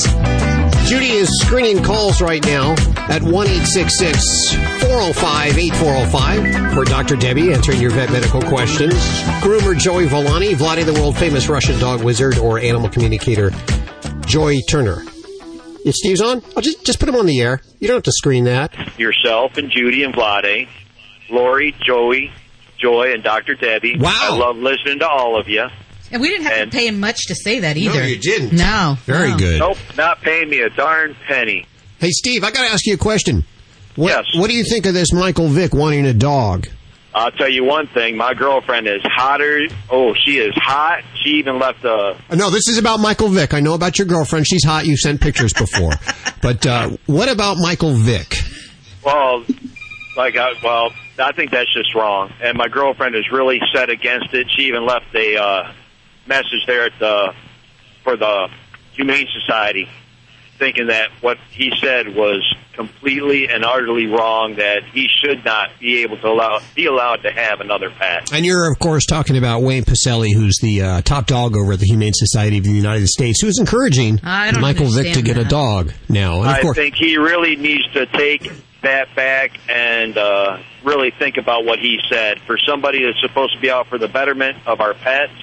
Judy 0.88 1.12
is 1.12 1.30
screening 1.42 1.84
calls 1.84 2.22
right 2.22 2.44
now 2.46 2.74
at 3.10 3.22
1 3.22 3.48
405 3.48 5.58
8405 5.58 6.74
for 6.74 6.84
Dr. 6.86 7.16
Debbie 7.16 7.54
answering 7.54 7.82
your 7.82 7.92
vet 7.92 8.12
medical 8.12 8.42
questions. 8.42 8.94
Groomer 9.42 9.78
Joey 9.78 10.08
Villani, 10.08 10.54
Vladi, 10.54 10.86
the 10.86 10.94
world 10.94 11.18
famous 11.18 11.48
Russian 11.50 11.80
dog 11.80 12.04
wizard, 12.04 12.38
or 12.38 12.60
animal 12.60 12.90
communicator 12.90 13.52
Joy 14.22 14.58
Turner. 14.70 15.04
If 15.86 15.96
Steve's 15.96 16.22
on, 16.22 16.42
I'll 16.56 16.62
just, 16.62 16.86
just 16.86 17.00
put 17.00 17.08
him 17.08 17.16
on 17.16 17.26
the 17.28 17.40
air. 17.42 17.62
You 17.80 17.88
don't 17.88 17.96
have 17.98 18.04
to 18.04 18.12
screen 18.12 18.44
that. 18.46 19.00
Yourself 19.00 19.58
and 19.58 19.70
Judy 19.72 20.04
and 20.04 20.14
Vlade, 20.14 20.68
Lori, 21.30 21.74
Joey, 21.86 22.32
Joy, 22.80 23.14
and 23.14 23.24
Dr. 23.24 23.56
Debbie. 23.56 23.98
Wow. 23.98 24.12
I 24.20 24.36
love 24.38 24.58
listening 24.58 25.00
to 25.00 25.08
all 25.08 25.40
of 25.40 25.48
you. 25.48 25.66
And 26.12 26.22
we 26.22 26.30
didn't 26.30 26.46
have 26.48 26.58
And- 26.62 26.72
to 26.72 26.78
pay 26.78 26.88
him 26.88 27.00
much 27.00 27.26
to 27.28 27.36
say 27.36 27.60
that 27.60 27.76
either. 27.78 28.00
No, 28.00 28.06
you 28.06 28.18
didn't. 28.18 28.54
No. 28.54 28.98
Very 29.06 29.32
no. 29.32 29.38
good. 29.38 29.60
Nope, 29.60 29.78
not 29.98 30.22
paying 30.22 30.50
me 30.50 30.62
a 30.62 30.70
darn 30.70 31.16
penny. 31.28 31.66
Hey, 32.00 32.12
Steve, 32.12 32.44
I 32.44 32.52
got 32.52 32.66
to 32.66 32.72
ask 32.72 32.86
you 32.86 32.94
a 32.94 32.98
question. 32.98 33.44
What, 33.96 34.10
Yes. 34.10 34.26
What 34.36 34.50
do 34.50 34.56
you 34.56 34.64
think 34.64 34.86
of 34.86 34.94
this 34.94 35.12
Michael 35.12 35.48
Vick 35.48 35.74
wanting 35.74 36.06
a 36.06 36.14
dog? 36.14 36.68
I'll 37.16 37.32
tell 37.32 37.50
you 37.50 37.64
one 37.64 37.88
thing. 37.88 38.16
My 38.16 38.36
girlfriend 38.36 38.88
is 38.88 39.02
hotter. 39.04 39.62
Oh, 39.90 40.14
she 40.14 40.38
is 40.38 40.54
hot. 40.56 41.02
She 41.24 41.32
even 41.32 41.58
left 41.58 41.84
a. 41.84 42.16
No, 42.36 42.52
this 42.52 42.68
is 42.68 42.78
about 42.78 43.00
Michael 43.00 43.30
Vick. 43.30 43.56
I 43.56 43.60
know 43.60 43.74
about 43.74 43.98
your 43.98 44.06
girlfriend. 44.06 44.46
She's 44.48 44.64
hot. 44.64 44.86
You 44.86 44.96
sent 44.96 45.20
pictures 45.20 45.52
before. 45.52 45.94
but 46.44 46.64
uh, 46.68 46.92
what 47.08 47.28
about 47.28 47.58
Michael 47.58 47.94
Vick? 47.96 48.36
Well, 49.04 49.44
like 50.16 50.36
I 50.38 50.54
well, 50.64 50.92
I 51.20 51.32
think 51.32 51.52
that's 51.52 51.74
just 51.74 51.96
wrong. 51.96 52.32
And 52.42 52.58
my 52.58 52.68
girlfriend 52.68 53.16
is 53.16 53.32
really 53.32 53.60
set 53.74 53.90
against 53.90 54.34
it. 54.34 54.48
She 54.56 54.64
even 54.64 54.86
left 54.86 55.14
a 55.16 55.38
uh, 55.38 55.72
message 56.28 56.66
there 56.68 56.86
at 56.86 57.00
the 57.00 57.34
for 58.04 58.16
the 58.16 58.50
Humane 58.94 59.28
Society, 59.34 59.90
thinking 60.58 60.88
that 60.88 61.10
what 61.22 61.38
he 61.52 61.72
said 61.82 62.16
was 62.16 62.42
completely 62.74 63.50
and 63.50 63.66
utterly 63.66 64.06
wrong. 64.06 64.56
That 64.56 64.84
he 64.94 65.08
should 65.08 65.44
not 65.44 65.72
be 65.80 66.04
able 66.04 66.18
to 66.18 66.28
allow 66.28 66.60
be 66.76 66.86
allowed 66.86 67.24
to 67.24 67.32
have 67.32 67.62
another 67.62 67.90
pet. 67.90 68.32
And 68.32 68.46
you're, 68.46 68.72
of 68.72 68.80
course, 68.80 69.06
talking 69.06 69.38
about 69.38 69.62
Wayne 69.62 69.84
Pacelle, 69.84 70.32
who's 70.34 70.60
the 70.62 70.82
uh, 70.82 71.02
top 71.02 71.26
dog 71.26 71.58
over 71.58 71.74
at 71.74 71.80
the 71.80 71.88
Humane 71.88 72.14
Society 72.14 72.60
of 72.60 72.64
the 72.64 72.72
United 72.72 73.08
States, 73.08 73.42
who's 73.42 73.60
encouraging 73.60 74.20
Michael 74.24 74.92
Vick 74.92 75.14
to 75.14 75.20
understand 75.20 75.26
get 75.26 75.38
a 75.38 75.46
dog 75.46 75.94
now. 76.10 76.42
And 76.42 76.50
of 76.50 76.56
I 76.56 76.62
course, 76.62 76.78
think 76.78 76.96
he 76.96 77.18
really 77.18 77.56
needs 77.56 77.92
to 77.94 78.06
take 78.06 78.52
that 78.88 79.14
back 79.16 79.52
and 79.70 80.18
uh, 80.18 80.58
really 80.84 81.12
think 81.12 81.38
about 81.38 81.66
what 81.66 81.80
he 81.80 82.00
said. 82.10 82.40
For 82.42 82.58
somebody 82.58 83.04
that's 83.04 83.20
supposed 83.22 83.54
to 83.54 83.60
be 83.60 83.70
out 83.70 83.88
for 83.88 83.98
the 83.98 84.08
betterment 84.08 84.58
of 84.66 84.80
our 84.80 84.94
pets 84.94 85.34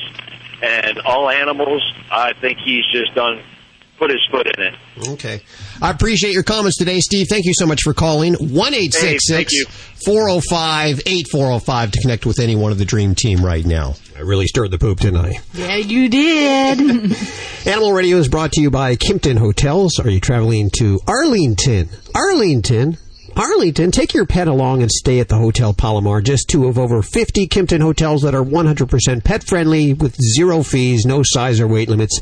and 0.62 0.98
all 1.00 1.28
animals, 1.28 1.82
I 2.10 2.32
think 2.40 2.58
he's 2.58 2.86
just 2.90 3.14
done 3.14 3.42
put 3.98 4.10
his 4.10 4.26
foot 4.30 4.46
in 4.46 4.64
it. 4.64 4.74
Okay. 5.08 5.40
I 5.80 5.90
appreciate 5.90 6.32
your 6.32 6.42
comments 6.42 6.76
today, 6.76 7.00
Steve. 7.00 7.26
Thank 7.30 7.44
you 7.44 7.52
so 7.54 7.66
much 7.66 7.82
for 7.82 7.94
calling. 7.94 8.34
1 8.34 8.72
Hey, 8.72 8.88
thank 9.28 9.48
you. 9.52 9.66
405 10.04 11.00
8405 11.06 11.90
to 11.92 12.00
connect 12.00 12.26
with 12.26 12.40
any 12.40 12.56
one 12.56 12.72
of 12.72 12.78
the 12.78 12.84
Dream 12.84 13.14
Team 13.14 13.44
right 13.44 13.64
now. 13.64 13.94
I 14.16 14.20
really 14.20 14.46
stirred 14.46 14.70
the 14.70 14.78
poop, 14.78 15.00
didn't 15.00 15.24
I? 15.24 15.38
Yeah, 15.54 15.76
you 15.76 16.08
did. 16.08 17.16
Animal 17.66 17.92
Radio 17.92 18.18
is 18.18 18.28
brought 18.28 18.52
to 18.52 18.60
you 18.60 18.70
by 18.70 18.96
Kimpton 18.96 19.38
Hotels. 19.38 19.98
Are 19.98 20.10
you 20.10 20.20
traveling 20.20 20.70
to 20.78 21.00
Arlington? 21.06 21.88
Arlington? 22.14 22.98
Arlington, 23.36 23.90
take 23.90 24.14
your 24.14 24.26
pet 24.26 24.46
along 24.46 24.82
and 24.82 24.90
stay 24.90 25.18
at 25.18 25.28
the 25.28 25.36
Hotel 25.36 25.74
Palomar, 25.74 26.20
just 26.20 26.48
two 26.48 26.68
of 26.68 26.78
over 26.78 27.02
50 27.02 27.48
Kimpton 27.48 27.80
hotels 27.80 28.22
that 28.22 28.34
are 28.34 28.44
100% 28.44 29.24
pet 29.24 29.42
friendly 29.42 29.92
with 29.92 30.16
zero 30.36 30.62
fees, 30.62 31.04
no 31.04 31.22
size 31.24 31.60
or 31.60 31.66
weight 31.66 31.88
limits. 31.88 32.20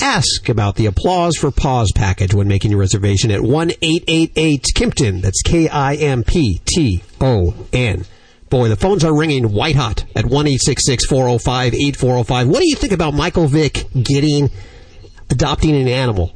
Ask 0.00 0.48
about 0.48 0.76
the 0.76 0.86
Applause 0.86 1.36
for 1.36 1.50
Paws 1.50 1.92
package 1.94 2.32
when 2.32 2.48
making 2.48 2.70
your 2.70 2.80
reservation 2.80 3.30
at 3.30 3.42
1 3.42 3.72
888 3.82 4.64
Kimpton. 4.74 5.20
That's 5.20 5.42
K 5.42 5.68
I 5.68 5.96
M 5.96 6.24
P 6.24 6.62
T 6.64 7.02
O 7.20 7.54
N. 7.72 8.06
Boy, 8.48 8.68
the 8.68 8.76
phones 8.76 9.04
are 9.04 9.14
ringing 9.14 9.52
white 9.52 9.76
hot 9.76 10.06
at 10.16 10.24
1 10.24 10.46
405 10.46 11.74
8405. 11.74 12.48
What 12.48 12.60
do 12.60 12.68
you 12.68 12.76
think 12.76 12.92
about 12.92 13.12
Michael 13.12 13.48
Vick 13.48 13.86
getting, 13.92 14.50
adopting 15.28 15.76
an 15.76 15.88
animal? 15.88 16.32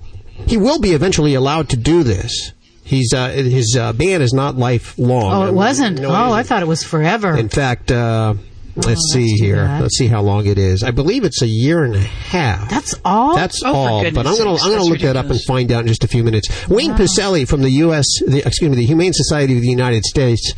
He 0.46 0.58
will 0.58 0.80
be 0.80 0.90
eventually 0.90 1.34
allowed 1.34 1.70
to 1.70 1.76
do 1.78 2.02
this. 2.02 2.52
He's 2.84 3.12
uh, 3.14 3.28
his 3.30 3.76
uh, 3.78 3.92
ban 3.92 4.22
is 4.22 4.32
not 4.32 4.56
lifelong. 4.56 5.32
Oh, 5.32 5.46
it 5.46 5.54
wasn't. 5.54 6.00
No, 6.00 6.10
oh, 6.10 6.32
I 6.32 6.42
thought 6.42 6.62
it 6.62 6.68
was 6.68 6.82
forever. 6.82 7.36
in 7.36 7.48
fact, 7.48 7.92
uh, 7.92 8.34
let's 8.74 9.12
see 9.12 9.36
here. 9.36 9.64
bad. 9.64 9.82
Let's 9.82 9.96
see 9.96 10.08
how 10.08 10.20
long 10.22 10.46
it 10.46 10.58
is. 10.58 10.82
I 10.82 10.90
believe 10.90 11.24
it's 11.24 11.42
a 11.42 11.46
year 11.46 11.84
and 11.84 11.94
a 11.94 12.00
half. 12.00 12.68
That's 12.68 12.94
all. 13.04 13.36
That's 13.36 13.62
Oh, 13.64 13.72
all. 13.72 14.02
But 14.02 14.26
I'm 14.26 14.36
gonna 14.36 14.56
sakes, 14.58 14.64
I'm 14.64 14.70
gonna 14.70 14.76
that's 14.78 14.88
look 14.88 15.00
that 15.00 15.16
up 15.16 15.26
and 15.30 15.40
find 15.42 15.70
out 15.70 15.82
in 15.82 15.86
just 15.88 16.02
a 16.04 16.08
few 16.08 16.24
minutes. 16.24 16.68
Wayne 16.68 16.92
Pacelle 16.94 17.46
from 17.46 17.62
the 17.62 17.70
U.S. 17.70 18.06
The, 18.26 18.42
excuse 18.44 18.70
me, 18.70 18.76
the 18.76 18.86
Humane 18.86 19.12
Society 19.12 19.54
of 19.56 19.62
the 19.62 19.68
United 19.68 20.04
States 20.04 20.52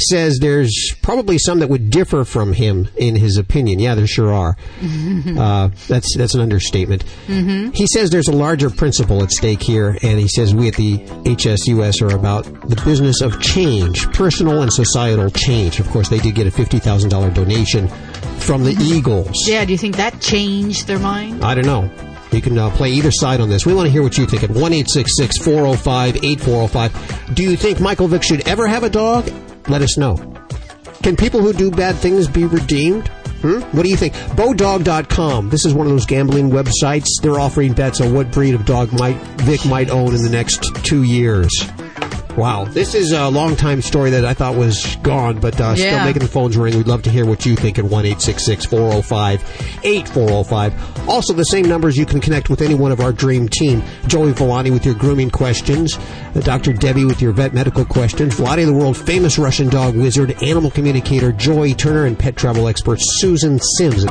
says 0.00 0.38
there's 0.40 0.94
probably 1.02 1.38
some 1.38 1.60
that 1.60 1.68
would 1.68 1.90
differ 1.90 2.24
from 2.24 2.52
him 2.52 2.88
in 2.96 3.16
his 3.16 3.36
opinion. 3.36 3.78
Yeah, 3.78 3.94
there 3.94 4.06
sure 4.06 4.32
are. 4.32 4.56
Uh, 5.30 5.70
that's 5.88 6.16
that's 6.16 6.34
an 6.34 6.40
understatement. 6.40 7.04
Mm-hmm. 7.26 7.70
He 7.70 7.86
says 7.86 8.10
there's 8.10 8.28
a 8.28 8.32
larger 8.32 8.68
principle 8.68 9.22
at 9.22 9.30
stake 9.30 9.62
here, 9.62 9.96
and 10.02 10.18
he 10.18 10.28
says 10.28 10.54
we 10.54 10.68
at 10.68 10.74
the 10.74 10.98
HSUS 10.98 12.02
are 12.02 12.14
about 12.14 12.44
the 12.68 12.80
business 12.84 13.20
of 13.20 13.40
change, 13.40 14.10
personal 14.12 14.62
and 14.62 14.72
societal 14.72 15.30
change. 15.30 15.80
Of 15.80 15.88
course, 15.90 16.08
they 16.08 16.18
did 16.18 16.34
get 16.34 16.46
a 16.46 16.50
fifty 16.50 16.78
thousand 16.78 17.10
dollar 17.10 17.30
donation 17.30 17.88
from 18.38 18.64
the 18.64 18.72
Eagles. 18.80 19.30
Yeah, 19.46 19.64
do 19.64 19.72
you 19.72 19.78
think 19.78 19.96
that 19.96 20.20
changed 20.20 20.86
their 20.86 20.98
mind? 20.98 21.44
I 21.44 21.54
don't 21.54 21.66
know. 21.66 21.90
You 22.32 22.40
can 22.40 22.56
uh, 22.56 22.70
play 22.70 22.90
either 22.90 23.10
side 23.10 23.40
on 23.40 23.48
this. 23.48 23.66
We 23.66 23.74
want 23.74 23.86
to 23.86 23.90
hear 23.90 24.02
what 24.02 24.16
you 24.16 24.26
think 24.26 24.44
at 24.44 24.50
1 24.50 24.72
405 24.72 26.16
8405. 26.16 27.34
Do 27.34 27.42
you 27.42 27.56
think 27.56 27.80
Michael 27.80 28.06
Vick 28.06 28.22
should 28.22 28.46
ever 28.46 28.68
have 28.68 28.84
a 28.84 28.90
dog? 28.90 29.30
Let 29.68 29.82
us 29.82 29.96
know. 29.96 30.16
Can 31.02 31.16
people 31.16 31.40
who 31.40 31.52
do 31.52 31.70
bad 31.70 31.96
things 31.96 32.28
be 32.28 32.44
redeemed? 32.44 33.08
Hmm? 33.42 33.60
What 33.74 33.84
do 33.84 33.88
you 33.88 33.96
think? 33.96 34.12
Bodog.com. 34.36 35.48
This 35.48 35.64
is 35.64 35.72
one 35.72 35.86
of 35.86 35.92
those 35.92 36.04
gambling 36.04 36.50
websites. 36.50 37.06
They're 37.22 37.40
offering 37.40 37.72
bets 37.72 38.00
on 38.00 38.12
what 38.12 38.30
breed 38.32 38.54
of 38.54 38.66
dog 38.66 38.92
might 38.92 39.16
Vick 39.40 39.64
might 39.64 39.88
own 39.88 40.14
in 40.14 40.22
the 40.22 40.28
next 40.30 40.74
two 40.84 41.04
years. 41.04 41.50
Wow, 42.40 42.64
this 42.64 42.94
is 42.94 43.12
a 43.12 43.28
long 43.28 43.54
time 43.54 43.82
story 43.82 44.08
that 44.12 44.24
I 44.24 44.32
thought 44.32 44.54
was 44.56 44.96
gone, 45.02 45.40
but 45.40 45.60
uh, 45.60 45.76
still 45.76 46.02
making 46.06 46.22
the 46.22 46.26
phones 46.28 46.56
ring. 46.56 46.74
We'd 46.74 46.86
love 46.86 47.02
to 47.02 47.10
hear 47.10 47.26
what 47.26 47.44
you 47.44 47.54
think 47.54 47.78
at 47.78 47.84
1 47.84 48.04
405 48.14 49.80
8405. 49.84 51.06
Also, 51.06 51.34
the 51.34 51.44
same 51.44 51.66
numbers 51.66 51.98
you 51.98 52.06
can 52.06 52.18
connect 52.18 52.48
with 52.48 52.62
any 52.62 52.72
one 52.72 52.92
of 52.92 53.00
our 53.00 53.12
dream 53.12 53.46
team. 53.46 53.82
Joey 54.06 54.32
Villani 54.32 54.70
with 54.70 54.86
your 54.86 54.94
grooming 54.94 55.28
questions, 55.28 55.98
uh, 55.98 56.40
Dr. 56.40 56.72
Debbie 56.72 57.04
with 57.04 57.20
your 57.20 57.32
vet 57.32 57.52
medical 57.52 57.84
questions, 57.84 58.36
Vladi 58.36 58.64
the 58.64 58.72
world 58.72 58.96
famous 58.96 59.38
Russian 59.38 59.68
dog 59.68 59.94
wizard, 59.94 60.42
animal 60.42 60.70
communicator 60.70 61.32
Joy 61.32 61.74
Turner, 61.74 62.06
and 62.06 62.18
pet 62.18 62.36
travel 62.36 62.68
expert 62.68 63.00
Susan 63.02 63.58
Sims. 63.58 64.06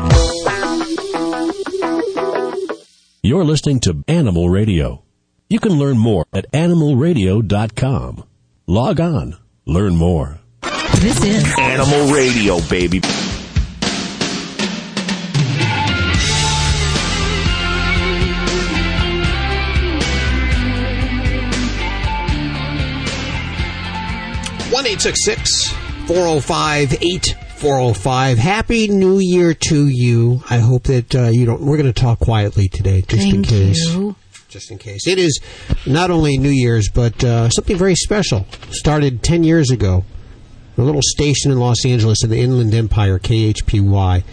You're 3.23 3.43
listening 3.43 3.79
to 3.79 4.03
Animal 4.07 4.51
Radio. 4.51 5.03
You 5.51 5.59
can 5.59 5.79
learn 5.79 5.97
more 5.97 6.27
at 6.31 6.45
animalradio.com. 6.51 8.23
Log 8.67 8.99
on, 8.99 9.35
learn 9.65 9.95
more. 9.95 10.37
This 10.97 11.23
is 11.23 11.43
Animal 11.57 12.13
Radio, 12.13 12.59
baby. 12.69 13.01
One 24.71 24.85
eight 24.85 25.01
six 25.01 25.25
six 25.25 25.71
four 26.05 26.15
zero 26.15 26.39
five 26.39 26.93
eight 27.01 27.35
four 27.55 27.79
zero 27.79 27.93
five. 27.93 28.37
Happy 28.37 28.87
New 28.87 29.17
Year 29.17 29.55
to 29.55 29.87
you. 29.87 30.43
I 30.47 30.59
hope 30.59 30.83
that 30.83 31.15
uh, 31.15 31.23
you 31.29 31.47
don't. 31.47 31.61
We're 31.61 31.77
going 31.77 31.91
to 31.91 32.01
talk 32.01 32.19
quietly 32.19 32.67
today, 32.67 33.01
just 33.01 33.33
in 33.33 33.41
case. 33.41 33.83
you. 33.89 34.15
Just 34.49 34.71
in 34.71 34.79
case. 34.79 35.05
It 35.07 35.19
is 35.19 35.39
not 35.85 36.09
only 36.09 36.39
New 36.39 36.49
Year's, 36.49 36.89
but 36.89 37.23
uh, 37.23 37.49
something 37.49 37.77
very 37.77 37.93
special. 37.93 38.47
Started 38.71 39.21
ten 39.21 39.43
years 39.43 39.69
ago. 39.69 40.03
A 40.75 40.81
little 40.81 41.01
station 41.03 41.51
in 41.51 41.59
Los 41.59 41.85
Angeles 41.85 42.23
in 42.23 42.31
the 42.31 42.39
Inland 42.39 42.73
Empire, 42.73 43.19
KHPY. 43.19 44.23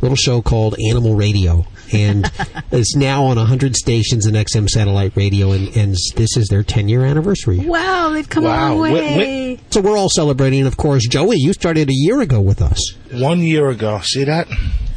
Little 0.00 0.16
show 0.16 0.42
called 0.42 0.74
Animal 0.90 1.14
Radio. 1.14 1.66
And 1.92 2.28
it's 2.72 2.96
now 2.96 3.24
on 3.26 3.36
100 3.36 3.76
stations 3.76 4.26
in 4.26 4.34
XM 4.34 4.68
satellite 4.68 5.14
radio, 5.14 5.52
and, 5.52 5.68
and 5.76 5.94
this 6.16 6.36
is 6.36 6.48
their 6.48 6.62
10 6.64 6.88
year 6.88 7.04
anniversary. 7.04 7.58
Wow, 7.60 8.08
they've 8.08 8.28
come 8.28 8.46
a 8.46 8.48
long 8.48 8.80
way. 8.80 9.60
So 9.70 9.80
we're 9.80 9.96
all 9.98 10.08
celebrating, 10.08 10.60
and 10.60 10.66
of 10.66 10.76
course, 10.76 11.06
Joey, 11.06 11.36
you 11.36 11.52
started 11.52 11.88
a 11.88 11.94
year 11.94 12.20
ago 12.20 12.40
with 12.40 12.62
us. 12.62 12.94
One 13.12 13.40
year 13.40 13.68
ago. 13.68 14.00
See 14.02 14.24
that? 14.24 14.48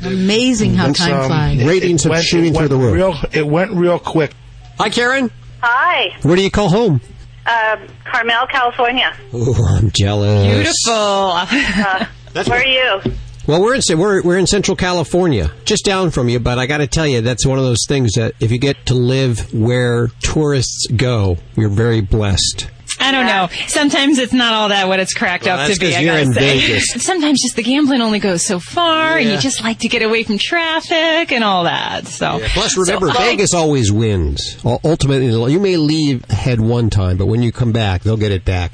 Amazing 0.04 0.74
how 0.76 0.90
It's, 0.90 1.00
time 1.00 1.20
um, 1.20 1.28
flies. 1.28 1.64
Ratings 1.64 2.06
it 2.06 2.10
are 2.10 2.12
went- 2.14 2.26
shooting 2.26 2.54
through 2.56 2.70
the 2.70 2.78
roof. 2.78 2.96
Real, 2.96 3.16
it 3.32 3.46
went 3.46 3.72
real 3.74 4.00
quick. 4.00 4.32
Hi, 4.78 4.90
Karen. 4.90 5.32
Hi, 5.62 6.18
Where 6.24 6.36
do 6.36 6.44
you 6.44 6.52
call 6.52 6.70
home? 6.70 7.02
uh, 7.46 7.78
Carmel, 8.04 8.46
California. 8.48 9.16
Oh, 9.34 9.78
I'm 9.78 9.90
jealous. 9.92 10.76
Uh, 10.88 12.06
where 12.34 12.62
are 12.62 12.66
you? 12.66 13.02
Well, 13.48 13.62
we're 13.62 13.76
in 13.76 13.82
we're 13.98 14.22
we're 14.24 14.38
in 14.38 14.48
Central 14.48 14.76
California, 14.76 15.52
just 15.64 15.86
down 15.86 16.10
from 16.12 16.28
you. 16.30 16.40
But 16.40 16.60
I 16.60 16.66
got 16.66 16.80
to 16.80 16.88
tell 16.88 17.08
you, 17.08 17.22
that's 17.22 17.46
one 17.46 17.58
of 17.58 17.64
those 17.64 17.86
things 17.88 18.14
that 18.14 18.34
if 18.40 18.52
you 18.52 18.58
get 18.58 18.86
to 18.88 18.96
live 18.96 19.54
where 19.54 20.08
tourists 20.20 20.88
go, 20.96 21.38
you're 21.56 21.70
very 21.70 22.02
blessed. 22.02 22.68
I 23.00 23.12
don't 23.12 23.26
know. 23.26 23.50
Sometimes 23.68 24.18
it's 24.20 24.34
not 24.34 24.54
all 24.54 24.70
that 24.70 24.88
what 24.88 25.00
it's 25.00 25.14
cracked 25.14 25.46
Well, 25.46 25.60
up 25.60 25.68
that's 25.68 25.80
to 25.80 25.86
be. 25.86 25.92
'cause 25.92 25.98
I 25.98 26.02
you're 26.02 26.14
gotta 26.14 26.26
in 26.28 26.34
say. 26.34 26.60
Vegas. 26.60 26.86
Sometimes 27.04 27.42
just 27.42 27.56
the 27.56 27.64
gambling 27.64 28.02
only 28.02 28.20
goes 28.20 28.46
so 28.46 28.60
far, 28.60 29.18
and 29.18 29.30
you 29.30 29.38
just 29.38 29.64
like 29.64 29.80
to 29.80 29.88
get 29.88 30.02
away 30.02 30.24
from 30.24 30.38
traffic 30.38 31.32
and 31.32 31.44
all 31.44 31.66
that. 31.66 32.08
So 32.08 32.40
Plus, 32.54 32.78
remember, 32.78 33.12
So- 33.12 33.20
Vegas 33.20 33.54
always 33.54 33.92
wins. 33.92 34.58
Ultimately, 34.64 35.52
you 35.52 35.60
may 35.60 35.78
leave 35.78 36.24
ahead 36.30 36.62
one 36.62 36.90
time, 36.90 37.18
but 37.18 37.26
when 37.28 37.42
you 37.42 37.52
come 37.52 37.72
back, 37.72 38.04
they'll 38.04 38.18
get 38.18 38.32
it 38.32 38.46
back. 38.46 38.72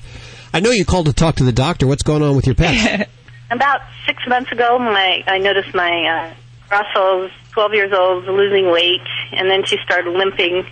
I 0.53 0.59
know 0.59 0.71
you 0.71 0.85
called 0.85 1.05
to 1.07 1.13
talk 1.13 1.35
to 1.37 1.43
the 1.43 1.51
doctor. 1.53 1.87
What's 1.87 2.03
going 2.03 2.21
on 2.21 2.35
with 2.35 2.45
your 2.45 2.55
pet? 2.55 3.09
About 3.51 3.81
six 4.05 4.21
months 4.27 4.51
ago, 4.51 4.77
my 4.79 5.23
I 5.27 5.37
noticed 5.39 5.73
my 5.73 5.89
uh, 6.31 6.33
Russell's 6.71 7.31
12 7.51 7.73
years 7.73 7.91
old, 7.93 8.25
losing 8.25 8.71
weight, 8.71 9.01
and 9.33 9.49
then 9.49 9.65
she 9.65 9.77
started 9.83 10.11
limping. 10.11 10.65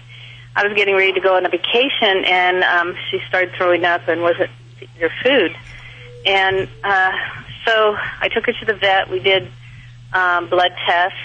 I 0.56 0.68
was 0.68 0.76
getting 0.76 0.96
ready 0.96 1.14
to 1.14 1.20
go 1.22 1.36
on 1.36 1.46
a 1.46 1.50
vacation, 1.50 2.26
and 2.26 2.64
um, 2.64 2.96
she 3.10 3.20
started 3.28 3.54
throwing 3.56 3.86
up 3.86 4.08
and 4.08 4.22
wasn't 4.22 4.50
eating 4.78 4.90
her 5.00 5.12
food. 5.24 5.56
And 6.26 6.68
uh, 6.84 7.12
so 7.66 7.96
I 8.20 8.30
took 8.30 8.46
her 8.48 8.54
to 8.54 8.66
the 8.66 8.74
vet. 8.74 9.10
We 9.10 9.20
did 9.20 9.48
um, 10.12 10.50
blood 10.50 10.72
tests, 10.86 11.18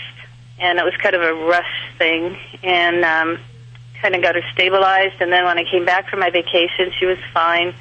and 0.59 0.79
it 0.79 0.85
was 0.85 0.95
kind 0.99 1.15
of 1.17 1.23
a 1.23 1.35
rush 1.35 1.91
thing, 1.99 2.37
and 2.63 3.05
um, 3.05 3.39
kind 4.01 4.15
of 4.15 4.23
got 4.23 4.35
her 4.35 4.43
stabilized. 4.53 5.21
And 5.21 5.33
then 5.33 5.45
when 5.45 5.59
I 5.59 5.65
came 5.69 5.85
back 5.85 6.09
from 6.09 6.21
my 6.21 6.31
vacation, 6.31 6.93
she 6.99 7.07
was 7.07 7.19
fine. 7.33 7.75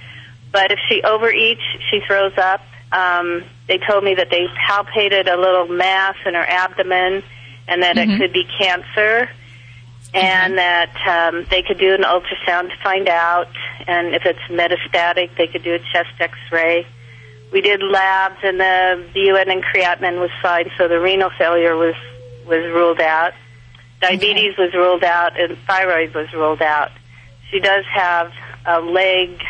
But 0.52 0.72
if 0.72 0.80
she 0.88 1.02
overeats, 1.02 1.62
she 1.90 2.00
throws 2.08 2.38
up. 2.38 2.62
Um, 2.92 3.44
they 3.68 3.80
told 3.80 4.04
me 4.04 4.16
that 4.16 4.30
they 4.30 4.48
palpated 4.70 5.32
a 5.32 5.36
little 5.36 5.68
mass 5.68 6.16
in 6.26 6.36
her 6.36 6.46
abdomen 6.46 7.24
and 7.68 7.82
that 7.82 7.96
Mhm. 7.96 8.16
it 8.16 8.18
could 8.20 8.34
be 8.34 8.48
cancer 8.60 9.30
and 10.14 10.58
that 10.58 10.96
um, 11.08 11.46
they 11.50 11.64
could 11.64 11.80
do 11.80 11.94
an 11.94 12.04
ultrasound 12.04 12.70
to 12.70 12.78
find 12.84 13.10
out. 13.10 13.48
And 13.88 14.14
if 14.14 14.26
it's 14.26 14.40
metastatic, 14.50 15.36
they 15.38 15.48
could 15.48 15.64
do 15.64 15.74
a 15.74 15.80
chest 15.92 16.14
x-ray. 16.20 16.86
We 17.52 17.62
did 17.62 17.82
labs 17.84 18.38
and 18.44 18.60
the 18.60 19.04
BUN 19.14 19.50
and 19.50 19.64
creatinine 19.64 20.20
was 20.20 20.32
fine, 20.42 20.72
so 20.78 20.88
the 20.88 21.00
renal 21.00 21.30
failure 21.38 21.76
was, 21.76 21.96
was 22.46 22.64
ruled 22.74 23.02
out. 23.02 23.34
Diabetes 24.02 24.58
was 24.58 24.74
ruled 24.74 25.04
out 25.04 25.40
and 25.40 25.58
thyroid 25.66 26.14
was 26.14 26.32
ruled 26.34 26.62
out. 26.62 26.92
She 27.50 27.60
does 27.60 27.86
have 27.86 28.32
a 28.66 28.82
leg, 28.82 29.42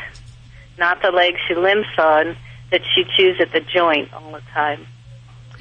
not 0.78 1.02
the 1.02 1.12
leg 1.12 1.36
she 1.48 1.56
limps 1.56 1.98
on, 1.98 2.36
that 2.72 2.82
she 2.94 3.06
chews 3.18 3.38
at 3.40 3.52
the 3.52 3.62
joint 3.62 4.14
all 4.14 4.32
the 4.32 4.42
time. 4.54 4.86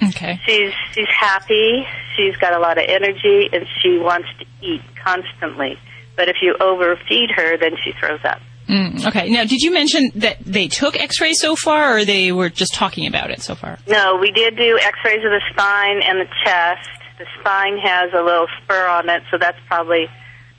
Okay. 0.02 0.40
She's 0.44 0.72
she's 0.92 1.08
happy. 1.08 1.86
She's 2.16 2.36
got 2.36 2.52
a 2.52 2.58
lot 2.58 2.76
of 2.76 2.84
energy, 2.88 3.48
and 3.52 3.66
she 3.80 3.98
wants 3.98 4.28
to 4.40 4.46
eat 4.60 4.82
constantly. 5.04 5.78
But 6.16 6.28
if 6.28 6.36
you 6.42 6.54
overfeed 6.60 7.30
her, 7.34 7.56
then 7.56 7.72
she 7.82 7.92
throws 7.92 8.20
up. 8.24 8.40
Mm, 8.68 9.06
okay. 9.06 9.28
Now, 9.28 9.44
did 9.44 9.60
you 9.60 9.72
mention 9.72 10.10
that 10.16 10.38
they 10.40 10.68
took 10.68 10.98
X-rays 10.98 11.40
so 11.40 11.56
far, 11.56 11.98
or 11.98 12.04
they 12.04 12.32
were 12.32 12.48
just 12.48 12.74
talking 12.74 13.06
about 13.06 13.30
it 13.30 13.42
so 13.42 13.54
far? 13.54 13.78
No, 13.88 14.16
we 14.16 14.30
did 14.30 14.56
do 14.56 14.78
X-rays 14.78 15.24
of 15.24 15.30
the 15.30 15.42
spine 15.50 16.00
and 16.02 16.20
the 16.20 16.28
chest. 16.44 16.88
The 17.18 17.26
spine 17.40 17.78
has 17.78 18.12
a 18.12 18.22
little 18.22 18.46
spur 18.62 18.86
on 18.86 19.08
it, 19.08 19.22
so 19.30 19.38
that's 19.38 19.58
probably 19.66 20.08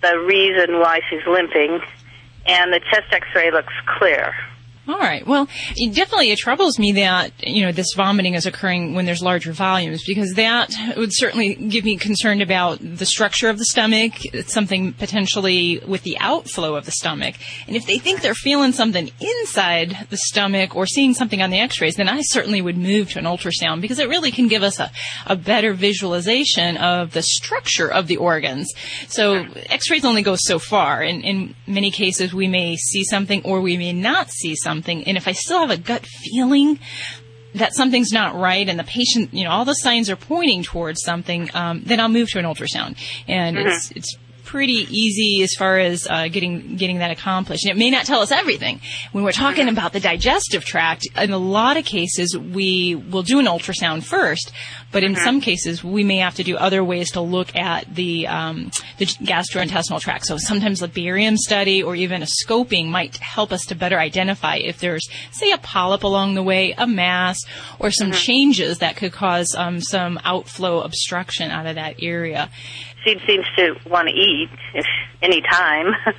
the 0.01 0.19
reason 0.19 0.79
why 0.79 0.99
she's 1.09 1.25
limping. 1.27 1.79
And 2.45 2.73
the 2.73 2.81
chest 2.91 3.11
X-ray 3.11 3.51
looks 3.51 3.73
clear. 3.97 4.33
All 4.85 4.97
right. 4.97 5.25
Well, 5.25 5.47
it 5.77 5.95
definitely 5.95 6.31
it 6.31 6.39
troubles 6.39 6.77
me 6.77 6.91
that 6.93 7.31
you 7.39 7.65
know 7.65 7.71
this 7.71 7.93
vomiting 7.95 8.33
is 8.33 8.45
occurring 8.45 8.95
when 8.95 9.05
there's 9.05 9.21
larger 9.21 9.53
volumes 9.53 10.03
because 10.05 10.33
that 10.33 10.75
would 10.97 11.11
certainly 11.13 11.55
give 11.55 11.85
me 11.85 11.95
concerned 11.95 12.41
about 12.41 12.79
the 12.81 13.05
structure 13.05 13.47
of 13.47 13.57
the 13.57 13.63
stomach. 13.63 14.11
It's 14.25 14.51
something 14.51 14.91
potentially 14.91 15.81
with 15.87 16.03
the 16.03 16.17
outflow 16.19 16.75
of 16.75 16.83
the 16.83 16.91
stomach, 16.91 17.35
and 17.65 17.77
if 17.77 17.85
they 17.85 17.97
think 17.97 18.19
they're 18.19 18.33
feeling 18.33 18.73
something 18.73 19.09
inside 19.21 20.05
the 20.09 20.17
stomach 20.17 20.75
or 20.75 20.85
seeing 20.85 21.13
something 21.13 21.41
on 21.41 21.49
the 21.49 21.59
X-rays, 21.59 21.95
then 21.95 22.09
I 22.09 22.19
certainly 22.21 22.61
would 22.61 22.77
move 22.77 23.09
to 23.11 23.19
an 23.19 23.25
ultrasound 23.25 23.79
because 23.79 23.99
it 23.99 24.09
really 24.09 24.31
can 24.31 24.49
give 24.49 24.63
us 24.63 24.81
a, 24.81 24.91
a 25.25 25.37
better 25.37 25.71
visualization 25.71 26.75
of 26.75 27.13
the 27.13 27.21
structure 27.21 27.89
of 27.89 28.07
the 28.07 28.17
organs. 28.17 28.69
So 29.07 29.45
X-rays 29.69 30.03
only 30.03 30.23
go 30.23 30.35
so 30.37 30.59
far, 30.59 31.01
and 31.01 31.23
in 31.23 31.55
many 31.67 31.89
cases 31.89 32.33
we 32.33 32.49
may 32.49 32.75
see 32.75 33.05
something 33.05 33.41
or 33.45 33.61
we 33.61 33.77
may 33.77 33.93
not 33.93 34.29
see 34.29 34.55
something. 34.55 34.72
And 35.07 35.17
if 35.17 35.27
I 35.27 35.33
still 35.33 35.59
have 35.59 35.69
a 35.71 35.77
gut 35.77 36.05
feeling 36.05 36.79
that 37.55 37.75
something's 37.75 38.11
not 38.11 38.35
right 38.35 38.67
and 38.67 38.79
the 38.79 38.83
patient, 38.83 39.33
you 39.33 39.43
know, 39.43 39.51
all 39.51 39.65
the 39.65 39.73
signs 39.75 40.09
are 40.09 40.15
pointing 40.15 40.63
towards 40.63 41.03
something, 41.03 41.49
um, 41.53 41.83
then 41.85 41.99
I'll 41.99 42.09
move 42.09 42.29
to 42.31 42.39
an 42.39 42.45
ultrasound. 42.45 42.97
And 43.27 43.57
Mhm. 43.57 43.67
it's, 43.67 43.91
it's 43.91 44.17
pretty 44.43 44.87
easy 44.95 45.41
as 45.41 45.53
far 45.57 45.79
as 45.79 46.05
uh, 46.07 46.27
getting 46.27 46.75
getting 46.75 46.99
that 46.99 47.09
accomplished. 47.11 47.65
And 47.65 47.71
it 47.75 47.77
may 47.79 47.89
not 47.89 48.05
tell 48.05 48.21
us 48.21 48.31
everything. 48.31 48.81
When 49.11 49.23
we're 49.23 49.31
talking 49.31 49.67
about 49.67 49.93
the 49.93 49.99
digestive 49.99 50.63
tract, 50.65 51.07
in 51.17 51.31
a 51.31 51.37
lot 51.37 51.77
of 51.77 51.85
cases 51.85 52.37
we 52.37 52.93
will 52.95 53.23
do 53.23 53.39
an 53.39 53.45
ultrasound 53.45 54.03
first, 54.03 54.51
but 54.93 55.03
in 55.03 55.15
Mhm. 55.15 55.23
some 55.23 55.41
cases 55.41 55.83
we 55.83 56.03
may 56.05 56.17
have 56.17 56.35
to 56.35 56.43
do 56.43 56.55
other 56.55 56.83
ways 56.83 57.11
to 57.11 57.19
look 57.21 57.53
at 57.55 57.93
the 57.93 58.27
um, 58.27 58.71
the 58.99 59.05
gastrointestinal 59.05 59.99
tract. 59.99 60.25
So 60.25 60.37
sometimes 60.37 60.81
a 60.81 60.87
barium 60.87 61.35
study 61.35 61.83
or 61.83 61.95
even 61.95 62.23
a 62.23 62.27
scoping 62.45 62.87
might 62.87 63.17
help 63.17 63.51
us 63.51 63.65
to 63.65 63.75
better 63.75 63.99
identify 63.99 64.55
if 64.55 64.79
there's, 64.79 65.05
say, 65.31 65.51
a 65.51 65.57
polyp 65.57 66.03
along 66.03 66.35
the 66.35 66.43
way, 66.43 66.73
a 66.77 66.87
mass, 66.87 67.39
or 67.79 67.91
some 67.91 68.11
changes 68.13 68.77
that 68.77 68.95
could 68.95 69.11
cause 69.11 69.53
um, 69.57 69.81
some 69.81 70.19
outflow 70.23 70.79
obstruction 70.81 71.51
out 71.51 71.65
of 71.65 71.75
that 71.75 71.95
area. 72.01 72.49
She 73.03 73.19
seems 73.27 73.45
to 73.57 73.75
want 73.89 74.07
to 74.07 74.13
eat 74.13 74.49
if 74.73 74.85
any 75.21 75.41
time. 75.41 75.87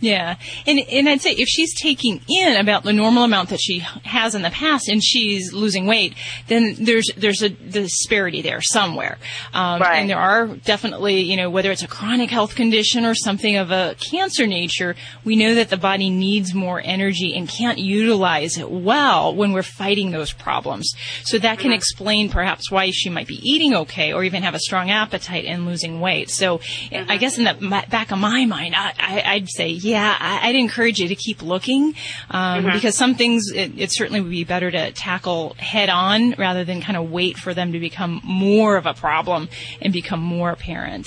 Yeah, 0.00 0.36
and 0.66 0.78
and 0.78 1.08
I'd 1.08 1.20
say 1.20 1.32
if 1.32 1.48
she's 1.48 1.74
taking 1.74 2.20
in 2.28 2.56
about 2.56 2.84
the 2.84 2.92
normal 2.92 3.24
amount 3.24 3.50
that 3.50 3.60
she 3.60 3.80
has 4.04 4.34
in 4.34 4.42
the 4.42 4.50
past, 4.50 4.88
and 4.88 5.02
she's 5.02 5.52
losing 5.52 5.86
weight, 5.86 6.14
then 6.48 6.74
there's 6.78 7.10
there's 7.16 7.42
a 7.42 7.50
disparity 7.50 8.42
there 8.42 8.60
somewhere. 8.62 9.18
Um, 9.52 9.80
Right. 9.80 9.98
And 10.00 10.10
there 10.10 10.18
are 10.18 10.46
definitely, 10.46 11.20
you 11.20 11.36
know, 11.36 11.50
whether 11.50 11.70
it's 11.70 11.82
a 11.82 11.88
chronic 11.88 12.30
health 12.30 12.54
condition 12.54 13.04
or 13.04 13.14
something 13.14 13.56
of 13.56 13.70
a 13.70 13.96
cancer 13.98 14.46
nature, 14.46 14.94
we 15.24 15.36
know 15.36 15.54
that 15.54 15.68
the 15.70 15.76
body 15.76 16.10
needs 16.10 16.54
more 16.54 16.80
energy 16.84 17.34
and 17.36 17.48
can't 17.48 17.78
utilize 17.78 18.56
it 18.58 18.70
well 18.70 19.34
when 19.34 19.52
we're 19.52 19.62
fighting 19.62 20.10
those 20.12 20.32
problems. 20.32 20.92
So 21.24 21.38
that 21.38 21.58
can 21.58 21.72
explain 21.72 22.30
perhaps 22.30 22.70
why 22.70 22.90
she 22.90 23.10
might 23.10 23.26
be 23.26 23.40
eating 23.42 23.74
okay 23.74 24.12
or 24.12 24.24
even 24.24 24.42
have 24.42 24.54
a 24.54 24.58
strong 24.60 24.90
appetite 24.90 25.44
and 25.44 25.66
losing 25.66 26.00
weight. 26.00 26.30
So 26.30 26.60
I 26.92 27.16
guess 27.16 27.38
in 27.38 27.44
the 27.44 27.54
back 27.90 28.12
of 28.12 28.18
my 28.18 28.44
mind, 28.46 28.74
I, 28.74 28.92
I, 28.98 29.22
I'd 29.34 29.48
say, 29.48 29.68
yeah, 29.68 29.89
I, 29.98 30.48
I'd 30.48 30.54
encourage 30.56 30.98
you 30.98 31.08
to 31.08 31.14
keep 31.14 31.42
looking 31.42 31.94
um, 32.30 32.64
Mhm. 32.64 32.72
because 32.74 32.96
some 32.96 33.14
things 33.14 33.50
it, 33.54 33.72
it 33.78 33.92
certainly 33.92 34.20
would 34.20 34.30
be 34.30 34.44
better 34.44 34.70
to 34.70 34.92
tackle 34.92 35.54
head 35.58 35.88
on 35.88 36.32
rather 36.38 36.64
than 36.64 36.80
kind 36.80 36.96
of 36.96 37.10
wait 37.10 37.36
for 37.38 37.54
them 37.54 37.72
to 37.72 37.80
become 37.80 38.20
more 38.24 38.76
of 38.76 38.86
a 38.86 38.94
problem 38.94 39.48
and 39.80 39.92
become 39.92 40.20
more 40.20 40.50
apparent. 40.50 41.06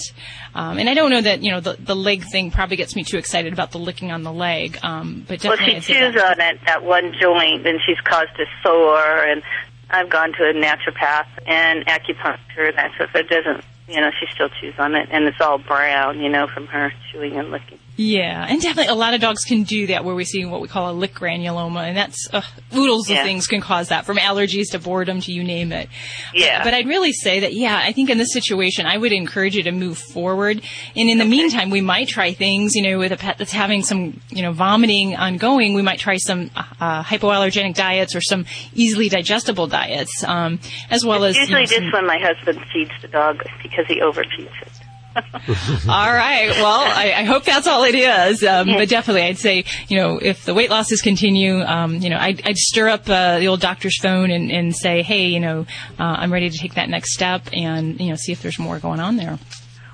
Um, 0.55 0.77
and 0.77 0.89
I 0.89 0.93
don't 0.93 1.09
know 1.09 1.21
that 1.21 1.41
you 1.43 1.51
know 1.51 1.59
the 1.59 1.77
the 1.79 1.95
leg 1.95 2.23
thing 2.31 2.51
probably 2.51 2.77
gets 2.77 2.95
me 2.95 3.03
too 3.03 3.17
excited 3.17 3.53
about 3.53 3.71
the 3.71 3.79
licking 3.79 4.11
on 4.11 4.23
the 4.23 4.31
leg, 4.33 4.77
um, 4.83 5.25
but 5.27 5.43
well, 5.43 5.57
she 5.57 5.79
chews 5.79 6.15
on 6.21 6.39
it 6.41 6.59
that 6.65 6.83
one 6.83 7.13
joint, 7.19 7.65
and 7.65 7.79
she's 7.85 7.99
caused 8.03 8.31
a 8.39 8.45
sore. 8.63 9.23
And 9.25 9.41
I've 9.89 10.09
gone 10.09 10.33
to 10.33 10.43
a 10.49 10.53
naturopath 10.53 11.27
and 11.47 11.85
acupuncture, 11.85 12.69
and 12.69 12.77
that 12.77 12.91
stuff. 12.95 13.09
It 13.15 13.29
doesn't, 13.29 13.63
you 13.87 14.01
know, 14.01 14.09
she 14.19 14.25
still 14.33 14.49
chews 14.61 14.73
on 14.79 14.95
it, 14.95 15.09
and 15.11 15.25
it's 15.25 15.39
all 15.41 15.57
brown, 15.57 16.19
you 16.19 16.29
know, 16.29 16.47
from 16.47 16.67
her 16.67 16.91
chewing 17.11 17.35
and 17.37 17.51
licking. 17.51 17.77
Yeah, 17.95 18.45
and 18.49 18.59
definitely 18.59 18.91
a 18.91 18.95
lot 18.95 19.13
of 19.13 19.21
dogs 19.21 19.43
can 19.43 19.63
do 19.63 19.87
that 19.87 20.03
where 20.03 20.15
we 20.15 20.25
see 20.25 20.45
what 20.45 20.61
we 20.61 20.67
call 20.67 20.89
a 20.91 20.93
lick 20.93 21.13
granuloma, 21.13 21.83
and 21.87 21.95
that's 21.95 22.27
uh, 22.33 22.41
oodles 22.75 23.07
Yeah. 23.07 23.19
of 23.19 23.25
things 23.25 23.45
can 23.45 23.61
cause 23.61 23.89
that, 23.89 24.05
from 24.05 24.17
allergies 24.17 24.71
to 24.71 24.79
boredom 24.79 25.21
to 25.21 25.31
you 25.31 25.43
name 25.43 25.71
it. 25.71 25.89
Yeah. 26.33 26.63
But 26.63 26.73
I'd 26.73 26.87
really 26.87 27.11
say 27.13 27.41
that, 27.41 27.53
yeah, 27.53 27.79
I 27.83 27.91
think 27.91 28.09
in 28.09 28.17
this 28.17 28.33
situation, 28.33 28.87
I 28.87 28.97
would 28.97 29.11
encourage 29.11 29.55
you 29.55 29.61
to 29.63 29.71
move 29.71 29.99
forward. 29.99 30.61
And 30.95 31.07
in 31.07 31.19
the 31.19 31.25
meantime, 31.25 31.69
we 31.69 31.81
might 31.81 32.07
try 32.07 32.33
things, 32.33 32.73
you 32.73 32.81
know, 32.81 32.97
with 32.97 33.11
a 33.11 33.17
pet 33.17 33.37
that's 33.37 33.51
having 33.51 33.83
some, 33.83 34.19
you 34.29 34.41
know, 34.41 34.53
vomiting 34.53 35.15
ongoing, 35.15 35.75
we 35.75 35.83
might 35.83 35.99
try 35.99 36.17
some 36.17 36.49
uh, 36.55 37.03
hypoallergenic 37.03 37.75
diets 37.75 38.15
or 38.15 38.21
some 38.21 38.45
easily 38.73 39.07
digestible 39.07 39.67
diets, 39.67 40.23
um, 40.23 40.59
as 40.89 41.05
well 41.05 41.23
as. 41.25 41.35
you 41.35 41.47
know, 41.47 41.59
Usually, 41.59 41.65
some- 41.67 41.83
just 41.83 41.93
when 41.93 42.07
my 42.07 42.17
husband 42.17 42.59
feeds 42.73 42.91
the 43.03 43.07
dog 43.07 43.43
because 43.61 43.85
he 43.87 44.01
overfeeds 44.01 44.49
it. 44.63 44.67
all 45.15 46.13
right. 46.13 46.49
Well, 46.51 46.81
I, 46.81 47.13
I 47.17 47.23
hope 47.23 47.43
that's 47.43 47.67
all 47.67 47.83
it 47.83 47.95
is. 47.95 48.43
Um, 48.43 48.67
but 48.67 48.89
definitely, 48.89 49.23
I'd 49.23 49.37
say, 49.37 49.65
you 49.87 49.97
know, 49.97 50.17
if 50.21 50.45
the 50.45 50.53
weight 50.53 50.69
losses 50.69 51.01
continue, 51.01 51.61
um, 51.61 51.95
you 51.95 52.09
know, 52.09 52.17
I'd, 52.17 52.41
I'd 52.45 52.57
stir 52.57 52.89
up 52.89 53.09
uh, 53.09 53.39
the 53.39 53.47
old 53.47 53.61
doctor's 53.61 53.99
phone 53.99 54.31
and, 54.31 54.51
and 54.51 54.75
say, 54.75 55.01
hey, 55.01 55.27
you 55.27 55.39
know, 55.39 55.65
uh, 55.99 56.03
I'm 56.03 56.31
ready 56.31 56.49
to 56.49 56.57
take 56.57 56.75
that 56.75 56.89
next 56.89 57.13
step 57.13 57.47
and, 57.53 57.99
you 57.99 58.09
know, 58.09 58.15
see 58.15 58.31
if 58.31 58.41
there's 58.41 58.59
more 58.59 58.79
going 58.79 58.99
on 58.99 59.17
there. 59.17 59.37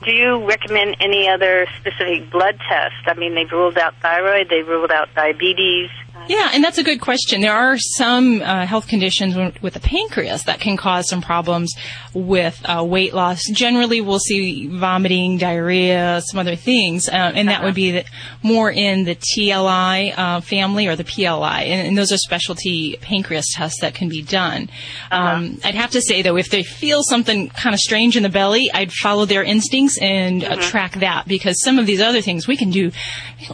Do 0.06 0.12
you 0.12 0.48
recommend 0.48 0.96
any 1.02 1.28
other 1.28 1.68
specific 1.80 2.32
blood 2.32 2.58
test? 2.70 2.96
I 3.08 3.16
mean, 3.16 3.36
they've 3.36 3.52
ruled 3.52 3.78
out 3.78 3.96
thyroid, 4.02 4.48
they've 4.50 4.68
ruled 4.68 4.92
out 4.92 5.10
diabetes. 5.14 5.90
Yeah, 6.28 6.52
and 6.54 6.64
that's 6.64 6.78
a 6.78 6.84
good 6.84 7.02
question. 7.02 7.42
There 7.42 7.56
are 7.56 7.78
some 7.78 8.42
uh, 8.42 8.66
health 8.66 8.88
conditions 8.88 9.36
with 9.62 9.74
the 9.74 9.80
pancreas 9.80 10.44
that 10.44 10.60
can 10.60 10.78
cause 10.78 11.10
some 11.10 11.22
problems 11.22 11.74
with 12.14 12.62
uh, 12.66 12.84
weight 12.84 13.14
loss. 13.14 13.42
Generally, 13.52 14.02
we'll 14.02 14.20
see 14.20 14.68
vomiting, 14.68 15.38
diarrhea, 15.38 16.22
some 16.26 16.40
other 16.40 16.56
things, 16.56 17.10
uh, 17.10 17.32
and 17.34 17.50
that 17.50 17.64
would 17.64 17.74
be 17.74 17.92
the, 17.92 18.06
more 18.44 18.70
in 18.70 19.06
the 19.06 19.16
TLI 19.16 20.14
uh, 20.16 20.42
family 20.42 20.86
or 20.88 20.96
the 20.96 21.04
PLI, 21.04 21.62
and, 21.64 21.88
and 21.88 21.98
those 21.98 22.12
are 22.12 22.18
specialty 22.18 22.98
pancreas 23.02 23.46
tests 23.56 23.82
that 23.82 23.96
can 23.96 24.08
be 24.08 24.22
done. 24.22 24.70
Um, 25.12 25.60
I'd 25.64 25.76
have 25.76 25.92
to 25.92 26.02
say 26.02 26.22
though, 26.22 26.38
if 26.38 26.50
they 26.50 26.64
feel 26.64 27.02
something 27.02 27.50
kind 27.50 27.74
of 27.74 27.80
strange 27.80 28.16
in 28.16 28.24
the 28.24 28.30
belly, 28.30 28.70
I'd 28.72 28.92
follow 28.92 29.26
their 29.26 29.44
instincts 29.44 29.98
and 30.00 30.44
uh, 30.44 30.58
track 30.58 30.94
that 31.00 31.28
because 31.28 31.64
some 31.64 31.80
of 31.80 31.86
these 31.88 32.02
other 32.02 32.22
things 32.22 32.48
we 32.48 32.56
can 32.58 32.70
do. 32.70 32.92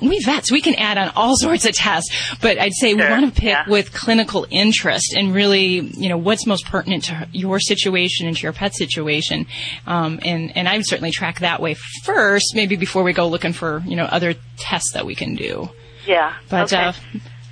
We 0.02 0.20
vets, 0.24 0.52
we 0.52 0.62
can 0.62 0.76
add 0.76 0.98
on 0.98 1.12
all 1.16 1.38
sorts 1.38 1.66
of 1.66 1.74
tests, 1.74 2.10
but 2.42 2.55
I'd 2.60 2.74
say 2.74 2.94
we 2.94 3.02
want 3.02 3.34
to 3.34 3.42
pick 3.42 3.66
with 3.68 3.94
clinical 3.94 4.46
interest 4.50 5.14
and 5.16 5.34
really, 5.34 5.80
you 5.80 6.10
know, 6.10 6.18
what's 6.18 6.46
most 6.46 6.66
pertinent 6.66 7.06
to 7.06 7.28
your 7.32 7.60
situation 7.60 8.28
and 8.28 8.36
to 8.36 8.44
your 8.44 8.54
pet 8.54 8.76
situation. 8.76 9.48
Um, 9.86 10.20
and, 10.24 10.56
and 10.56 10.68
I 10.68 10.78
would 10.78 10.88
certainly 10.88 11.12
track 11.12 11.40
that 11.40 11.62
way 11.62 11.76
first, 12.04 12.54
maybe 12.56 12.76
before 12.76 13.04
we 13.04 13.14
go 13.14 13.28
looking 13.28 13.54
for, 13.54 13.84
you 13.86 13.96
know, 13.96 14.06
other 14.06 14.36
tests 14.58 14.94
that 14.94 15.06
we 15.06 15.16
can 15.16 15.36
do. 15.36 15.70
Yeah. 16.06 16.34
But, 16.50 16.74
okay. 16.74 16.84
uh, 16.84 16.94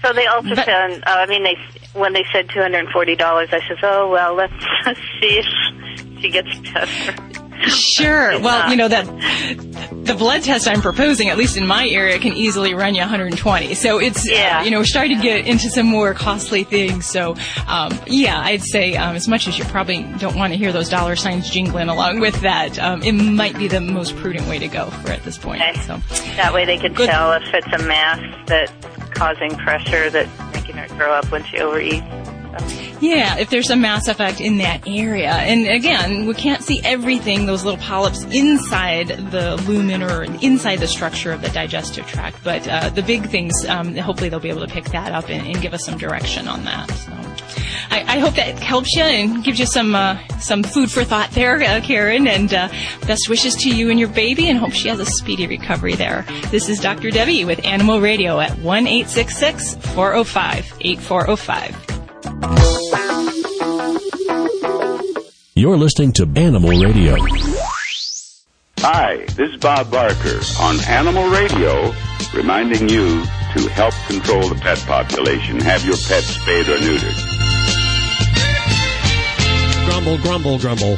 so 0.04 0.14
they 0.14 0.26
ultrasound. 0.26 1.00
uh, 1.00 1.04
I 1.06 1.26
mean, 1.28 1.44
they 1.44 1.58
when 1.94 2.14
they 2.14 2.26
said 2.34 2.50
two 2.50 2.60
hundred 2.60 2.80
and 2.80 2.90
forty 2.90 3.16
dollars, 3.16 3.50
I 3.52 3.60
said, 3.68 3.78
"Oh 3.84 4.10
well, 4.10 4.34
let's, 4.36 4.54
let's 4.86 5.00
see 5.22 5.40
if 5.40 6.22
she 6.22 6.30
gets 6.30 6.60
better." 6.74 7.43
Sure. 7.68 8.40
Well, 8.44 8.70
you 8.70 8.76
know 8.76 8.88
that 8.88 9.06
the 10.04 10.16
blood 10.16 10.44
test 10.44 10.68
I'm 10.68 10.82
proposing, 10.82 11.30
at 11.30 11.38
least 11.38 11.56
in 11.56 11.66
my 11.66 11.88
area, 11.88 12.20
can 12.20 12.34
easily 12.34 12.74
run 12.74 12.94
you 12.94 13.02
120. 13.02 13.74
So 13.76 14.00
it's 14.00 14.30
yeah. 14.30 14.60
Uh, 14.60 14.64
you 14.64 14.72
know 14.72 14.80
we're 14.80 14.86
starting 14.86 15.18
to 15.18 15.24
get 15.24 15.48
into 15.48 15.70
some 15.70 15.86
more 15.86 16.14
costly 16.14 16.64
things. 16.64 17.06
So 17.06 17.36
um, 17.68 17.98
yeah, 18.08 18.40
I'd 18.40 18.64
say 18.64 18.96
um, 18.98 19.16
as 19.16 19.28
much 19.28 19.48
as 19.48 19.58
you 19.58 19.66
probably 19.66 20.04
don't 20.18 20.36
want 20.36 20.52
to 20.52 20.58
hear 20.58 20.72
those 20.72 20.90
dollar 20.90 21.16
signs 21.16 21.50
jingling 21.50 21.90
along 21.90 22.20
with 22.20 22.40
that, 22.42 22.78
um, 22.80 23.02
it 23.04 23.14
might 23.14 23.58
be 23.58 23.68
the 23.68 23.82
most 23.82 24.16
prudent 24.18 24.48
way 24.48 24.60
to 24.60 24.68
go 24.68 24.90
for 24.90 25.12
at 25.12 25.24
this 25.24 25.38
point. 25.38 25.62
Okay. 25.62 25.80
So 25.82 25.98
that 26.36 26.54
way 26.54 26.66
they 26.66 26.78
can 26.78 26.94
Good. 26.94 27.10
tell 27.10 27.32
if 27.34 27.44
it's 27.54 27.68
a 27.68 27.86
mass 27.88 28.20
that's 28.48 28.72
causing 29.12 29.56
pressure 29.58 30.10
that's 30.10 30.54
making 30.54 30.76
her 30.76 30.88
throw 30.90 31.14
up 31.14 31.32
when 31.32 31.44
she 31.46 31.58
overeats. 31.58 32.33
Yeah, 33.02 33.38
if 33.38 33.50
there's 33.50 33.70
a 33.70 33.76
mass 33.76 34.08
effect 34.08 34.40
in 34.40 34.58
that 34.60 34.88
area. 34.88 35.32
And 35.32 35.68
again, 35.68 36.26
we 36.26 36.34
can't 36.34 36.64
see 36.64 36.82
everything, 36.84 37.46
those 37.46 37.66
little 37.66 37.80
polyps 37.80 38.24
inside 38.26 39.08
the 39.32 39.58
lumen 39.68 40.02
or 40.02 40.24
inside 40.24 40.78
the 40.78 40.88
structure 40.88 41.32
of 41.32 41.42
the 41.42 41.50
digestive 41.50 42.08
tract. 42.08 42.38
But 42.44 42.68
uh, 42.68 42.90
the 42.90 43.04
big 43.04 43.30
things, 43.30 43.66
um, 43.68 43.96
hopefully 43.96 44.30
they'll 44.30 44.40
be 44.40 44.50
able 44.50 44.66
to 44.66 44.74
pick 44.74 44.86
that 44.86 45.12
up 45.12 45.30
and, 45.30 45.46
and 45.46 45.62
give 45.62 45.74
us 45.74 45.84
some 45.84 45.98
direction 45.98 46.48
on 46.48 46.64
that. 46.66 46.90
So 46.92 47.12
I, 47.92 48.16
I, 48.16 48.20
hope 48.20 48.36
that 48.36 48.58
helps 48.60 48.96
you 48.96 49.04
and 49.04 49.44
gives 49.44 49.60
you 49.60 49.66
some, 49.66 49.96
uh, 49.96 50.18
some 50.40 50.64
food 50.64 50.90
for 50.90 51.04
thought 51.04 51.32
there, 51.32 51.62
uh, 51.62 51.82
Karen. 51.82 52.28
And 52.28 52.54
uh, 52.54 52.70
best 53.06 53.28
wishes 53.30 53.56
to 53.58 53.70
you 53.70 53.90
and 53.90 54.00
your 54.00 54.10
baby 54.10 54.50
and 54.50 54.58
hope 54.58 54.72
she 54.72 54.88
has 54.88 55.00
a 55.00 55.06
speedy 55.06 55.46
recovery 55.46 55.96
there. 55.96 56.26
This 56.52 56.70
is 56.70 56.80
Dr. 56.80 57.12
Debbie 57.12 57.44
with 57.44 57.66
Animal 57.66 58.00
Radio 58.00 58.40
at 58.40 58.58
1 58.60 58.86
405 58.86 60.74
8405. 60.82 61.93
You're 65.56 65.78
listening 65.78 66.12
to 66.14 66.24
Animal 66.36 66.72
Radio. 66.72 67.16
Hi, 68.80 69.24
this 69.36 69.52
is 69.52 69.58
Bob 69.62 69.90
Barker 69.90 70.42
on 70.60 70.84
Animal 70.86 71.30
Radio, 71.30 71.94
reminding 72.34 72.90
you 72.90 73.24
to 73.56 73.70
help 73.70 73.94
control 74.08 74.50
the 74.50 74.56
pet 74.56 74.78
population. 74.80 75.62
Have 75.62 75.86
your 75.86 75.96
pets 75.96 76.36
spayed 76.36 76.68
or 76.68 76.78
neutered. 76.80 77.16
Grumble, 79.86 80.18
grumble, 80.18 80.60
grumble. 80.60 80.98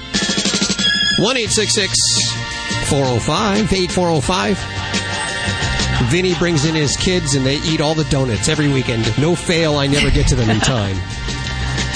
1 1.20 1.36
405 2.88 3.72
8405. 3.72 6.10
Vinny 6.10 6.34
brings 6.36 6.66
in 6.66 6.74
his 6.74 6.98
kids 6.98 7.36
and 7.36 7.46
they 7.46 7.58
eat 7.58 7.82
all 7.82 7.94
the 7.94 8.04
donuts 8.06 8.50
every 8.50 8.68
weekend. 8.68 9.06
No 9.20 9.36
fail, 9.36 9.76
I 9.76 9.86
never 9.88 10.10
get 10.10 10.28
to 10.30 10.36
them 10.36 10.50
in 10.50 10.60
time. 10.60 10.98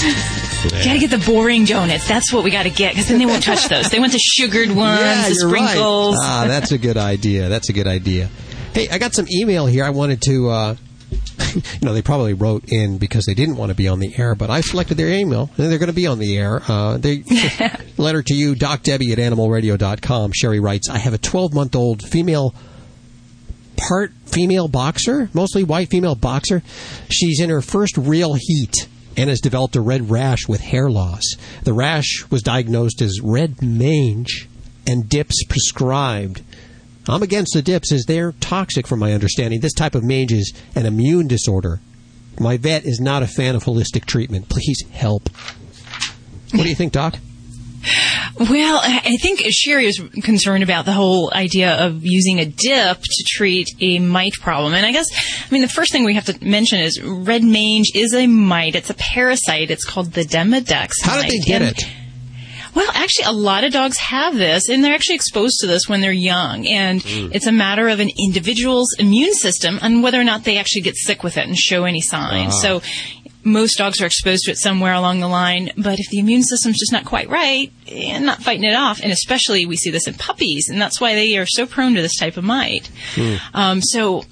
Yeah. 0.62 0.84
Got 0.84 0.92
to 0.92 0.98
get 0.98 1.10
the 1.10 1.24
boring 1.24 1.64
donuts. 1.64 2.06
That's 2.06 2.34
what 2.34 2.44
we 2.44 2.50
got 2.50 2.64
to 2.64 2.70
get 2.70 2.92
because 2.92 3.08
then 3.08 3.18
they 3.18 3.24
won't 3.24 3.42
touch 3.42 3.66
those. 3.68 3.88
They 3.88 3.98
want 3.98 4.12
the 4.12 4.18
sugared 4.18 4.68
ones, 4.76 5.00
yeah, 5.00 5.28
the 5.30 5.34
sprinkles. 5.34 6.16
Right. 6.16 6.22
Ah, 6.22 6.44
that's 6.46 6.70
a 6.70 6.76
good 6.76 6.98
idea. 6.98 7.48
That's 7.48 7.70
a 7.70 7.72
good 7.72 7.86
idea. 7.86 8.28
Hey, 8.74 8.86
I 8.90 8.98
got 8.98 9.14
some 9.14 9.26
email 9.32 9.64
here. 9.64 9.84
I 9.84 9.90
wanted 9.90 10.20
to. 10.22 10.50
Uh, 10.50 10.76
you 11.54 11.62
know, 11.80 11.94
they 11.94 12.02
probably 12.02 12.34
wrote 12.34 12.70
in 12.70 12.98
because 12.98 13.24
they 13.24 13.32
didn't 13.32 13.56
want 13.56 13.70
to 13.70 13.74
be 13.74 13.88
on 13.88 14.00
the 14.00 14.12
air, 14.18 14.34
but 14.34 14.50
I 14.50 14.60
selected 14.60 14.98
their 14.98 15.08
email, 15.08 15.50
and 15.56 15.70
they're 15.70 15.78
going 15.78 15.86
to 15.86 15.94
be 15.94 16.06
on 16.06 16.18
the 16.18 16.36
air. 16.36 16.60
Uh, 16.68 16.98
they 16.98 17.24
letter 17.96 18.22
to 18.22 18.34
you, 18.34 18.54
Doc 18.54 18.82
Debbie 18.82 19.12
at 19.12 19.18
animalradio.com. 19.18 20.32
Sherry 20.34 20.60
writes, 20.60 20.90
I 20.90 20.98
have 20.98 21.14
a 21.14 21.18
12 21.18 21.54
month 21.54 21.74
old 21.74 22.02
female 22.02 22.54
part 23.78 24.12
female 24.26 24.68
boxer, 24.68 25.30
mostly 25.32 25.64
white 25.64 25.88
female 25.88 26.14
boxer. 26.14 26.62
She's 27.08 27.40
in 27.40 27.48
her 27.48 27.62
first 27.62 27.96
real 27.96 28.34
heat 28.34 28.88
and 29.16 29.28
has 29.28 29.40
developed 29.40 29.76
a 29.76 29.80
red 29.80 30.10
rash 30.10 30.48
with 30.48 30.60
hair 30.60 30.90
loss. 30.90 31.22
The 31.64 31.72
rash 31.72 32.24
was 32.30 32.42
diagnosed 32.42 33.02
as 33.02 33.20
red 33.22 33.62
mange 33.62 34.48
and 34.86 35.08
dips 35.08 35.44
prescribed. 35.44 36.42
I'm 37.08 37.22
against 37.22 37.54
the 37.54 37.62
dips 37.62 37.92
as 37.92 38.04
they're 38.04 38.32
toxic 38.32 38.86
from 38.86 39.00
my 39.00 39.12
understanding. 39.12 39.60
This 39.60 39.72
type 39.72 39.94
of 39.94 40.04
mange 40.04 40.32
is 40.32 40.52
an 40.74 40.86
immune 40.86 41.28
disorder. 41.28 41.80
My 42.38 42.56
vet 42.56 42.84
is 42.84 43.00
not 43.00 43.22
a 43.22 43.26
fan 43.26 43.54
of 43.54 43.64
holistic 43.64 44.04
treatment. 44.04 44.48
Please 44.48 44.82
help. 44.92 45.28
What 46.52 46.62
do 46.62 46.68
you 46.68 46.74
think, 46.74 46.92
Doc? 46.92 47.16
Well, 48.38 48.80
I 48.82 49.16
think 49.20 49.40
Sherry 49.50 49.86
is 49.86 50.00
concerned 50.22 50.62
about 50.62 50.84
the 50.84 50.92
whole 50.92 51.32
idea 51.34 51.72
of 51.74 52.00
using 52.04 52.38
a 52.38 52.44
dip 52.44 53.02
to 53.02 53.24
treat 53.28 53.68
a 53.80 53.98
mite 53.98 54.34
problem. 54.34 54.74
And 54.74 54.84
I 54.86 54.92
guess, 54.92 55.06
I 55.12 55.50
mean, 55.52 55.62
the 55.62 55.68
first 55.68 55.92
thing 55.92 56.04
we 56.04 56.14
have 56.14 56.26
to 56.26 56.44
mention 56.44 56.80
is 56.80 57.00
red 57.02 57.42
mange 57.42 57.90
is 57.94 58.14
a 58.14 58.26
mite. 58.26 58.74
It's 58.74 58.90
a 58.90 58.94
parasite. 58.94 59.70
It's 59.70 59.84
called 59.84 60.12
the 60.12 60.24
Demodex 60.24 60.90
How 61.02 61.20
did 61.20 61.30
they 61.30 61.38
get 61.38 61.62
and, 61.62 61.70
it? 61.78 61.84
Well, 62.74 62.88
actually, 62.94 63.24
a 63.24 63.32
lot 63.32 63.64
of 63.64 63.72
dogs 63.72 63.96
have 63.98 64.36
this, 64.36 64.68
and 64.68 64.84
they're 64.84 64.94
actually 64.94 65.16
exposed 65.16 65.58
to 65.60 65.66
this 65.66 65.88
when 65.88 66.00
they're 66.00 66.12
young. 66.12 66.66
And 66.68 67.02
Mm. 67.02 67.34
it's 67.34 67.46
a 67.46 67.52
matter 67.52 67.88
of 67.88 67.98
an 67.98 68.10
individual's 68.16 68.94
immune 68.98 69.34
system 69.34 69.78
and 69.82 70.02
whether 70.04 70.20
or 70.20 70.24
not 70.24 70.44
they 70.44 70.56
actually 70.56 70.82
get 70.82 70.96
sick 70.96 71.24
with 71.24 71.36
it 71.36 71.46
and 71.48 71.58
show 71.58 71.84
any 71.84 72.00
signs. 72.00 72.54
Ah. 72.56 72.60
So 72.62 72.82
most 73.42 73.78
dogs 73.78 74.00
are 74.00 74.06
exposed 74.06 74.44
to 74.44 74.50
it 74.50 74.58
somewhere 74.58 74.92
along 74.92 75.20
the 75.20 75.28
line, 75.28 75.70
but 75.76 75.98
if 75.98 76.08
the 76.10 76.18
immune 76.18 76.42
system's 76.42 76.78
just 76.78 76.92
not 76.92 77.04
quite 77.04 77.28
right 77.28 77.72
and 77.88 78.26
not 78.26 78.42
fighting 78.42 78.64
it 78.64 78.74
off, 78.74 79.00
and 79.00 79.12
especially 79.12 79.66
we 79.66 79.76
see 79.76 79.90
this 79.90 80.06
in 80.06 80.14
puppies, 80.14 80.68
and 80.68 80.80
that's 80.80 81.00
why 81.00 81.14
they 81.14 81.36
are 81.38 81.46
so 81.46 81.66
prone 81.66 81.94
to 81.94 82.02
this 82.02 82.16
type 82.16 82.36
of 82.36 82.44
mite. 82.44 82.90
Hmm. 83.14 83.34
Um, 83.54 83.82
so, 83.82 84.24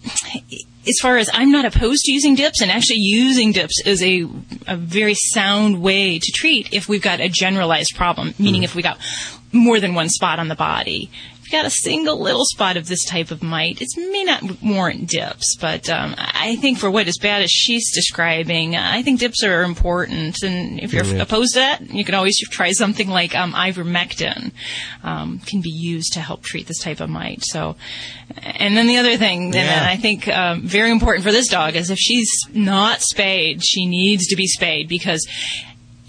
as 0.86 0.98
far 1.00 1.16
as 1.16 1.30
I'm 1.32 1.50
not 1.50 1.64
opposed 1.64 2.02
to 2.04 2.12
using 2.12 2.34
dips, 2.34 2.60
and 2.60 2.70
actually 2.70 3.00
using 3.00 3.52
dips 3.52 3.82
is 3.84 4.02
a, 4.02 4.28
a 4.66 4.76
very 4.76 5.14
sound 5.14 5.80
way 5.80 6.18
to 6.18 6.32
treat 6.32 6.72
if 6.72 6.88
we've 6.88 7.02
got 7.02 7.20
a 7.20 7.28
generalized 7.28 7.94
problem, 7.96 8.34
meaning 8.38 8.60
hmm. 8.60 8.66
if 8.66 8.74
we 8.74 8.82
got 8.82 8.98
more 9.52 9.80
than 9.80 9.94
one 9.94 10.08
spot 10.08 10.38
on 10.38 10.48
the 10.48 10.54
body. 10.54 11.10
If 11.48 11.52
you 11.54 11.58
got 11.60 11.66
a 11.66 11.70
single 11.70 12.20
little 12.20 12.44
spot 12.44 12.76
of 12.76 12.88
this 12.88 13.02
type 13.06 13.30
of 13.30 13.42
mite, 13.42 13.80
it 13.80 13.88
may 13.96 14.22
not 14.22 14.60
warrant 14.62 15.08
dips, 15.08 15.56
but 15.58 15.88
um, 15.88 16.14
I 16.18 16.56
think 16.56 16.76
for 16.76 16.90
what 16.90 17.08
as 17.08 17.16
bad 17.16 17.40
as 17.40 17.50
she's 17.50 17.90
describing, 17.94 18.76
I 18.76 19.00
think 19.02 19.18
dips 19.18 19.42
are 19.42 19.62
important. 19.62 20.42
And 20.42 20.78
if 20.78 20.92
you're 20.92 21.06
Yeah. 21.06 21.22
opposed 21.22 21.54
to 21.54 21.60
that, 21.60 21.90
you 21.90 22.04
can 22.04 22.14
always 22.14 22.38
try 22.50 22.72
something 22.72 23.08
like 23.08 23.34
um, 23.34 23.54
ivermectin, 23.54 24.52
um, 25.02 25.38
can 25.46 25.62
be 25.62 25.70
used 25.70 26.12
to 26.12 26.20
help 26.20 26.42
treat 26.42 26.66
this 26.66 26.80
type 26.80 27.00
of 27.00 27.08
mite. 27.08 27.42
So, 27.44 27.76
and 28.42 28.76
then 28.76 28.86
the 28.86 28.98
other 28.98 29.16
thing, 29.16 29.44
and 29.46 29.54
Yeah. 29.54 29.86
I 29.88 29.96
think 29.96 30.28
um, 30.28 30.60
very 30.68 30.90
important 30.90 31.24
for 31.24 31.32
this 31.32 31.48
dog 31.48 31.76
is 31.76 31.88
if 31.90 31.96
she's 31.98 32.28
not 32.52 33.00
spayed, 33.00 33.64
she 33.64 33.86
needs 33.86 34.26
to 34.26 34.36
be 34.36 34.46
spayed 34.46 34.86
because 34.86 35.26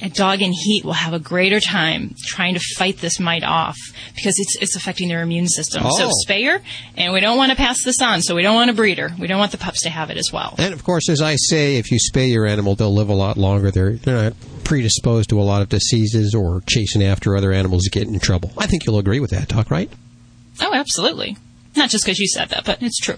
a 0.02 0.10
dog 0.10 0.41
in 0.41 0.52
heat 0.54 0.86
will 0.86 0.93
have 0.93 1.14
a 1.14 1.20
greater 1.20 1.60
time 1.60 2.16
trying 2.26 2.54
to 2.54 2.60
fight 2.78 3.00
this 3.00 3.20
mite 3.20 3.43
off 3.43 3.78
because 4.16 4.36
it's 4.39 4.56
it's 4.62 4.76
affecting 4.76 5.10
their 5.10 5.22
immune 5.22 5.47
system. 5.47 5.84
So 5.91 6.10
Oh. 6.10 6.12
spay 6.28 6.45
her, 6.52 6.62
and 6.95 7.12
we 7.14 7.20
don't 7.20 7.38
want 7.38 7.52
to 7.52 7.58
pass 7.58 7.84
this 7.84 8.02
on. 8.02 8.22
So 8.22 8.36
we 8.36 8.41
don't 8.41 8.56
want 8.56 8.70
a 8.70 8.74
breeder. 8.74 9.14
We 9.20 9.28
don't 9.28 9.39
want 9.39 9.52
the 9.52 9.58
pups 9.58 9.82
to 9.84 9.89
have 9.89 10.10
it 10.10 10.18
as 10.18 10.30
well. 10.32 10.56
And 10.58 10.74
of 10.74 10.84
course, 10.84 11.10
as 11.10 11.22
I 11.22 11.36
say, 11.36 11.76
if 11.78 11.91
you 11.91 11.97
spay 12.00 12.32
your 12.32 12.45
animal, 12.45 12.76
they'll 12.76 12.93
live 12.93 13.10
a 13.10 13.14
lot 13.14 13.36
longer. 13.38 13.72
They're, 13.72 13.93
they're 13.93 14.24
not 14.24 14.34
predisposed 14.64 15.30
to 15.30 15.39
a 15.39 15.43
lot 15.43 15.62
of 15.62 15.70
diseases 15.70 16.34
or 16.36 16.62
chasing 16.70 17.04
after 17.04 17.36
other 17.36 17.52
animals 17.52 17.84
to 17.84 17.89
get 17.89 18.08
in 18.08 18.20
trouble. 18.20 18.52
I 18.58 18.68
think 18.68 18.86
you'll 18.86 19.00
agree 19.00 19.20
with 19.20 19.32
that, 19.32 19.47
Doc, 19.50 19.70
right? 19.72 19.91
Oh, 20.62 20.74
absolutely. 20.74 21.38
Not 21.76 21.89
just 21.89 22.03
because 22.03 22.20
you 22.20 22.28
said 22.28 22.49
that, 22.49 22.65
but 22.65 22.80
it's 22.82 22.99
true. 22.99 23.17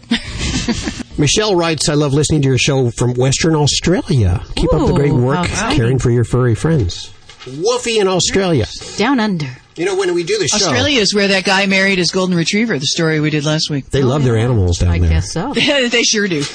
Michelle 1.17 1.55
writes, 1.55 1.89
I 1.89 1.93
love 1.93 2.13
listening 2.13 2.41
to 2.43 2.47
your 2.47 2.57
show 2.57 2.91
from 2.91 3.13
Western 3.13 3.55
Australia. 3.55 4.43
Keep 4.55 4.73
up 4.73 4.87
the 4.87 4.93
great 4.93 5.13
work 5.13 5.47
how 5.47 5.73
caring 5.75 5.99
for 5.99 6.09
your 6.11 6.23
furry 6.23 6.55
friends. 6.55 7.13
Woofy 7.45 7.99
in 7.99 8.07
Australia. 8.07 8.65
Down 8.97 9.19
under. 9.19 9.47
You 9.75 9.85
know, 9.85 9.95
when 9.95 10.13
we 10.13 10.23
do 10.23 10.37
the 10.37 10.47
show, 10.47 10.57
Australia 10.57 10.99
is 10.99 11.15
where 11.15 11.29
that 11.29 11.45
guy 11.45 11.65
married 11.65 11.97
his 11.97 12.11
golden 12.11 12.35
retriever. 12.35 12.77
The 12.77 12.85
story 12.85 13.19
we 13.19 13.29
did 13.29 13.45
last 13.45 13.69
week. 13.69 13.89
they 13.89 14.03
love 14.03 14.23
their 14.23 14.37
animals 14.37 14.79
down 14.79 14.89
I 14.91 14.99
there. 14.99 15.09
I 15.09 15.13
guess 15.13 15.31
so. 15.31 15.53
they 15.89 16.03
sure 16.03 16.27
do. 16.27 16.43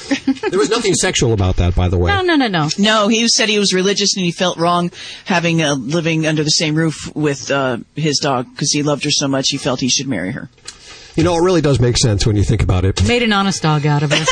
There 0.49 0.59
was 0.59 0.69
nothing 0.69 0.93
sexual 0.93 1.33
about 1.33 1.57
that, 1.57 1.75
by 1.75 1.89
the 1.89 1.97
way. 1.97 2.09
No, 2.09 2.21
no, 2.21 2.35
no, 2.35 2.47
no. 2.47 2.69
No, 2.77 3.07
he 3.09 3.27
said 3.27 3.49
he 3.49 3.59
was 3.59 3.73
religious 3.73 4.15
and 4.15 4.23
he 4.23 4.31
felt 4.31 4.57
wrong 4.57 4.91
having 5.25 5.61
uh, 5.61 5.75
living 5.75 6.25
under 6.25 6.43
the 6.43 6.51
same 6.51 6.75
roof 6.75 7.13
with 7.15 7.51
uh, 7.51 7.77
his 7.95 8.19
dog 8.19 8.47
because 8.51 8.71
he 8.71 8.81
loved 8.81 9.03
her 9.03 9.11
so 9.11 9.27
much. 9.27 9.47
He 9.49 9.57
felt 9.57 9.81
he 9.81 9.89
should 9.89 10.07
marry 10.07 10.31
her. 10.31 10.49
You 11.17 11.23
know, 11.23 11.35
it 11.35 11.41
really 11.41 11.61
does 11.61 11.79
make 11.79 11.97
sense 11.97 12.27
when 12.27 12.35
you 12.35 12.43
think 12.43 12.61
about 12.61 12.85
it. 12.85 13.03
Made 13.07 13.23
an 13.23 13.33
honest 13.33 13.63
dog 13.63 13.87
out 13.87 14.03
of 14.03 14.11
her. 14.11 14.17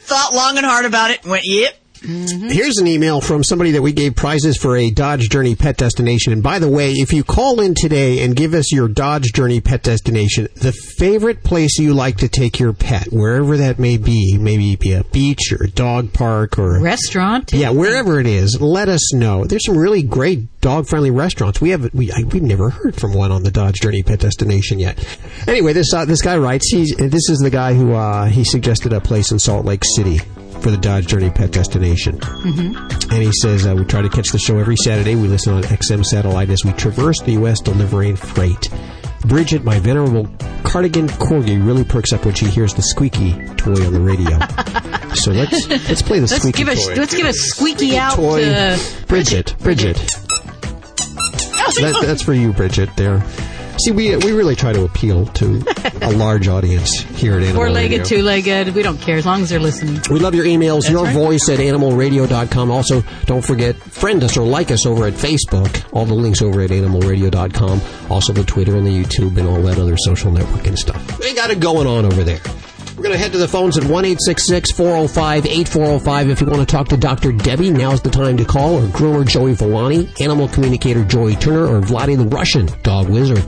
Thought 0.00 0.34
long 0.34 0.58
and 0.58 0.66
hard 0.66 0.84
about 0.84 1.10
it. 1.10 1.24
Went, 1.24 1.44
yep. 1.46 1.74
Here's 2.06 2.78
an 2.78 2.86
email 2.86 3.20
from 3.20 3.42
somebody 3.42 3.72
that 3.72 3.82
we 3.82 3.92
gave 3.92 4.14
prizes 4.14 4.56
for 4.56 4.76
a 4.76 4.90
Dodge 4.90 5.28
Journey 5.28 5.56
pet 5.56 5.76
destination. 5.76 6.32
And 6.32 6.42
by 6.42 6.58
the 6.60 6.68
way, 6.68 6.92
if 6.92 7.12
you 7.12 7.24
call 7.24 7.60
in 7.60 7.74
today 7.74 8.22
and 8.24 8.36
give 8.36 8.54
us 8.54 8.72
your 8.72 8.86
Dodge 8.86 9.32
Journey 9.32 9.60
pet 9.60 9.82
destination, 9.82 10.48
the 10.54 10.72
favorite 10.72 11.42
place 11.42 11.78
you 11.78 11.94
like 11.94 12.18
to 12.18 12.28
take 12.28 12.60
your 12.60 12.72
pet, 12.72 13.08
wherever 13.10 13.56
that 13.56 13.78
may 13.78 13.96
be, 13.96 14.38
maybe 14.38 14.72
it 14.72 14.80
be 14.80 14.92
a 14.92 15.02
beach 15.04 15.52
or 15.52 15.64
a 15.64 15.70
dog 15.70 16.12
park 16.12 16.58
or 16.58 16.80
Restaurant. 16.80 17.52
yeah, 17.52 17.70
wherever 17.70 18.20
it 18.20 18.26
is, 18.26 18.60
let 18.60 18.88
us 18.88 19.12
know. 19.12 19.44
There's 19.44 19.66
some 19.66 19.76
really 19.76 20.02
great 20.02 20.60
dog-friendly 20.60 21.10
restaurants. 21.10 21.60
We 21.60 21.70
have 21.70 21.92
we 21.92 22.12
I, 22.12 22.22
we've 22.22 22.42
never 22.42 22.70
heard 22.70 22.94
from 22.94 23.14
one 23.14 23.32
on 23.32 23.42
the 23.42 23.50
Dodge 23.50 23.80
Journey 23.80 24.02
Pet 24.02 24.20
Destination 24.20 24.78
yet. 24.78 24.98
Anyway, 25.48 25.72
this 25.72 25.92
uh, 25.92 26.04
this 26.04 26.22
guy 26.22 26.36
writes. 26.38 26.68
He's 26.70 26.94
this 26.96 27.28
is 27.30 27.38
the 27.38 27.50
guy 27.50 27.74
who 27.74 27.92
uh, 27.94 28.26
he 28.26 28.44
suggested 28.44 28.92
a 28.92 29.00
place 29.00 29.32
in 29.32 29.38
Salt 29.38 29.64
Lake 29.64 29.82
City 29.84 30.20
for 30.66 30.72
the 30.72 30.78
Dodge 30.78 31.06
Journey 31.06 31.30
Pet 31.30 31.52
Destination. 31.52 32.18
Mm-hmm. 32.18 33.12
And 33.12 33.22
he 33.22 33.30
says, 33.40 33.68
uh, 33.68 33.74
we 33.76 33.84
try 33.84 34.02
to 34.02 34.08
catch 34.08 34.30
the 34.30 34.38
show 34.40 34.58
every 34.58 34.74
Saturday. 34.74 35.14
We 35.14 35.28
listen 35.28 35.52
on 35.52 35.62
XM 35.62 36.04
satellite 36.04 36.50
as 36.50 36.64
we 36.64 36.72
traverse 36.72 37.20
the 37.20 37.34
U.S. 37.34 37.60
delivering 37.60 38.16
freight. 38.16 38.68
Bridget, 39.20 39.62
my 39.62 39.78
venerable 39.78 40.26
cardigan 40.64 41.06
corgi, 41.06 41.64
really 41.64 41.84
perks 41.84 42.12
up 42.12 42.24
when 42.24 42.34
she 42.34 42.46
hears 42.46 42.74
the 42.74 42.82
squeaky 42.82 43.34
toy 43.54 43.86
on 43.86 43.92
the 43.92 44.00
radio. 44.00 44.40
so 45.14 45.30
let's 45.30 45.68
let's 45.88 46.02
play 46.02 46.18
the 46.18 46.26
Let's 46.26 46.38
squeaky 46.38 46.64
give 46.64 46.68
a 46.68 46.74
toy. 46.74 46.94
let's 46.96 47.14
give 47.14 47.26
a 47.26 47.32
squeaky 47.32 47.96
out 47.96 48.16
toy. 48.16 48.40
to 48.42 48.80
Bridget. 49.06 49.54
Bridget. 49.60 49.98
That, 51.80 52.00
that's 52.06 52.22
for 52.22 52.32
you, 52.32 52.52
Bridget. 52.52 52.88
There. 52.96 53.22
See, 53.84 53.92
we 53.92 54.16
we 54.16 54.32
really 54.32 54.56
try 54.56 54.72
to 54.72 54.84
appeal 54.84 55.26
to 55.26 55.62
a 56.02 56.12
large 56.12 56.48
audience 56.48 56.98
here 57.00 57.34
at 57.34 57.42
Animal 57.42 57.56
four 57.56 57.70
legged, 57.70 58.00
Radio. 58.00 58.04
two 58.04 58.22
legged. 58.22 58.74
We 58.74 58.82
don't 58.82 58.98
care 59.00 59.16
as 59.16 59.26
long 59.26 59.42
as 59.42 59.50
they're 59.50 59.60
listening. 59.60 60.00
We 60.10 60.18
love 60.18 60.34
your 60.34 60.44
emails, 60.46 60.82
That's 60.82 60.90
your 60.90 61.04
right. 61.04 61.14
voice 61.14 61.48
at 61.48 61.58
animalradio.com. 61.58 62.70
Also, 62.70 63.02
don't 63.26 63.44
forget, 63.44 63.76
friend 63.76 64.22
us 64.24 64.36
or 64.36 64.46
like 64.46 64.70
us 64.70 64.86
over 64.86 65.06
at 65.06 65.12
Facebook. 65.12 65.84
All 65.92 66.04
the 66.06 66.14
links 66.14 66.42
over 66.42 66.62
at 66.62 66.70
animalradio.com. 66.70 67.80
Also, 68.10 68.32
the 68.32 68.44
Twitter 68.44 68.76
and 68.76 68.86
the 68.86 69.02
YouTube 69.04 69.36
and 69.36 69.46
all 69.46 69.60
that 69.62 69.78
other 69.78 69.96
social 69.98 70.32
networking 70.32 70.76
stuff. 70.76 71.18
We 71.20 71.34
got 71.34 71.50
it 71.50 71.60
going 71.60 71.86
on 71.86 72.04
over 72.06 72.24
there. 72.24 72.40
We're 72.96 73.02
going 73.02 73.12
to 73.12 73.18
head 73.18 73.32
to 73.32 73.38
the 73.38 73.46
phones 73.46 73.76
at 73.76 73.84
1 73.84 73.90
405 73.90 75.46
8405. 75.46 76.30
If 76.30 76.40
you 76.40 76.46
want 76.46 76.60
to 76.60 76.66
talk 76.66 76.88
to 76.88 76.96
Dr. 76.96 77.30
Debbie, 77.30 77.70
now's 77.70 78.00
the 78.00 78.08
time 78.08 78.38
to 78.38 78.44
call, 78.46 78.76
or 78.76 78.86
groomer 78.86 79.26
Joey 79.26 79.52
Villani, 79.52 80.08
animal 80.18 80.48
communicator 80.48 81.04
Joy 81.04 81.34
Turner, 81.34 81.66
or 81.66 81.82
Vladi 81.82 82.16
the 82.16 82.24
Russian 82.24 82.70
dog 82.82 83.10
wizard. 83.10 83.44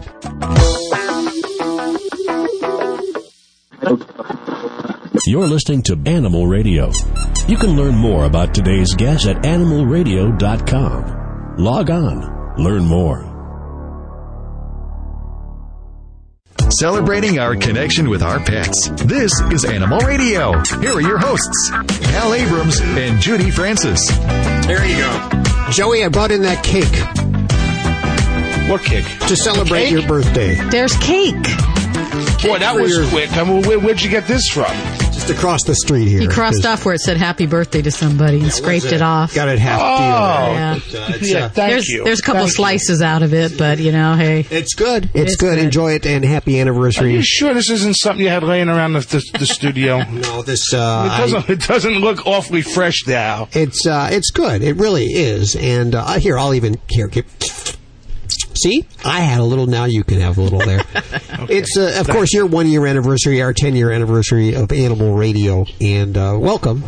You're 5.26 5.46
listening 5.46 5.82
to 5.84 5.98
Animal 6.04 6.46
Radio. 6.46 6.90
You 7.46 7.56
can 7.56 7.74
learn 7.74 7.94
more 7.94 8.24
about 8.24 8.54
today's 8.54 8.92
guest 8.94 9.26
at 9.26 9.36
animalradio.com. 9.44 11.56
Log 11.56 11.90
on, 11.90 12.62
learn 12.62 12.84
more. 12.84 13.27
Celebrating 16.70 17.38
our 17.38 17.56
connection 17.56 18.10
with 18.10 18.22
our 18.22 18.38
pets. 18.38 18.90
This 19.04 19.32
is 19.50 19.64
Animal 19.64 20.00
Radio. 20.00 20.52
Here 20.80 20.92
are 20.92 21.00
your 21.00 21.16
hosts, 21.18 21.70
Hal 22.10 22.34
Abrams 22.34 22.78
and 22.80 23.18
Judy 23.20 23.50
Francis. 23.50 24.06
There 24.66 24.84
you 24.86 24.98
go. 24.98 25.42
Joey, 25.70 26.04
I 26.04 26.08
brought 26.08 26.30
in 26.30 26.42
that 26.42 26.62
cake. 26.62 26.84
What 28.70 28.82
cake? 28.82 29.06
To 29.28 29.34
celebrate 29.36 29.90
your 29.90 30.06
birthday. 30.06 30.56
There's 30.68 30.94
cake. 30.98 31.34
Boy, 32.42 32.58
that 32.58 32.76
was 32.78 33.08
quick. 33.08 33.32
I 33.32 33.44
mean, 33.44 33.62
where, 33.66 33.80
where'd 33.80 34.02
you 34.02 34.10
get 34.10 34.26
this 34.26 34.46
from? 34.48 34.70
Just 35.28 35.38
across 35.40 35.64
the 35.64 35.74
street 35.74 36.08
here. 36.08 36.20
He 36.20 36.26
crossed 36.26 36.62
'cause 36.62 36.66
off 36.66 36.84
where 36.86 36.94
it 36.94 37.00
said 37.02 37.18
"Happy 37.18 37.44
Birthday" 37.44 37.82
to 37.82 37.90
somebody 37.90 38.40
and 38.40 38.50
scraped 38.50 38.86
it. 38.86 38.94
it 38.94 39.02
off. 39.02 39.34
Got 39.34 39.48
it 39.48 39.58
half 39.58 39.80
Oh, 39.82 39.98
deal. 39.98 40.54
Yeah. 40.54 40.74
But, 40.74 40.98
uh, 40.98 41.12
it's, 41.16 41.30
yeah, 41.30 41.38
uh, 41.44 41.48
thank 41.50 41.70
there's 41.72 41.88
you. 41.88 42.04
there's 42.04 42.20
a 42.20 42.22
couple 42.22 42.40
Thank 42.42 42.50
you. 42.50 42.54
slices 42.54 43.02
out 43.02 43.22
of 43.22 43.34
it, 43.34 43.58
but 43.58 43.78
you 43.78 43.92
know, 43.92 44.14
hey, 44.14 44.46
It's 44.50 44.74
good. 44.74 45.10
It's, 45.12 45.32
It's 45.32 45.36
good. 45.36 45.56
good. 45.56 45.64
Enjoy 45.64 45.92
it 45.92 46.06
and 46.06 46.24
happy 46.24 46.58
anniversary. 46.58 47.08
Are 47.08 47.08
anniversary. 47.08 47.12
you 47.16 47.22
sure 47.22 47.52
this 47.54 47.68
isn't 47.70 47.94
something 47.98 48.24
you 48.24 48.30
had 48.30 48.42
laying 48.42 48.68
around 48.70 48.94
the, 48.94 49.00
the, 49.00 49.38
the 49.40 49.46
studio? 49.46 50.02
No, 50.18 50.42
this 50.42 50.72
uh, 50.72 51.18
doesn't. 51.18 51.50
It 51.50 51.60
doesn't 51.66 51.94
look 51.98 52.26
awfully 52.26 52.62
fresh 52.62 53.06
now. 53.06 53.48
It's 53.52 53.86
uh, 53.86 54.08
it's 54.10 54.30
good. 54.30 54.62
It 54.62 54.76
really 54.76 55.06
is. 55.06 55.54
And 55.56 55.94
uh, 55.94 56.18
here, 56.18 56.38
I'll 56.38 56.54
even 56.54 56.78
here. 56.88 57.08
Give, 57.08 57.24
see, 58.58 58.86
I 59.04 59.20
had 59.20 59.40
a 59.40 59.44
little. 59.44 59.66
Now 59.66 59.84
you 59.86 60.04
can 60.04 60.20
have 60.20 60.36
a 60.38 60.42
little 60.42 60.58
there. 60.60 60.82
It's 61.50 61.76
uh, 61.78 61.96
of 62.00 62.08
course 62.08 62.32
your 62.34 62.46
one 62.46 62.66
year 62.68 62.84
anniversary, 62.86 63.40
our 63.40 63.52
ten 63.52 63.74
year 63.76 63.90
anniversary 63.92 64.54
of 64.54 64.70
Animal 64.72 65.14
Radio, 65.14 65.64
and 65.80 66.16
uh, 66.16 66.36
welcome. 66.38 66.82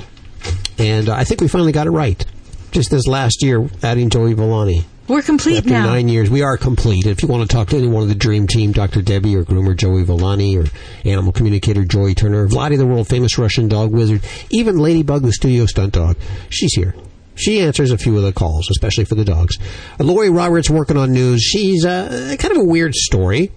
And 0.78 1.08
uh, 1.08 1.14
I 1.14 1.24
think 1.24 1.40
we 1.40 1.48
finally 1.48 1.72
got 1.72 1.86
it 1.86 1.90
right. 1.90 2.24
Just 2.72 2.90
this 2.90 3.06
last 3.06 3.42
year, 3.42 3.68
adding 3.82 4.10
Joey 4.10 4.34
Villani. 4.34 4.84
we're 5.08 5.22
complete 5.22 5.58
After 5.58 5.70
now. 5.70 5.86
nine 5.86 6.08
years, 6.08 6.28
we 6.30 6.42
are 6.42 6.56
complete. 6.56 7.06
If 7.06 7.22
you 7.22 7.28
want 7.28 7.48
to 7.48 7.56
talk 7.56 7.68
to 7.68 7.76
anyone 7.76 8.02
of 8.02 8.08
the 8.08 8.14
Dream 8.14 8.46
Team, 8.46 8.72
Dr. 8.72 9.02
Debbie 9.02 9.36
or 9.36 9.44
groomer 9.44 9.76
Joey 9.76 10.02
Villani 10.04 10.56
or 10.58 10.64
animal 11.04 11.32
communicator 11.32 11.84
Joy 11.84 12.14
Turner, 12.14 12.46
Vladi, 12.48 12.76
the 12.76 12.86
world 12.86 13.08
famous 13.08 13.38
Russian 13.38 13.68
dog 13.68 13.92
wizard, 13.92 14.22
even 14.50 14.78
Ladybug, 14.78 15.22
the 15.22 15.32
studio 15.32 15.66
stunt 15.66 15.94
dog, 15.94 16.16
she's 16.48 16.72
here. 16.74 16.94
She 17.40 17.60
answers 17.60 17.90
a 17.90 17.98
few 17.98 18.16
of 18.16 18.22
the 18.22 18.32
calls, 18.32 18.68
especially 18.70 19.04
for 19.04 19.14
the 19.14 19.24
dogs. 19.24 19.58
Uh, 19.98 20.04
Lori 20.04 20.30
Roberts 20.30 20.68
working 20.70 20.96
on 20.96 21.12
news. 21.12 21.42
She's 21.42 21.84
uh, 21.84 22.36
kind 22.38 22.52
of 22.52 22.58
a 22.58 22.64
weird 22.64 22.94
story. 22.94 23.50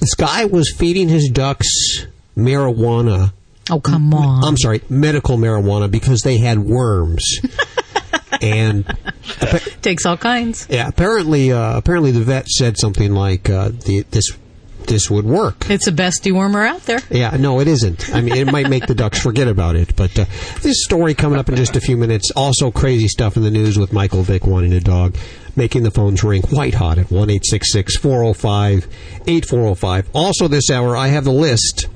This 0.00 0.14
guy 0.14 0.44
was 0.44 0.74
feeding 0.76 1.08
his 1.08 1.28
ducks 1.30 2.06
marijuana. 2.36 3.32
Oh 3.70 3.80
come 3.80 4.14
on! 4.14 4.44
I'm 4.44 4.56
sorry, 4.56 4.80
medical 4.88 5.36
marijuana 5.36 5.90
because 5.90 6.22
they 6.22 6.38
had 6.38 6.58
worms. 6.58 7.40
and 8.42 8.86
Takes 9.82 10.06
all 10.06 10.16
kinds. 10.16 10.66
yeah, 10.70 10.88
apparently, 10.88 11.52
uh, 11.52 11.76
apparently 11.76 12.12
the 12.12 12.20
vet 12.20 12.48
said 12.48 12.78
something 12.78 13.12
like 13.12 13.50
uh, 13.50 13.68
the, 13.68 14.04
this 14.10 14.36
this 14.88 15.10
would 15.10 15.24
work. 15.24 15.70
It's 15.70 15.84
the 15.84 15.92
best 15.92 16.24
dewormer 16.24 16.66
out 16.66 16.82
there. 16.82 17.00
Yeah, 17.10 17.36
no, 17.36 17.60
it 17.60 17.68
isn't. 17.68 18.14
I 18.14 18.20
mean, 18.20 18.36
it 18.36 18.50
might 18.50 18.68
make 18.68 18.86
the 18.86 18.94
ducks 18.94 19.20
forget 19.20 19.48
about 19.48 19.76
it, 19.76 19.94
but 19.94 20.18
uh, 20.18 20.24
this 20.62 20.84
story 20.84 21.14
coming 21.14 21.38
up 21.38 21.48
in 21.48 21.56
just 21.56 21.76
a 21.76 21.80
few 21.80 21.96
minutes. 21.96 22.30
Also, 22.32 22.70
crazy 22.70 23.08
stuff 23.08 23.36
in 23.36 23.42
the 23.42 23.50
news 23.50 23.78
with 23.78 23.92
Michael 23.92 24.22
Vick 24.22 24.46
wanting 24.46 24.72
a 24.72 24.80
dog, 24.80 25.16
making 25.56 25.82
the 25.82 25.90
phones 25.90 26.24
ring 26.24 26.42
white 26.50 26.74
hot 26.74 26.98
at 26.98 27.10
one 27.10 27.30
eight 27.30 27.44
six 27.46 27.72
six 27.72 27.96
four 27.96 28.22
zero 28.22 28.32
five 28.32 28.88
eight 29.26 29.46
four 29.46 29.60
zero 29.60 29.74
five. 29.74 30.08
Also, 30.14 30.48
this 30.48 30.70
hour 30.70 30.96
I 30.96 31.08
have 31.08 31.24
the 31.24 31.32
list 31.32 31.86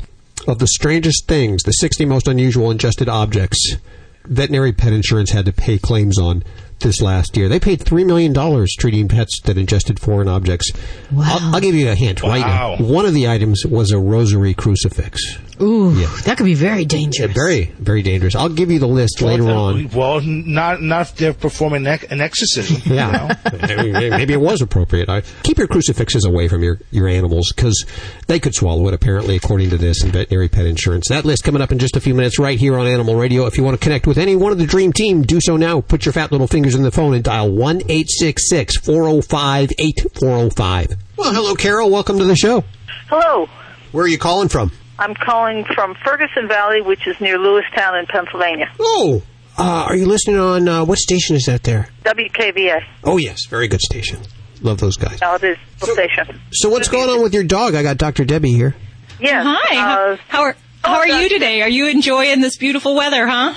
of 0.47 0.59
the 0.59 0.67
strangest 0.67 1.27
things, 1.27 1.63
the 1.63 1.73
sixty 1.73 2.05
most 2.05 2.29
unusual 2.29 2.71
ingested 2.71 3.09
objects 3.09 3.77
veterinary 4.25 4.73
pet 4.73 4.93
insurance 4.93 5.31
had 5.31 5.47
to 5.47 5.53
pay 5.53 5.79
claims 5.79 6.19
on 6.19 6.45
this 6.83 7.01
last 7.01 7.37
year. 7.37 7.49
They 7.49 7.59
paid 7.61 7.81
$3 7.81 8.05
million 8.07 8.35
treating 8.79 9.09
pets 9.09 9.41
that 9.43 9.57
ingested 9.59 9.99
foreign 10.01 10.29
objects. 10.29 10.71
Wow. 11.11 11.25
I'll, 11.41 11.55
I'll 11.57 11.61
give 11.61 11.75
you 11.75 11.89
a 11.91 11.95
hint 11.95 12.23
right 12.23 12.41
Wow. 12.43 12.77
now. 12.79 12.85
One 12.85 13.07
of 13.07 13.15
the 13.15 13.29
items 13.29 13.65
was 13.67 13.91
a 13.91 13.99
rosary 13.99 14.55
crucifix. 14.55 15.21
Ooh, 15.61 15.93
Yeah. 15.95 16.07
that 16.25 16.37
could 16.39 16.45
be 16.47 16.55
very 16.55 16.85
dangerous. 16.85 17.33
Very, 17.35 17.67
very 17.79 18.03
dangerous. 18.03 18.35
I'll 18.35 18.49
give 18.49 18.71
you 18.71 18.79
the 18.79 18.89
list 18.89 19.21
later 19.21 19.45
uh, 19.49 19.55
on. 19.55 19.89
Well, 19.91 20.21
not 20.21 20.83
not 20.83 21.03
if 21.03 21.15
they're 21.17 21.35
performing 21.35 21.87
ec- 21.87 22.11
an 22.11 22.21
exorcism. 22.21 22.83
you 22.85 22.97
Yeah, 22.97 23.11
know? 23.45 23.59
maybe, 23.93 24.11
maybe 24.11 24.33
it 24.33 24.41
was 24.41 24.63
appropriate. 24.63 25.09
I, 25.09 25.21
keep 25.43 25.59
your 25.59 25.67
crucifixes 25.69 26.25
away 26.25 26.49
from 26.49 26.63
your, 26.63 26.79
your 26.91 27.07
animals 27.07 27.53
because 27.55 27.85
they 28.27 28.41
could 28.41 28.55
swallow 28.55 28.89
it. 28.89 28.95
Apparently, 28.95 29.37
according 29.37 29.71
to 29.71 29.77
this 29.77 30.03
in 30.03 30.11
veterinary 30.11 30.49
pet 30.49 30.67
insurance. 30.67 31.09
That 31.09 31.25
list 31.25 31.45
coming 31.45 31.61
up 31.63 31.71
in 31.71 31.79
just 31.79 31.97
a 31.97 32.01
few 32.01 32.15
minutes, 32.15 32.39
right 32.39 32.59
here 32.59 32.79
on 32.79 32.87
Animal 32.87 33.15
Radio. 33.17 33.47
If 33.47 33.57
you 33.59 33.63
want 33.65 33.79
to 33.79 33.83
connect 33.85 34.07
with 34.07 34.19
any 34.19 34.35
one 34.37 34.53
of 34.53 34.59
the 34.59 34.67
Dream 34.67 34.93
Team, 34.93 35.23
do 35.23 35.39
so 35.41 35.57
now. 35.57 35.81
Put 35.81 36.07
your 36.07 36.13
fat 36.13 36.33
little 36.33 36.47
fingers 36.49 36.75
in 36.75 36.83
the 36.83 36.91
phone 36.91 37.15
and 37.15 37.23
dial 37.23 37.51
one 37.53 37.83
eight 37.89 38.09
six 38.11 38.49
six 38.49 38.77
four 38.79 39.05
zero 39.09 39.21
five 39.21 39.71
eight 39.79 40.01
four 40.19 40.39
zero 40.39 40.51
five. 40.51 40.93
Well, 41.17 41.33
hello, 41.35 41.55
Carol. 41.55 41.91
Welcome 41.91 42.19
to 42.19 42.25
the 42.25 42.37
show. 42.37 42.65
Hello. 43.09 43.47
Where 43.93 44.05
are 44.05 44.09
you 44.09 44.19
calling 44.19 44.49
from? 44.49 44.73
I'm 45.03 45.17
calling 45.17 45.65
from 45.65 45.97
Ferguson 46.05 46.47
Valley, 46.47 46.81
which 46.81 47.09
is 47.09 47.21
near 47.21 47.37
Lewistown 47.37 47.99
in 47.99 48.07
Pennsylvania. 48.07 48.73
Oh, 48.79 49.21
uh, 49.59 49.87
are 49.89 49.97
you 49.97 50.07
listening 50.07 50.39
on 50.39 50.69
uh, 50.69 50.85
what 50.85 50.99
station 50.99 51.35
is 51.35 51.47
that 51.47 51.65
there? 51.65 51.89
WKVS. 52.05 52.85
Oh, 53.03 53.17
yes, 53.17 53.47
very 53.47 53.67
good 53.67 53.81
station. 53.81 54.21
Love 54.61 54.79
those 54.79 54.97
guys. 54.97 55.21
Now 55.21 55.35
it 55.35 55.43
is 55.43 55.59
the 55.81 55.87
station. 55.87 56.41
So 56.53 56.69
what's 56.69 56.87
going 56.87 57.11
on 57.11 57.21
with 57.21 57.35
your 57.35 57.43
dog? 57.43 57.75
I 57.75 57.83
got 57.83 57.99
Dr. 57.99 58.25
Debbie 58.25 58.53
here. 58.53 58.77
Yes. 59.19 59.45
Hi. 59.45 59.75
how, 59.75 60.13
uh, 60.13 60.17
how 60.29 60.43
are 60.43 60.57
how 60.85 60.99
are 60.99 61.09
you 61.09 61.29
today? 61.29 61.63
Are 61.63 61.69
you 61.69 61.89
enjoying 61.89 62.41
this 62.41 62.57
beautiful 62.57 62.95
weather, 62.95 63.27
huh? 63.27 63.55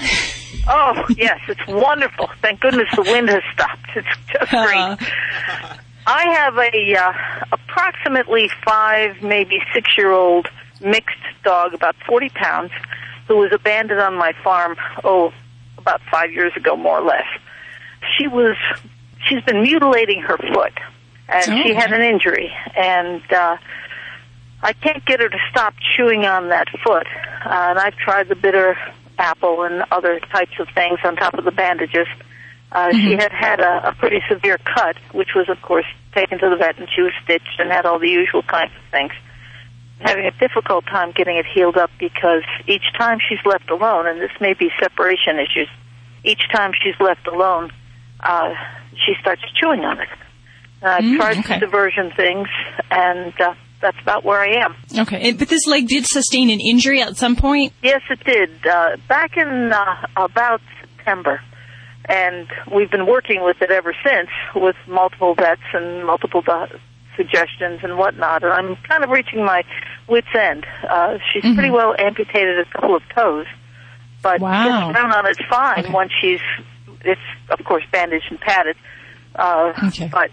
Oh, 0.67 1.05
yes, 1.15 1.39
it's 1.47 1.67
wonderful. 1.67 2.27
Thank 2.41 2.61
goodness 2.61 2.87
the 2.95 3.03
wind 3.03 3.29
has 3.29 3.43
stopped. 3.53 3.85
It's 3.95 4.07
just 4.31 4.49
great. 4.49 5.11
I 6.07 6.33
have 6.33 6.57
a 6.57 6.95
uh, 6.95 7.45
approximately 7.51 8.49
five, 8.65 9.21
maybe 9.21 9.59
six-year-old 9.73 10.47
mixed 10.85 11.17
dog, 11.43 11.73
about 11.73 11.95
40 12.07 12.29
pounds, 12.29 12.71
who 13.27 13.37
was 13.37 13.51
abandoned 13.51 13.99
on 13.99 14.15
my 14.15 14.33
farm, 14.43 14.75
oh, 15.03 15.33
about 15.77 16.01
five 16.11 16.31
years 16.31 16.53
ago, 16.55 16.75
more 16.75 16.99
or 16.99 17.03
less. 17.05 17.25
She 18.17 18.27
was, 18.27 18.55
she's 19.27 19.41
been 19.43 19.61
mutilating 19.61 20.21
her 20.21 20.37
foot, 20.37 20.73
and 21.27 21.43
she 21.63 21.73
had 21.73 21.91
an 21.91 22.01
injury, 22.01 22.53
and 22.77 23.21
uh, 23.33 23.57
I 24.61 24.73
can't 24.73 25.03
get 25.05 25.19
her 25.19 25.29
to 25.29 25.37
stop 25.51 25.73
chewing 25.95 26.25
on 26.25 26.49
that 26.49 26.67
foot. 26.83 27.07
Uh, 27.45 27.49
and 27.49 27.79
I've 27.79 27.95
tried 27.95 28.29
the 28.29 28.35
bitter 28.35 28.77
apple 29.17 29.63
and 29.63 29.83
other 29.91 30.19
types 30.19 30.53
of 30.59 30.67
things 30.75 30.99
on 31.03 31.15
top 31.15 31.33
of 31.35 31.45
the 31.45 31.51
bandages. 31.51 32.07
Uh, 32.71 32.91
She 32.91 33.11
had 33.13 33.31
had 33.31 33.59
a, 33.59 33.89
a 33.89 33.93
pretty 33.93 34.21
severe 34.29 34.57
cut, 34.57 34.97
which 35.13 35.29
was, 35.35 35.47
of 35.49 35.61
course, 35.61 35.85
taken 36.13 36.39
to 36.39 36.49
the 36.49 36.55
vet, 36.57 36.77
and 36.77 36.87
she 36.93 37.01
was 37.01 37.13
stitched 37.23 37.59
and 37.59 37.71
had 37.71 37.85
all 37.85 37.99
the 37.99 38.09
usual 38.09 38.43
kinds 38.43 38.71
of 38.75 38.91
things. 38.91 39.13
Having 40.01 40.25
a 40.25 40.31
difficult 40.39 40.85
time 40.85 41.11
getting 41.15 41.37
it 41.37 41.45
healed 41.53 41.77
up 41.77 41.89
because 41.99 42.43
each 42.67 42.83
time 42.97 43.17
she's 43.27 43.39
left 43.45 43.69
alone, 43.69 44.07
and 44.07 44.19
this 44.21 44.31
may 44.41 44.53
be 44.53 44.69
separation 44.81 45.39
issues, 45.39 45.69
each 46.23 46.41
time 46.53 46.71
she's 46.83 46.99
left 46.99 47.25
alone, 47.27 47.71
uh, 48.19 48.53
she 49.05 49.13
starts 49.21 49.41
chewing 49.59 49.81
on 49.85 49.99
it. 50.01 50.09
I've 50.81 51.03
Mm, 51.03 51.15
tried 51.17 51.37
okay. 51.39 51.59
diversion 51.59 52.11
things, 52.11 52.47
and 52.91 53.33
uh, 53.39 53.53
that's 53.81 53.97
about 54.01 54.25
where 54.25 54.39
I 54.41 54.63
am. 54.65 54.75
Okay, 54.99 55.29
and- 55.29 55.39
but 55.39 55.47
this 55.47 55.65
leg 55.65 55.87
did 55.87 56.05
sustain 56.05 56.49
an 56.49 56.59
injury 56.59 57.01
at 57.01 57.15
some 57.15 57.35
point. 57.37 57.71
Yes, 57.81 58.01
it 58.09 58.23
did. 58.25 58.49
Uh, 58.67 58.97
back 59.07 59.37
in 59.37 59.71
uh, 59.71 60.07
about 60.17 60.61
September. 60.81 61.41
And 62.07 62.47
we've 62.71 62.91
been 62.91 63.07
working 63.07 63.43
with 63.43 63.61
it 63.63 63.71
ever 63.71 63.95
since 64.05 64.29
with 64.53 64.75
multiple 64.87 65.33
vets 65.33 65.61
and 65.73 66.05
multiple 66.05 66.41
do- 66.43 66.79
suggestions 67.15 67.79
and 67.83 67.97
whatnot. 67.97 68.43
And 68.43 68.51
I'm 68.53 68.75
kind 68.87 69.03
of 69.03 69.09
reaching 69.09 69.43
my 69.45 69.63
wit's 70.07 70.27
end. 70.37 70.65
Uh, 70.89 71.17
she's 71.33 71.43
pretty 71.55 71.71
well 71.71 71.95
amputated 71.97 72.59
a 72.59 72.65
couple 72.71 72.95
of 72.95 73.03
toes, 73.15 73.45
but 74.21 74.39
Wow. 74.39 74.87
gets 74.91 74.97
around 74.99 75.11
on 75.13 75.27
it 75.27 75.37
fine 75.49 75.91
once 75.91 76.11
she's, 76.21 76.39
it's 77.01 77.21
of 77.49 77.63
course 77.65 77.83
bandaged 77.91 78.25
and 78.29 78.39
padded. 78.39 78.75
Uh, 79.35 79.73
But, 80.11 80.31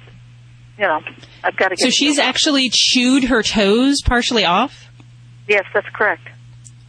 you 0.78 0.84
know, 0.86 1.00
I've 1.42 1.56
got 1.56 1.68
to 1.68 1.76
get 1.76 1.80
So 1.80 1.90
she's 1.90 2.18
actually 2.18 2.70
chewed 2.72 3.24
her 3.24 3.42
toes 3.42 4.00
partially 4.04 4.44
off. 4.44 4.88
Yes, 5.48 5.64
that's 5.74 5.88
correct. 5.92 6.22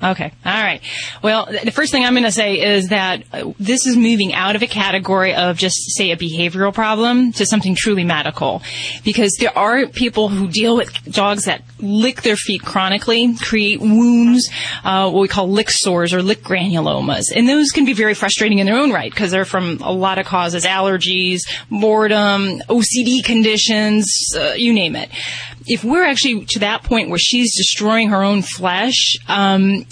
Okay. 0.03 0.33
All 0.45 0.51
right. 0.51 0.81
Well, 1.21 1.47
the 1.63 1.71
first 1.71 1.91
thing 1.91 2.03
I'm 2.03 2.13
going 2.13 2.25
to 2.25 2.31
say 2.31 2.59
is 2.59 2.89
that 2.89 3.23
uh, 3.31 3.53
this 3.57 3.85
is 3.85 3.95
moving 3.95 4.33
out 4.33 4.57
of 4.57 4.61
a 4.61 4.67
category 4.67 5.33
of 5.33 5.57
just 5.57 5.77
say 5.95 6.11
a 6.11 6.17
behavioral 6.17 6.73
problem 6.73 7.31
to 7.33 7.45
something 7.45 7.73
truly 7.77 8.03
medical, 8.03 8.61
because 9.05 9.37
there 9.39 9.57
are 9.57 9.87
people 9.87 10.27
who 10.27 10.49
deal 10.49 10.75
with 10.75 10.91
dogs 11.05 11.45
that 11.45 11.61
lick 11.79 12.21
their 12.23 12.35
feet 12.35 12.61
chronically, 12.61 13.33
create 13.35 13.79
wounds, 13.79 14.49
uh, 14.83 15.09
what 15.09 15.21
we 15.21 15.27
call 15.29 15.49
lick 15.49 15.69
sores 15.69 16.13
or 16.13 16.21
lick 16.21 16.43
granulomas, 16.43 17.23
and 17.33 17.47
those 17.47 17.69
can 17.69 17.85
be 17.85 17.93
very 17.93 18.13
frustrating 18.13 18.59
in 18.59 18.65
their 18.65 18.77
own 18.77 18.91
right 18.91 19.11
because 19.11 19.31
they're 19.31 19.45
from 19.45 19.77
a 19.81 19.91
lot 19.91 20.19
of 20.19 20.25
causes: 20.25 20.65
allergies, 20.65 21.39
boredom, 21.71 22.59
OCD 22.67 23.23
conditions, 23.23 24.05
uh, 24.35 24.53
you 24.57 24.73
name 24.73 24.97
it. 24.97 25.09
If 25.67 25.83
we're 25.83 26.05
actually 26.05 26.45
to 26.49 26.59
that 26.59 26.83
point 26.83 27.09
where 27.09 27.19
she's 27.19 27.55
destroying 27.55 28.09
her 28.09 28.23
own 28.23 28.41
flesh, 28.41 29.17
um, 29.27 29.85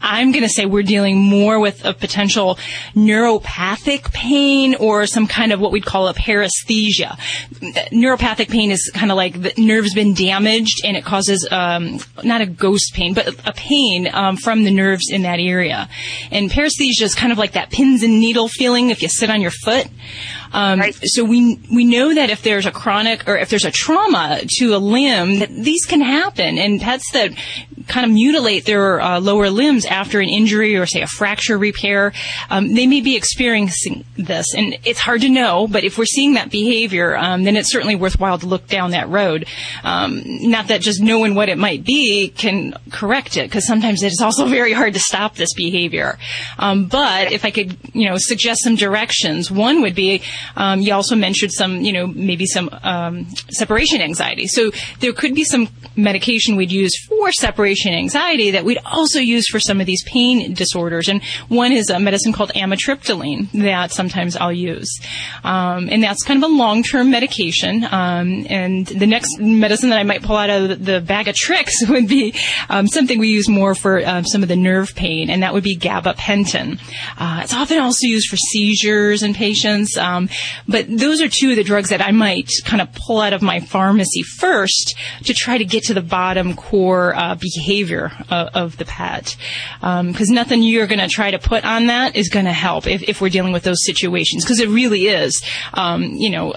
I'm 0.00 0.32
going 0.32 0.44
to 0.44 0.48
say 0.48 0.66
we're 0.66 0.82
dealing 0.82 1.18
more 1.18 1.58
with 1.58 1.84
a 1.84 1.92
potential 1.92 2.58
neuropathic 2.94 4.12
pain 4.12 4.74
or 4.76 5.06
some 5.06 5.26
kind 5.26 5.52
of 5.52 5.60
what 5.60 5.72
we'd 5.72 5.84
call 5.84 6.08
a 6.08 6.14
paresthesia. 6.14 7.18
Neuropathic 7.90 8.48
pain 8.48 8.70
is 8.70 8.90
kind 8.94 9.10
of 9.10 9.16
like 9.16 9.40
the 9.40 9.52
nerve's 9.56 9.94
been 9.94 10.14
damaged 10.14 10.82
and 10.84 10.96
it 10.96 11.04
causes 11.04 11.46
um, 11.50 11.98
not 12.22 12.40
a 12.40 12.46
ghost 12.46 12.92
pain, 12.94 13.14
but 13.14 13.28
a 13.46 13.52
pain 13.52 14.08
um, 14.12 14.36
from 14.36 14.64
the 14.64 14.70
nerves 14.70 15.10
in 15.10 15.22
that 15.22 15.40
area. 15.40 15.88
And 16.30 16.50
paresthesia 16.50 17.02
is 17.02 17.14
kind 17.14 17.32
of 17.32 17.38
like 17.38 17.52
that 17.52 17.70
pins 17.70 18.02
and 18.02 18.20
needle 18.20 18.48
feeling 18.48 18.90
if 18.90 19.02
you 19.02 19.08
sit 19.08 19.30
on 19.30 19.40
your 19.40 19.50
foot. 19.50 19.88
Um, 20.52 20.82
So 21.04 21.24
we 21.24 21.60
we 21.70 21.84
know 21.84 22.14
that 22.14 22.30
if 22.30 22.42
there's 22.42 22.66
a 22.66 22.70
chronic 22.70 23.28
or 23.28 23.36
if 23.36 23.50
there's 23.50 23.64
a 23.64 23.70
trauma 23.70 24.40
to 24.58 24.74
a 24.74 24.78
limb, 24.78 25.40
that 25.40 25.50
these 25.50 25.84
can 25.86 26.00
happen. 26.00 26.58
And 26.58 26.80
pets 26.80 27.10
that 27.12 27.32
kind 27.88 28.06
of 28.06 28.12
mutilate 28.12 28.64
their 28.64 29.00
uh, 29.00 29.20
lower 29.20 29.50
limbs 29.50 29.84
after 29.84 30.20
an 30.20 30.28
injury 30.28 30.76
or 30.76 30.86
say 30.86 31.00
a 31.00 31.06
fracture 31.06 31.58
repair, 31.58 32.12
um, 32.50 32.74
they 32.74 32.86
may 32.86 33.00
be 33.00 33.16
experiencing 33.16 34.04
this. 34.16 34.54
And 34.54 34.78
it's 34.84 35.00
hard 35.00 35.22
to 35.22 35.28
know, 35.28 35.66
but 35.66 35.84
if 35.84 35.98
we're 35.98 36.04
seeing 36.04 36.34
that 36.34 36.50
behavior, 36.50 37.16
um, 37.16 37.44
then 37.44 37.56
it's 37.56 37.72
certainly 37.72 37.96
worthwhile 37.96 38.38
to 38.38 38.46
look 38.46 38.66
down 38.66 38.90
that 38.92 39.08
road. 39.08 39.46
Um, 39.82 40.22
not 40.24 40.68
that 40.68 40.80
just 40.80 41.00
knowing 41.00 41.34
what 41.34 41.48
it 41.48 41.58
might 41.58 41.84
be 41.84 42.28
can 42.28 42.74
correct 42.90 43.36
it, 43.36 43.48
because 43.48 43.66
sometimes 43.66 44.02
it 44.02 44.12
is 44.12 44.20
also 44.22 44.46
very 44.58 44.72
hard 44.72 44.92
to 44.94 45.00
stop 45.00 45.34
this 45.34 45.54
behavior. 45.54 46.18
Um, 46.58 46.86
but 46.86 47.32
if 47.32 47.44
I 47.44 47.50
could, 47.50 47.76
you 47.94 48.08
know, 48.08 48.16
suggest 48.18 48.62
some 48.62 48.76
directions, 48.76 49.50
one 49.50 49.80
would 49.82 49.94
be 49.94 50.22
um, 50.56 50.80
you 50.80 50.92
also 50.92 51.16
mentioned 51.16 51.52
some, 51.52 51.80
you 51.80 51.92
know, 51.92 52.06
maybe 52.06 52.46
some 52.46 52.68
separation 53.50 54.00
anxiety. 54.00 54.46
So 54.46 54.70
there 55.00 55.12
could 55.12 55.34
be 55.34 55.44
some 55.44 55.68
medication 55.96 56.56
we'd 56.56 56.72
use 56.72 56.96
for 57.06 57.32
separation 57.32 57.77
anxiety 57.86 58.50
that 58.52 58.64
we'd 58.64 58.78
also 58.84 59.20
use 59.20 59.46
for 59.48 59.60
some 59.60 59.80
of 59.80 59.86
these 59.86 60.02
pain 60.04 60.54
disorders. 60.54 61.08
And 61.08 61.22
one 61.48 61.72
is 61.72 61.90
a 61.90 61.98
medicine 61.98 62.32
called 62.32 62.50
amitriptyline 62.54 63.50
that 63.62 63.92
sometimes 63.92 64.36
I'll 64.36 64.52
use. 64.52 64.88
Um, 65.44 65.88
and 65.90 66.02
that's 66.02 66.22
kind 66.22 66.42
of 66.42 66.50
a 66.50 66.54
long-term 66.54 67.10
medication. 67.10 67.84
Um, 67.84 68.46
and 68.48 68.86
the 68.86 69.06
next 69.06 69.38
medicine 69.38 69.90
that 69.90 69.98
I 69.98 70.02
might 70.02 70.22
pull 70.22 70.36
out 70.36 70.50
of 70.50 70.84
the, 70.84 70.98
bag 70.98 71.28
of 71.28 71.34
tricks 71.34 71.74
would 71.88 72.08
be 72.08 72.34
um, 72.68 72.86
something 72.86 73.18
we 73.18 73.28
use 73.28 73.48
more 73.48 73.74
for 73.74 74.04
um, 74.06 74.24
some 74.24 74.42
of 74.42 74.48
the 74.48 74.56
nerve 74.56 74.94
pain, 74.94 75.30
and 75.30 75.42
that 75.42 75.54
would 75.54 75.62
be 75.62 75.76
gabapentin. 75.76 76.78
Uh, 77.16 77.40
it's 77.42 77.54
often 77.54 77.78
also 77.78 78.06
used 78.06 78.28
for 78.28 78.36
seizures 78.36 79.22
in 79.22 79.32
patients. 79.32 79.96
Um, 79.96 80.28
but 80.66 80.86
those 80.88 81.22
are 81.22 81.28
two 81.28 81.50
of 81.50 81.56
the 81.56 81.64
drugs 81.64 81.90
that 81.90 82.02
I 82.02 82.10
might 82.10 82.50
kind 82.64 82.82
of 82.82 82.92
pull 82.92 83.20
out 83.20 83.32
of 83.32 83.42
my 83.42 83.60
pharmacy 83.60 84.22
first 84.22 84.96
to 85.24 85.32
try 85.32 85.56
to 85.56 85.64
get 85.64 85.84
to 85.84 85.94
the 85.94 86.02
bottom 86.02 86.54
core 86.54 87.14
uh, 87.16 87.36
behavior 87.36 87.67
of, 88.30 88.48
of 88.54 88.76
the 88.76 88.84
pet. 88.84 89.36
Because 89.80 90.30
nothing 90.30 90.62
you're 90.62 90.86
going 90.86 91.00
to 91.00 91.08
try 91.08 91.30
to 91.30 91.38
put 91.38 91.64
on 91.64 91.86
that 91.86 92.16
is 92.16 92.28
going 92.28 92.46
to 92.46 92.52
help 92.52 92.86
if, 92.86 93.02
if 93.02 93.20
we're 93.20 93.28
dealing 93.28 93.52
with 93.52 93.62
those 93.62 93.84
situations. 93.84 94.44
Because 94.44 94.60
it 94.60 94.68
really 94.68 95.06
is, 95.06 95.42
um, 95.74 96.02
you 96.02 96.30
know, 96.30 96.54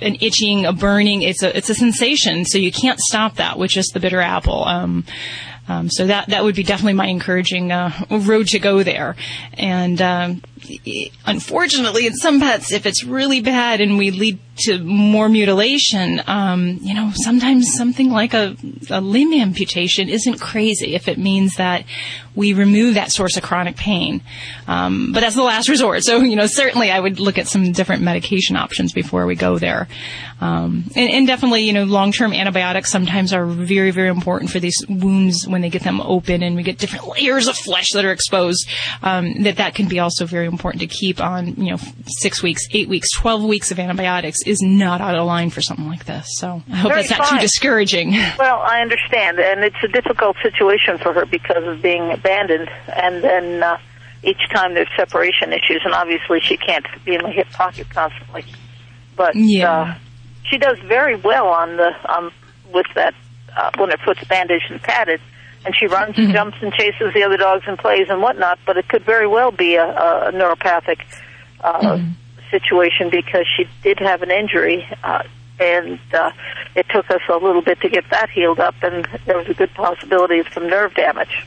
an 0.00 0.16
itching, 0.20 0.66
a 0.66 0.72
burning. 0.72 1.22
It's 1.22 1.42
a 1.42 1.56
it's 1.56 1.70
a 1.70 1.74
sensation, 1.74 2.44
so 2.44 2.58
you 2.58 2.72
can't 2.72 2.98
stop 3.00 3.36
that 3.36 3.58
with 3.58 3.70
just 3.70 3.94
the 3.94 4.00
bitter 4.00 4.20
apple. 4.20 4.64
Um, 4.64 5.04
um, 5.66 5.88
so 5.90 6.06
that 6.06 6.28
that 6.28 6.44
would 6.44 6.54
be 6.54 6.62
definitely 6.62 6.92
my 6.94 7.06
encouraging 7.06 7.72
uh, 7.72 7.90
road 8.10 8.48
to 8.48 8.58
go 8.58 8.82
there. 8.82 9.16
And 9.54 10.00
um, 10.02 10.42
unfortunately, 11.26 12.06
in 12.06 12.14
some 12.14 12.40
pets, 12.40 12.70
if 12.70 12.84
it's 12.84 13.04
really 13.04 13.40
bad 13.40 13.80
and 13.80 13.96
we 13.96 14.10
lead 14.10 14.38
to 14.56 14.78
more 14.78 15.28
mutilation, 15.28 16.22
um, 16.26 16.78
you 16.82 16.94
know, 16.94 17.10
sometimes 17.14 17.74
something 17.74 18.10
like 18.10 18.34
a, 18.34 18.56
a 18.90 19.00
limb 19.00 19.32
amputation 19.32 20.08
isn't 20.08 20.40
crazy 20.40 20.94
if 20.94 21.08
it 21.08 21.18
means 21.18 21.56
that 21.56 21.84
we 22.34 22.52
remove 22.52 22.94
that 22.94 23.12
source 23.12 23.36
of 23.36 23.42
chronic 23.42 23.76
pain. 23.76 24.20
Um, 24.66 25.12
but 25.12 25.20
that's 25.20 25.36
the 25.36 25.42
last 25.42 25.68
resort. 25.68 26.02
So 26.04 26.20
you 26.20 26.36
know, 26.36 26.46
certainly 26.46 26.90
I 26.90 26.98
would 26.98 27.20
look 27.20 27.38
at 27.38 27.48
some 27.48 27.72
different 27.72 28.02
medication 28.02 28.56
options 28.56 28.92
before 28.92 29.26
we 29.26 29.34
go 29.34 29.58
there. 29.58 29.88
Um, 30.40 30.84
and, 30.96 31.10
and 31.10 31.26
definitely, 31.26 31.62
you 31.62 31.72
know, 31.72 31.84
long-term 31.84 32.32
antibiotics 32.32 32.90
sometimes 32.90 33.32
are 33.32 33.46
very, 33.46 33.92
very 33.92 34.08
important 34.08 34.50
for 34.50 34.58
these 34.58 34.76
wounds 34.88 35.46
when 35.46 35.62
they 35.62 35.70
get 35.70 35.84
them 35.84 36.00
open 36.00 36.42
and 36.42 36.56
we 36.56 36.62
get 36.62 36.76
different 36.76 37.06
layers 37.08 37.46
of 37.46 37.56
flesh 37.56 37.86
that 37.94 38.04
are 38.04 38.10
exposed. 38.10 38.68
Um, 39.02 39.44
that 39.44 39.56
that 39.56 39.74
can 39.74 39.88
be 39.88 40.00
also 40.00 40.26
very 40.26 40.46
important 40.46 40.80
to 40.82 40.86
keep 40.86 41.20
on, 41.20 41.54
you 41.54 41.70
know, 41.70 41.78
six 42.06 42.42
weeks, 42.42 42.66
eight 42.72 42.88
weeks, 42.88 43.08
twelve 43.16 43.44
weeks 43.44 43.70
of 43.70 43.78
antibiotics 43.78 44.38
is 44.46 44.60
not 44.62 45.00
out 45.00 45.14
of 45.16 45.26
line 45.26 45.50
for 45.50 45.60
something 45.60 45.86
like 45.86 46.04
this. 46.04 46.26
So 46.36 46.62
I 46.70 46.76
hope 46.76 46.90
Very 46.92 47.02
that's 47.02 47.18
not 47.18 47.28
fine. 47.28 47.38
too 47.38 47.42
discouraging. 47.42 48.12
Well, 48.38 48.60
I 48.60 48.80
understand, 48.80 49.38
and 49.38 49.64
it's 49.64 49.76
a 49.82 49.88
difficult 49.88 50.36
situation 50.42 50.98
for 50.98 51.12
her 51.12 51.24
because 51.26 51.64
of 51.66 51.80
being 51.82 52.10
abandoned, 52.10 52.68
and 52.94 53.22
then 53.22 53.62
uh, 53.62 53.78
each 54.22 54.40
time 54.52 54.74
there's 54.74 54.88
separation 54.96 55.52
issues, 55.52 55.82
and 55.84 55.94
obviously 55.94 56.40
she 56.40 56.56
can't 56.56 56.86
be 57.04 57.14
in 57.14 57.22
the 57.22 57.30
hip 57.30 57.48
pocket 57.50 57.88
constantly. 57.90 58.44
But 59.16 59.34
Yeah. 59.36 59.70
uh, 59.80 59.94
she 60.50 60.58
does 60.58 60.78
very 60.86 61.16
well 61.16 61.46
on 61.48 61.76
the 61.76 61.90
um, 62.12 62.32
with 62.72 62.86
that 62.94 63.14
uh, 63.56 63.70
when 63.78 63.90
her 63.90 63.96
foot's 64.04 64.24
bandaged 64.24 64.66
and 64.70 64.82
padded, 64.82 65.20
and 65.64 65.74
she 65.78 65.86
runs 65.86 66.18
and 66.18 66.32
jumps 66.32 66.58
and 66.60 66.72
chases 66.74 67.14
the 67.14 67.22
other 67.22 67.36
dogs 67.38 67.64
and 67.66 67.78
plays 67.78 68.06
and 68.10 68.20
whatnot. 68.20 68.58
But 68.66 68.76
it 68.76 68.88
could 68.88 69.04
very 69.04 69.26
well 69.26 69.50
be 69.52 69.76
a, 69.76 69.86
a 69.86 70.32
neuropathic 70.32 71.00
uh, 71.60 71.98
situation 72.54 73.10
because 73.10 73.46
she 73.56 73.66
did 73.82 73.98
have 73.98 74.22
an 74.22 74.30
injury. 74.30 74.86
Uh, 75.02 75.24
and 75.58 75.98
uh, 76.12 76.30
it 76.74 76.86
took 76.88 77.10
us 77.10 77.20
a 77.28 77.36
little 77.36 77.62
bit 77.62 77.80
to 77.80 77.88
get 77.88 78.04
that 78.10 78.28
healed 78.30 78.58
up, 78.58 78.74
and 78.82 79.06
there 79.24 79.38
was 79.38 79.48
a 79.48 79.54
good 79.54 79.72
possibility 79.74 80.38
of 80.38 80.48
some 80.52 80.68
nerve 80.68 80.94
damage. 80.94 81.46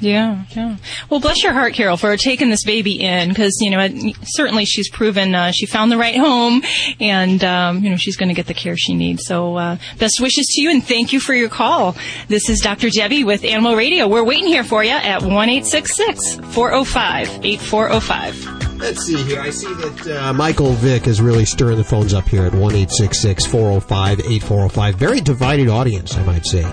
Yeah, 0.00 0.44
yeah. 0.50 0.76
Well, 1.10 1.20
bless 1.20 1.42
your 1.42 1.52
heart, 1.52 1.74
Carol, 1.74 1.96
for 1.96 2.16
taking 2.16 2.50
this 2.50 2.64
baby 2.64 3.00
in 3.00 3.28
because 3.28 3.56
you 3.60 3.70
know 3.70 4.12
certainly 4.24 4.64
she's 4.64 4.90
proven 4.90 5.34
uh, 5.34 5.52
she 5.52 5.66
found 5.66 5.92
the 5.92 5.98
right 5.98 6.16
home, 6.16 6.62
and 7.00 7.42
um, 7.44 7.84
you 7.84 7.90
know 7.90 7.96
she's 7.96 8.16
going 8.16 8.30
to 8.30 8.34
get 8.34 8.46
the 8.46 8.54
care 8.54 8.76
she 8.76 8.94
needs. 8.94 9.26
So, 9.26 9.56
uh, 9.56 9.76
best 9.98 10.20
wishes 10.20 10.46
to 10.54 10.62
you, 10.62 10.70
and 10.70 10.82
thank 10.82 11.12
you 11.12 11.20
for 11.20 11.34
your 11.34 11.50
call. 11.50 11.96
This 12.28 12.48
is 12.48 12.60
Dr. 12.60 12.90
Debbie 12.90 13.24
with 13.24 13.44
Animal 13.44 13.76
Radio. 13.76 14.08
We're 14.08 14.24
waiting 14.24 14.46
here 14.46 14.64
for 14.64 14.82
you 14.82 14.90
at 14.90 15.22
one 15.22 15.48
eight 15.48 15.66
six 15.66 15.94
six 15.94 16.36
four 16.52 16.70
zero 16.70 16.84
five 16.84 17.28
eight 17.44 17.60
four 17.60 17.88
zero 17.88 18.00
five. 18.00 18.34
Let's 18.78 19.04
see 19.04 19.22
here. 19.24 19.40
I 19.40 19.50
see 19.50 19.72
that 19.74 20.06
uh, 20.06 20.32
Michael 20.32 20.72
Vick 20.72 21.06
is 21.06 21.20
really 21.20 21.44
stirring 21.44 21.76
the 21.76 21.84
phones 21.84 22.14
up 22.14 22.26
here 22.26 22.44
at 22.44 22.54
1 22.54 22.72
405 22.72 24.20
8405. 24.20 24.94
Very 24.94 25.20
divided 25.20 25.68
audience, 25.68 26.16
I 26.16 26.24
might 26.24 26.46
say. 26.46 26.64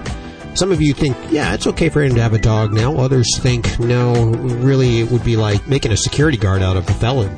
Some 0.57 0.71
of 0.71 0.81
you 0.81 0.95
think, 0.95 1.15
yeah, 1.29 1.53
it's 1.53 1.67
okay 1.67 1.87
for 1.87 2.01
him 2.01 2.15
to 2.15 2.21
have 2.23 2.33
a 2.33 2.39
dog 2.39 2.73
now. 2.73 2.97
Others 2.97 3.37
think, 3.37 3.79
no, 3.79 4.25
really, 4.25 5.01
it 5.01 5.11
would 5.11 5.23
be 5.23 5.35
like 5.35 5.67
making 5.67 5.91
a 5.91 5.97
security 5.97 6.35
guard 6.35 6.63
out 6.63 6.75
of 6.75 6.89
a 6.89 6.93
felon. 6.93 7.29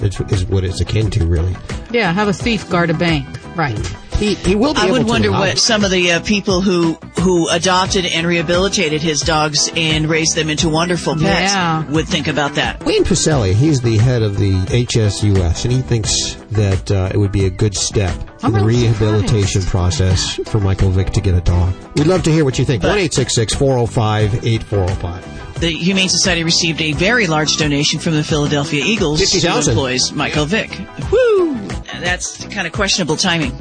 It's, 0.00 0.20
is 0.32 0.44
what 0.46 0.64
it's 0.64 0.80
akin 0.80 1.10
to, 1.12 1.26
really. 1.26 1.56
Yeah, 1.90 2.12
have 2.12 2.28
a 2.28 2.32
thief 2.32 2.68
guard 2.68 2.90
a 2.90 2.94
bank. 2.94 3.26
Right. 3.56 3.78
He, 4.16 4.34
he 4.34 4.54
will 4.54 4.72
be 4.74 4.80
I 4.80 4.84
able 4.86 4.92
would 4.94 5.02
to 5.02 5.06
wonder 5.08 5.28
allow 5.28 5.40
what 5.40 5.48
it. 5.50 5.58
some 5.58 5.84
of 5.84 5.90
the 5.90 6.12
uh, 6.12 6.20
people 6.22 6.60
who 6.62 6.94
who 7.20 7.48
adopted 7.50 8.06
and 8.06 8.26
rehabilitated 8.26 9.02
his 9.02 9.20
dogs 9.20 9.70
and 9.76 10.08
raised 10.08 10.36
them 10.36 10.48
into 10.48 10.68
wonderful 10.68 11.14
pets 11.14 11.52
Yeah. 11.52 11.84
would 11.90 12.06
think 12.06 12.26
about 12.28 12.54
that. 12.54 12.82
Wayne 12.84 13.04
Pacelle, 13.04 13.52
he's 13.52 13.80
the 13.82 13.96
head 13.98 14.22
of 14.22 14.38
the 14.38 14.52
HSUS, 14.52 15.64
and 15.64 15.72
he 15.72 15.80
thinks 15.82 16.34
that 16.52 16.90
uh, 16.90 17.10
it 17.12 17.18
would 17.18 17.32
be 17.32 17.46
a 17.46 17.50
good 17.50 17.74
step 17.76 18.14
in 18.44 18.52
the 18.52 18.60
rehabilitation 18.64 19.62
process 19.62 20.38
for 20.46 20.60
Michael 20.60 20.90
Vick 20.90 21.10
to 21.10 21.20
get 21.20 21.34
a 21.34 21.40
dog. 21.40 21.74
We'd 21.96 22.06
love 22.06 22.22
to 22.24 22.30
hear 22.30 22.44
what 22.44 22.58
you 22.58 22.64
think. 22.64 22.82
1 22.84 23.08
405 23.08 24.46
8405. 24.46 25.45
The 25.58 25.70
Humane 25.70 26.10
Society 26.10 26.44
received 26.44 26.82
a 26.82 26.92
very 26.92 27.26
large 27.26 27.56
donation 27.56 27.98
from 27.98 28.12
the 28.12 28.22
Philadelphia 28.22 28.84
Eagles, 28.84 29.20
who 29.20 29.26
50,000. 29.26 29.72
employs 29.72 30.12
Michael 30.12 30.44
Vick. 30.44 30.70
Woo! 31.10 31.54
That's 32.00 32.44
kind 32.48 32.66
of 32.66 32.74
questionable 32.74 33.16
timing. 33.16 33.52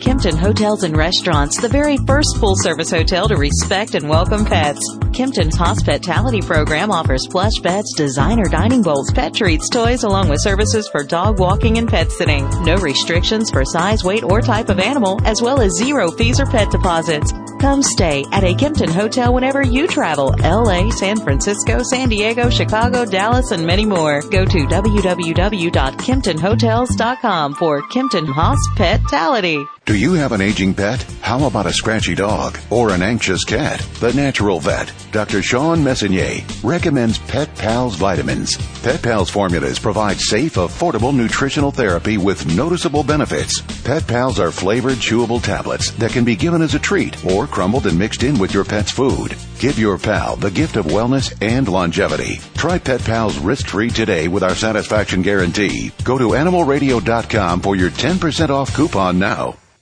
Kimpton 0.00 0.36
Hotels 0.36 0.82
and 0.82 0.96
Restaurants, 0.96 1.60
the 1.60 1.68
very 1.68 1.96
first 1.98 2.36
full 2.38 2.56
service 2.56 2.90
hotel 2.90 3.28
to 3.28 3.36
respect 3.36 3.94
and 3.94 4.08
welcome 4.08 4.44
pets. 4.44 4.80
Kimpton's 5.12 5.56
hospitality 5.56 6.40
program 6.40 6.90
offers 6.90 7.28
plush 7.30 7.60
beds, 7.62 7.94
designer 7.96 8.44
dining 8.44 8.82
bowls, 8.82 9.12
pet 9.12 9.32
treats, 9.34 9.68
toys, 9.68 10.02
along 10.02 10.28
with 10.28 10.42
services 10.42 10.88
for 10.88 11.04
dog 11.04 11.38
walking 11.38 11.78
and 11.78 11.88
pet 11.88 12.10
sitting. 12.10 12.48
No 12.64 12.74
restrictions 12.76 13.50
for 13.52 13.64
size, 13.64 14.02
weight, 14.02 14.24
or 14.24 14.40
type 14.40 14.68
of 14.68 14.80
animal, 14.80 15.20
as 15.24 15.40
well 15.40 15.60
as 15.60 15.72
zero 15.78 16.10
fees 16.10 16.40
or 16.40 16.46
pet 16.46 16.70
deposits. 16.72 17.32
Come 17.62 17.80
stay 17.80 18.26
at 18.32 18.42
a 18.42 18.52
Kimpton 18.54 18.90
hotel 18.90 19.32
whenever 19.32 19.62
you 19.62 19.86
travel. 19.86 20.34
LA, 20.40 20.90
San 20.90 21.16
Francisco, 21.16 21.80
San 21.84 22.08
Diego, 22.08 22.50
Chicago, 22.50 23.04
Dallas, 23.04 23.52
and 23.52 23.64
many 23.64 23.86
more. 23.86 24.20
Go 24.20 24.44
to 24.44 24.66
www.kimptonhotels.com 24.66 27.54
for 27.54 27.82
Kimpton 27.82 28.26
Hospitality. 28.26 29.64
Do 29.84 29.96
you 29.96 30.12
have 30.12 30.30
an 30.30 30.40
aging 30.40 30.74
pet? 30.74 31.02
How 31.22 31.44
about 31.44 31.66
a 31.66 31.72
scratchy 31.72 32.14
dog 32.14 32.56
or 32.70 32.90
an 32.90 33.02
anxious 33.02 33.42
cat? 33.42 33.80
The 33.98 34.12
Natural 34.12 34.60
Vet, 34.60 34.92
Dr. 35.10 35.42
Shawn 35.42 35.82
Messonnier, 35.82 36.44
recommends 36.62 37.18
Pet 37.18 37.52
Pals 37.56 37.96
vitamins. 37.96 38.56
Pet 38.82 39.02
Pals 39.02 39.28
formulas 39.28 39.80
provide 39.80 40.20
safe, 40.20 40.54
affordable 40.54 41.12
nutritional 41.12 41.72
therapy 41.72 42.16
with 42.16 42.46
noticeable 42.56 43.02
benefits. 43.02 43.60
Pet 43.82 44.06
Pals 44.06 44.38
are 44.38 44.52
flavored, 44.52 44.98
chewable 44.98 45.42
tablets 45.42 45.90
that 45.92 46.12
can 46.12 46.24
be 46.24 46.36
given 46.36 46.62
as 46.62 46.76
a 46.76 46.78
treat 46.78 47.22
or 47.24 47.48
crumbled 47.48 47.88
and 47.88 47.98
mixed 47.98 48.22
in 48.22 48.38
with 48.38 48.54
your 48.54 48.64
pet's 48.64 48.92
food. 48.92 49.34
Give 49.58 49.80
your 49.80 49.98
pal 49.98 50.36
the 50.36 50.50
gift 50.50 50.76
of 50.76 50.86
wellness 50.86 51.34
and 51.42 51.66
longevity. 51.66 52.38
Try 52.54 52.78
Pet 52.78 53.04
Pals 53.04 53.36
risk-free 53.38 53.90
today 53.90 54.28
with 54.28 54.44
our 54.44 54.54
satisfaction 54.54 55.22
guarantee. 55.22 55.90
Go 56.04 56.18
to 56.18 56.28
animalradio.com 56.28 57.60
for 57.60 57.74
your 57.74 57.90
10% 57.90 58.48
off 58.50 58.74
coupon 58.76 59.18
now. 59.18 59.56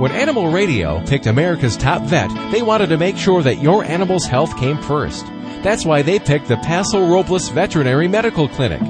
When 0.00 0.12
Animal 0.12 0.50
Radio 0.50 1.04
picked 1.04 1.26
America's 1.26 1.76
top 1.76 2.00
vet, 2.04 2.30
they 2.50 2.62
wanted 2.62 2.88
to 2.88 2.96
make 2.96 3.18
sure 3.18 3.42
that 3.42 3.60
your 3.60 3.84
animal's 3.84 4.24
health 4.24 4.56
came 4.56 4.80
first. 4.80 5.26
That's 5.62 5.84
why 5.84 6.00
they 6.00 6.18
picked 6.18 6.48
the 6.48 6.56
Paso 6.56 7.06
Robles 7.06 7.50
Veterinary 7.50 8.08
Medical 8.08 8.48
Clinic. 8.48 8.80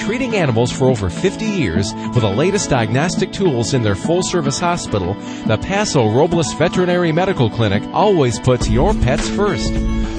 Treating 0.00 0.34
animals 0.34 0.72
for 0.72 0.86
over 0.86 1.08
50 1.08 1.44
years 1.44 1.94
with 1.94 2.22
the 2.22 2.28
latest 2.28 2.68
diagnostic 2.68 3.32
tools 3.32 3.74
in 3.74 3.82
their 3.82 3.94
full 3.94 4.24
service 4.24 4.58
hospital, 4.58 5.14
the 5.46 5.56
Paso 5.56 6.10
Robles 6.10 6.52
Veterinary 6.54 7.12
Medical 7.12 7.48
Clinic 7.48 7.84
always 7.92 8.40
puts 8.40 8.68
your 8.68 8.92
pets 8.92 9.28
first. 9.28 9.72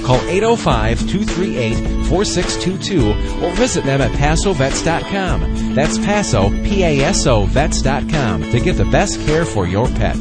Call 0.05 0.21
805 0.29 1.09
238 1.09 2.05
4622 2.07 3.45
or 3.45 3.51
visit 3.55 3.83
them 3.83 3.99
at 3.99 4.11
PasoVets.com. 4.11 5.75
That's 5.75 5.97
Paso, 5.97 6.51
P 6.63 6.83
A 6.85 6.99
S 7.01 7.27
O 7.27 7.43
Vets.com 7.43 8.43
to 8.43 8.59
get 8.61 8.77
the 8.77 8.85
best 8.85 9.19
care 9.25 9.43
for 9.43 9.67
your 9.67 9.87
pet. 9.87 10.15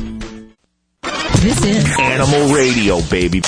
This 1.41 1.65
is 1.65 1.99
Animal 1.99 2.55
Radio, 2.55 3.01
baby. 3.03 3.41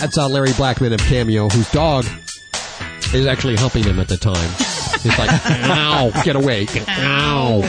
That's 0.00 0.16
uh, 0.16 0.28
Larry 0.28 0.48
Blackmon 0.50 0.94
of 0.94 1.00
Cameo, 1.00 1.48
whose 1.48 1.70
dog 1.72 2.06
is 3.12 3.26
actually 3.26 3.56
humping 3.56 3.84
him 3.84 4.00
at 4.00 4.08
the 4.08 4.16
time. 4.16 4.79
He's 5.02 5.18
like, 5.18 5.30
ow, 5.46 6.10
get 6.24 6.36
away. 6.36 6.66
Ow. 6.88 7.62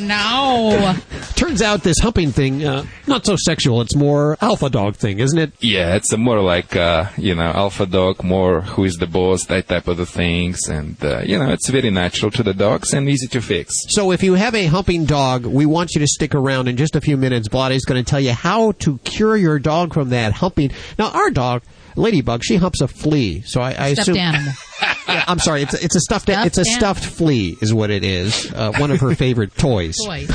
No. 0.00 0.94
Turns 1.36 1.62
out 1.62 1.82
this 1.82 1.98
humping 2.00 2.32
thing, 2.32 2.64
uh, 2.64 2.84
not 3.06 3.24
so 3.26 3.36
sexual. 3.36 3.80
It's 3.80 3.94
more 3.94 4.36
alpha 4.40 4.70
dog 4.70 4.96
thing, 4.96 5.18
isn't 5.20 5.38
it? 5.38 5.52
Yeah, 5.60 5.94
it's 5.96 6.12
a 6.12 6.16
more 6.16 6.40
like 6.40 6.76
uh, 6.76 7.10
you 7.16 7.34
know 7.34 7.44
alpha 7.44 7.86
dog, 7.86 8.22
more 8.22 8.60
who 8.60 8.84
is 8.84 8.96
the 8.96 9.06
boss, 9.06 9.46
that 9.46 9.68
type 9.68 9.88
of 9.88 9.96
the 9.96 10.06
things, 10.06 10.68
and 10.68 10.96
uh, 11.04 11.20
you 11.20 11.38
know 11.38 11.50
it's 11.50 11.68
very 11.68 11.90
natural 11.90 12.30
to 12.32 12.42
the 12.42 12.54
dogs 12.54 12.92
and 12.92 13.08
easy 13.08 13.26
to 13.28 13.40
fix. 13.40 13.72
So 13.88 14.10
if 14.10 14.22
you 14.22 14.34
have 14.34 14.54
a 14.54 14.66
humping 14.66 15.04
dog, 15.04 15.46
we 15.46 15.66
want 15.66 15.94
you 15.94 16.00
to 16.00 16.06
stick 16.06 16.34
around 16.34 16.68
in 16.68 16.76
just 16.76 16.96
a 16.96 17.00
few 17.00 17.16
minutes. 17.16 17.48
Vladi's 17.48 17.84
going 17.84 18.02
to 18.02 18.08
tell 18.08 18.20
you 18.20 18.32
how 18.32 18.72
to 18.72 18.98
cure 18.98 19.36
your 19.36 19.58
dog 19.58 19.94
from 19.94 20.10
that 20.10 20.34
humping. 20.34 20.70
Now, 20.98 21.10
our 21.10 21.30
dog, 21.30 21.62
Ladybug, 21.96 22.42
she 22.44 22.56
humps 22.56 22.80
a 22.80 22.88
flea. 22.88 23.42
So 23.42 23.60
I, 23.60 23.68
I 23.86 23.94
Stuffed 23.94 24.08
assume. 24.08 24.16
animal. 24.18 24.52
Yeah, 25.06 25.22
I'm 25.28 25.38
sorry. 25.38 25.60
It's 25.62 25.74
a, 25.74 25.84
it's 25.84 25.94
a 25.96 26.00
stuffed. 26.00 26.30
it's 26.30 26.56
a 26.56 26.64
Stuffed 26.64 27.02
stuffed 27.02 27.16
flea, 27.18 27.58
is 27.60 27.74
what 27.74 27.90
it 27.90 28.02
is. 28.04 28.50
Uh, 28.50 28.72
one 28.78 28.90
of 28.90 29.00
her 29.00 29.14
favorite 29.14 29.54
toys. 29.58 29.96
Boy. 29.98 30.26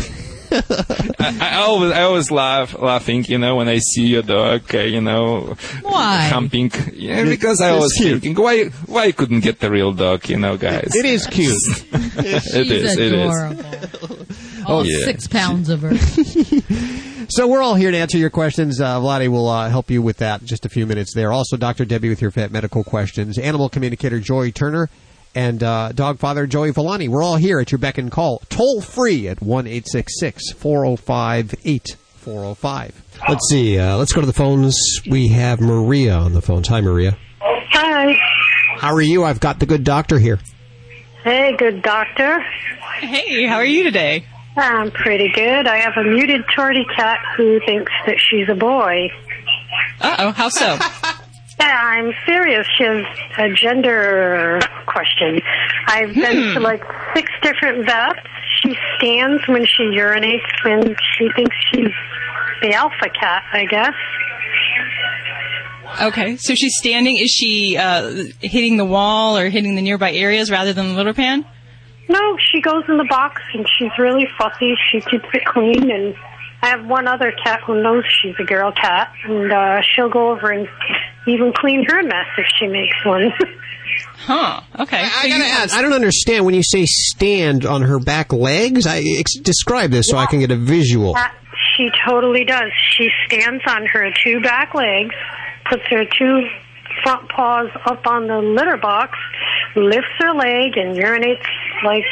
I, 0.52 1.38
I 1.42 1.56
always 1.62 1.92
I 1.92 2.02
always 2.04 2.30
laugh 2.32 2.78
laughing, 2.78 3.26
you 3.26 3.38
know, 3.40 3.56
when 3.56 3.68
I 3.68 3.80
see 3.80 4.06
your 4.08 4.22
dog, 4.22 4.74
uh, 4.74 4.80
you 4.80 5.02
know, 5.02 5.56
Why? 5.82 6.28
humping. 6.28 6.72
Yeah, 6.94 7.24
because 7.24 7.62
I 7.62 7.78
was 7.78 7.94
cute. 7.94 8.22
thinking, 8.22 8.44
why 8.44 8.66
why 8.86 9.12
couldn't 9.12 9.40
get 9.42 9.60
the 9.60 9.70
real 9.72 9.92
dog, 9.92 10.30
you 10.30 10.38
know, 10.38 10.56
guys? 10.58 10.92
It 10.96 11.06
is 11.06 11.26
cute. 11.28 11.52
it 11.92 12.44
She's. 12.44 12.56
It 12.56 12.72
is. 12.72 12.98
adorable. 12.98 14.26
All 14.68 14.86
yeah. 14.86 15.04
six 15.06 15.28
pounds 15.28 15.70
of 15.70 15.82
her. 15.82 15.96
So 17.32 17.48
we're 17.48 17.62
all 17.62 17.76
here 17.76 17.92
to 17.92 17.98
answer 17.98 18.18
your 18.18 18.32
questions. 18.32 18.82
Uh, 18.82 19.00
Vladi 19.00 19.28
will 19.28 19.48
uh, 19.48 19.70
help 19.70 19.92
you 19.92 20.02
with 20.02 20.18
that 20.18 20.42
in 20.42 20.48
just 20.48 20.66
a 20.66 20.70
few 20.70 20.88
minutes 20.88 21.14
there. 21.14 21.32
Also, 21.32 21.58
Dr. 21.58 21.86
Debbie 21.86 22.10
with 22.10 22.24
your 22.24 22.32
vet 22.32 22.52
medical 22.52 22.84
questions. 22.84 23.38
Animal 23.38 23.70
communicator 23.70 24.20
Joy 24.20 24.50
Turner 24.50 24.90
and 25.36 25.62
uh, 25.62 25.92
dog 25.92 26.18
father 26.18 26.48
Joey 26.48 26.72
Villani. 26.72 27.08
We're 27.08 27.22
all 27.22 27.36
here 27.36 27.60
at 27.60 27.72
your 27.72 27.78
beck 27.78 28.00
and 28.00 28.12
call. 28.12 28.42
Toll 28.50 28.82
free 28.82 29.28
at 29.28 29.44
1 29.44 29.66
405 29.68 31.54
8405. 31.66 33.02
Let's 33.30 33.48
see. 33.48 33.78
Uh, 33.78 33.98
let's 33.98 34.12
go 34.12 34.22
to 34.22 34.28
the 34.28 34.34
phones. 34.34 34.76
We 35.08 35.28
have 35.28 35.62
Maria 35.62 36.16
on 36.16 36.34
the 36.34 36.42
phones. 36.42 36.68
Hi, 36.70 36.82
Maria. 36.82 37.16
Hi. 37.42 38.16
How 38.80 38.92
are 38.96 39.02
you? 39.02 39.24
I've 39.24 39.40
got 39.40 39.60
the 39.60 39.68
good 39.68 39.84
doctor 39.84 40.18
here. 40.18 40.40
Hey, 41.24 41.56
good 41.56 41.84
doctor. 41.84 42.40
Hey, 43.02 43.46
how 43.46 43.58
are 43.58 43.66
you 43.66 43.84
today? 43.84 44.26
I'm 44.62 44.92
pretty 44.92 45.32
good. 45.34 45.68
I 45.68 45.78
have 45.78 45.94
a 45.98 46.04
muted 46.04 46.42
tortie 46.56 46.86
cat 46.96 47.20
who 47.38 47.60
thinks 47.66 47.92
that 48.06 48.18
she's 48.20 48.48
a 48.50 48.56
boy. 48.56 49.10
Uh 50.02 50.16
oh, 50.20 50.32
how 50.32 50.50
so? 50.50 50.78
Yeah, 51.60 51.78
I'm 51.78 52.14
serious. 52.26 52.66
She 52.78 52.86
has 52.86 53.04
a 53.38 53.54
gender 53.54 54.62
question. 54.86 55.42
I've 55.88 56.16
been 56.16 56.54
to 56.54 56.60
like 56.62 56.82
six 57.14 57.30
different 57.42 57.86
vets. 57.86 58.20
She 58.62 58.78
stands 58.98 59.46
when 59.46 59.66
she 59.66 59.84
urinates 59.84 60.48
when 60.64 60.96
she 61.18 61.28
thinks 61.36 61.54
she's 61.70 61.92
the 62.62 62.74
alpha 62.74 63.10
cat, 63.10 63.44
I 63.52 63.66
guess. 63.66 63.94
Okay, 66.02 66.38
so 66.38 66.56
she's 66.56 66.78
standing. 66.78 67.18
Is 67.18 67.30
she 67.30 67.76
uh, 67.76 68.24
hitting 68.40 68.78
the 68.78 68.86
wall 68.86 69.38
or 69.38 69.50
hitting 69.50 69.76
the 69.76 69.82
nearby 69.82 70.14
areas 70.14 70.50
rather 70.50 70.72
than 70.72 70.90
the 70.90 70.94
litter 70.94 71.14
pan? 71.14 71.46
No, 72.10 72.38
she 72.52 72.60
goes 72.60 72.84
in 72.88 72.98
the 72.98 73.06
box 73.06 73.42
and 73.54 73.66
she's 73.78 73.92
really 73.98 74.28
fussy. 74.38 74.74
She 74.92 75.00
keeps 75.00 75.28
it 75.34 75.46
clean 75.46 75.92
and 75.92 76.16
I 76.62 76.70
have 76.70 76.86
one 76.86 77.08
other 77.08 77.32
cat 77.44 77.62
who 77.66 77.82
knows 77.82 78.04
she's 78.22 78.36
a 78.40 78.44
girl 78.44 78.72
cat 78.72 79.14
and 79.24 79.52
uh 79.52 79.82
she'll 79.82 80.10
go 80.10 80.32
over 80.32 80.52
and 80.52 80.68
even 81.28 81.54
clean 81.54 81.86
her 81.88 82.04
mess 82.04 82.28
if 82.38 82.48
she 82.58 82.68
makes 82.68 82.98
one. 83.06 83.32
Huh. 84.22 84.62
Okay. 84.78 85.02
I, 85.02 85.30
gotta 85.30 85.46
ask. 85.46 85.74
I 85.76 85.82
don't 85.82 85.94
understand 85.94 86.46
when 86.46 86.54
you 86.54 86.62
say 86.64 86.86
stand 86.86 87.66
on 87.66 87.82
her 87.84 88.00
back 88.00 88.32
legs. 88.34 88.86
I 88.86 89.02
ex- 89.18 89.40
describe 89.40 89.92
this 89.92 90.08
so 90.10 90.18
I 90.18 90.26
can 90.26 90.40
get 90.40 90.52
a 90.52 90.58
visual. 90.58 91.14
That 91.14 91.34
she 91.76 91.90
totally 92.08 92.44
does. 92.44 92.70
She 92.92 93.10
stands 93.26 93.64
on 93.68 93.86
her 93.88 94.12
two 94.24 94.42
back 94.42 94.76
legs, 94.76 95.16
puts 95.70 95.84
her 95.88 96.06
two 96.06 96.48
front 97.04 97.30
paws 97.30 97.70
up 97.86 98.06
on 98.08 98.28
the 98.28 98.40
litter 98.40 98.78
box, 98.78 99.18
lifts 99.76 100.10
her 100.20 100.34
leg, 100.34 100.78
and 100.78 100.96
urinates 100.96 101.46
like 101.84 102.04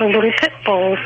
a 0.00 0.04
little 0.04 0.32
pit 0.40 0.52
bull. 0.64 0.96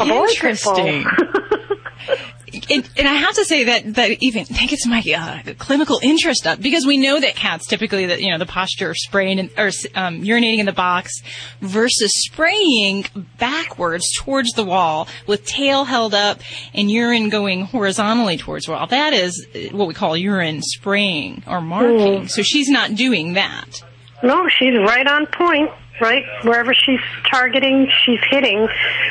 A 0.00 0.04
boy 0.06 0.26
pit 0.40 0.60
bull. 0.64 0.76
Interesting. 0.78 1.04
and, 2.70 2.88
and 2.96 3.08
I 3.08 3.14
have 3.14 3.34
to 3.34 3.44
say 3.44 3.64
that 3.64 3.94
that 3.94 4.10
even 4.22 4.44
that 4.44 4.68
gets 4.68 4.86
my 4.86 5.02
uh, 5.16 5.52
clinical 5.58 5.98
interest 6.02 6.46
up 6.46 6.60
because 6.60 6.86
we 6.86 6.96
know 6.96 7.20
that 7.20 7.34
cats 7.34 7.66
typically 7.66 8.06
that 8.06 8.20
you 8.20 8.30
know 8.30 8.38
the 8.38 8.46
posture 8.46 8.90
of 8.90 8.96
spraying 8.96 9.38
in, 9.38 9.50
or 9.56 9.70
um, 9.94 10.22
urinating 10.22 10.58
in 10.58 10.66
the 10.66 10.72
box 10.72 11.22
versus 11.60 12.10
spraying 12.14 13.06
backwards 13.38 14.04
towards 14.18 14.50
the 14.52 14.64
wall 14.64 15.08
with 15.26 15.44
tail 15.44 15.84
held 15.84 16.14
up 16.14 16.40
and 16.74 16.90
urine 16.90 17.28
going 17.28 17.66
horizontally 17.66 18.36
towards 18.36 18.66
the 18.66 18.72
wall. 18.72 18.86
That 18.86 19.12
is 19.12 19.46
what 19.72 19.88
we 19.88 19.94
call 19.94 20.16
urine 20.16 20.62
spraying 20.62 21.42
or 21.46 21.60
marking. 21.60 22.22
Mm. 22.22 22.30
So 22.30 22.42
she's 22.42 22.68
not 22.68 22.94
doing 22.94 23.34
that. 23.34 23.82
No, 24.22 24.48
she's 24.48 24.76
right 24.78 25.06
on 25.06 25.26
point. 25.26 25.70
Right 26.00 26.24
wherever 26.42 26.72
she's 26.74 27.00
targeting, 27.30 27.90
she's 28.04 28.20
hitting. 28.30 28.68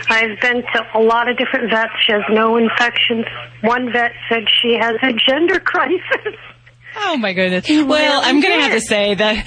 I've 0.10 0.40
been 0.40 0.62
to 0.62 0.88
a 0.96 1.00
lot 1.02 1.30
of 1.30 1.38
different 1.38 1.70
vets. 1.70 1.92
She 2.06 2.14
has 2.14 2.24
no 2.30 2.58
infections. 2.58 3.26
One 3.62 3.92
vet 3.92 4.14
said 4.30 4.46
she 4.62 4.78
has 4.80 4.96
a 5.02 5.14
gender 5.14 5.60
crisis. 5.66 6.36
Oh 7.00 7.18
my 7.18 7.34
goodness. 7.34 7.68
Well, 7.70 8.22
I'm 8.24 8.42
going 8.42 8.58
to 8.58 8.64
have 8.64 8.72
to 8.72 8.82
say 8.82 9.14
that 9.16 9.46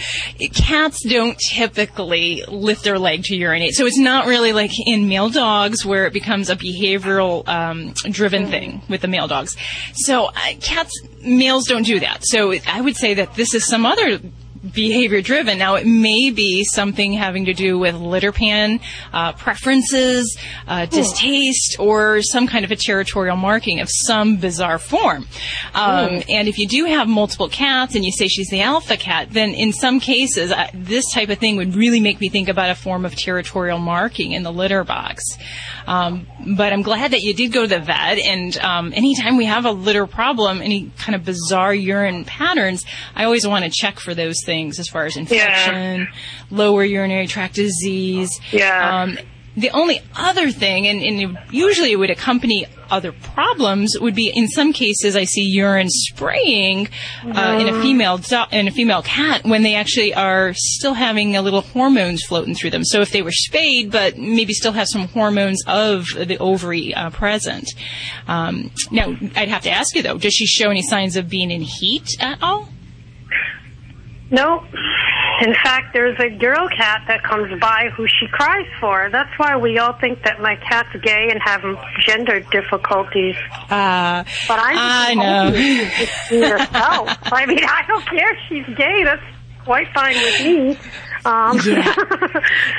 cats 0.54 1.02
don't 1.08 1.36
typically 1.38 2.44
lift 2.46 2.84
their 2.84 2.98
leg 2.98 3.24
to 3.24 3.36
urinate. 3.36 3.74
So 3.74 3.86
it's 3.86 3.98
not 3.98 4.26
really 4.26 4.52
like 4.52 4.70
in 4.86 5.08
male 5.08 5.30
dogs 5.30 5.84
where 5.84 6.06
it 6.06 6.12
becomes 6.12 6.48
a 6.48 6.56
behavioral 6.56 7.46
um, 7.48 7.92
driven 8.10 8.46
thing 8.46 8.82
with 8.88 9.00
the 9.00 9.08
male 9.08 9.26
dogs. 9.26 9.56
So 9.94 10.26
uh, 10.26 10.32
cats, 10.60 10.92
males 11.22 11.66
don't 11.66 11.84
do 11.84 12.00
that. 12.00 12.20
So 12.22 12.54
I 12.66 12.80
would 12.80 12.96
say 12.96 13.14
that 13.14 13.34
this 13.34 13.52
is 13.52 13.66
some 13.66 13.84
other 13.84 14.20
behavior 14.68 15.22
driven. 15.22 15.58
Now, 15.58 15.76
it 15.76 15.86
may 15.86 16.30
be 16.30 16.64
something 16.64 17.14
having 17.14 17.46
to 17.46 17.54
do 17.54 17.78
with 17.78 17.94
litter 17.94 18.32
pan 18.32 18.80
uh, 19.12 19.32
preferences, 19.32 20.36
uh, 20.68 20.86
distaste, 20.86 21.76
or 21.78 22.20
some 22.20 22.46
kind 22.46 22.64
of 22.64 22.70
a 22.70 22.76
territorial 22.76 23.36
marking 23.36 23.80
of 23.80 23.88
some 23.90 24.36
bizarre 24.36 24.78
form. 24.78 25.26
Um, 25.74 26.22
and 26.28 26.46
if 26.46 26.58
you 26.58 26.68
do 26.68 26.84
have 26.84 27.08
multiple 27.08 27.48
cats 27.48 27.94
and 27.94 28.04
you 28.04 28.12
say 28.12 28.28
she's 28.28 28.48
the 28.48 28.60
alpha 28.60 28.96
cat, 28.96 29.28
then 29.30 29.54
in 29.54 29.72
some 29.72 29.98
cases, 29.98 30.52
uh, 30.52 30.68
this 30.74 31.10
type 31.12 31.30
of 31.30 31.38
thing 31.38 31.56
would 31.56 31.74
really 31.74 32.00
make 32.00 32.20
me 32.20 32.28
think 32.28 32.48
about 32.48 32.70
a 32.70 32.74
form 32.74 33.06
of 33.06 33.16
territorial 33.16 33.78
marking 33.78 34.32
in 34.32 34.42
the 34.42 34.52
litter 34.52 34.84
box. 34.84 35.24
Um, 35.86 36.26
but 36.46 36.72
I'm 36.72 36.82
glad 36.82 37.12
that 37.12 37.22
you 37.22 37.32
did 37.32 37.52
go 37.52 37.62
to 37.62 37.68
the 37.68 37.80
vet. 37.80 38.18
And 38.18 38.56
um, 38.58 38.92
anytime 38.94 39.38
we 39.38 39.46
have 39.46 39.64
a 39.64 39.72
litter 39.72 40.06
problem, 40.06 40.60
any 40.60 40.90
kind 40.98 41.16
of 41.16 41.24
bizarre 41.24 41.74
urine 41.74 42.24
patterns, 42.24 42.84
I 43.14 43.24
always 43.24 43.46
want 43.46 43.64
to 43.64 43.70
check 43.70 43.98
for 43.98 44.14
those 44.14 44.36
things 44.44 44.49
as 44.78 44.88
far 44.88 45.04
as 45.04 45.16
infection, 45.16 46.08
lower 46.50 46.84
urinary 46.84 47.26
tract 47.26 47.54
disease. 47.54 48.30
Yeah. 48.52 49.02
Um, 49.02 49.18
the 49.56 49.70
only 49.70 50.00
other 50.16 50.50
thing, 50.50 50.86
and, 50.86 51.02
and 51.02 51.38
usually 51.50 51.90
it 51.92 51.96
would 51.96 52.10
accompany 52.10 52.66
other 52.88 53.12
problems, 53.12 53.96
would 54.00 54.14
be 54.14 54.28
in 54.28 54.46
some 54.48 54.72
cases 54.72 55.16
I 55.16 55.24
see 55.24 55.42
urine 55.42 55.88
spraying 55.88 56.88
uh, 57.24 57.58
in 57.60 57.68
a 57.68 57.82
female 57.82 58.18
do- 58.18 58.44
in 58.52 58.68
a 58.68 58.70
female 58.70 59.02
cat 59.02 59.44
when 59.44 59.62
they 59.62 59.74
actually 59.74 60.14
are 60.14 60.52
still 60.54 60.94
having 60.94 61.36
a 61.36 61.42
little 61.42 61.62
hormones 61.62 62.22
floating 62.22 62.54
through 62.54 62.70
them. 62.70 62.84
So 62.84 63.00
if 63.00 63.10
they 63.10 63.22
were 63.22 63.32
spayed, 63.32 63.90
but 63.90 64.16
maybe 64.16 64.52
still 64.52 64.72
have 64.72 64.88
some 64.88 65.08
hormones 65.08 65.62
of 65.66 66.06
the 66.14 66.38
ovary 66.38 66.94
uh, 66.94 67.10
present. 67.10 67.68
Um, 68.28 68.70
now 68.92 69.16
I'd 69.36 69.48
have 69.48 69.62
to 69.62 69.70
ask 69.70 69.94
you 69.96 70.02
though, 70.02 70.16
does 70.16 70.32
she 70.32 70.46
show 70.46 70.70
any 70.70 70.82
signs 70.82 71.16
of 71.16 71.28
being 71.28 71.50
in 71.50 71.62
heat 71.62 72.08
at 72.20 72.38
all? 72.40 72.68
No. 74.30 74.64
In 75.42 75.54
fact, 75.54 75.92
there's 75.94 76.18
a 76.20 76.28
girl 76.28 76.68
cat 76.68 77.02
that 77.08 77.22
comes 77.22 77.58
by 77.60 77.90
who 77.96 78.06
she 78.06 78.26
cries 78.30 78.66
for. 78.78 79.08
That's 79.10 79.30
why 79.38 79.56
we 79.56 79.78
all 79.78 79.94
think 79.94 80.22
that 80.24 80.40
my 80.40 80.56
cat's 80.56 80.94
gay 81.02 81.30
and 81.30 81.40
have 81.42 81.62
gender 82.06 82.40
difficulties. 82.40 83.36
Uh, 83.70 84.22
but 84.46 84.58
I'm 84.60 84.76
I 84.78 85.14
know. 85.14 85.50
herself. 86.48 87.18
I 87.32 87.46
mean, 87.46 87.64
I 87.64 87.82
don't 87.86 88.04
care 88.06 88.32
if 88.32 88.38
she's 88.48 88.76
gay. 88.76 89.02
That's 89.04 89.22
quite 89.64 89.88
fine 89.94 90.14
with 90.16 90.40
me. 90.42 90.78
Um, 91.24 91.58
Yeah. 91.64 91.94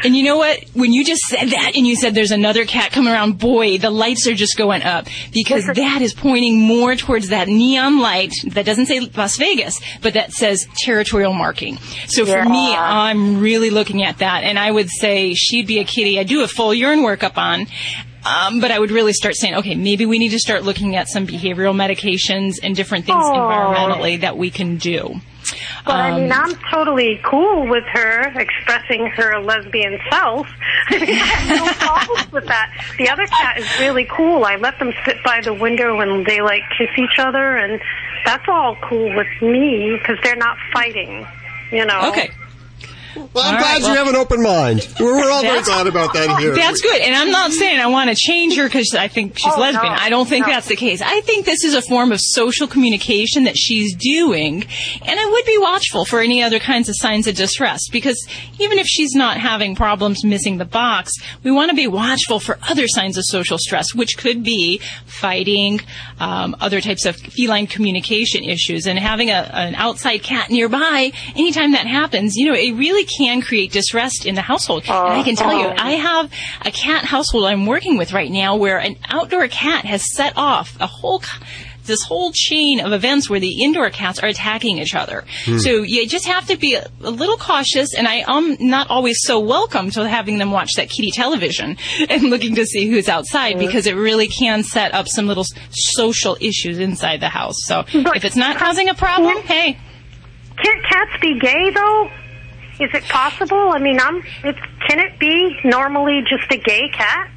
And 0.03 0.15
you 0.15 0.23
know 0.23 0.38
what? 0.38 0.59
When 0.73 0.91
you 0.91 1.05
just 1.05 1.22
said 1.23 1.49
that 1.49 1.73
and 1.76 1.85
you 1.85 1.95
said 1.95 2.15
there's 2.15 2.31
another 2.31 2.65
cat 2.65 2.91
coming 2.91 3.13
around, 3.13 3.38
boy, 3.38 3.77
the 3.77 3.91
lights 3.91 4.26
are 4.27 4.34
just 4.34 4.57
going 4.57 4.81
up 4.81 5.05
because 5.31 5.65
that 5.68 6.01
is 6.01 6.13
pointing 6.13 6.59
more 6.59 6.95
towards 6.95 7.30
that 7.30 7.47
neon 7.47 7.99
light 7.99 8.31
that 8.47 8.65
doesn't 8.65 8.88
say 8.88 8.99
Las 9.15 9.38
Vegas, 9.38 9.80
but 10.01 10.13
that 10.15 10.31
says 10.31 10.68
territorial 10.77 11.34
marking. 11.34 11.77
So 12.07 12.26
for 12.26 12.43
me, 12.43 12.73
I'm 12.76 13.39
really 13.39 13.69
looking 13.69 14.03
at 14.03 14.18
that 14.19 14.43
and 14.43 14.57
I 14.57 14.72
would 14.72 14.89
say 14.89 15.35
she'd 15.35 15.68
be 15.68 15.77
a 15.80 15.84
kitty. 15.84 16.19
I 16.19 16.23
do 16.23 16.41
a 16.41 16.47
full 16.47 16.73
urine 16.73 17.01
workup 17.01 17.38
on. 17.38 17.68
Um, 18.23 18.59
but 18.59 18.69
I 18.69 18.77
would 18.77 18.91
really 18.91 19.13
start 19.13 19.35
saying, 19.35 19.55
okay, 19.55 19.73
maybe 19.73 20.05
we 20.05 20.19
need 20.19 20.30
to 20.30 20.39
start 20.39 20.61
looking 20.63 20.95
at 20.95 21.07
some 21.07 21.26
behavioral 21.26 21.73
medications 21.76 22.55
and 22.61 22.76
different 22.76 23.05
things 23.05 23.23
environmentally 23.23 24.22
that 24.22 24.38
we 24.38 24.51
can 24.51 24.77
do. 24.77 25.15
But 25.85 25.95
I 25.95 26.17
mean, 26.19 26.31
Um, 26.31 26.39
I'm 26.43 26.55
totally 26.71 27.19
cool 27.23 27.67
with 27.67 27.83
her 27.93 28.31
expressing 28.39 29.07
her 29.07 29.39
lesbian 29.39 29.99
self. 30.09 30.47
I 30.89 30.99
mean, 30.99 31.09
I 31.09 31.25
have 31.25 31.59
no 31.59 31.73
problems 31.73 32.31
with 32.31 32.45
that. 32.45 32.71
The 32.97 33.09
other 33.09 33.25
cat 33.27 33.57
is 33.59 33.79
really 33.79 34.05
cool. 34.05 34.45
I 34.45 34.55
let 34.57 34.77
them 34.79 34.93
sit 35.05 35.23
by 35.23 35.41
the 35.41 35.53
window 35.53 35.99
and 35.99 36.25
they 36.25 36.41
like 36.41 36.63
kiss 36.77 36.89
each 36.97 37.17
other, 37.19 37.55
and 37.55 37.81
that's 38.25 38.47
all 38.47 38.77
cool 38.81 39.15
with 39.15 39.27
me 39.41 39.97
because 39.97 40.17
they're 40.23 40.35
not 40.35 40.57
fighting. 40.73 41.25
You 41.71 41.85
know. 41.85 42.09
Okay. 42.09 42.31
Well, 43.15 43.27
I'm 43.43 43.55
All 43.55 43.59
glad 43.59 43.61
right, 43.61 43.77
you 43.79 43.85
well- 43.88 43.95
have 43.95 44.07
an 44.07 44.15
open 44.15 44.41
mind. 44.43 44.88
We're, 44.99 45.15
we're 45.15 45.29
all 45.31 45.41
very 45.41 45.61
glad 45.63 45.88
about 45.88 46.13
that 46.13 46.39
here. 46.39 46.55
That's 46.55 46.81
good. 46.81 47.01
And 47.01 47.15
I'm 47.15 47.31
not 47.31 47.51
saying 47.51 47.79
I 47.79 47.88
want 47.88 48.09
to 48.09 48.15
change 48.15 48.55
her 48.57 48.65
because 48.65 48.93
I 48.95 49.07
think 49.07 49.38
she's 49.38 49.51
Oh, 49.53 49.59
lesbian. 49.59 49.91
no, 49.93 49.99
I 49.99 50.09
don't 50.09 50.27
think 50.27 50.45
no. 50.47 50.53
that's 50.53 50.67
the 50.67 50.75
case. 50.75 51.01
I 51.01 51.21
think 51.21 51.45
this 51.45 51.63
is 51.63 51.73
a 51.73 51.81
form 51.81 52.11
of 52.11 52.19
social 52.21 52.67
communication 52.67 53.43
that 53.45 53.57
she's 53.57 53.95
doing. 53.95 54.63
And 55.01 55.19
I 55.19 55.25
would 55.29 55.45
be 55.45 55.57
watchful 55.57 56.05
for 56.05 56.19
any 56.21 56.41
other 56.43 56.59
kinds 56.59 56.89
of 56.89 56.95
signs 56.97 57.27
of 57.27 57.35
distress 57.35 57.81
because 57.91 58.25
even 58.59 58.77
if 58.79 58.88
she's 58.88 59.13
not 59.13 59.38
having 59.38 59.75
problems 59.75 60.23
missing 60.23 60.57
the 60.57 60.65
box, 60.65 61.11
we 61.43 61.51
want 61.51 61.69
to 61.69 61.75
be 61.75 61.88
watchful 61.88 62.39
for 62.39 62.57
other 62.69 62.88
signs 62.88 63.17
of 63.17 63.23
social 63.25 63.57
stress, 63.57 63.93
which 63.93 64.17
could 64.17 64.43
be 64.43 64.79
fighting, 65.05 65.81
um, 66.19 66.55
other 66.59 66.81
types 66.81 67.05
of 67.05 67.15
feline 67.15 67.67
communication 67.67 68.43
issues. 68.43 68.88
And 68.88 68.97
having 68.97 69.29
a, 69.29 69.49
an 69.53 69.75
outside 69.75 70.19
cat 70.23 70.49
nearby, 70.49 71.11
anytime 71.35 71.73
that 71.73 71.88
happens, 71.88 72.35
you 72.35 72.45
know, 72.47 72.55
it 72.55 72.71
really 72.73 73.00
can 73.03 73.41
create 73.41 73.71
distress 73.71 74.25
in 74.25 74.35
the 74.35 74.41
household. 74.41 74.83
and 74.83 74.91
I 74.91 75.23
can 75.23 75.35
tell 75.35 75.53
you, 75.53 75.67
oh. 75.67 75.75
I 75.77 75.91
have 75.91 76.31
a 76.65 76.71
cat 76.71 77.05
household 77.05 77.45
I'm 77.45 77.65
working 77.65 77.97
with 77.97 78.13
right 78.13 78.31
now 78.31 78.55
where 78.55 78.77
an 78.77 78.97
outdoor 79.09 79.47
cat 79.47 79.85
has 79.85 80.03
set 80.15 80.33
off 80.37 80.75
a 80.79 80.87
whole 80.87 81.21
this 81.85 82.03
whole 82.03 82.31
chain 82.33 82.79
of 82.79 82.93
events 82.93 83.29
where 83.29 83.39
the 83.39 83.63
indoor 83.63 83.89
cats 83.89 84.19
are 84.19 84.27
attacking 84.27 84.77
each 84.77 84.95
other. 84.95 85.25
Hmm. 85.45 85.57
So 85.57 85.81
you 85.81 86.07
just 86.07 86.27
have 86.27 86.47
to 86.47 86.55
be 86.57 86.75
a, 86.75 86.87
a 87.01 87.09
little 87.09 87.37
cautious 87.37 87.93
and 87.93 88.07
I 88.07 88.23
am 88.27 88.57
not 88.59 88.89
always 88.89 89.17
so 89.21 89.39
welcome 89.39 89.89
to 89.91 90.07
having 90.07 90.37
them 90.37 90.51
watch 90.51 90.73
that 90.75 90.89
kitty 90.89 91.11
television 91.11 91.77
and 92.09 92.23
looking 92.23 92.55
to 92.55 92.65
see 92.65 92.87
who's 92.87 93.09
outside 93.09 93.57
because 93.57 93.87
it 93.87 93.93
really 93.93 94.27
can 94.27 94.63
set 94.63 94.93
up 94.93 95.07
some 95.07 95.27
little 95.27 95.45
social 95.71 96.37
issues 96.39 96.77
inside 96.77 97.19
the 97.19 97.29
house. 97.29 97.55
So 97.65 97.83
if 97.87 98.25
it's 98.25 98.35
not 98.35 98.57
causing 98.57 98.89
a 98.89 98.93
problem, 98.93 99.41
hey, 99.43 99.77
Can't 100.63 100.83
cats 100.85 101.11
be 101.21 101.39
gay 101.39 101.71
though? 101.71 102.09
Is 102.81 102.89
it 102.93 103.03
possible? 103.03 103.71
I 103.71 103.79
mean, 103.79 103.99
I'm. 103.99 104.23
It's, 104.43 104.59
can 104.87 104.99
it 104.99 105.19
be 105.19 105.59
normally 105.63 106.21
just 106.29 106.51
a 106.51 106.57
gay 106.57 106.89
cat? 106.93 107.29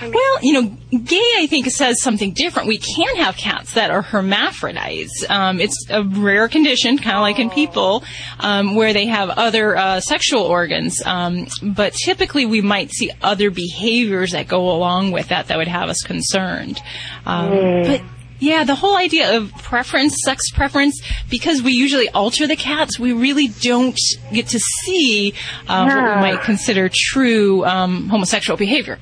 Well, 0.00 0.38
you 0.42 0.52
know, 0.54 0.76
gay, 0.98 1.32
I 1.36 1.46
think, 1.48 1.66
says 1.70 2.02
something 2.02 2.32
different. 2.32 2.66
We 2.66 2.78
can 2.78 3.16
have 3.18 3.36
cats 3.36 3.74
that 3.74 3.92
are 3.92 4.02
hermaphrodites. 4.02 5.24
Um, 5.28 5.60
it's 5.60 5.86
a 5.90 6.02
rare 6.02 6.48
condition, 6.48 6.98
kind 6.98 7.16
of 7.16 7.20
like 7.22 7.38
in 7.38 7.50
people, 7.50 8.02
um, 8.40 8.74
where 8.74 8.92
they 8.92 9.06
have 9.06 9.30
other 9.30 9.76
uh, 9.76 10.00
sexual 10.00 10.42
organs. 10.42 11.00
Um, 11.04 11.46
but 11.62 11.92
typically, 11.94 12.46
we 12.46 12.62
might 12.62 12.90
see 12.90 13.12
other 13.22 13.50
behaviors 13.50 14.32
that 14.32 14.48
go 14.48 14.70
along 14.70 15.12
with 15.12 15.28
that 15.28 15.46
that 15.48 15.56
would 15.58 15.68
have 15.68 15.88
us 15.88 16.02
concerned. 16.02 16.80
Um, 17.24 17.52
Mm. 17.52 17.86
But 17.86 18.02
yeah, 18.42 18.64
the 18.64 18.74
whole 18.74 18.96
idea 18.96 19.36
of 19.36 19.52
preference, 19.62 20.16
sex 20.24 20.50
preference, 20.50 21.00
because 21.30 21.62
we 21.62 21.72
usually 21.72 22.08
alter 22.08 22.48
the 22.48 22.56
cats, 22.56 22.98
we 22.98 23.12
really 23.12 23.46
don't 23.46 23.96
get 24.32 24.48
to 24.48 24.58
see 24.58 25.32
um, 25.68 25.86
what 25.86 25.96
we 25.96 26.20
might 26.20 26.40
consider 26.42 26.90
true 26.92 27.64
um, 27.64 28.08
homosexual 28.08 28.56
behavior. 28.56 28.98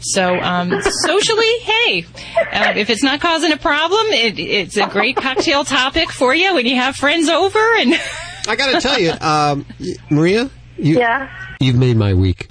So 0.00 0.34
um, 0.40 0.82
socially, 0.82 1.58
hey, 1.60 2.04
uh, 2.52 2.72
if 2.76 2.90
it's 2.90 3.04
not 3.04 3.20
causing 3.20 3.52
a 3.52 3.56
problem, 3.56 4.06
it, 4.08 4.40
it's 4.40 4.76
a 4.76 4.88
great 4.88 5.16
cocktail 5.16 5.64
topic 5.64 6.10
for 6.10 6.34
you 6.34 6.54
when 6.54 6.66
you 6.66 6.74
have 6.74 6.96
friends 6.96 7.28
over. 7.28 7.60
And 7.78 7.94
I 8.48 8.56
got 8.56 8.72
to 8.74 8.80
tell 8.80 8.98
you, 8.98 9.12
um, 9.20 9.66
Maria, 10.10 10.50
you, 10.76 10.98
Yeah. 10.98 11.30
you've 11.60 11.76
made 11.78 11.96
my 11.96 12.12
week. 12.14 12.48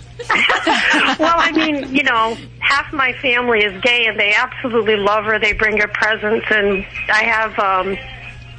Well, 1.20 1.36
I 1.38 1.52
mean, 1.54 1.96
you 1.96 2.04
know, 2.04 2.38
half 2.60 2.92
my 2.92 3.14
family 3.14 3.60
is 3.60 3.82
gay, 3.82 4.06
and 4.08 4.20
they 4.20 4.34
absolutely 4.34 4.98
love 4.98 5.26
her. 5.26 5.40
They 5.40 5.54
bring 5.54 5.78
her 5.80 5.88
presents, 5.88 6.46
and 6.50 6.86
I 7.10 7.24
have 7.24 7.58
um, 7.60 7.98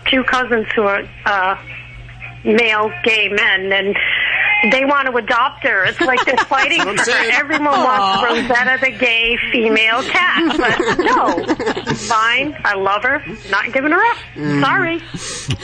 two 0.07 0.24
cousins 0.24 0.66
who 0.74 0.82
are 0.82 1.03
uh, 1.27 1.59
male 2.45 2.91
gay 3.05 3.28
men, 3.28 3.73
and 3.73 3.97
they 4.70 4.85
want 4.85 5.09
to 5.09 5.16
adopt 5.16 5.65
her. 5.65 5.85
It's 5.85 6.01
like 6.01 6.24
they're 6.24 6.37
fighting 6.47 6.82
for 6.82 7.11
her. 7.11 7.31
Everyone 7.32 7.65
wants 7.66 8.23
Rosetta 8.24 8.78
the 8.81 8.91
gay 8.91 9.37
female 9.53 10.03
cat, 10.03 10.57
but 10.61 10.78
no, 10.99 11.45
fine. 11.95 12.57
I 12.65 12.74
love 12.74 13.03
her. 13.03 13.23
Not 13.51 13.70
giving 13.73 13.93
her 13.93 14.05
up. 14.05 14.16
Mm. 14.35 14.62
Sorry. 14.62 15.01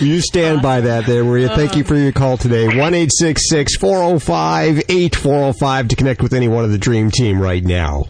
You 0.05 0.21
stand 0.21 0.61
by 0.63 0.81
that 0.83 1.07
there, 1.07 1.25
Maria. 1.25 1.49
Thank 1.49 1.75
you 1.77 1.85
for 1.85 1.97
your 1.97 2.13
call 2.13 2.37
today. 2.37 2.67
1 2.67 2.77
405 2.77 4.79
8405 4.89 5.89
to 5.89 5.97
connect 5.97 6.23
with 6.23 6.33
any 6.33 6.47
one 6.49 6.65
of 6.65 6.71
the 6.71 6.79
Dream 6.79 7.11
Team 7.11 7.39
right 7.41 7.65
now. 7.65 8.05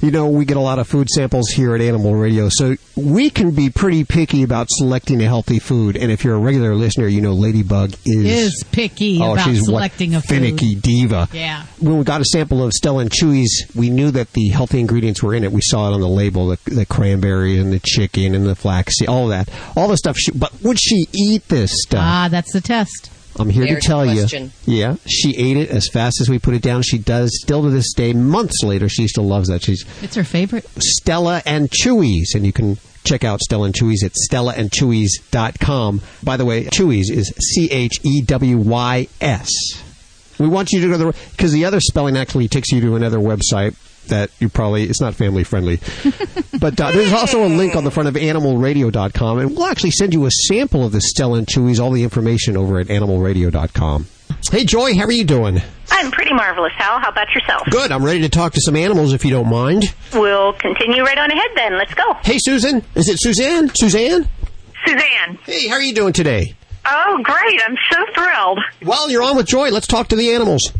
You 0.00 0.10
know, 0.10 0.28
we 0.28 0.46
get 0.46 0.56
a 0.56 0.60
lot 0.60 0.78
of 0.78 0.88
food 0.88 1.10
samples 1.10 1.50
here 1.50 1.74
at 1.74 1.82
Animal 1.82 2.14
Radio, 2.14 2.48
so 2.48 2.76
we 2.96 3.28
can 3.28 3.50
be 3.50 3.68
pretty 3.68 4.04
picky 4.04 4.42
about 4.42 4.68
selecting 4.70 5.20
a 5.22 5.26
healthy 5.26 5.58
food. 5.58 5.94
And 5.94 6.10
if 6.10 6.24
you're 6.24 6.36
a 6.36 6.38
regular 6.38 6.74
listener, 6.74 7.06
you 7.06 7.20
know 7.20 7.32
Ladybug 7.32 7.92
is 8.06 8.24
Is 8.24 8.64
picky 8.72 9.20
oh, 9.20 9.34
about 9.34 9.44
she's 9.44 9.62
selecting 9.66 10.12
one 10.12 10.18
a 10.18 10.22
food. 10.22 10.28
finicky 10.36 10.74
diva. 10.74 11.28
Yeah. 11.32 11.66
When 11.80 11.98
we 11.98 12.04
got 12.04 12.22
a 12.22 12.24
sample 12.24 12.64
of 12.64 12.72
Stella 12.72 13.02
and 13.02 13.10
Chewy's, 13.10 13.66
we 13.74 13.90
knew 13.90 14.10
that 14.12 14.32
the 14.32 14.48
healthy 14.48 14.80
ingredients 14.80 15.22
were 15.22 15.34
in 15.34 15.44
it. 15.44 15.52
We 15.52 15.60
saw 15.62 15.90
it 15.90 15.94
on 15.94 16.00
the 16.00 16.08
label: 16.08 16.48
the, 16.48 16.58
the 16.64 16.86
cranberry 16.86 17.58
and 17.58 17.70
the 17.70 17.80
chicken 17.80 18.34
and 18.34 18.46
the 18.46 18.54
flaxseed, 18.54 19.06
all 19.08 19.28
that, 19.28 19.50
all 19.76 19.88
the 19.88 19.98
stuff. 19.98 20.16
She, 20.16 20.32
but 20.32 20.50
would 20.62 20.80
she 20.80 21.06
eat 21.12 21.46
this 21.48 21.72
stuff? 21.82 22.02
Ah, 22.02 22.28
that's 22.30 22.52
the 22.54 22.62
test. 22.62 23.10
I'm 23.38 23.48
here 23.48 23.64
There's 23.64 23.82
to 23.82 23.86
tell 23.86 24.04
the 24.04 24.14
you. 24.14 24.50
Yeah, 24.66 24.96
she 25.06 25.36
ate 25.36 25.56
it 25.56 25.70
as 25.70 25.88
fast 25.88 26.20
as 26.20 26.28
we 26.28 26.38
put 26.38 26.54
it 26.54 26.62
down. 26.62 26.82
She 26.82 26.98
does 26.98 27.30
still 27.40 27.62
to 27.62 27.70
this 27.70 27.92
day. 27.92 28.12
Months 28.12 28.62
later, 28.62 28.88
she 28.88 29.08
still 29.08 29.24
loves 29.24 29.48
that. 29.48 29.62
She's 29.62 29.84
It's 30.02 30.16
her 30.16 30.24
favorite. 30.24 30.68
Stella 30.78 31.42
and 31.46 31.70
Chewy's, 31.70 32.34
and 32.34 32.44
you 32.44 32.52
can 32.52 32.78
check 33.04 33.24
out 33.24 33.40
Stella 33.40 33.66
and 33.66 33.74
Chewy's 33.74 34.02
at 34.04 34.12
stellaandchewy's.com. 34.12 36.00
By 36.22 36.36
the 36.36 36.44
way, 36.44 36.64
Chewy's 36.64 37.10
is 37.10 37.32
C 37.38 37.70
H 37.70 38.00
E 38.02 38.22
W 38.22 38.58
Y 38.58 39.08
S. 39.20 39.50
We 40.38 40.48
want 40.48 40.72
you 40.72 40.80
to 40.80 40.86
go 40.86 40.92
to 40.92 40.98
the 40.98 41.30
because 41.32 41.52
the 41.52 41.64
other 41.64 41.80
spelling 41.80 42.16
actually 42.16 42.48
takes 42.48 42.72
you 42.72 42.80
to 42.80 42.96
another 42.96 43.18
website 43.18 43.76
that 44.08 44.30
you 44.40 44.48
probably 44.48 44.84
it's 44.84 45.00
not 45.00 45.14
family 45.14 45.44
friendly. 45.44 45.80
but 46.60 46.80
uh, 46.80 46.90
there's 46.90 47.12
also 47.12 47.44
a 47.44 47.48
link 47.48 47.76
on 47.76 47.84
the 47.84 47.90
front 47.90 48.08
of 48.08 48.14
animalradio.com, 48.14 49.38
and 49.38 49.56
we'll 49.56 49.66
actually 49.66 49.92
send 49.92 50.14
you 50.14 50.26
a 50.26 50.30
sample 50.30 50.84
of 50.84 50.92
the 50.92 51.00
Stella 51.00 51.38
and 51.38 51.46
Chewy's, 51.46 51.80
all 51.80 51.90
the 51.90 52.02
information 52.02 52.56
over 52.56 52.78
at 52.78 52.88
animalradio.com. 52.88 54.06
Hey, 54.50 54.64
Joy, 54.64 54.96
how 54.96 55.04
are 55.04 55.12
you 55.12 55.24
doing? 55.24 55.60
I'm 55.90 56.10
pretty 56.10 56.32
marvelous, 56.32 56.72
Hal. 56.76 56.98
How 56.98 57.10
about 57.10 57.32
yourself? 57.34 57.62
Good. 57.70 57.92
I'm 57.92 58.04
ready 58.04 58.20
to 58.22 58.28
talk 58.28 58.52
to 58.54 58.60
some 58.60 58.74
animals 58.76 59.12
if 59.12 59.24
you 59.24 59.30
don't 59.30 59.48
mind. 59.48 59.94
We'll 60.12 60.54
continue 60.54 61.02
right 61.02 61.18
on 61.18 61.30
ahead 61.30 61.50
then. 61.56 61.76
Let's 61.76 61.94
go. 61.94 62.14
Hey, 62.24 62.38
Susan. 62.38 62.82
Is 62.94 63.08
it 63.08 63.18
Suzanne? 63.20 63.68
Suzanne? 63.74 64.28
Suzanne. 64.86 65.38
Hey, 65.44 65.68
how 65.68 65.74
are 65.74 65.82
you 65.82 65.94
doing 65.94 66.12
today? 66.12 66.54
Oh, 66.92 67.20
great. 67.22 67.60
I'm 67.64 67.76
so 67.90 68.04
thrilled. 68.14 68.58
Well, 68.84 69.10
you're 69.10 69.22
on 69.22 69.36
with 69.36 69.46
Joy. 69.46 69.70
Let's 69.70 69.86
talk 69.86 70.08
to 70.08 70.16
the 70.16 70.32
animals. 70.32 70.72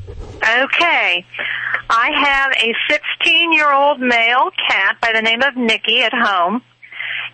Okay. 0.42 1.24
I 1.88 2.10
have 2.24 2.52
a 2.52 2.74
16 2.88 3.52
year 3.52 3.72
old 3.72 4.00
male 4.00 4.50
cat 4.68 4.96
by 5.00 5.12
the 5.14 5.22
name 5.22 5.42
of 5.42 5.56
Nikki 5.56 6.02
at 6.02 6.12
home, 6.12 6.62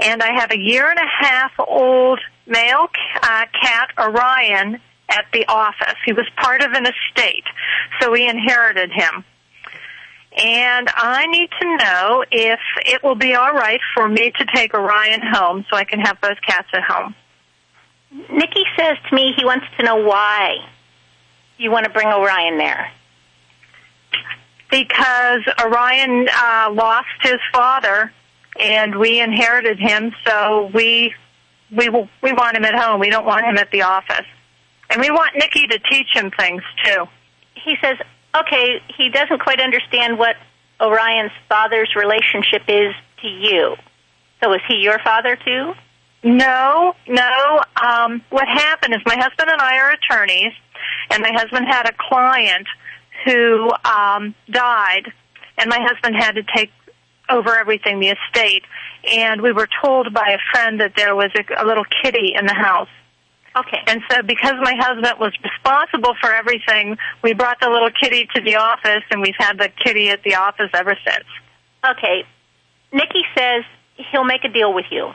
and 0.01 0.23
I 0.23 0.39
have 0.41 0.51
a 0.51 0.59
year 0.59 0.89
and 0.91 0.99
a 0.99 1.25
half 1.27 1.53
old 1.59 2.21
male 2.47 2.89
uh, 3.23 3.45
cat, 3.63 3.91
Orion, 3.99 4.81
at 5.09 5.25
the 5.33 5.47
office. 5.47 5.97
He 6.05 6.13
was 6.13 6.27
part 6.37 6.63
of 6.63 6.73
an 6.73 6.85
estate, 6.87 7.45
so 8.01 8.11
we 8.11 8.29
inherited 8.29 8.91
him. 8.93 9.25
And 10.39 10.91
I 10.95 11.27
need 11.29 11.49
to 11.63 11.77
know 11.77 12.25
if 12.31 12.61
it 12.85 13.03
will 13.03 13.15
be 13.15 13.35
all 13.35 13.53
right 13.53 13.81
for 13.95 14.07
me 14.07 14.33
to 14.39 14.47
take 14.55 14.75
Orion 14.75 15.21
home 15.33 15.65
so 15.71 15.77
I 15.77 15.85
can 15.85 16.01
have 16.01 16.21
both 16.21 16.37
cats 16.47 16.69
at 16.75 16.83
home. 16.83 17.15
Nikki 18.31 18.65
says 18.79 18.97
to 19.09 19.15
me 19.15 19.33
he 19.37 19.45
wants 19.45 19.67
to 19.79 19.85
know 19.85 19.97
why 19.97 20.57
you 21.59 21.71
want 21.71 21.85
to 21.85 21.91
bring 21.91 22.09
Orion 22.09 22.59
there. 22.59 22.91
because 24.71 25.41
Orion 25.65 26.29
uh, 26.33 26.71
lost 26.73 27.07
his 27.23 27.39
father, 27.53 28.13
and 28.59 28.97
we 28.97 29.21
inherited 29.21 29.79
him. 29.79 30.13
So 30.27 30.71
we 30.75 31.15
we 31.75 31.89
will, 31.89 32.09
we 32.23 32.33
want 32.33 32.57
him 32.57 32.65
at 32.65 32.75
home. 32.75 33.01
We 33.01 33.11
don't 33.11 33.27
want 33.27 33.45
him 33.45 33.57
at 33.59 33.71
the 33.71 33.83
office, 33.83 34.27
and 34.91 35.01
we 35.01 35.11
want 35.11 35.35
Nikki 35.37 35.67
to 35.67 35.79
teach 35.79 36.09
him 36.13 36.31
things 36.31 36.63
too. 36.85 37.07
He 37.55 37.77
says, 37.83 37.97
okay, 38.37 38.81
he 38.97 39.09
doesn't 39.09 39.41
quite 39.41 39.61
understand 39.61 40.19
what 40.19 40.37
Orion's 40.81 41.33
father's 41.49 41.95
relationship 41.97 42.63
is 42.69 42.95
to 43.23 43.29
you. 43.29 43.77
So 44.43 44.53
is 44.53 44.61
he 44.69 44.77
your 44.77 44.99
father 45.01 45.37
too? 45.37 45.73
No, 46.27 46.97
no. 47.07 47.63
Um, 47.81 48.21
what 48.31 48.49
happened 48.49 48.95
is 48.95 49.01
my 49.07 49.15
husband 49.15 49.49
and 49.49 49.61
I 49.61 49.79
are 49.79 49.93
attorneys, 49.93 50.53
and 51.11 51.23
my 51.23 51.31
husband 51.33 51.67
had 51.69 51.89
a 51.89 51.93
client 51.97 52.67
who 53.25 53.71
um, 53.85 54.35
died, 54.51 55.13
and 55.57 55.71
my 55.71 55.79
husband 55.81 56.17
had 56.17 56.33
to 56.33 56.43
take 56.43 56.73
over 57.29 57.57
everything, 57.57 58.01
the 58.01 58.09
estate. 58.09 58.65
And 59.09 59.41
we 59.41 59.53
were 59.53 59.69
told 59.81 60.13
by 60.13 60.35
a 60.35 60.39
friend 60.51 60.81
that 60.81 60.95
there 60.97 61.15
was 61.15 61.31
a, 61.39 61.63
a 61.63 61.65
little 61.65 61.87
kitty 62.03 62.35
in 62.37 62.45
the 62.47 62.55
house. 62.55 62.89
Okay. 63.57 63.79
And 63.87 64.03
so 64.11 64.23
because 64.23 64.55
my 64.61 64.75
husband 64.77 65.07
was 65.21 65.33
responsible 65.45 66.15
for 66.21 66.33
everything, 66.33 66.99
we 67.23 67.35
brought 67.35 67.61
the 67.61 67.71
little 67.71 67.91
kitty 68.03 68.29
to 68.35 68.41
the 68.43 68.57
office, 68.57 69.05
and 69.13 69.23
we've 69.23 69.39
had 69.39 69.59
the 69.59 69.69
kitty 69.85 70.09
at 70.09 70.25
the 70.25 70.35
office 70.35 70.71
ever 70.75 70.97
since. 71.07 71.27
Okay. 71.89 72.25
Nikki 72.93 73.23
says 73.39 73.63
he'll 74.11 74.25
make 74.25 74.43
a 74.43 74.49
deal 74.49 74.75
with 74.75 74.87
you. 74.91 75.13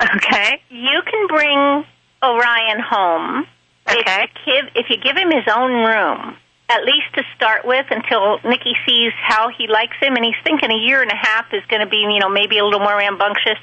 Okay. 0.00 0.62
You 0.70 1.02
can 1.02 1.26
bring 1.28 1.84
Orion 2.22 2.80
home 2.80 3.46
Okay. 3.88 4.24
if, 4.24 4.30
you 4.46 4.52
give, 4.52 4.72
if 4.74 4.90
you 4.90 4.96
give 4.98 5.16
him 5.16 5.30
his 5.30 5.44
own 5.54 5.72
room, 5.72 6.36
at 6.68 6.84
least 6.84 7.14
to 7.14 7.22
start 7.36 7.64
with, 7.64 7.86
until 7.90 8.38
Nikki 8.44 8.74
sees 8.86 9.12
how 9.16 9.48
he 9.48 9.68
likes 9.68 9.96
him, 10.00 10.16
and 10.16 10.24
he's 10.24 10.34
thinking 10.42 10.70
a 10.70 10.78
year 10.78 11.00
and 11.02 11.10
a 11.10 11.16
half 11.16 11.46
is 11.52 11.62
going 11.68 11.80
to 11.80 11.86
be, 11.86 11.98
you 11.98 12.18
know, 12.18 12.28
maybe 12.28 12.58
a 12.58 12.64
little 12.64 12.80
more 12.80 12.96
rambunctious 12.96 13.58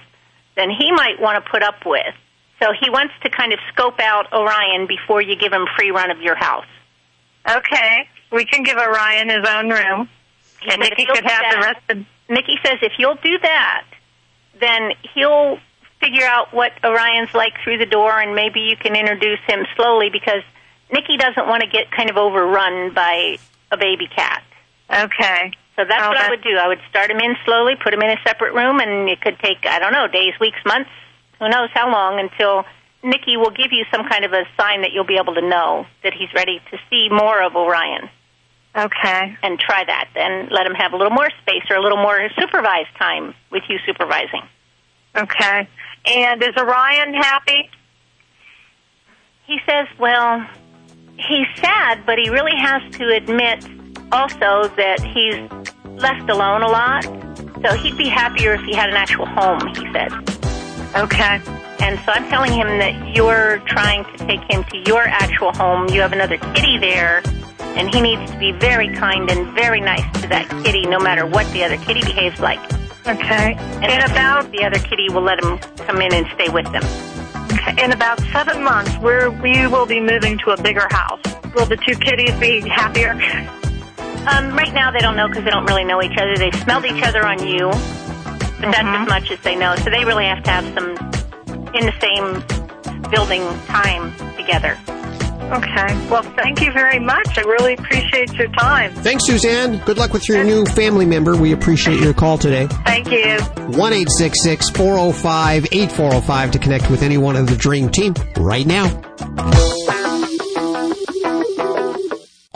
than 0.55 0.69
he 0.69 0.91
might 0.91 1.19
want 1.19 1.43
to 1.43 1.51
put 1.51 1.61
up 1.63 1.85
with. 1.85 2.13
So 2.61 2.71
he 2.79 2.89
wants 2.89 3.13
to 3.23 3.29
kind 3.29 3.51
of 3.51 3.59
scope 3.73 3.99
out 3.99 4.31
Orion 4.31 4.87
before 4.87 5.21
you 5.21 5.35
give 5.35 5.51
him 5.51 5.67
free 5.75 5.91
run 5.91 6.11
of 6.11 6.21
your 6.21 6.35
house. 6.35 6.65
Okay. 7.49 8.07
We 8.31 8.45
can 8.45 8.63
give 8.63 8.77
Orion 8.77 9.29
his 9.29 9.45
own 9.47 9.69
room, 9.69 10.09
and 10.69 10.79
Nikki 10.79 11.05
could 11.05 11.25
have 11.25 11.53
the 11.53 11.59
rest 11.59 11.81
of. 11.89 11.97
Nikki 12.29 12.57
says 12.65 12.77
if 12.81 12.93
you'll 12.97 13.19
do 13.21 13.37
that, 13.39 13.83
then 14.61 14.91
he'll 15.13 15.59
figure 16.03 16.25
out 16.25 16.53
what 16.53 16.71
Orion's 16.83 17.33
like 17.33 17.53
through 17.63 17.77
the 17.77 17.85
door, 17.85 18.19
and 18.19 18.35
maybe 18.35 18.61
you 18.61 18.75
can 18.75 18.95
introduce 18.95 19.39
him 19.47 19.65
slowly 19.75 20.09
because 20.11 20.43
Nikki 20.91 21.17
doesn't 21.17 21.47
want 21.47 21.63
to 21.63 21.69
get 21.69 21.91
kind 21.91 22.09
of 22.09 22.17
overrun 22.17 22.93
by 22.93 23.37
a 23.71 23.77
baby 23.77 24.07
cat. 24.07 24.43
Okay. 24.89 25.51
So 25.75 25.83
that's 25.87 26.03
Oh, 26.03 26.09
what 26.09 26.17
I 26.17 26.29
would 26.29 26.43
do. 26.43 26.55
I 26.61 26.67
would 26.67 26.81
start 26.89 27.09
him 27.09 27.19
in 27.19 27.35
slowly, 27.45 27.73
put 27.81 27.93
him 27.93 28.01
in 28.01 28.11
a 28.11 28.17
separate 28.27 28.53
room, 28.53 28.79
and 28.79 29.09
it 29.09 29.21
could 29.21 29.39
take, 29.39 29.65
I 29.65 29.79
don't 29.79 29.93
know, 29.93 30.07
days, 30.07 30.33
weeks, 30.39 30.59
months, 30.65 30.89
who 31.39 31.49
knows 31.49 31.69
how 31.73 31.91
long 31.91 32.19
until 32.19 32.65
Nikki 33.01 33.37
will 33.37 33.49
give 33.49 33.71
you 33.71 33.85
some 33.91 34.07
kind 34.07 34.23
of 34.23 34.33
a 34.33 34.43
sign 34.55 34.81
that 34.81 34.91
you'll 34.93 35.05
be 35.07 35.17
able 35.17 35.33
to 35.35 35.41
know 35.41 35.87
that 36.03 36.13
he's 36.13 36.31
ready 36.35 36.61
to 36.71 36.77
see 36.89 37.09
more 37.09 37.41
of 37.41 37.55
Orion. 37.55 38.09
Okay. 38.75 39.37
And 39.41 39.59
try 39.59 39.83
that. 39.85 40.09
Then 40.13 40.49
let 40.51 40.65
him 40.65 40.73
have 40.73 40.93
a 40.93 40.97
little 40.97 41.11
more 41.13 41.29
space 41.41 41.63
or 41.69 41.75
a 41.75 41.81
little 41.81 41.97
more 41.97 42.29
supervised 42.39 42.93
time 42.97 43.33
with 43.51 43.63
you 43.69 43.77
supervising. 43.85 44.41
Okay. 45.15 45.67
And 46.05 46.43
is 46.43 46.55
Orion 46.57 47.13
happy? 47.13 47.69
He 49.45 49.59
says, 49.67 49.87
well, 49.99 50.45
he's 51.17 51.47
sad, 51.57 52.05
but 52.05 52.17
he 52.17 52.29
really 52.29 52.55
has 52.57 52.81
to 52.95 53.13
admit 53.13 53.65
also 54.11 54.67
that 54.75 55.01
he's 55.01 55.49
left 56.01 56.29
alone 56.29 56.61
a 56.61 56.67
lot. 56.67 57.03
So 57.61 57.75
he'd 57.77 57.97
be 57.97 58.09
happier 58.09 58.55
if 58.55 58.61
he 58.61 58.75
had 58.75 58.89
an 58.89 58.95
actual 58.95 59.25
home, 59.25 59.67
he 59.67 59.91
said. 59.93 60.11
Okay. 60.95 61.41
And 61.79 61.99
so 62.05 62.11
I'm 62.11 62.27
telling 62.29 62.51
him 62.51 62.67
that 62.79 63.15
you're 63.15 63.59
trying 63.67 64.05
to 64.05 64.17
take 64.25 64.41
him 64.49 64.63
to 64.65 64.77
your 64.87 65.01
actual 65.01 65.51
home. 65.53 65.89
You 65.89 66.01
have 66.01 66.13
another 66.13 66.37
kitty 66.37 66.77
there, 66.77 67.21
and 67.59 67.93
he 67.93 68.01
needs 68.01 68.31
to 68.31 68.37
be 68.37 68.51
very 68.53 68.93
kind 68.95 69.29
and 69.29 69.53
very 69.53 69.81
nice 69.81 70.21
to 70.21 70.27
that 70.29 70.49
kitty, 70.63 70.85
no 70.85 70.99
matter 70.99 71.25
what 71.25 71.51
the 71.51 71.63
other 71.63 71.77
kitty 71.77 72.01
behaves 72.01 72.39
like. 72.39 72.59
Okay. 73.05 73.55
And, 73.55 74.11
about 74.11 74.49
the 74.51 74.63
other 74.63 74.79
kitty 74.79 75.09
will 75.09 75.23
let 75.23 75.43
him 75.43 75.57
come 75.85 76.01
in 76.01 76.13
and 76.13 76.25
stay 76.35 76.49
with 76.49 76.65
them. 76.71 76.83
In 77.77 77.91
about 77.91 78.19
seven 78.31 78.63
months, 78.63 78.95
we're, 78.97 79.29
we 79.29 79.67
will 79.67 79.85
be 79.85 79.99
moving 79.99 80.37
to 80.39 80.51
a 80.51 80.61
bigger 80.61 80.87
house. 80.89 81.21
Will 81.53 81.65
the 81.65 81.77
two 81.77 81.95
kitties 81.95 82.33
be 82.39 82.67
happier? 82.69 83.19
Um, 84.23 84.55
right 84.55 84.73
now, 84.73 84.89
they 84.89 84.99
don't 84.99 85.17
know 85.17 85.27
because 85.27 85.43
they 85.43 85.49
don't 85.49 85.65
really 85.65 85.83
know 85.83 86.01
each 86.01 86.17
other. 86.17 86.37
They've 86.37 86.55
smelled 86.55 86.85
each 86.85 87.03
other 87.03 87.25
on 87.25 87.45
you, 87.45 87.67
but 87.67 88.71
that's 88.71 88.87
as 88.87 89.07
much 89.09 89.29
as 89.29 89.39
they 89.41 89.53
know. 89.53 89.75
So 89.75 89.89
they 89.89 90.05
really 90.05 90.23
have 90.23 90.41
to 90.43 90.49
have 90.49 90.63
some 90.73 90.91
in 91.75 91.85
the 91.85 91.93
same 91.99 93.11
building 93.11 93.41
time 93.65 94.13
together. 94.37 94.79
Okay. 95.53 96.09
Well, 96.09 96.23
thank 96.35 96.61
you 96.61 96.71
very 96.71 96.97
much. 96.97 97.37
I 97.37 97.41
really 97.41 97.73
appreciate 97.75 98.33
your 98.33 98.47
time. 98.49 98.91
Thanks, 98.95 99.27
Suzanne. 99.27 99.77
Good 99.85 99.97
luck 99.97 100.11
with 100.11 100.27
your 100.27 100.43
new 100.43 100.65
family 100.65 101.05
member. 101.05 101.35
We 101.37 101.51
appreciate 101.51 101.99
your 101.99 102.13
call 102.13 102.39
today. 102.39 102.65
Thank 102.85 103.11
you. 103.11 103.37
1 103.77 103.93
405 103.93 105.65
8405 105.71 106.51
to 106.51 106.59
connect 106.59 106.89
with 106.89 107.03
anyone 107.03 107.35
of 107.35 107.47
the 107.47 107.55
Dream 107.55 107.89
Team 107.89 108.15
right 108.37 108.65
now. 108.65 108.87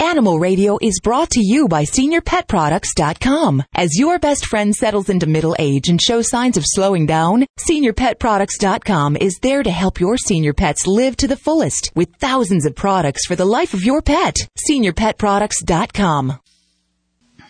Animal 0.07 0.39
Radio 0.39 0.77
is 0.81 1.01
brought 1.03 1.31
to 1.31 1.41
you 1.41 1.67
by 1.67 1.83
SeniorPetProducts.com. 1.83 3.61
As 3.75 3.99
your 3.99 4.19
best 4.19 4.45
friend 4.45 4.73
settles 4.73 5.09
into 5.09 5.27
middle 5.27 5.53
age 5.59 5.89
and 5.89 6.01
shows 6.01 6.29
signs 6.29 6.55
of 6.55 6.63
slowing 6.65 7.05
down, 7.05 7.45
SeniorPetProducts.com 7.69 9.17
is 9.17 9.37
there 9.41 9.63
to 9.63 9.69
help 9.69 9.99
your 9.99 10.15
senior 10.17 10.53
pets 10.53 10.87
live 10.87 11.17
to 11.17 11.27
the 11.27 11.35
fullest 11.35 11.91
with 11.93 12.15
thousands 12.19 12.65
of 12.65 12.73
products 12.73 13.25
for 13.25 13.35
the 13.35 13.43
life 13.43 13.73
of 13.73 13.83
your 13.83 14.01
pet. 14.01 14.37
SeniorPetProducts.com. 14.69 16.39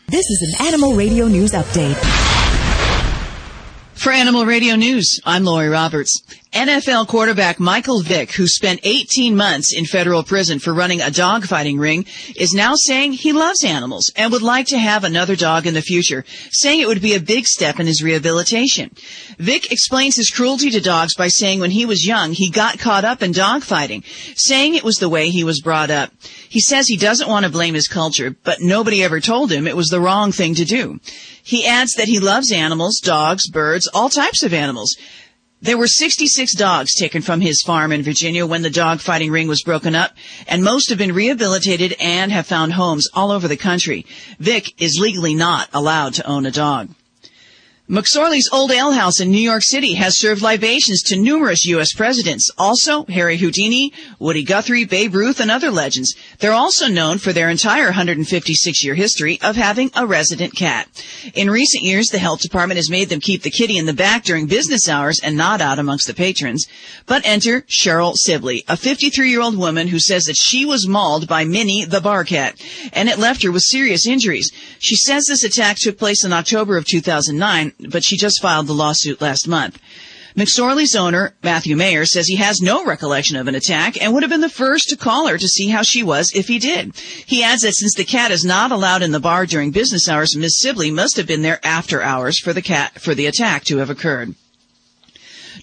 This 0.08 0.26
is 0.26 0.56
an 0.60 0.66
Animal 0.66 0.96
Radio 0.96 1.28
News 1.28 1.52
Update. 1.52 1.96
For 3.94 4.12
Animal 4.12 4.48
Radio 4.48 4.76
News, 4.76 5.20
I'm 5.26 5.44
Lori 5.44 5.70
Roberts. 5.70 6.24
NFL 6.58 7.08
quarterback 7.08 7.60
Michael 7.60 8.02
Vick, 8.02 8.32
who 8.32 8.48
spent 8.48 8.80
18 8.82 9.36
months 9.36 9.76
in 9.78 9.86
federal 9.86 10.24
prison 10.24 10.58
for 10.58 10.74
running 10.74 11.02
a 11.02 11.12
dogfighting 11.12 11.80
ring, 11.80 12.08
is 12.36 12.52
now 12.52 12.74
saying 12.74 13.14
he 13.14 13.32
loves 13.32 13.64
animals 13.64 14.12
and 14.16 14.32
would 14.32 14.42
like 14.42 14.66
to 14.68 14.80
have 14.80 15.04
another 15.04 15.36
dog 15.36 15.68
in 15.68 15.76
the 15.76 15.84
future, 15.84 16.26
saying 16.50 16.82
it 16.82 16.88
would 16.88 17.00
be 17.00 17.14
a 17.14 17.20
big 17.20 17.46
step 17.46 17.80
in 17.80 17.86
his 17.86 18.02
rehabilitation. 18.02 18.90
Vick 19.38 19.72
explains 19.72 20.16
his 20.16 20.32
cruelty 20.32 20.72
to 20.72 20.82
dogs 20.82 21.14
by 21.16 21.28
saying 21.28 21.60
when 21.60 21.70
he 21.70 21.86
was 21.86 22.08
young, 22.08 22.32
he 22.32 22.50
got 22.50 22.80
caught 22.80 23.06
up 23.06 23.22
in 23.22 23.34
dogfighting, 23.34 24.04
saying 24.36 24.74
it 24.74 24.84
was 24.84 24.96
the 24.96 25.10
way 25.10 25.30
he 25.30 25.44
was 25.44 25.62
brought 25.62 25.92
up. 25.92 26.12
He 26.50 26.60
says 26.60 26.88
he 26.88 26.98
doesn't 26.98 27.30
want 27.30 27.46
to 27.46 27.52
blame 27.52 27.76
his 27.76 27.88
culture, 27.88 28.36
but 28.44 28.62
nobody 28.62 29.04
ever 29.04 29.20
told 29.20 29.52
him 29.52 29.68
it 29.68 29.78
was 29.78 29.90
the 29.90 30.02
wrong 30.02 30.32
thing 30.32 30.56
to 30.56 30.66
do. 30.66 31.00
He 31.44 31.68
adds 31.68 31.94
that 31.94 32.08
he 32.08 32.20
loves 32.20 32.52
animals, 32.52 33.00
dogs, 33.00 33.48
birds, 33.48 33.88
all 33.94 34.10
types 34.10 34.42
of 34.42 34.56
animals. 34.56 34.98
There 35.60 35.78
were 35.78 35.88
66 35.88 36.54
dogs 36.54 36.94
taken 36.94 37.24
from 37.24 37.42
his 37.42 37.64
farm 37.66 37.92
in 37.92 38.04
Virginia 38.04 38.46
when 38.46 38.62
the 38.62 38.70
dog 38.70 39.00
fighting 39.00 39.32
ring 39.32 39.48
was 39.48 39.64
broken 39.64 39.96
up, 39.96 40.16
and 40.48 40.64
most 40.64 40.90
have 40.90 41.00
been 41.00 41.14
rehabilitated 41.14 41.96
and 42.00 42.32
have 42.32 42.46
found 42.46 42.74
homes 42.74 43.10
all 43.14 43.32
over 43.32 43.48
the 43.48 43.58
country. 43.58 44.06
Vick 44.40 44.80
is 44.80 45.00
legally 45.02 45.34
not 45.34 45.68
allowed 45.74 46.14
to 46.14 46.28
own 46.28 46.46
a 46.46 46.52
dog. 46.52 46.90
McSorley's 47.90 48.50
Old 48.52 48.70
Ale 48.72 48.92
House 48.92 49.22
in 49.22 49.32
New 49.32 49.40
York 49.40 49.64
City 49.64 49.94
has 49.94 50.20
served 50.20 50.42
libations 50.42 51.02
to 51.04 51.16
numerous 51.16 51.66
U.S. 51.68 51.94
presidents, 51.94 52.50
also 52.58 53.06
Harry 53.06 53.38
Houdini, 53.38 53.94
Woody 54.20 54.44
Guthrie, 54.44 54.84
Babe 54.84 55.16
Ruth, 55.16 55.40
and 55.40 55.50
other 55.50 55.72
legends. 55.72 56.14
They're 56.40 56.52
also 56.52 56.90
known 56.90 57.18
for 57.18 57.32
their 57.32 57.50
entire 57.50 57.94
156-year 57.94 58.94
history 58.94 59.40
of 59.42 59.56
having 59.56 59.90
a 59.96 60.06
resident 60.06 60.54
cat. 60.54 60.90
In 61.34 61.50
recent 61.50 61.82
years, 61.82 62.08
the 62.08 62.20
health 62.20 62.42
department 62.42 62.76
has 62.76 62.90
made 62.90 63.08
them 63.08 63.22
keep 63.22 63.44
the 63.44 63.50
kitty 63.50 63.78
in 63.78 63.86
the 63.86 63.94
back 63.94 64.26
during 64.26 64.48
business 64.48 64.90
hours 64.90 65.22
and 65.24 65.38
not 65.38 65.62
out 65.62 65.80
amongst 65.80 66.08
the 66.08 66.14
patrons. 66.14 66.68
But 67.06 67.26
enter 67.26 67.62
Cheryl 67.62 68.16
Sibley, 68.18 68.66
a 68.68 68.74
53-year-old 68.74 69.58
woman 69.58 69.88
who 69.88 70.00
says 70.00 70.26
that 70.26 70.36
she 70.38 70.66
was 70.66 70.90
mauled 70.90 71.26
by 71.30 71.46
Minnie 71.46 71.86
the 71.86 72.02
bar 72.02 72.26
cat, 72.26 72.62
and 72.92 73.08
it 73.08 73.18
left 73.18 73.44
her 73.44 73.52
with 73.54 73.64
serious 73.64 74.06
injuries. 74.06 74.52
She 74.80 74.98
says 74.98 75.24
this 75.26 75.46
attack 75.46 75.78
took 75.80 75.98
place 75.98 76.26
in 76.26 76.34
October 76.34 76.76
of 76.76 76.84
2009, 76.84 77.76
but 77.80 78.04
she 78.04 78.18
just 78.18 78.42
filed 78.42 78.68
the 78.68 78.74
lawsuit 78.74 79.22
last 79.22 79.48
month. 79.48 79.80
McSorley's 80.38 80.96
owner, 80.96 81.34
Matthew 81.42 81.76
Mayer, 81.76 82.06
says 82.06 82.28
he 82.28 82.36
has 82.36 82.62
no 82.62 82.86
recollection 82.86 83.38
of 83.38 83.48
an 83.48 83.56
attack 83.56 84.00
and 84.00 84.14
would 84.14 84.22
have 84.22 84.30
been 84.30 84.42
the 84.42 84.50
first 84.50 84.90
to 84.90 84.96
call 84.96 85.28
her 85.28 85.38
to 85.38 85.48
see 85.48 85.70
how 85.70 85.82
she 85.82 86.04
was 86.04 86.32
if 86.36 86.48
he 86.48 86.60
did. 86.60 86.96
He 87.26 87.42
adds 87.42 87.64
that 87.64 87.74
since 87.74 87.96
the 87.96 88.06
cat 88.06 88.30
is 88.30 88.46
not 88.46 88.72
allowed 88.72 89.02
in 89.02 89.12
the 89.12 89.20
bar 89.20 89.48
during 89.48 89.72
business 89.72 90.08
hours, 90.08 90.38
Miss 90.38 90.60
Sibley 90.60 90.92
must 90.92 91.18
have 91.18 91.26
been 91.26 91.42
there 91.42 91.60
after 91.66 92.04
hours 92.04 92.40
for 92.40 92.54
the 92.54 92.62
cat, 92.62 93.02
for 93.02 93.16
the 93.16 93.26
attack 93.26 93.64
to 93.64 93.78
have 93.78 93.90
occurred. 93.90 94.36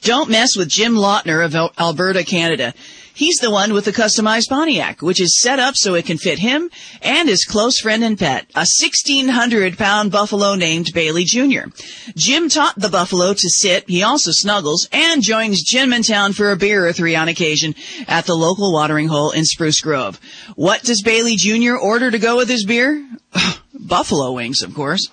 Don't 0.01 0.29
mess 0.29 0.57
with 0.57 0.69
Jim 0.69 0.95
Lautner 0.95 1.45
of 1.45 1.55
Alberta, 1.79 2.25
Canada. 2.25 2.75
He's 3.15 3.37
the 3.37 3.51
one 3.51 3.73
with 3.73 3.85
the 3.85 3.93
customized 3.93 4.49
Pontiac, 4.49 5.01
which 5.01 5.21
is 5.21 5.41
set 5.41 5.61
up 5.61 5.77
so 5.77 5.95
it 5.95 6.05
can 6.05 6.19
fit 6.19 6.41
him 6.41 6.69
and 7.01 7.29
his 7.29 7.45
close 7.45 7.79
friend 7.79 8.03
and 8.03 8.19
pet, 8.19 8.47
a 8.57 8.67
1600 8.83 9.79
pound 9.79 10.11
buffalo 10.11 10.57
named 10.57 10.91
Bailey 10.93 11.23
Jr. 11.23 11.69
Jim 12.17 12.49
taught 12.49 12.77
the 12.77 12.89
buffalo 12.89 13.33
to 13.33 13.49
sit. 13.49 13.89
He 13.89 14.03
also 14.03 14.33
snuggles 14.33 14.89
and 14.91 15.23
joins 15.23 15.63
Jim 15.63 15.93
in 15.93 16.03
town 16.03 16.33
for 16.33 16.51
a 16.51 16.57
beer 16.57 16.89
or 16.89 16.93
three 16.93 17.15
on 17.15 17.29
occasion 17.29 17.77
at 18.09 18.27
the 18.27 18.35
local 18.35 18.73
watering 18.73 19.07
hole 19.07 19.31
in 19.31 19.45
Spruce 19.45 19.81
Grove. 19.81 20.19
What 20.57 20.83
does 20.83 21.03
Bailey 21.03 21.37
Jr. 21.37 21.77
order 21.77 22.11
to 22.11 22.19
go 22.19 22.37
with 22.37 22.49
his 22.49 22.65
beer? 22.65 23.09
buffalo 23.75 24.33
wings, 24.33 24.63
of 24.63 24.75
course. 24.75 25.09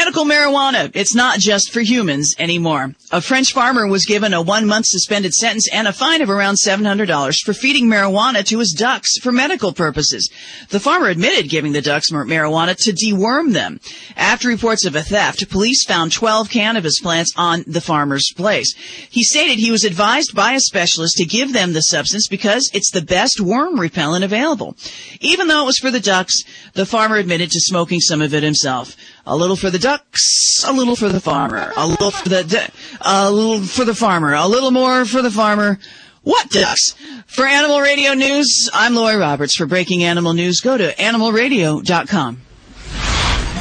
Medical 0.00 0.24
marijuana. 0.24 0.90
It's 0.94 1.14
not 1.14 1.40
just 1.40 1.70
for 1.70 1.80
humans 1.80 2.34
anymore. 2.38 2.94
A 3.12 3.20
French 3.20 3.52
farmer 3.52 3.86
was 3.86 4.06
given 4.06 4.32
a 4.32 4.40
one 4.40 4.66
month 4.66 4.86
suspended 4.86 5.34
sentence 5.34 5.68
and 5.70 5.86
a 5.86 5.92
fine 5.92 6.22
of 6.22 6.30
around 6.30 6.54
$700 6.54 7.36
for 7.44 7.52
feeding 7.52 7.84
marijuana 7.84 8.42
to 8.46 8.60
his 8.60 8.72
ducks 8.72 9.18
for 9.18 9.30
medical 9.30 9.74
purposes. 9.74 10.30
The 10.70 10.80
farmer 10.80 11.08
admitted 11.08 11.50
giving 11.50 11.72
the 11.72 11.82
ducks 11.82 12.10
marijuana 12.10 12.76
to 12.76 12.92
deworm 12.92 13.52
them. 13.52 13.78
After 14.16 14.48
reports 14.48 14.86
of 14.86 14.96
a 14.96 15.02
theft, 15.02 15.50
police 15.50 15.84
found 15.84 16.12
12 16.12 16.48
cannabis 16.48 16.98
plants 16.98 17.34
on 17.36 17.62
the 17.66 17.82
farmer's 17.82 18.32
place. 18.34 18.74
He 19.10 19.22
stated 19.22 19.58
he 19.58 19.70
was 19.70 19.84
advised 19.84 20.34
by 20.34 20.52
a 20.52 20.60
specialist 20.60 21.18
to 21.18 21.26
give 21.26 21.52
them 21.52 21.74
the 21.74 21.82
substance 21.82 22.26
because 22.26 22.70
it's 22.72 22.90
the 22.90 23.02
best 23.02 23.38
worm 23.38 23.78
repellent 23.78 24.24
available. 24.24 24.78
Even 25.20 25.48
though 25.48 25.64
it 25.64 25.66
was 25.66 25.78
for 25.78 25.90
the 25.90 26.00
ducks, 26.00 26.42
the 26.72 26.86
farmer 26.86 27.16
admitted 27.16 27.50
to 27.50 27.60
smoking 27.60 28.00
some 28.00 28.22
of 28.22 28.32
it 28.32 28.42
himself. 28.42 28.96
A 29.26 29.36
little 29.36 29.56
for 29.56 29.70
the 29.70 29.78
ducks, 29.78 30.64
a 30.66 30.72
little 30.72 30.96
for 30.96 31.08
the 31.08 31.20
farmer, 31.20 31.72
a 31.76 31.86
little 31.86 32.10
for 32.10 32.28
the, 32.28 32.70
a 33.00 33.30
little 33.30 33.60
for 33.60 33.84
the 33.84 33.94
farmer, 33.94 34.34
a 34.34 34.46
little 34.48 34.70
more 34.70 35.04
for 35.04 35.22
the 35.22 35.30
farmer. 35.30 35.78
What 36.22 36.50
ducks? 36.50 36.94
For 37.26 37.46
Animal 37.46 37.80
Radio 37.80 38.12
News, 38.14 38.68
I'm 38.74 38.94
Lori 38.94 39.16
Roberts. 39.16 39.56
For 39.56 39.66
Breaking 39.66 40.02
Animal 40.04 40.34
News, 40.34 40.60
go 40.60 40.76
to 40.76 40.94
animalradio.com. 40.94 42.40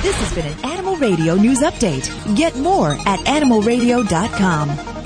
This 0.01 0.15
has 0.15 0.33
been 0.33 0.45
an 0.45 0.65
Animal 0.65 0.95
Radio 0.95 1.35
News 1.35 1.59
Update. 1.59 2.35
Get 2.35 2.55
more 2.57 2.91
at 2.91 3.19
animalradio.com. 3.19 4.97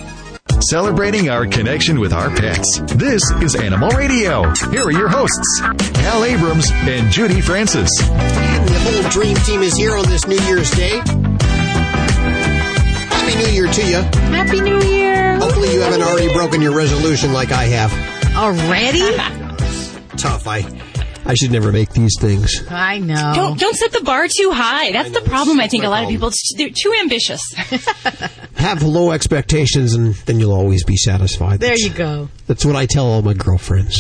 Celebrating 0.62 1.30
our 1.30 1.46
connection 1.46 2.00
with 2.00 2.14
our 2.14 2.30
pets. 2.30 2.80
This 2.94 3.22
is 3.42 3.56
Animal 3.56 3.90
Radio. 3.90 4.50
Here 4.72 4.84
are 4.84 4.92
your 4.92 5.10
hosts, 5.10 5.60
Hal 5.98 6.24
Abrams 6.24 6.70
and 6.72 7.12
Judy 7.12 7.42
Francis. 7.42 7.90
Whole 8.84 9.10
dream 9.10 9.36
team 9.38 9.62
is 9.62 9.76
here 9.76 9.96
on 9.96 10.06
this 10.10 10.28
New 10.28 10.40
Year's 10.44 10.70
Day. 10.72 11.02
Happy 13.10 13.36
New 13.38 13.52
Year 13.52 13.68
to 13.68 13.86
you. 13.86 14.02
Happy 14.32 14.60
New 14.62 14.82
Year. 14.82 15.36
Hopefully 15.40 15.74
you 15.74 15.80
haven't 15.82 16.02
already 16.02 16.32
broken 16.34 16.62
your 16.62 16.76
resolution 16.76 17.32
like 17.34 17.52
I 17.52 17.64
have. 17.66 18.36
Already? 18.36 19.00
Tough. 20.18 20.48
I 20.48 20.62
I 21.26 21.36
should 21.36 21.52
never 21.52 21.72
make 21.72 21.90
these 21.92 22.16
things. 22.20 22.52
I 22.70 23.00
know. 23.00 23.34
Don't 23.36 23.60
don't 23.60 23.76
set 23.76 23.92
the 23.92 24.02
bar 24.02 24.28
too 24.28 24.52
high. 24.52 24.92
That's 24.92 25.12
the 25.12 25.22
problem. 25.22 25.60
I 25.60 25.68
think 25.68 25.84
a 25.84 25.90
lot 25.90 26.04
of 26.04 26.10
people 26.10 26.32
they're 26.58 26.70
too 26.70 26.94
ambitious. 27.02 27.42
Have 28.56 28.84
low 28.84 29.12
expectations 29.12 29.94
and 29.94 30.16
then 30.26 30.40
you'll 30.40 30.54
always 30.54 30.84
be 30.84 30.96
satisfied. 30.96 31.60
There 31.60 31.78
you 31.78 31.90
go. 31.90 32.30
That's 32.48 32.66
what 32.66 32.76
I 32.76 32.86
tell 32.86 33.06
all 33.06 33.22
my 33.22 33.34
girlfriends. 33.34 33.98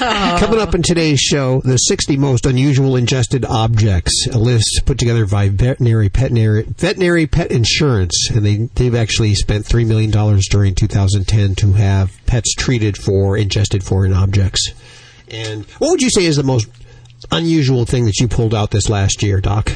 Oh. 0.00 0.36
Coming 0.38 0.60
up 0.60 0.74
in 0.74 0.82
today's 0.82 1.20
show, 1.20 1.60
the 1.64 1.76
60 1.76 2.16
most 2.16 2.46
unusual 2.46 2.96
ingested 2.96 3.44
objects, 3.44 4.26
a 4.32 4.38
list 4.38 4.82
put 4.84 4.98
together 4.98 5.26
by 5.26 5.48
veterinary 5.48 6.08
pet 6.08 6.30
veterinary 6.30 7.26
pet 7.26 7.50
insurance, 7.50 8.30
and 8.30 8.44
they 8.44 8.56
they've 8.74 8.94
actually 8.94 9.34
spent 9.34 9.64
three 9.64 9.84
million 9.84 10.10
dollars 10.10 10.46
during 10.50 10.74
2010 10.74 11.54
to 11.56 11.72
have 11.72 12.18
pets 12.26 12.54
treated 12.54 12.96
for 12.96 13.36
ingested 13.36 13.82
foreign 13.82 14.12
objects. 14.12 14.72
And 15.30 15.64
what 15.78 15.90
would 15.90 16.02
you 16.02 16.10
say 16.10 16.24
is 16.24 16.36
the 16.36 16.42
most 16.42 16.68
unusual 17.30 17.84
thing 17.84 18.04
that 18.06 18.18
you 18.18 18.28
pulled 18.28 18.54
out 18.54 18.70
this 18.70 18.88
last 18.88 19.22
year, 19.22 19.40
Doc? 19.40 19.72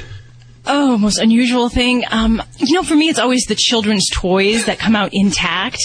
Oh, 0.65 0.97
most 0.97 1.19
unusual 1.19 1.69
thing. 1.69 2.05
Um, 2.11 2.41
you 2.59 2.75
know, 2.77 2.85
for 2.85 2.95
me, 2.95 3.09
it's 3.09 3.19
always 3.19 3.45
the 3.47 3.57
children's 3.57 4.09
toys 4.13 4.67
that 4.67 4.79
come 4.79 4.95
out 4.95 5.11
intact. 5.13 5.79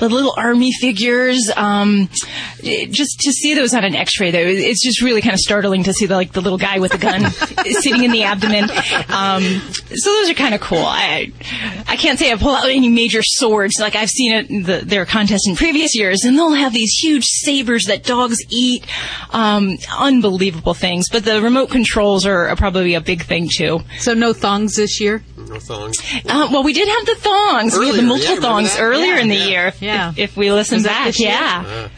The 0.00 0.08
little 0.08 0.34
army 0.36 0.72
figures. 0.72 1.48
Um, 1.54 2.08
just 2.60 3.20
to 3.20 3.30
see 3.32 3.54
those 3.54 3.72
on 3.72 3.84
an 3.84 3.94
X-ray, 3.94 4.32
though, 4.32 4.38
it's 4.38 4.82
just 4.82 5.00
really 5.00 5.20
kind 5.20 5.32
of 5.34 5.38
startling 5.38 5.84
to 5.84 5.92
see 5.92 6.06
the, 6.06 6.16
like 6.16 6.32
the 6.32 6.40
little 6.40 6.58
guy 6.58 6.80
with 6.80 6.90
the 6.90 6.98
gun 6.98 7.30
sitting 7.80 8.02
in 8.02 8.10
the 8.10 8.24
abdomen. 8.24 8.64
Um, 9.10 9.42
so 9.94 10.10
those 10.10 10.30
are 10.30 10.34
kind 10.34 10.54
of 10.54 10.60
cool. 10.60 10.84
I 10.84 11.32
I 11.86 11.96
can't 11.96 12.18
say 12.18 12.32
I 12.32 12.36
pull 12.36 12.54
out 12.54 12.68
any 12.68 12.88
major 12.88 13.20
swords 13.22 13.74
like 13.78 13.94
I've 13.94 14.10
seen 14.10 14.32
it 14.32 14.50
in 14.50 14.62
the, 14.64 14.78
their 14.78 15.06
contest 15.06 15.46
in 15.48 15.54
previous 15.54 15.94
years, 15.94 16.24
and 16.24 16.36
they'll 16.36 16.52
have 16.54 16.72
these 16.72 16.92
huge 17.00 17.24
sabers 17.24 17.84
that 17.84 18.02
dogs 18.02 18.38
eat. 18.50 18.84
Um, 19.30 19.76
unbelievable 19.96 20.74
things. 20.74 21.08
But 21.10 21.24
the 21.24 21.40
remote 21.40 21.70
controls 21.70 22.26
are, 22.26 22.48
are 22.48 22.56
probably 22.56 22.94
a 22.94 23.00
big 23.00 23.22
thing 23.24 23.48
too. 23.54 23.80
So 23.98 24.15
no 24.16 24.32
thongs 24.32 24.74
this 24.76 25.00
year? 25.00 25.22
No 25.36 25.58
thongs. 25.58 25.96
Uh, 26.28 26.48
well, 26.50 26.62
we 26.62 26.72
did 26.72 26.88
have 26.88 27.06
the 27.06 27.14
thongs. 27.16 27.78
we 27.78 27.86
had 27.86 27.94
the 27.94 27.98
Earlier, 28.00 28.02
yeah, 28.02 28.08
multiple 28.08 28.36
thongs 28.42 28.74
that? 28.76 28.82
earlier 28.82 29.14
Yeah, 29.14 29.20
in 29.20 29.28
the 29.28 29.34
yeah. 29.36 29.46
year. 29.46 29.72
Yeah. 29.80 30.10
If, 30.10 30.18
if 30.18 30.36
we 30.36 30.50
listen 30.52 30.76
Was 30.78 30.84
back, 30.86 31.06
this 31.06 31.20
year? 31.20 31.30
yeah. 31.30 31.88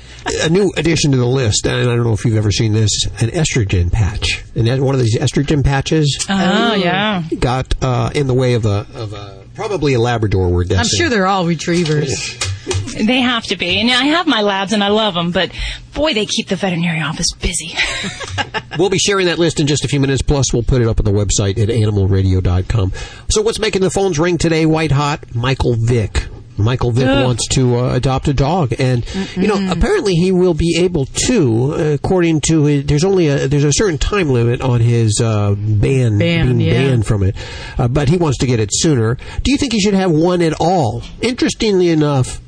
A 0.43 0.49
new 0.51 0.71
addition 0.77 1.13
to 1.13 1.17
the 1.17 1.25
list, 1.27 1.65
and 1.65 1.75
I 1.75 1.85
don't 1.97 2.05
know 2.05 2.13
if 2.13 2.25
you've 2.27 2.37
ever 2.37 2.53
seen 2.53 2.73
this, 2.75 3.07
an 3.23 3.31
estrogen 3.31 3.91
patch. 3.91 4.45
And 4.55 4.67
that- 4.67 4.81
one 4.81 4.95
of 4.95 5.01
these 5.01 5.17
estrogen 5.17 5.65
patches 5.65 6.27
Oh, 6.29 6.75
yeah. 6.75 7.23
got 7.39 7.75
uh, 7.83 8.11
in 8.15 8.27
the 8.27 8.35
way 8.35 8.55
of 8.55 8.67
a, 8.67 8.87
of 8.95 9.15
a 9.15 9.45
probably 9.55 9.95
a 9.95 10.01
Labrador. 10.01 10.51
We're 10.51 10.65
I'm 10.77 10.85
sure 10.87 11.09
they're 11.09 11.27
all 11.27 11.47
retrievers. 11.47 12.37
They 13.07 13.21
have 13.21 13.45
to 13.45 13.57
be. 13.57 13.81
And 13.81 13.91
I 13.91 14.05
have 14.05 14.27
my 14.27 14.43
labs 14.43 14.73
and 14.73 14.83
I 14.83 14.89
love 14.89 15.15
them, 15.15 15.31
but 15.31 15.51
boy, 15.95 16.15
they 16.15 16.27
keep 16.27 16.49
the 16.49 16.57
veterinary 16.57 17.01
office 17.01 17.33
busy. 17.33 17.75
We'll 18.79 18.91
be 18.91 18.99
sharing 18.99 19.27
that 19.27 19.41
list 19.41 19.59
in 19.59 19.67
just 19.67 19.85
a 19.85 19.89
few 19.89 19.99
minutes. 19.99 20.23
Plus, 20.23 20.53
we'll 20.53 20.63
put 20.63 20.81
it 20.81 20.87
up 20.87 21.01
on 21.01 21.05
the 21.05 21.11
website 21.11 21.59
at 21.59 21.69
animalradio.com. 21.69 22.93
So, 23.29 23.43
what's 23.43 23.59
making 23.59 23.83
the 23.83 23.91
phones 23.91 24.21
ring 24.21 24.39
today? 24.39 24.67
White 24.67 24.93
hot. 24.93 25.35
Michael 25.35 25.75
Vick. 25.75 26.29
Michael 26.59 26.91
Vick 26.91 27.07
Ugh. 27.07 27.25
wants 27.25 27.47
to 27.49 27.77
uh, 27.77 27.95
adopt 27.95 28.29
a 28.29 28.35
dog, 28.35 28.75
and 28.79 29.07
you 29.37 29.47
know 29.47 29.71
apparently 29.71 30.15
he 30.15 30.33
will 30.33 30.55
be 30.55 30.77
able 30.81 31.07
to, 31.07 31.73
uh, 31.73 31.77
according 31.95 32.41
to 32.43 32.65
his. 32.65 32.85
There's 32.85 33.05
only 33.05 33.29
a 33.29 33.47
there's 33.47 33.65
a 33.65 33.73
certain 33.73 33.99
time 33.99 34.29
limit 34.31 34.61
on 34.61 34.81
his 34.81 35.21
uh, 35.21 35.55
ban 35.57 36.19
Ban, 36.19 36.47
being 36.59 36.61
yeah. 36.61 36.73
banned 36.73 37.07
from 37.07 37.23
it, 37.23 37.37
uh, 37.79 37.87
but 37.87 38.09
he 38.09 38.17
wants 38.17 38.39
to 38.39 38.47
get 38.47 38.59
it 38.59 38.71
sooner. 38.73 39.17
Do 39.43 39.53
you 39.53 39.57
think 39.57 39.73
he 39.73 39.81
should 39.81 39.95
have 39.95 40.11
one 40.11 40.43
at 40.43 40.55
all? 40.61 41.03
Interestingly 41.21 41.91
enough, 41.91 42.41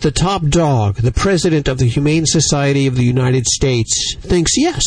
the 0.00 0.10
top 0.10 0.42
dog, 0.46 0.96
the 0.96 1.12
president 1.12 1.68
of 1.68 1.78
the 1.78 1.86
Humane 1.88 2.26
Society 2.26 2.86
of 2.86 2.96
the 2.96 3.04
United 3.04 3.46
States, 3.46 4.14
thinks 4.20 4.52
yes. 4.56 4.82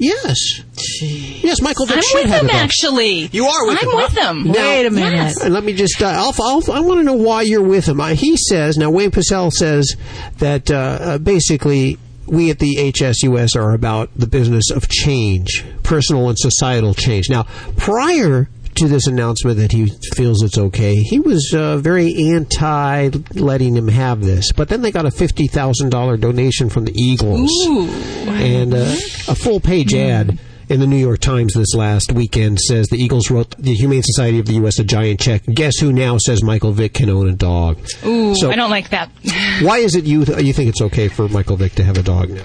Yes. 0.00 0.62
Yes, 1.02 1.60
Michael 1.60 1.86
Vick 1.86 1.96
I'm 1.96 2.02
should 2.04 2.22
with 2.24 2.26
have 2.30 2.40
them, 2.42 2.50
a 2.50 2.52
dog. 2.52 2.60
actually. 2.62 3.26
You 3.32 3.46
are 3.46 3.66
with 3.66 3.78
I'm 3.82 3.88
him. 3.90 3.96
with 3.96 4.12
them. 4.12 4.44
Now- 4.52 4.52
Yes. 5.08 5.40
And 5.42 5.52
let 5.52 5.64
me 5.64 5.72
just, 5.72 6.00
uh, 6.00 6.06
I'll, 6.06 6.34
I'll, 6.40 6.72
I 6.72 6.78
want 6.80 7.00
to 7.00 7.04
know 7.04 7.14
why 7.14 7.42
you're 7.42 7.62
with 7.62 7.86
him. 7.88 8.00
Uh, 8.00 8.08
he 8.10 8.36
says, 8.36 8.76
now 8.78 8.90
Wayne 8.90 9.10
Pacelle 9.10 9.50
says 9.52 9.96
that 10.38 10.70
uh, 10.70 10.74
uh, 10.76 11.18
basically 11.18 11.98
we 12.26 12.50
at 12.50 12.60
the 12.60 12.76
HSUS 12.76 13.56
are 13.56 13.72
about 13.72 14.10
the 14.14 14.26
business 14.28 14.70
of 14.70 14.88
change, 14.88 15.64
personal 15.82 16.28
and 16.28 16.38
societal 16.38 16.94
change. 16.94 17.28
Now, 17.28 17.44
prior 17.76 18.48
to 18.78 18.88
this 18.88 19.06
announcement 19.06 19.56
that 19.58 19.72
he 19.72 19.88
feels 20.14 20.42
it's 20.42 20.58
okay, 20.58 20.94
he 20.94 21.20
was 21.20 21.52
uh, 21.54 21.76
very 21.78 22.14
anti 22.32 23.10
letting 23.34 23.76
him 23.76 23.88
have 23.88 24.20
this. 24.22 24.52
But 24.52 24.68
then 24.68 24.82
they 24.82 24.90
got 24.90 25.06
a 25.06 25.10
$50,000 25.10 26.20
donation 26.20 26.68
from 26.70 26.84
the 26.84 26.92
Eagles 26.96 27.50
and 28.28 28.74
uh, 28.74 28.78
a 29.28 29.34
full 29.34 29.60
page 29.60 29.94
ad 29.94 30.38
in 30.68 30.80
the 30.80 30.86
New 30.86 30.96
York 30.98 31.20
Times 31.20 31.54
this 31.54 31.74
last 31.74 32.12
weekend 32.12 32.60
says 32.60 32.88
the 32.88 32.98
Eagles 32.98 33.30
wrote 33.30 33.56
the 33.58 33.72
Humane 33.74 34.02
Society 34.02 34.38
of 34.38 34.46
the 34.46 34.54
U.S. 34.54 34.78
a 34.78 34.84
giant 34.84 35.18
check. 35.18 35.42
Guess 35.44 35.78
who 35.78 35.92
now 35.92 36.18
says 36.18 36.42
Michael 36.42 36.72
Vick 36.72 36.92
can 36.94 37.08
own 37.08 37.28
a 37.28 37.32
dog? 37.32 37.78
Ooh, 38.04 38.34
So- 38.34 38.50
I 38.50 38.56
don't 38.56 38.70
like 38.70 38.90
that. 38.90 39.10
Why 39.62 39.78
is 39.78 39.94
it 39.96 40.04
you 40.04 40.24
you 40.24 40.52
think 40.52 40.68
it's 40.68 40.82
okay 40.82 41.08
for 41.08 41.28
Michael 41.28 41.56
Vick 41.56 41.72
to 41.76 41.84
have 41.84 41.96
a 41.96 42.02
dog 42.02 42.30
now? 42.30 42.44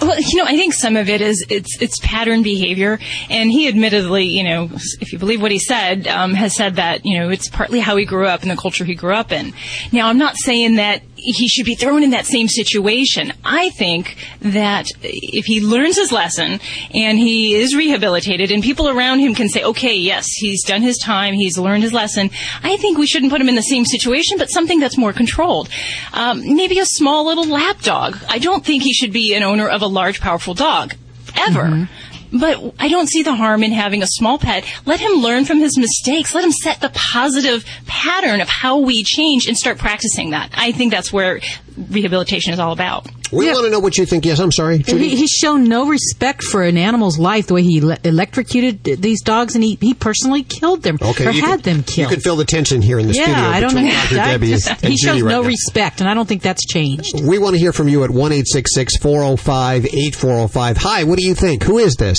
Well, 0.00 0.18
you 0.20 0.38
know, 0.38 0.44
I 0.44 0.56
think 0.56 0.74
some 0.74 0.96
of 0.96 1.08
it 1.08 1.20
is 1.20 1.44
it's 1.48 1.80
it's 1.80 1.98
pattern 2.00 2.42
behavior, 2.42 3.00
and 3.28 3.50
he 3.50 3.66
admittedly, 3.66 4.26
you 4.26 4.44
know, 4.44 4.70
if 5.00 5.12
you 5.12 5.18
believe 5.18 5.42
what 5.42 5.50
he 5.50 5.58
said, 5.58 6.06
um, 6.06 6.34
has 6.34 6.54
said 6.56 6.76
that 6.76 7.04
you 7.04 7.18
know 7.18 7.30
it's 7.30 7.48
partly 7.48 7.80
how 7.80 7.96
he 7.96 8.04
grew 8.04 8.26
up 8.26 8.42
and 8.42 8.50
the 8.50 8.56
culture 8.56 8.84
he 8.84 8.94
grew 8.94 9.14
up 9.14 9.32
in. 9.32 9.52
Now, 9.90 10.08
I'm 10.08 10.18
not 10.18 10.36
saying 10.36 10.76
that 10.76 11.02
he 11.36 11.48
should 11.48 11.66
be 11.66 11.74
thrown 11.74 12.02
in 12.02 12.10
that 12.10 12.26
same 12.26 12.48
situation. 12.48 13.32
I 13.44 13.70
think 13.70 14.16
that 14.40 14.86
if 15.02 15.44
he 15.44 15.60
learns 15.60 15.96
his 15.96 16.12
lesson 16.12 16.60
and 16.94 17.18
he 17.18 17.54
is 17.54 17.74
rehabilitated, 17.76 18.50
and 18.50 18.62
people 18.62 18.88
around 18.88 19.20
him 19.20 19.34
can 19.34 19.48
say, 19.48 19.62
okay, 19.62 19.94
yes, 19.94 20.26
he's 20.36 20.64
done 20.64 20.82
his 20.82 20.98
time, 20.98 21.34
he's 21.34 21.58
learned 21.58 21.82
his 21.82 21.92
lesson. 21.92 22.30
I 22.62 22.76
think 22.76 22.98
we 22.98 23.06
shouldn't 23.06 23.32
put 23.32 23.40
him 23.40 23.48
in 23.48 23.54
the 23.54 23.62
same 23.62 23.84
situation, 23.84 24.38
but 24.38 24.50
something 24.50 24.80
that's 24.80 24.96
more 24.98 25.12
controlled. 25.12 25.68
Um, 26.12 26.56
maybe 26.56 26.78
a 26.78 26.86
small 26.86 27.26
little 27.26 27.46
lap 27.46 27.80
dog. 27.82 28.16
I 28.28 28.38
don't 28.38 28.64
think 28.64 28.82
he 28.82 28.92
should 28.92 29.12
be 29.12 29.34
an 29.34 29.42
owner 29.42 29.68
of 29.68 29.82
a 29.82 29.86
large, 29.86 30.20
powerful 30.20 30.54
dog 30.54 30.94
ever. 31.36 31.88
But 32.32 32.74
I 32.78 32.88
don't 32.88 33.08
see 33.08 33.22
the 33.22 33.34
harm 33.34 33.62
in 33.62 33.72
having 33.72 34.02
a 34.02 34.06
small 34.06 34.38
pet. 34.38 34.64
Let 34.84 35.00
him 35.00 35.12
learn 35.12 35.44
from 35.44 35.58
his 35.58 35.78
mistakes. 35.78 36.34
Let 36.34 36.44
him 36.44 36.52
set 36.52 36.80
the 36.80 36.90
positive 36.90 37.64
pattern 37.86 38.40
of 38.40 38.48
how 38.48 38.78
we 38.78 39.02
change 39.02 39.46
and 39.46 39.56
start 39.56 39.78
practicing 39.78 40.30
that. 40.30 40.50
I 40.54 40.72
think 40.72 40.92
that's 40.92 41.12
where 41.12 41.40
rehabilitation 41.76 42.52
is 42.52 42.58
all 42.58 42.72
about. 42.72 43.06
We 43.32 43.46
want 43.52 43.64
to 43.66 43.70
know 43.70 43.80
what 43.80 43.98
you 43.98 44.06
think. 44.06 44.24
Yes, 44.24 44.38
I'm 44.40 44.52
sorry. 44.52 44.78
He, 44.78 45.16
he's 45.16 45.30
shown 45.30 45.64
no 45.64 45.86
respect 45.88 46.42
for 46.44 46.62
an 46.62 46.76
animal's 46.76 47.18
life 47.18 47.46
the 47.46 47.54
way 47.54 47.62
he 47.62 47.80
le- 47.80 47.98
electrocuted 48.04 48.84
these 48.84 49.22
dogs 49.22 49.54
and 49.54 49.62
he, 49.62 49.76
he 49.80 49.94
personally 49.94 50.42
killed 50.42 50.82
them 50.82 50.98
Okay, 51.00 51.26
or 51.26 51.32
had 51.32 51.62
can- 51.64 51.76
them 51.76 51.82
killed. 51.82 52.10
You 52.10 52.16
can 52.16 52.20
feel 52.20 52.36
the 52.36 52.44
tension 52.44 52.80
here 52.82 52.98
in 52.98 53.06
the 53.06 53.14
yeah, 53.14 53.24
studio 53.24 53.42
I 53.42 53.60
don't 53.60 53.74
know. 53.74 53.82
between 53.82 53.94
Dr. 53.94 54.18
I 54.20 54.26
Debbie 54.32 54.46
just- 54.48 54.68
and 54.68 54.78
he 54.80 54.88
Judy 54.88 54.96
shows 54.96 55.22
right 55.22 55.30
no 55.30 55.42
now. 55.42 55.48
respect, 55.48 56.00
and 56.00 56.08
I 56.08 56.14
don't 56.14 56.26
think 56.28 56.42
that's 56.42 56.64
changed. 56.66 57.20
We 57.26 57.38
want 57.38 57.54
to 57.54 57.60
hear 57.60 57.72
from 57.72 57.88
you 57.88 58.04
at 58.04 58.10
one 58.10 58.32
eight 58.32 58.46
six 58.48 58.74
six 58.74 58.96
four 58.96 59.20
zero 59.22 59.36
five 59.36 59.86
eight 59.92 60.14
four 60.14 60.30
zero 60.36 60.48
five. 60.48 60.76
Hi, 60.78 61.04
what 61.04 61.18
do 61.18 61.24
you 61.24 61.34
think? 61.34 61.62
Who 61.64 61.78
is 61.78 61.94
this? 61.96 62.18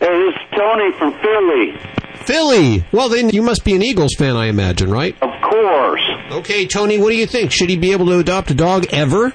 Hey, 0.00 0.06
this 0.08 0.34
is 0.34 0.58
Tony 0.58 0.92
from 0.98 1.12
Philly. 1.20 1.78
Philly. 2.24 2.84
Well, 2.92 3.08
then 3.08 3.30
you 3.30 3.42
must 3.42 3.64
be 3.64 3.74
an 3.74 3.82
Eagles 3.82 4.14
fan, 4.16 4.36
I 4.36 4.46
imagine, 4.46 4.90
right? 4.90 5.14
Of 5.22 5.30
course. 5.42 6.02
Okay, 6.32 6.66
Tony, 6.66 6.98
what 6.98 7.10
do 7.10 7.16
you 7.16 7.26
think? 7.26 7.52
Should 7.52 7.70
he 7.70 7.76
be 7.76 7.92
able 7.92 8.06
to 8.06 8.18
adopt 8.18 8.50
a 8.50 8.54
dog 8.54 8.86
ever? 8.92 9.32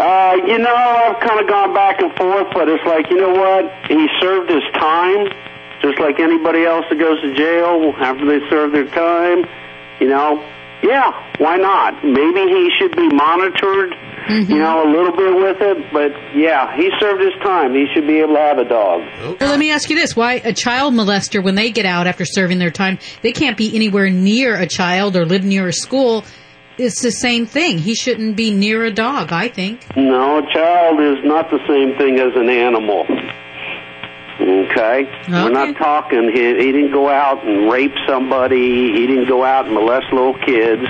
Uh, 0.00 0.36
you 0.46 0.58
know, 0.58 0.74
I've 0.74 1.20
kind 1.20 1.40
of 1.40 1.46
gone 1.46 1.74
back 1.74 2.00
and 2.00 2.10
forth, 2.16 2.46
but 2.54 2.68
it's 2.68 2.84
like, 2.86 3.10
you 3.10 3.18
know 3.20 3.34
what? 3.36 3.68
He 3.86 4.08
served 4.18 4.48
his 4.48 4.64
time, 4.72 5.28
just 5.82 6.00
like 6.00 6.18
anybody 6.18 6.64
else 6.64 6.86
that 6.88 6.98
goes 6.98 7.20
to 7.20 7.34
jail 7.34 7.92
after 8.00 8.24
they 8.24 8.40
serve 8.48 8.72
their 8.72 8.86
time. 8.86 9.44
You 10.00 10.08
know, 10.08 10.40
yeah, 10.82 11.12
why 11.36 11.56
not? 11.58 12.02
Maybe 12.02 12.48
he 12.48 12.70
should 12.78 12.96
be 12.96 13.08
monitored, 13.08 13.94
you 14.48 14.56
know, 14.58 14.84
a 14.84 14.88
little 14.90 15.12
bit 15.14 15.34
with 15.34 15.60
it, 15.60 15.92
but 15.92 16.12
yeah, 16.34 16.74
he 16.76 16.88
served 16.98 17.20
his 17.20 17.34
time. 17.42 17.74
He 17.74 17.84
should 17.92 18.06
be 18.06 18.20
able 18.20 18.34
to 18.34 18.40
have 18.40 18.56
a 18.56 18.64
dog. 18.64 19.02
Well, 19.20 19.50
let 19.50 19.58
me 19.58 19.70
ask 19.70 19.90
you 19.90 19.96
this: 19.96 20.16
Why 20.16 20.34
a 20.42 20.54
child 20.54 20.94
molester, 20.94 21.44
when 21.44 21.56
they 21.56 21.70
get 21.72 21.84
out 21.84 22.06
after 22.06 22.24
serving 22.24 22.58
their 22.58 22.70
time, 22.70 22.98
they 23.20 23.32
can't 23.32 23.58
be 23.58 23.74
anywhere 23.74 24.08
near 24.08 24.56
a 24.56 24.66
child 24.66 25.14
or 25.16 25.26
live 25.26 25.44
near 25.44 25.68
a 25.68 25.72
school? 25.74 26.24
It's 26.80 27.02
the 27.02 27.12
same 27.12 27.46
thing. 27.46 27.78
He 27.78 27.94
shouldn't 27.94 28.36
be 28.36 28.50
near 28.50 28.84
a 28.84 28.90
dog. 28.90 29.32
I 29.32 29.48
think. 29.48 29.84
No, 29.96 30.38
a 30.38 30.52
child 30.52 31.00
is 31.00 31.24
not 31.24 31.50
the 31.50 31.60
same 31.68 31.96
thing 31.98 32.18
as 32.18 32.34
an 32.34 32.48
animal. 32.48 33.06
Okay? 34.40 35.04
We're 35.28 35.50
not 35.50 35.76
talking, 35.76 36.30
he, 36.32 36.40
he 36.40 36.72
didn't 36.72 36.92
go 36.92 37.10
out 37.10 37.44
and 37.44 37.70
rape 37.70 37.92
somebody, 38.08 38.92
he 38.92 39.06
didn't 39.06 39.28
go 39.28 39.44
out 39.44 39.66
and 39.66 39.74
molest 39.74 40.06
little 40.12 40.38
kids. 40.38 40.82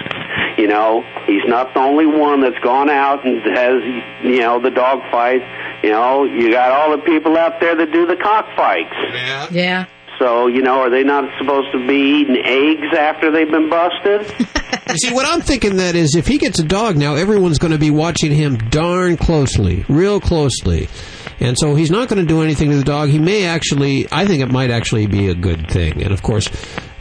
You 0.57 0.69
know, 0.69 1.03
he's 1.27 1.45
not 1.47 1.75
the 1.75 1.81
only 1.81 2.07
one 2.07 2.43
that's 2.43 2.59
gone 2.61 2.91
out 2.91 3.27
and 3.27 3.43
has, 3.57 3.83
you 4.23 4.41
know, 4.41 4.61
the 4.61 4.71
dog 4.71 5.01
fight. 5.11 5.43
You 5.83 5.91
know, 5.91 6.25
you 6.25 6.53
got 6.53 6.71
all 6.71 6.97
the 6.97 7.03
people 7.03 7.37
out 7.37 7.61
there 7.61 7.75
that 7.75 7.91
do 7.93 8.07
the 8.07 8.17
cockfights. 8.17 8.95
Yeah. 9.15 9.49
Yeah. 9.51 9.87
So, 10.21 10.49
you 10.49 10.61
know, 10.61 10.81
are 10.81 10.91
they 10.91 11.03
not 11.03 11.25
supposed 11.39 11.73
to 11.73 11.87
be 11.87 12.21
eating 12.21 12.37
eggs 12.45 12.95
after 12.97 13.31
they've 13.33 13.51
been 13.51 13.71
busted? 13.71 14.33
You 14.91 14.97
see, 14.97 15.15
what 15.15 15.25
I'm 15.25 15.41
thinking 15.41 15.77
that 15.77 15.95
is 15.95 16.17
if 16.17 16.27
he 16.27 16.37
gets 16.37 16.59
a 16.59 16.65
dog 16.65 16.97
now, 16.97 17.15
everyone's 17.15 17.61
going 17.61 17.71
to 17.71 17.79
be 17.79 17.93
watching 17.93 18.33
him 18.33 18.59
darn 18.71 19.17
closely, 19.17 19.85
real 19.89 20.21
closely. 20.21 20.89
And 21.39 21.57
so 21.57 21.77
he's 21.77 21.93
not 21.93 22.09
going 22.09 22.21
to 22.21 22.27
do 22.27 22.43
anything 22.43 22.71
to 22.71 22.77
the 22.77 22.83
dog. 22.83 23.09
He 23.09 23.21
may 23.21 23.45
actually, 23.45 24.09
I 24.11 24.27
think 24.27 24.43
it 24.43 24.51
might 24.51 24.73
actually 24.73 25.07
be 25.07 25.29
a 25.29 25.35
good 25.35 25.71
thing. 25.71 26.03
And 26.03 26.13
of 26.13 26.23
course, 26.23 26.49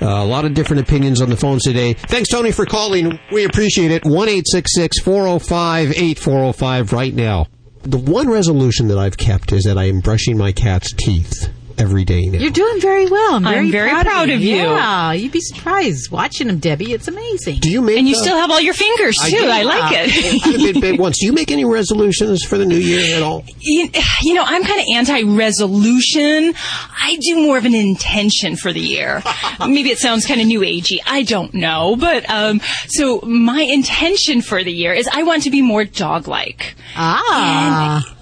uh, 0.04 0.06
a 0.06 0.24
lot 0.26 0.46
of 0.46 0.54
different 0.54 0.84
opinions 0.84 1.20
on 1.20 1.30
the 1.30 1.36
phones 1.36 1.64
today. 1.64 1.94
Thanks, 1.94 2.30
Tony, 2.30 2.52
for 2.52 2.68
calling. 2.68 3.20
We 3.32 3.46
appreciate 3.46 3.90
it. 3.90 4.06
1 4.06 4.28
405 4.28 5.92
8405 5.92 6.94
right 6.94 7.14
now. 7.16 7.48
The 7.82 7.98
one 7.98 8.30
resolution 8.30 8.88
that 8.90 9.00
I've 9.00 9.18
kept 9.18 9.52
is 9.52 9.64
that 9.64 9.80
I 9.80 9.86
am 9.86 10.00
brushing 10.00 10.38
my 10.38 10.52
cat's 10.52 10.94
teeth 10.94 11.50
every 11.80 12.04
day 12.04 12.26
now. 12.28 12.40
You're 12.40 12.52
doing 12.52 12.80
very 12.82 13.06
well. 13.10 13.36
I'm 13.36 13.48
I'm 13.48 13.54
very, 13.54 13.72
very 13.72 13.90
proud, 13.90 14.06
proud 14.06 14.30
of 14.30 14.42
you. 14.42 14.56
Yeah, 14.58 15.14
you'd 15.14 15.32
be 15.32 15.42
surprised 15.42 16.12
watching 16.12 16.50
him, 16.50 16.60
Debbie. 16.60 16.92
It's 16.94 17.08
amazing. 17.08 17.60
Do 17.60 17.70
you 17.70 17.82
make 17.82 17.98
And 17.98 18.08
you 18.08 18.16
uh, 18.16 18.22
still 18.22 18.38
have 18.38 18.52
all 18.52 18.60
your 18.62 18.74
fingers 18.74 19.16
too. 19.24 19.32
do. 19.32 19.50
I, 19.50 19.64
like 19.64 19.92
it. 19.96 20.46
I've 20.46 20.74
been 20.74 20.82
big 20.82 21.00
once. 21.00 21.20
Do 21.20 21.26
you 21.26 21.34
make 21.34 21.52
any 21.52 21.66
resolutions 21.66 22.44
for 22.44 22.58
the 22.58 22.66
new 22.66 22.78
year 22.78 23.16
at 23.18 23.24
all? 23.24 23.46
You, 23.60 23.90
you 24.22 24.34
know, 24.34 24.44
I'm 24.46 24.64
kind 24.64 24.80
of 24.80 24.86
anti-resolution. 24.96 26.54
I 27.02 27.18
do 27.22 27.36
more 27.42 27.58
of 27.58 27.66
an 27.66 27.76
intention 27.76 28.56
for 28.56 28.72
the 28.74 28.80
year. 28.82 29.22
Maybe 29.60 29.90
it 29.90 30.00
sounds 30.00 30.26
kind 30.26 30.42
of 30.42 30.48
new 30.48 30.62
agey. 30.62 31.00
I 31.06 31.24
don't 31.24 31.54
know, 31.54 31.96
but 31.96 32.30
um, 32.30 32.62
so 32.88 33.22
my 33.22 33.62
intention 33.62 34.42
for 34.42 34.64
the 34.64 34.72
year 34.72 34.94
is 34.94 35.08
I 35.12 35.24
want 35.24 35.44
to 35.44 35.50
be 35.50 35.62
more 35.62 35.86
dog-like. 35.86 36.76
Ah. 36.96 38.16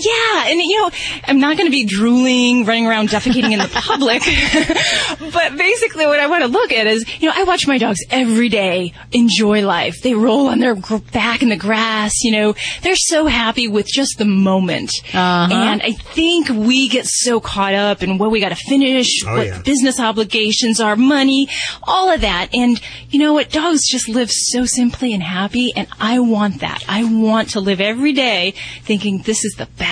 Yeah, 0.00 0.44
and 0.48 0.60
you 0.60 0.78
know, 0.80 0.90
I'm 1.24 1.40
not 1.40 1.56
going 1.56 1.66
to 1.66 1.72
be 1.72 1.84
drooling, 1.84 2.64
running 2.64 2.86
around, 2.86 3.08
defecating 3.10 3.52
in 3.52 3.58
the 3.58 3.68
public. 3.72 4.22
but 5.32 5.56
basically, 5.56 6.06
what 6.06 6.20
I 6.20 6.26
want 6.26 6.42
to 6.42 6.48
look 6.48 6.72
at 6.72 6.86
is, 6.86 7.04
you 7.20 7.28
know, 7.28 7.34
I 7.36 7.44
watch 7.44 7.66
my 7.66 7.78
dogs 7.78 7.98
every 8.10 8.48
day 8.48 8.92
enjoy 9.12 9.64
life. 9.64 10.02
They 10.02 10.14
roll 10.14 10.48
on 10.48 10.58
their 10.60 10.74
gr- 10.74 10.96
back 11.12 11.42
in 11.42 11.48
the 11.48 11.56
grass. 11.56 12.12
You 12.22 12.32
know, 12.32 12.54
they're 12.82 12.96
so 12.96 13.26
happy 13.26 13.68
with 13.68 13.86
just 13.86 14.18
the 14.18 14.24
moment. 14.24 14.90
Uh-huh. 15.12 15.48
And 15.52 15.82
I 15.82 15.92
think 15.92 16.48
we 16.48 16.88
get 16.88 17.06
so 17.06 17.40
caught 17.40 17.74
up 17.74 18.02
in 18.02 18.18
what 18.18 18.30
we 18.30 18.40
got 18.40 18.50
to 18.50 18.54
finish, 18.56 19.24
Oh, 19.26 19.36
what 19.36 19.46
yeah. 19.46 19.62
business 19.62 20.00
obligations 20.00 20.80
are, 20.80 20.96
money, 20.96 21.48
all 21.82 22.10
of 22.10 22.20
that. 22.22 22.48
And 22.54 22.80
you 23.10 23.18
know 23.18 23.32
what? 23.32 23.50
Dogs 23.50 23.86
just 23.88 24.08
live 24.08 24.30
so 24.30 24.64
simply 24.64 25.12
and 25.12 25.22
happy, 25.22 25.72
and 25.76 25.86
I 26.00 26.18
want 26.20 26.60
that. 26.60 26.84
I 26.88 27.04
want 27.04 27.50
to 27.50 27.60
live 27.60 27.80
every 27.80 28.12
day 28.12 28.54
thinking 28.84 29.18
this 29.18 29.44
is 29.44 29.54
the 29.58 29.66
best, 29.66 29.89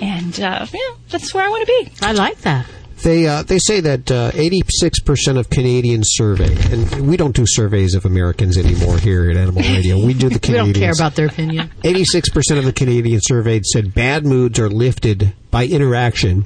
and 0.00 0.40
uh, 0.40 0.66
yeah, 0.72 0.80
that's 1.10 1.32
where 1.34 1.44
I 1.44 1.48
want 1.48 1.66
to 1.66 1.84
be. 1.84 1.92
I 2.02 2.12
like 2.12 2.38
that. 2.42 2.66
They 3.02 3.26
uh, 3.26 3.42
they 3.42 3.58
say 3.58 3.80
that 3.80 4.10
eighty 4.34 4.60
six 4.68 5.00
percent 5.00 5.38
of 5.38 5.48
Canadians 5.48 6.08
surveyed, 6.10 6.70
and 6.70 7.08
we 7.08 7.16
don't 7.16 7.34
do 7.34 7.44
surveys 7.46 7.94
of 7.94 8.04
Americans 8.04 8.58
anymore 8.58 8.98
here 8.98 9.30
at 9.30 9.36
Animal 9.38 9.62
Radio. 9.74 10.04
We 10.04 10.12
do 10.12 10.28
the 10.28 10.34
we 10.34 10.38
Canadians. 10.40 10.72
don't 10.74 10.82
care 10.82 10.92
about 10.92 11.14
their 11.14 11.26
opinion. 11.26 11.70
Eighty 11.82 12.04
six 12.04 12.28
percent 12.28 12.58
of 12.58 12.66
the 12.66 12.74
Canadians 12.74 13.22
surveyed 13.24 13.64
said 13.64 13.94
bad 13.94 14.26
moods 14.26 14.58
are 14.58 14.68
lifted 14.68 15.32
by 15.50 15.64
interaction 15.64 16.44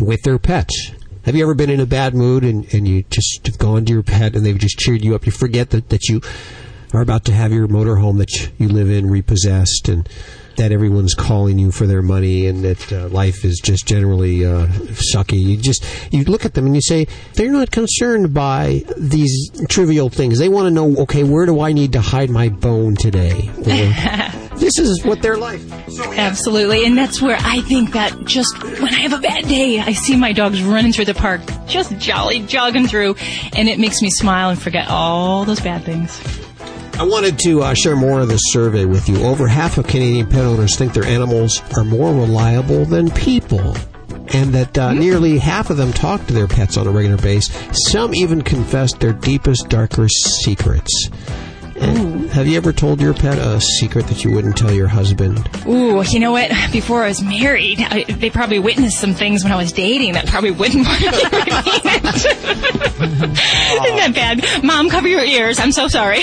with 0.00 0.22
their 0.22 0.38
pets. 0.38 0.92
Have 1.24 1.34
you 1.34 1.42
ever 1.42 1.54
been 1.54 1.68
in 1.68 1.80
a 1.80 1.86
bad 1.86 2.14
mood 2.14 2.44
and, 2.44 2.72
and 2.72 2.86
you 2.86 3.02
just 3.10 3.44
have 3.46 3.58
gone 3.58 3.84
to 3.84 3.92
your 3.92 4.02
pet 4.04 4.34
and 4.36 4.46
they've 4.46 4.56
just 4.56 4.78
cheered 4.78 5.04
you 5.04 5.14
up? 5.16 5.26
You 5.26 5.32
forget 5.32 5.70
that, 5.70 5.88
that 5.90 6.08
you 6.08 6.22
are 6.94 7.02
about 7.02 7.24
to 7.26 7.32
have 7.32 7.52
your 7.52 7.66
motorhome 7.68 8.16
that 8.18 8.30
you 8.56 8.68
live 8.68 8.88
in 8.88 9.10
repossessed 9.10 9.88
and 9.88 10.08
that 10.58 10.72
everyone's 10.72 11.14
calling 11.14 11.58
you 11.58 11.72
for 11.72 11.86
their 11.86 12.02
money 12.02 12.46
and 12.46 12.64
that 12.64 12.92
uh, 12.92 13.08
life 13.08 13.44
is 13.44 13.60
just 13.64 13.86
generally 13.86 14.44
uh, 14.44 14.66
sucky. 14.66 15.40
You 15.40 15.56
just 15.56 15.84
you 16.12 16.24
look 16.24 16.44
at 16.44 16.54
them 16.54 16.66
and 16.66 16.74
you 16.74 16.82
say 16.82 17.06
they're 17.34 17.50
not 17.50 17.70
concerned 17.70 18.34
by 18.34 18.82
these 18.96 19.50
trivial 19.68 20.10
things. 20.10 20.38
They 20.38 20.48
want 20.48 20.66
to 20.66 20.70
know, 20.70 21.02
okay, 21.02 21.24
where 21.24 21.46
do 21.46 21.60
I 21.60 21.72
need 21.72 21.92
to 21.92 22.00
hide 22.00 22.30
my 22.30 22.48
bone 22.48 22.96
today? 22.96 23.48
Or, 23.58 24.54
this 24.58 24.78
is 24.78 25.04
what 25.04 25.22
they're 25.22 25.36
like. 25.36 25.60
Absolutely, 26.16 26.84
and 26.84 26.96
that's 26.96 27.22
where 27.22 27.38
I 27.40 27.60
think 27.62 27.92
that 27.92 28.24
just 28.24 28.62
when 28.62 28.94
I 28.94 29.00
have 29.00 29.12
a 29.12 29.18
bad 29.18 29.44
day, 29.48 29.80
I 29.80 29.92
see 29.92 30.16
my 30.16 30.32
dogs 30.32 30.62
running 30.62 30.92
through 30.92 31.06
the 31.06 31.14
park, 31.14 31.40
just 31.66 31.96
jolly 31.98 32.40
jogging 32.40 32.86
through, 32.86 33.16
and 33.54 33.68
it 33.68 33.78
makes 33.78 34.02
me 34.02 34.10
smile 34.10 34.50
and 34.50 34.60
forget 34.60 34.88
all 34.88 35.44
those 35.44 35.60
bad 35.60 35.84
things. 35.84 36.20
I 36.98 37.04
wanted 37.04 37.38
to 37.40 37.62
uh, 37.62 37.74
share 37.74 37.94
more 37.94 38.18
of 38.18 38.26
this 38.26 38.40
survey 38.46 38.84
with 38.84 39.08
you. 39.08 39.22
Over 39.22 39.46
half 39.46 39.78
of 39.78 39.86
Canadian 39.86 40.26
pet 40.26 40.44
owners 40.44 40.76
think 40.76 40.94
their 40.94 41.04
animals 41.04 41.62
are 41.76 41.84
more 41.84 42.12
reliable 42.12 42.84
than 42.86 43.08
people. 43.12 43.76
And 44.34 44.52
that 44.52 44.76
uh, 44.76 44.94
nearly 44.94 45.38
half 45.38 45.70
of 45.70 45.76
them 45.76 45.92
talk 45.92 46.26
to 46.26 46.32
their 46.32 46.48
pets 46.48 46.76
on 46.76 46.88
a 46.88 46.90
regular 46.90 47.16
basis. 47.16 47.54
Some 47.86 48.16
even 48.16 48.42
confess 48.42 48.94
their 48.94 49.12
deepest, 49.12 49.68
darkest 49.68 50.42
secrets. 50.42 51.08
And 51.80 52.30
have 52.30 52.46
you 52.46 52.56
ever 52.56 52.72
told 52.72 53.00
your 53.00 53.14
pet 53.14 53.38
a 53.38 53.60
secret 53.60 54.06
that 54.08 54.24
you 54.24 54.32
wouldn't 54.32 54.56
tell 54.56 54.72
your 54.72 54.88
husband? 54.88 55.48
Ooh, 55.66 56.02
you 56.02 56.20
know 56.20 56.32
what? 56.32 56.50
Before 56.72 57.02
I 57.02 57.08
was 57.08 57.22
married, 57.22 57.80
I, 57.80 58.04
they 58.04 58.30
probably 58.30 58.58
witnessed 58.58 59.00
some 59.00 59.14
things 59.14 59.42
when 59.44 59.52
I 59.52 59.56
was 59.56 59.72
dating 59.72 60.12
that 60.14 60.26
probably 60.26 60.50
wouldn't 60.50 60.86
want 60.86 61.00
to 61.02 61.10
be 61.10 61.16
repeated. 61.36 61.58
Isn't 62.98 63.96
that 63.96 64.12
bad? 64.14 64.64
Mom, 64.64 64.88
cover 64.90 65.08
your 65.08 65.22
ears. 65.24 65.58
I'm 65.58 65.72
so 65.72 65.88
sorry. 65.88 66.20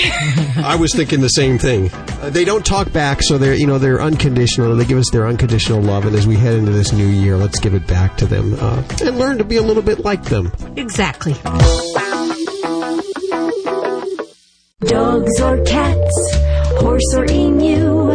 I 0.56 0.76
was 0.78 0.94
thinking 0.94 1.20
the 1.20 1.28
same 1.28 1.58
thing. 1.58 1.90
Uh, 1.92 2.30
they 2.30 2.44
don't 2.44 2.64
talk 2.64 2.92
back, 2.92 3.22
so 3.22 3.38
they're 3.38 3.54
you 3.54 3.66
know 3.66 3.78
they're 3.78 4.00
unconditional. 4.00 4.74
They 4.76 4.84
give 4.84 4.98
us 4.98 5.10
their 5.10 5.26
unconditional 5.26 5.82
love, 5.82 6.06
and 6.06 6.14
as 6.16 6.26
we 6.26 6.36
head 6.36 6.54
into 6.54 6.72
this 6.72 6.92
new 6.92 7.06
year, 7.06 7.36
let's 7.36 7.58
give 7.60 7.74
it 7.74 7.86
back 7.86 8.16
to 8.18 8.26
them 8.26 8.54
uh, 8.58 8.82
and 9.02 9.18
learn 9.18 9.38
to 9.38 9.44
be 9.44 9.56
a 9.56 9.62
little 9.62 9.82
bit 9.82 10.00
like 10.00 10.24
them. 10.24 10.52
Exactly. 10.76 11.34
Dogs 14.88 15.40
or 15.40 15.62
cats, 15.64 16.34
horse 16.78 17.14
or 17.16 17.24
emu, 17.28 18.12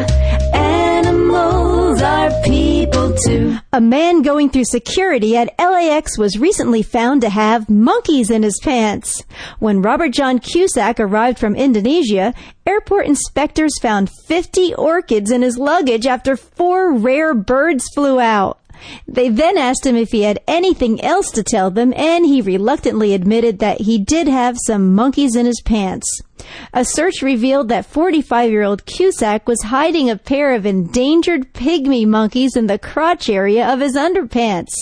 animals 0.54 2.02
are 2.02 2.32
people 2.44 3.14
too. 3.26 3.58
A 3.74 3.82
man 3.82 4.22
going 4.22 4.50
through 4.50 4.64
security 4.66 5.36
at 5.36 5.54
LAX 5.60 6.18
was 6.18 6.40
recently 6.40 6.82
found 6.82 7.22
to 7.22 7.30
have 7.30 7.70
monkeys 7.70 8.30
in 8.30 8.44
his 8.44 8.58
pants. 8.64 9.24
When 9.60 9.82
Robert 9.82 10.12
John 10.12 10.40
Cusack 10.40 11.00
arrived 11.00 11.40
from 11.40 11.56
Indonesia, 11.56 12.34
airport 12.66 13.06
inspectors 13.06 13.78
found 13.82 14.10
50 14.28 14.74
orchids 14.76 15.30
in 15.30 15.42
his 15.42 15.58
luggage 15.58 16.08
after 16.08 16.38
four 16.38 16.94
rare 16.94 17.34
birds 17.34 17.86
flew 17.94 18.20
out. 18.20 18.61
They 19.08 19.30
then 19.30 19.58
asked 19.58 19.86
him 19.86 19.96
if 19.96 20.12
he 20.12 20.24
had 20.24 20.40
anything 20.48 21.04
else 21.04 21.32
to 21.32 21.44
tell 21.44 21.72
them, 21.72 21.94
and 21.96 22.26
he 22.26 22.42
reluctantly 22.42 23.14
admitted 23.14 23.60
that 23.60 23.82
he 23.82 23.98
did 23.98 24.28
have 24.28 24.58
some 24.66 24.94
monkeys 24.96 25.36
in 25.36 25.46
his 25.46 25.62
pants. 25.62 26.22
A 26.74 26.84
search 26.84 27.22
revealed 27.22 27.70
that 27.70 27.86
45 27.86 28.50
year 28.50 28.64
old 28.64 28.86
Cusack 28.86 29.48
was 29.48 29.64
hiding 29.64 30.10
a 30.10 30.18
pair 30.18 30.54
of 30.56 30.66
endangered 30.66 31.54
pygmy 31.54 32.06
monkeys 32.08 32.56
in 32.56 32.68
the 32.68 32.80
crotch 32.80 33.30
area 33.30 33.72
of 33.72 33.80
his 33.80 33.96
underpants. 33.96 34.74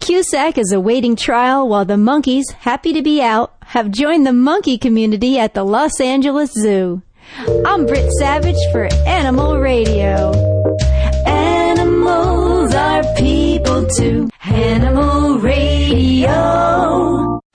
Cusack 0.00 0.58
is 0.58 0.72
awaiting 0.72 1.16
trial 1.16 1.68
while 1.68 1.84
the 1.84 1.96
monkeys, 1.96 2.50
happy 2.50 2.92
to 2.92 3.02
be 3.02 3.22
out, 3.22 3.54
have 3.66 3.90
joined 3.90 4.26
the 4.26 4.32
monkey 4.32 4.78
community 4.78 5.38
at 5.38 5.54
the 5.54 5.64
Los 5.64 6.00
Angeles 6.00 6.52
Zoo. 6.52 7.02
I'm 7.66 7.86
Britt 7.86 8.10
Savage 8.18 8.56
for 8.72 8.86
Animal 9.06 9.58
Radio. 9.58 10.53
Animals 12.74 13.06
are 13.06 13.14
people 13.14 13.86
too. 13.86 14.30
Animal 14.42 15.38
Radio. 15.38 16.28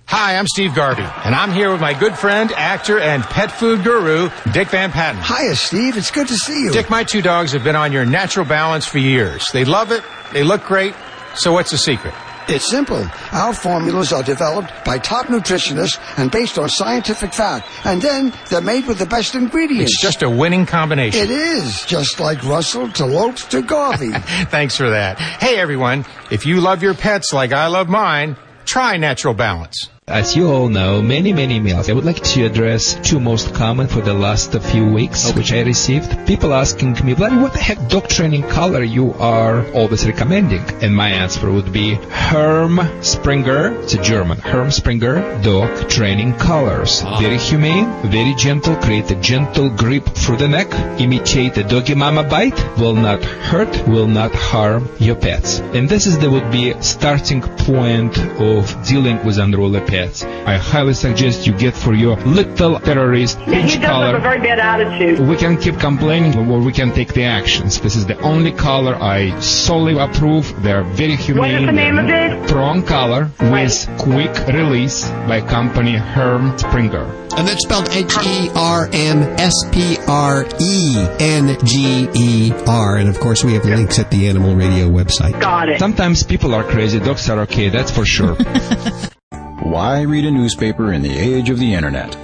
Hi, 0.07 0.37
I'm 0.37 0.47
Steve 0.47 0.73
Garvey, 0.73 1.03
and 1.03 1.35
I'm 1.35 1.51
here 1.51 1.71
with 1.71 1.81
my 1.81 1.93
good 1.93 2.17
friend, 2.17 2.51
actor, 2.53 2.99
and 2.99 3.21
pet 3.23 3.51
food 3.51 3.83
guru, 3.83 4.29
Dick 4.53 4.69
Van 4.69 4.91
Patten. 4.91 5.21
Hiya, 5.21 5.55
Steve. 5.55 5.97
It's 5.97 6.09
good 6.09 6.27
to 6.29 6.35
see 6.35 6.63
you. 6.63 6.71
Dick, 6.71 6.89
my 6.89 7.03
two 7.03 7.21
dogs 7.21 7.51
have 7.51 7.63
been 7.63 7.75
on 7.75 7.91
your 7.91 8.05
natural 8.05 8.45
balance 8.45 8.85
for 8.85 8.97
years. 8.97 9.45
They 9.51 9.65
love 9.65 9.91
it, 9.91 10.03
they 10.31 10.43
look 10.43 10.63
great. 10.63 10.95
So, 11.35 11.51
what's 11.51 11.71
the 11.71 11.77
secret? 11.77 12.13
It's 12.49 12.69
simple. 12.69 13.05
Our 13.31 13.53
formulas 13.53 14.11
are 14.11 14.23
developed 14.23 14.71
by 14.83 14.97
top 14.97 15.27
nutritionists 15.27 15.99
and 16.17 16.31
based 16.31 16.57
on 16.57 16.67
scientific 16.67 17.31
fact. 17.31 17.67
And 17.85 18.01
then 18.01 18.33
they're 18.49 18.59
made 18.59 18.87
with 18.87 18.97
the 18.97 19.05
best 19.05 19.35
ingredients. 19.35 19.93
It's 19.93 20.01
just 20.01 20.23
a 20.23 20.29
winning 20.29 20.65
combination. 20.65 21.21
It 21.21 21.29
is. 21.29 21.85
Just 21.85 22.19
like 22.19 22.43
Russell 22.43 22.89
to 22.93 23.05
Lopes 23.05 23.45
to 23.49 23.61
Garvey. 23.61 24.11
Thanks 24.49 24.75
for 24.75 24.89
that. 24.89 25.19
Hey, 25.19 25.57
everyone. 25.59 26.05
If 26.31 26.47
you 26.47 26.59
love 26.59 26.81
your 26.81 26.95
pets 26.95 27.33
like 27.33 27.53
I 27.53 27.67
love 27.67 27.87
mine, 27.87 28.35
try 28.65 28.97
Natural 28.97 29.35
Balance. 29.35 29.89
As 30.09 30.35
you 30.35 30.49
all 30.49 30.69
know, 30.69 31.03
many, 31.03 31.33
many 31.33 31.59
emails. 31.59 31.87
I 31.87 31.93
would 31.93 32.03
like 32.03 32.23
to 32.33 32.43
address 32.43 32.95
two 33.03 33.19
most 33.19 33.53
common 33.53 33.87
for 33.87 34.01
the 34.01 34.13
last 34.13 34.51
few 34.59 34.83
weeks, 34.87 35.29
oh. 35.29 35.33
which 35.33 35.53
I 35.53 35.61
received. 35.61 36.25
People 36.25 36.51
asking 36.51 36.93
me, 37.05 37.13
what 37.13 37.53
the 37.53 37.59
heck 37.59 37.77
dog 37.89 38.07
training 38.07 38.41
color 38.41 38.81
you 38.81 39.13
are 39.13 39.71
always 39.73 40.07
recommending? 40.07 40.63
And 40.81 40.95
my 40.95 41.09
answer 41.09 41.51
would 41.51 41.71
be 41.71 41.93
Herm 41.93 42.79
Sprenger, 43.03 43.79
it's 43.83 43.93
a 43.93 44.01
German, 44.01 44.39
Herm 44.39 44.71
Sprenger 44.71 45.39
dog 45.43 45.87
training 45.87 46.33
colors. 46.37 47.03
Ah. 47.05 47.19
Very 47.21 47.37
humane, 47.37 47.85
very 48.09 48.33
gentle, 48.33 48.77
create 48.77 49.11
a 49.11 49.15
gentle 49.21 49.69
grip 49.69 50.05
through 50.15 50.37
the 50.37 50.47
neck, 50.47 50.73
imitate 50.99 51.55
a 51.57 51.63
doggy 51.63 51.93
mama 51.93 52.23
bite, 52.23 52.59
will 52.79 52.95
not 52.95 53.23
hurt, 53.23 53.87
will 53.87 54.07
not 54.07 54.33
harm 54.33 54.89
your 54.97 55.17
pets. 55.17 55.59
And 55.59 55.87
this 55.87 56.07
is 56.07 56.17
the 56.17 56.31
would 56.31 56.49
be 56.49 56.73
starting 56.81 57.41
point 57.41 58.17
of 58.17 58.87
dealing 58.87 59.23
with 59.23 59.37
unruly 59.37 59.81
pets. 59.81 59.98
I 60.47 60.57
highly 60.57 60.93
suggest 60.93 61.45
you 61.47 61.53
get 61.53 61.75
for 61.75 61.93
your 61.93 62.15
little 62.17 62.79
terrorist 62.79 63.37
He 63.45 63.51
pinch 63.51 63.75
does 63.75 63.85
collar. 63.85 64.05
have 64.07 64.15
a 64.15 64.19
very 64.19 64.39
bad 64.39 64.59
attitude. 64.59 65.19
We 65.27 65.35
can 65.37 65.57
keep 65.57 65.79
complaining 65.79 66.37
or 66.37 66.59
we 66.59 66.71
can 66.71 66.91
take 66.93 67.13
the 67.13 67.23
actions. 67.23 67.79
This 67.79 67.95
is 67.95 68.05
the 68.05 68.17
only 68.21 68.51
color 68.51 68.95
I 68.95 69.39
solely 69.39 69.97
approve. 69.97 70.45
They're 70.63 70.83
very 70.83 71.15
humane. 71.15 71.41
What 71.41 71.61
is 71.61 71.65
the 71.67 71.71
name 71.71 71.97
of 71.99 72.09
it? 72.09 72.49
Prong 72.49 72.83
color 72.83 73.29
with 73.39 73.87
quick 73.99 74.35
release 74.47 75.07
by 75.27 75.41
company 75.41 75.95
Herm 75.95 76.57
Sprenger. 76.57 77.05
And 77.37 77.47
that's 77.47 77.61
spelled 77.63 77.87
H 77.91 78.13
E 78.25 78.49
R 78.55 78.89
M 78.91 79.19
S 79.39 79.53
P 79.71 79.97
R 80.07 80.45
E 80.59 80.95
N 81.19 81.57
G 81.63 82.09
E 82.13 82.51
R. 82.67 82.97
And 82.97 83.07
of 83.07 83.19
course, 83.19 83.43
we 83.43 83.53
have 83.53 83.65
links 83.65 83.99
at 83.99 84.09
the 84.11 84.27
Animal 84.27 84.55
Radio 84.55 84.89
website. 84.89 85.39
Got 85.39 85.69
it. 85.69 85.79
Sometimes 85.79 86.23
people 86.23 86.53
are 86.55 86.63
crazy. 86.63 86.99
Dogs 86.99 87.29
are 87.29 87.39
okay. 87.41 87.69
That's 87.69 87.91
for 87.91 88.05
sure. 88.05 88.35
Why 89.63 90.03
read 90.03 90.23
a 90.23 90.31
newspaper 90.31 90.93
in 90.93 91.01
the 91.01 91.17
age 91.17 91.49
of 91.49 91.59
the 91.59 91.73
internet? 91.73 92.15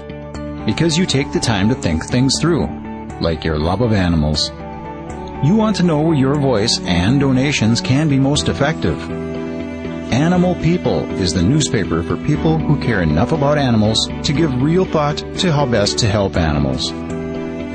Because 0.66 0.98
you 0.98 1.06
take 1.06 1.34
the 1.34 1.40
time 1.42 1.68
to 1.68 1.76
think 1.76 2.06
things 2.06 2.40
through, 2.40 2.66
like 3.20 3.44
your 3.44 3.60
love 3.60 3.82
of 3.82 3.92
animals. 3.92 4.52
You 5.44 5.58
want 5.58 5.76
to 5.76 5.84
know 5.84 6.00
where 6.00 6.16
your 6.16 6.36
voice 6.36 6.80
and 6.86 7.20
donations 7.20 7.82
can 7.82 8.08
be 8.08 8.20
most 8.20 8.48
effective. 8.48 8.98
Animal 10.14 10.56
People 10.56 11.04
is 11.22 11.34
the 11.34 11.44
newspaper 11.44 12.04
for 12.04 12.16
people 12.16 12.58
who 12.58 12.80
care 12.80 13.02
enough 13.02 13.34
about 13.34 13.58
animals 13.58 14.10
to 14.24 14.32
give 14.32 14.62
real 14.62 14.86
thought 14.86 15.18
to 15.40 15.52
how 15.52 15.66
best 15.66 15.98
to 16.00 16.08
help 16.08 16.38
animals. 16.38 16.94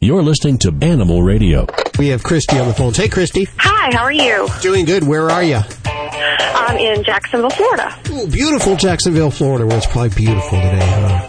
You're 0.00 0.22
listening 0.22 0.58
to 0.58 0.72
Animal 0.80 1.22
Radio. 1.24 1.66
We 1.98 2.06
have 2.08 2.22
Christy 2.22 2.56
on 2.58 2.68
the 2.68 2.74
phone. 2.74 2.94
Hey, 2.94 3.08
Christy. 3.08 3.48
Hi, 3.58 3.90
how 3.96 4.04
are 4.04 4.12
you? 4.12 4.46
Doing 4.62 4.84
good. 4.84 5.02
Where 5.04 5.28
are 5.28 5.42
you? 5.42 5.58
I'm 5.84 6.76
in 6.76 7.02
Jacksonville, 7.02 7.50
Florida. 7.50 7.92
Ooh, 8.10 8.28
beautiful 8.28 8.76
Jacksonville, 8.76 9.30
Florida, 9.32 9.66
where 9.66 9.76
it's 9.76 9.86
probably 9.86 10.10
beautiful 10.10 10.50
today, 10.60 10.78
huh? 10.80 11.28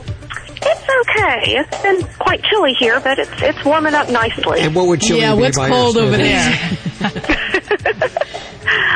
It's 0.61 1.09
okay. 1.09 1.57
It's 1.57 1.81
been 1.81 2.03
quite 2.19 2.43
chilly 2.43 2.73
here, 2.77 2.99
but 2.99 3.17
it's 3.17 3.31
it's 3.41 3.65
warming 3.65 3.95
up 3.95 4.09
nicely. 4.11 4.59
And 4.61 4.75
what 4.75 4.85
would 4.87 5.01
chilly 5.01 5.21
Yeah, 5.21 5.33
be 5.35 5.41
what's 5.41 5.57
by 5.57 5.69
cold 5.69 5.97
over 5.97 6.13
standards? 6.15 8.21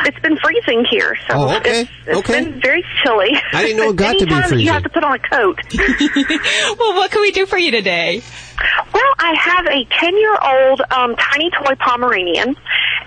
It's 0.06 0.18
been 0.20 0.36
freezing 0.36 0.84
here, 0.90 1.16
so 1.26 1.34
Oh, 1.34 1.56
okay. 1.56 1.82
it's, 1.82 1.90
it's 2.06 2.18
Okay. 2.18 2.44
been 2.44 2.60
very 2.60 2.84
chilly. 3.02 3.30
I 3.52 3.62
didn't 3.62 3.78
know 3.78 3.90
it 3.90 3.96
got 3.96 4.12
to 4.18 4.26
be 4.26 4.32
Anytime 4.32 4.48
freezing. 4.50 4.66
You 4.66 4.72
have 4.72 4.82
to 4.82 4.88
put 4.90 5.02
on 5.04 5.14
a 5.14 5.18
coat. 5.18 5.58
well, 6.78 6.94
what 6.94 7.10
can 7.10 7.20
we 7.22 7.30
do 7.32 7.46
for 7.46 7.56
you 7.58 7.70
today? 7.70 8.22
Well, 8.92 9.12
I 9.18 9.34
have 9.40 9.66
a 9.66 9.84
10 10.00 10.16
year 10.18 10.36
old 10.40 10.80
um, 10.90 11.16
tiny 11.16 11.50
toy 11.50 11.74
Pomeranian, 11.80 12.54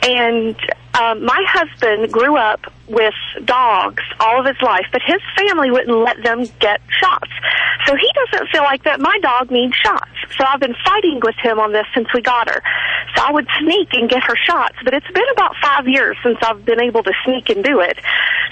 and 0.03 0.55
um, 0.99 1.23
my 1.23 1.45
husband 1.47 2.11
grew 2.11 2.37
up 2.37 2.61
with 2.87 3.13
dogs 3.45 4.03
all 4.19 4.39
of 4.39 4.45
his 4.45 4.61
life, 4.61 4.85
but 4.91 5.01
his 5.05 5.21
family 5.35 5.69
wouldn't 5.69 5.97
let 5.97 6.23
them 6.23 6.45
get 6.59 6.81
shots. 6.89 7.31
So 7.85 7.95
he 7.95 8.09
doesn't 8.15 8.49
feel 8.49 8.63
like 8.63 8.83
that 8.83 8.99
my 8.99 9.17
dog 9.21 9.51
needs 9.51 9.75
shots. 9.75 10.09
So 10.37 10.45
I've 10.45 10.59
been 10.59 10.75
fighting 10.85 11.19
with 11.23 11.35
him 11.35 11.59
on 11.59 11.71
this 11.73 11.85
since 11.93 12.07
we 12.13 12.21
got 12.21 12.49
her. 12.49 12.61
So 13.15 13.23
I 13.23 13.31
would 13.31 13.47
sneak 13.59 13.89
and 13.93 14.09
get 14.09 14.23
her 14.23 14.35
shots, 14.35 14.75
but 14.83 14.93
it's 14.93 15.09
been 15.11 15.29
about 15.33 15.55
five 15.61 15.87
years 15.87 16.17
since 16.23 16.37
I've 16.41 16.65
been 16.65 16.81
able 16.81 17.03
to 17.03 17.13
sneak 17.25 17.49
and 17.49 17.63
do 17.63 17.79
it. 17.79 17.99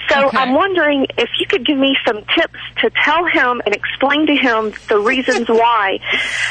So 0.08 0.30
I'm 0.32 0.54
wondering 0.54 1.06
if 1.18 1.28
you 1.38 1.46
could 1.46 1.66
give 1.66 1.78
me 1.78 1.96
some 2.06 2.24
tips 2.34 2.60
to 2.82 2.90
tell 3.02 3.24
him 3.24 3.60
and 3.66 3.74
explain 3.74 4.26
to 4.26 4.36
him 4.36 4.72
the 4.88 4.98
reasons 4.98 5.48
why 5.48 5.98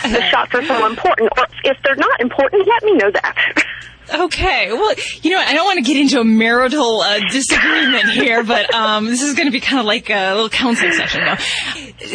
the 0.03 0.21
shots 0.29 0.53
are 0.53 0.63
so 0.63 0.85
important. 0.85 1.29
Or 1.37 1.45
if 1.63 1.77
they're 1.83 1.95
not 1.95 2.19
important, 2.19 2.67
let 2.67 2.83
me 2.83 2.95
know 2.95 3.11
that. 3.11 3.63
Okay, 4.13 4.71
well, 4.71 4.93
you 5.23 5.31
know, 5.31 5.39
I 5.39 5.53
don't 5.53 5.65
want 5.65 5.77
to 5.77 5.83
get 5.83 5.99
into 5.99 6.19
a 6.19 6.23
marital 6.23 7.01
uh, 7.01 7.19
disagreement 7.31 8.09
here, 8.09 8.43
but 8.43 8.71
um, 8.73 9.05
this 9.05 9.21
is 9.21 9.33
going 9.33 9.47
to 9.47 9.51
be 9.51 9.59
kind 9.59 9.79
of 9.79 9.85
like 9.85 10.09
a 10.09 10.33
little 10.33 10.49
counseling 10.49 10.91
session 10.91 11.21
now. 11.21 11.37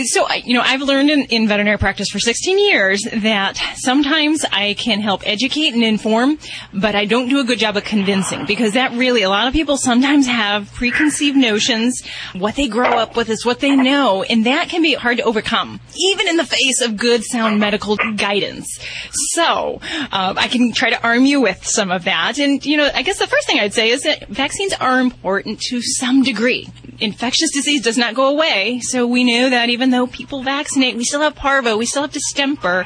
So, 0.05 0.31
you 0.33 0.55
know, 0.55 0.63
I've 0.63 0.83
learned 0.83 1.11
in, 1.11 1.23
in 1.25 1.49
veterinary 1.49 1.79
practice 1.79 2.09
for 2.11 2.21
16 2.21 2.59
years 2.59 3.03
that 3.13 3.57
sometimes 3.77 4.45
I 4.53 4.75
can 4.75 5.01
help 5.01 5.27
educate 5.27 5.75
and 5.75 5.83
inform, 5.83 6.39
but 6.73 6.95
I 6.95 7.07
don't 7.07 7.29
do 7.29 7.41
a 7.41 7.45
good 7.45 7.59
job 7.59 7.77
of 7.77 7.85
convincing 7.85 8.47
because 8.47 8.75
that 8.75 8.93
really, 8.93 9.23
a 9.23 9.29
lot 9.29 9.49
of 9.49 9.53
people 9.53 9.77
sometimes 9.77 10.27
have 10.27 10.73
preconceived 10.75 11.37
notions. 11.37 12.03
What 12.35 12.55
they 12.55 12.69
grow 12.69 12.91
up 12.91 13.17
with 13.17 13.29
is 13.31 13.45
what 13.45 13.61
they 13.61 13.75
know, 13.75 14.23
and 14.23 14.47
that 14.47 14.69
can 14.69 14.83
be 14.83 14.95
hard 14.95 15.17
to 15.17 15.25
overcome, 15.25 15.81
even 15.97 16.29
in 16.29 16.37
the 16.37 16.45
face 16.47 16.83
of 16.83 16.97
good, 16.97 17.25
sound 17.25 17.59
medical 17.59 17.97
guidance. 17.97 18.79
So, 19.11 19.81
uh, 20.13 20.35
I 20.37 20.47
can 20.49 20.73
try 20.73 20.91
to 20.91 21.03
arm 21.03 21.25
you 21.25 21.41
with 21.41 21.67
some 21.67 21.80
of 21.89 22.05
that. 22.05 22.39
And, 22.39 22.65
you 22.67 22.77
know, 22.77 22.91
I 22.93 23.03
guess 23.03 23.19
the 23.19 23.27
first 23.27 23.47
thing 23.47 23.61
I'd 23.61 23.73
say 23.73 23.91
is 23.91 24.03
that 24.03 24.29
vaccines 24.29 24.73
are 24.75 25.01
important 25.01 25.61
to 25.69 25.81
some 25.81 26.23
degree. 26.23 26.69
Infectious 26.99 27.51
disease 27.53 27.83
does 27.83 27.97
not 27.97 28.15
go 28.15 28.27
away, 28.27 28.81
so 28.81 29.07
we 29.07 29.25
knew 29.25 29.51
that 29.51 29.71
even 29.71 29.91
though 29.91 30.07
people 30.07 30.43
vaccinate, 30.43 30.97
we 30.97 31.05
still 31.05 31.23
have 31.23 31.35
parvo, 31.35 31.77
we 31.77 31.87
still 31.87 32.03
have 32.03 32.13
distemper. 32.13 32.85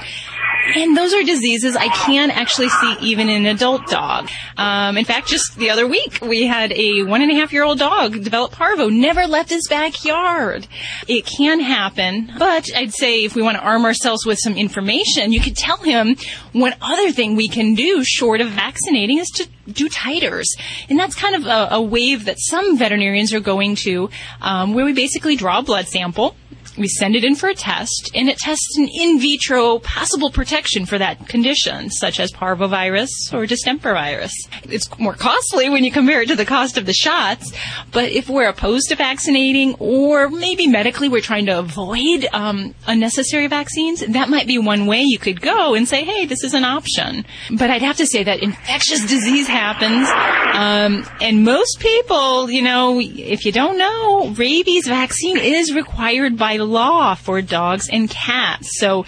And 0.76 0.96
those 0.96 1.12
are 1.12 1.22
diseases 1.22 1.76
I 1.76 1.88
can 1.88 2.30
actually 2.30 2.68
see 2.68 2.96
even 3.00 3.28
in 3.28 3.46
an 3.46 3.54
adult 3.54 3.86
dog. 3.86 4.28
Um, 4.56 4.96
in 4.96 5.04
fact, 5.04 5.28
just 5.28 5.56
the 5.56 5.70
other 5.70 5.86
week, 5.86 6.18
we 6.22 6.46
had 6.46 6.72
a 6.72 7.02
one 7.02 7.22
and 7.22 7.30
a 7.30 7.34
half 7.34 7.52
year 7.52 7.64
old 7.64 7.78
dog 7.78 8.12
develop 8.24 8.52
parvo, 8.52 8.88
never 8.88 9.26
left 9.26 9.50
his 9.50 9.66
backyard. 9.68 10.66
It 11.06 11.26
can 11.26 11.60
happen, 11.60 12.32
but 12.38 12.68
I'd 12.74 12.92
say 12.94 13.24
if 13.24 13.34
we 13.34 13.42
want 13.42 13.56
to 13.56 13.62
arm 13.62 13.84
ourselves 13.84 14.24
with 14.24 14.38
some 14.38 14.54
information, 14.54 15.32
you 15.32 15.40
could 15.40 15.56
tell 15.56 15.78
him 15.78 16.16
one 16.52 16.74
other 16.80 17.12
thing 17.12 17.36
we 17.36 17.48
can 17.48 17.74
do 17.74 18.02
short 18.04 18.40
of 18.40 18.48
vaccinating 18.48 19.18
is 19.18 19.28
to 19.30 19.48
do 19.70 19.88
titers. 19.88 20.46
And 20.88 20.98
that's 20.98 21.14
kind 21.14 21.34
of 21.34 21.46
a, 21.46 21.74
a 21.74 21.82
wave 21.82 22.26
that 22.26 22.36
some 22.38 22.76
veterinarians 22.78 23.32
are 23.32 23.40
going 23.40 23.76
to, 23.76 24.10
um, 24.40 24.74
where 24.74 24.84
we 24.84 24.92
basically 24.92 25.36
draw 25.36 25.58
a 25.58 25.62
blood 25.62 25.88
sample. 25.88 26.36
We 26.76 26.88
send 26.88 27.14
it 27.14 27.24
in 27.24 27.36
for 27.36 27.48
a 27.48 27.54
test, 27.54 28.10
and 28.14 28.28
it 28.28 28.38
tests 28.38 28.76
an 28.76 28.88
in 28.88 29.20
vitro 29.20 29.78
possible 29.78 30.30
protection 30.30 30.86
for 30.86 30.98
that 30.98 31.28
condition, 31.28 31.90
such 31.90 32.18
as 32.18 32.32
parvovirus 32.32 33.32
or 33.32 33.46
distemper 33.46 33.92
virus. 33.92 34.32
It's 34.64 34.88
more 34.98 35.14
costly 35.14 35.70
when 35.70 35.84
you 35.84 35.92
compare 35.92 36.22
it 36.22 36.28
to 36.28 36.36
the 36.36 36.44
cost 36.44 36.76
of 36.76 36.86
the 36.86 36.92
shots, 36.92 37.52
but 37.92 38.10
if 38.10 38.28
we're 38.28 38.48
opposed 38.48 38.88
to 38.88 38.96
vaccinating, 38.96 39.76
or 39.78 40.28
maybe 40.28 40.66
medically 40.66 41.08
we're 41.08 41.20
trying 41.20 41.46
to 41.46 41.58
avoid 41.58 42.26
um, 42.32 42.74
unnecessary 42.88 43.46
vaccines, 43.46 44.00
that 44.00 44.28
might 44.28 44.48
be 44.48 44.58
one 44.58 44.86
way 44.86 45.02
you 45.02 45.18
could 45.18 45.40
go 45.40 45.74
and 45.74 45.86
say, 45.88 46.04
hey, 46.04 46.26
this 46.26 46.42
is 46.42 46.54
an 46.54 46.64
option. 46.64 47.24
But 47.56 47.70
I'd 47.70 47.82
have 47.82 47.98
to 47.98 48.06
say 48.06 48.24
that 48.24 48.42
infectious 48.42 49.06
disease 49.06 49.46
happens, 49.46 50.08
um, 50.54 51.06
and 51.20 51.44
most 51.44 51.78
people, 51.78 52.50
you 52.50 52.62
know, 52.62 52.98
if 53.00 53.44
you 53.44 53.52
don't 53.52 53.78
know, 53.78 54.30
rabies 54.30 54.88
vaccine 54.88 55.38
is 55.38 55.72
required 55.72 56.36
by 56.36 56.56
law 56.64 57.14
for 57.14 57.40
dogs 57.42 57.88
and 57.88 58.10
cats. 58.10 58.78
So 58.78 59.04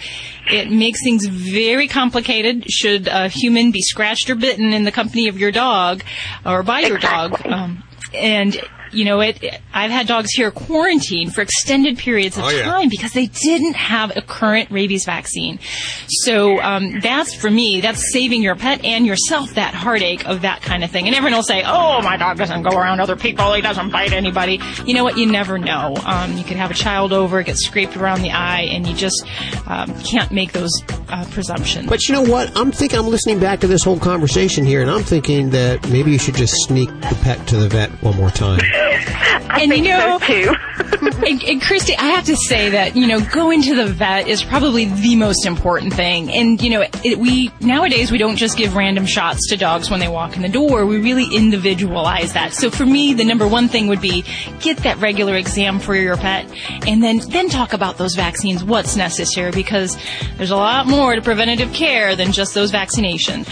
it 0.49 0.71
makes 0.71 1.03
things 1.03 1.25
very 1.25 1.87
complicated 1.87 2.69
should 2.71 3.07
a 3.07 3.27
human 3.27 3.71
be 3.71 3.81
scratched 3.81 4.29
or 4.29 4.35
bitten 4.35 4.73
in 4.73 4.83
the 4.83 4.91
company 4.91 5.27
of 5.27 5.37
your 5.37 5.51
dog 5.51 6.03
or 6.45 6.63
by 6.63 6.81
your 6.81 6.97
dog. 6.97 7.45
Um, 7.45 7.83
and 8.13 8.61
you 8.97 9.05
know, 9.05 9.19
it. 9.21 9.43
I've 9.73 9.91
had 9.91 10.07
dogs 10.07 10.31
here 10.31 10.49
quarantined 10.49 11.33
for 11.35 11.41
extended 11.41 11.97
periods 11.97 12.37
of 12.37 12.45
Oh, 12.45 12.49
yeah. 12.49 12.63
time 12.63 12.89
because 12.89 13.13
they 13.13 13.27
didn't 13.27 13.75
have 13.75 14.15
a 14.17 14.21
current 14.21 14.71
rabies 14.71 15.05
vaccine. 15.05 15.59
So 16.07 16.59
um, 16.61 16.99
that's 17.01 17.35
for 17.35 17.49
me. 17.51 17.81
That's 17.81 18.11
saving 18.11 18.41
your 18.41 18.55
pet 18.55 18.83
and 18.83 19.05
yourself 19.05 19.53
that 19.53 19.73
heartache 19.73 20.25
of 20.27 20.41
that 20.41 20.61
kind 20.61 20.83
of 20.83 20.89
thing. 20.91 21.05
And 21.05 21.15
everyone 21.15 21.37
will 21.37 21.43
say, 21.43 21.63
"Oh, 21.65 22.01
my 22.01 22.17
dog 22.17 22.37
doesn't 22.37 22.63
go 22.63 22.75
around 22.77 22.99
other 22.99 23.15
people. 23.15 23.53
He 23.53 23.61
doesn't 23.61 23.91
bite 23.91 24.13
anybody." 24.13 24.59
You 24.85 24.93
know 24.95 25.03
what? 25.03 25.17
You 25.17 25.25
never 25.27 25.57
know. 25.57 25.95
Um, 26.05 26.37
you 26.37 26.43
could 26.43 26.57
have 26.57 26.71
a 26.71 26.73
child 26.73 27.13
over, 27.13 27.43
get 27.43 27.57
scraped 27.57 27.95
around 27.97 28.21
the 28.21 28.31
eye, 28.31 28.61
and 28.71 28.87
you 28.87 28.95
just 28.95 29.23
um, 29.67 29.93
can't 30.01 30.31
make 30.31 30.53
those 30.53 30.71
uh, 31.09 31.25
presumptions. 31.31 31.87
But 31.87 32.07
you 32.07 32.13
know 32.15 32.23
what? 32.23 32.57
I'm 32.57 32.71
thinking, 32.71 32.97
I'm 32.99 33.07
listening 33.07 33.39
back 33.39 33.59
to 33.61 33.67
this 33.67 33.83
whole 33.83 33.99
conversation 33.99 34.65
here, 34.65 34.81
and 34.81 34.89
I'm 34.89 35.03
thinking 35.03 35.51
that 35.51 35.87
maybe 35.89 36.11
you 36.11 36.19
should 36.19 36.35
just 36.35 36.55
sneak 36.65 36.89
the 37.01 37.17
pet 37.21 37.45
to 37.49 37.57
the 37.57 37.67
vet 37.69 37.89
one 38.01 38.15
more 38.15 38.29
time. 38.31 38.59
and 39.49 39.71
you 39.73 39.83
know, 39.83 40.19
and, 41.25 41.43
and 41.43 41.61
Christy, 41.61 41.95
I 41.95 42.07
have 42.07 42.25
to 42.25 42.35
say 42.35 42.69
that 42.69 42.95
you 42.95 43.07
know 43.07 43.19
going 43.19 43.61
to 43.63 43.75
the 43.75 43.85
vet 43.85 44.27
is 44.27 44.43
probably 44.43 44.85
the 44.85 45.15
most 45.15 45.45
important 45.45 45.93
thing. 45.93 46.31
And 46.31 46.61
you 46.61 46.69
know, 46.69 46.85
it, 47.03 47.17
we 47.17 47.51
nowadays 47.59 48.11
we 48.11 48.17
don't 48.17 48.37
just 48.37 48.57
give 48.57 48.75
random 48.75 49.05
shots 49.05 49.49
to 49.49 49.57
dogs 49.57 49.89
when 49.89 49.99
they 49.99 50.07
walk 50.07 50.35
in 50.35 50.41
the 50.41 50.49
door. 50.49 50.85
We 50.85 50.99
really 50.99 51.35
individualize 51.35 52.33
that. 52.33 52.53
So 52.53 52.69
for 52.69 52.85
me, 52.85 53.13
the 53.13 53.25
number 53.25 53.47
one 53.47 53.67
thing 53.67 53.87
would 53.87 54.01
be 54.01 54.23
get 54.59 54.77
that 54.79 54.97
regular 54.97 55.35
exam 55.35 55.79
for 55.79 55.95
your 55.95 56.17
pet, 56.17 56.45
and 56.87 57.03
then 57.03 57.19
then 57.29 57.49
talk 57.49 57.73
about 57.73 57.97
those 57.97 58.15
vaccines, 58.15 58.63
what's 58.63 58.95
necessary, 58.95 59.51
because 59.51 59.97
there's 60.37 60.51
a 60.51 60.55
lot 60.55 60.87
more 60.87 61.15
to 61.15 61.21
preventative 61.21 61.73
care 61.73 62.15
than 62.15 62.31
just 62.31 62.53
those 62.53 62.71
vaccinations. 62.71 63.47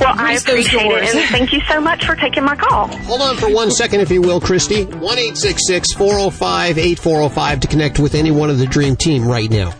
Well, 0.00 0.14
I 0.16 0.34
appreciate 0.34 0.86
it, 0.86 1.14
and 1.14 1.28
thank 1.30 1.52
you 1.52 1.60
so 1.68 1.80
much 1.80 2.04
for 2.04 2.16
taking 2.16 2.44
my 2.44 2.56
call. 2.56 2.88
Hold 2.88 3.20
on 3.22 3.36
for 3.36 3.52
one 3.52 3.70
second, 3.70 4.00
if 4.00 4.10
you 4.10 4.20
will, 4.20 4.40
Christy. 4.44 4.84
1 4.84 5.18
405 5.96 6.78
8405 6.78 7.60
to 7.60 7.66
connect 7.66 7.98
with 7.98 8.14
any 8.14 8.30
one 8.30 8.50
of 8.50 8.58
the 8.58 8.66
Dream 8.66 8.94
Team 8.94 9.26
right 9.26 9.50
now. 9.50 9.70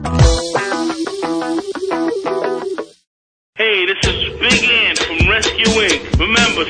Hey, 3.56 3.84
this 3.84 3.98
is 4.04 4.40
Big 4.40 4.64
Ant 4.64 4.98
from 4.98 5.28
Rescue 5.28 5.66
Inc. 5.66 6.18
Remember, 6.18 6.64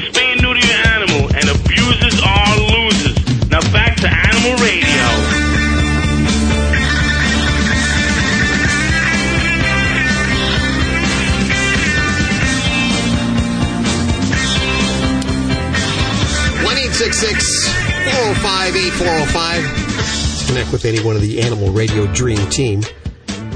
five 18.74 18.82
eight 18.82 18.92
four 18.92 19.06
zero 19.06 19.24
five 19.26 20.38
to 20.40 20.46
connect 20.46 20.72
with 20.72 20.84
any 20.84 21.00
one 21.04 21.14
of 21.14 21.22
the 21.22 21.40
Animal 21.40 21.70
Radio 21.70 22.06
Dream 22.12 22.44
Team. 22.50 22.82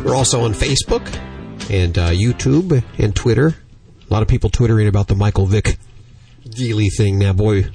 We're 0.04 0.14
also 0.14 0.42
on 0.42 0.52
Facebook 0.52 1.04
and 1.70 1.98
uh, 1.98 2.10
YouTube 2.10 2.84
and 2.98 3.16
Twitter. 3.16 3.48
A 4.08 4.12
lot 4.12 4.22
of 4.22 4.28
people 4.28 4.48
twittering 4.48 4.86
about 4.86 5.08
the 5.08 5.16
Michael 5.16 5.46
Vick 5.46 5.76
Geely 6.48 6.86
thing 6.96 7.18
now. 7.18 7.32
Boy, 7.32 7.64
a 7.64 7.70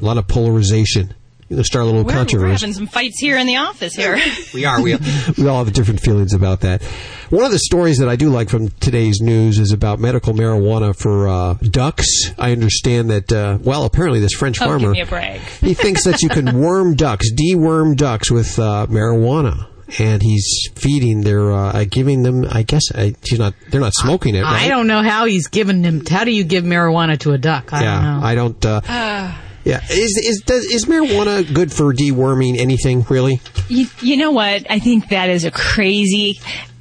lot 0.00 0.16
of 0.16 0.28
polarization. 0.28 1.14
You 1.48 1.56
know, 1.56 1.62
start 1.62 1.84
a 1.84 1.86
little 1.86 2.02
We're, 2.02 2.08
we're 2.08 2.18
controversy. 2.18 2.52
having 2.60 2.74
some 2.74 2.86
fights 2.86 3.18
here 3.20 3.38
in 3.38 3.46
the 3.46 3.56
office 3.56 3.94
here. 3.94 4.18
We 4.54 4.64
are. 4.64 4.80
We, 4.82 4.96
we 5.36 5.46
all 5.46 5.64
have 5.64 5.72
different 5.72 6.00
feelings 6.00 6.32
about 6.34 6.60
that. 6.60 6.82
One 7.30 7.44
of 7.44 7.52
the 7.52 7.58
stories 7.58 7.98
that 7.98 8.08
I 8.08 8.16
do 8.16 8.28
like 8.30 8.48
from 8.48 8.68
today's 8.80 9.20
news 9.20 9.58
is 9.58 9.72
about 9.72 9.98
medical 9.98 10.32
marijuana 10.32 10.96
for 10.96 11.28
uh, 11.28 11.54
ducks. 11.54 12.06
I 12.38 12.52
understand 12.52 13.10
that, 13.10 13.32
uh, 13.32 13.58
well, 13.62 13.84
apparently 13.84 14.20
this 14.20 14.32
French 14.32 14.60
Oh, 14.60 14.64
give 14.64 14.80
farmer 14.80 14.92
me 14.92 15.00
a 15.00 15.06
break. 15.06 15.40
he 15.60 15.74
thinks 15.74 16.04
that 16.04 16.22
you 16.22 16.28
can 16.28 16.60
worm 16.60 16.96
ducks, 16.96 17.30
deworm 17.32 17.96
ducks 17.96 18.30
with 18.30 18.58
uh, 18.58 18.86
marijuana. 18.88 19.68
And 19.98 20.22
he's 20.22 20.68
feeding 20.74 21.22
their, 21.22 21.50
uh, 21.50 21.84
giving 21.88 22.22
them. 22.22 22.44
I 22.50 22.62
guess 22.62 22.90
uh, 22.94 23.10
he's 23.22 23.38
not. 23.38 23.54
They're 23.70 23.80
not 23.80 23.94
smoking 23.94 24.34
it. 24.34 24.42
Right? 24.42 24.64
I 24.64 24.68
don't 24.68 24.86
know 24.86 25.02
how 25.02 25.24
he's 25.24 25.46
giving 25.48 25.80
them 25.80 26.04
How 26.04 26.24
do 26.24 26.30
you 26.30 26.44
give 26.44 26.62
marijuana 26.64 27.18
to 27.20 27.32
a 27.32 27.38
duck? 27.38 27.72
I 27.72 27.82
yeah, 27.82 27.94
don't 27.94 28.20
know. 28.20 28.26
I 28.26 28.34
don't. 28.34 28.66
Uh, 28.66 29.32
yeah, 29.64 29.80
is 29.90 30.16
is 30.16 30.42
does, 30.44 30.64
is 30.64 30.84
marijuana 30.86 31.52
good 31.52 31.72
for 31.72 31.92
deworming 31.92 32.58
anything? 32.58 33.04
Really? 33.08 33.40
You, 33.68 33.86
you 34.00 34.16
know 34.16 34.30
what? 34.30 34.66
I 34.70 34.78
think 34.78 35.08
that 35.10 35.28
is 35.28 35.44
a 35.44 35.50
crazy, 35.50 36.40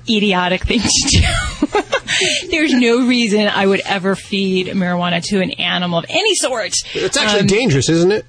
idiotic 0.10 0.64
thing 0.64 0.80
to 0.82 1.10
do. 1.10 1.82
There's 2.49 2.74
no 2.74 3.06
reason 3.08 3.48
I 3.48 3.66
would 3.68 3.82
ever 3.86 4.16
feed 4.16 4.68
marijuana 4.68 5.22
to 5.26 5.41
an 5.41 5.52
animal 5.52 5.99
of 5.99 6.06
any 6.10 6.34
sort. 6.36 6.74
It's 6.94 7.18
actually 7.18 7.41
Um, 7.41 7.48
dangerous, 7.48 7.90
isn't 7.90 8.12
it? 8.12 8.26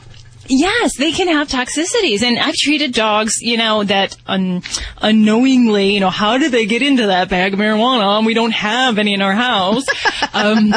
Yes, 0.49 0.97
they 0.97 1.13
can 1.13 1.29
have 1.29 1.49
toxicities, 1.49 2.23
and 2.23 2.39
I've 2.39 2.55
treated 2.55 2.93
dogs, 2.93 3.35
you 3.41 3.59
know, 3.59 3.85
that 3.85 4.17
un- 4.27 4.63
unknowingly, 4.97 5.93
you 5.93 6.01
know, 6.01 6.09
how 6.09 6.39
did 6.39 6.53
they 6.53 6.65
get 6.65 6.81
into 6.81 7.07
that 7.07 7.29
bag 7.29 7.53
of 7.53 7.59
marijuana? 7.59 8.25
We 8.25 8.33
don't 8.33 8.53
have 8.53 8.99
any 8.99 9.13
in 9.13 9.21
our 9.21 9.35
house, 9.35 9.85
um, 10.33 10.71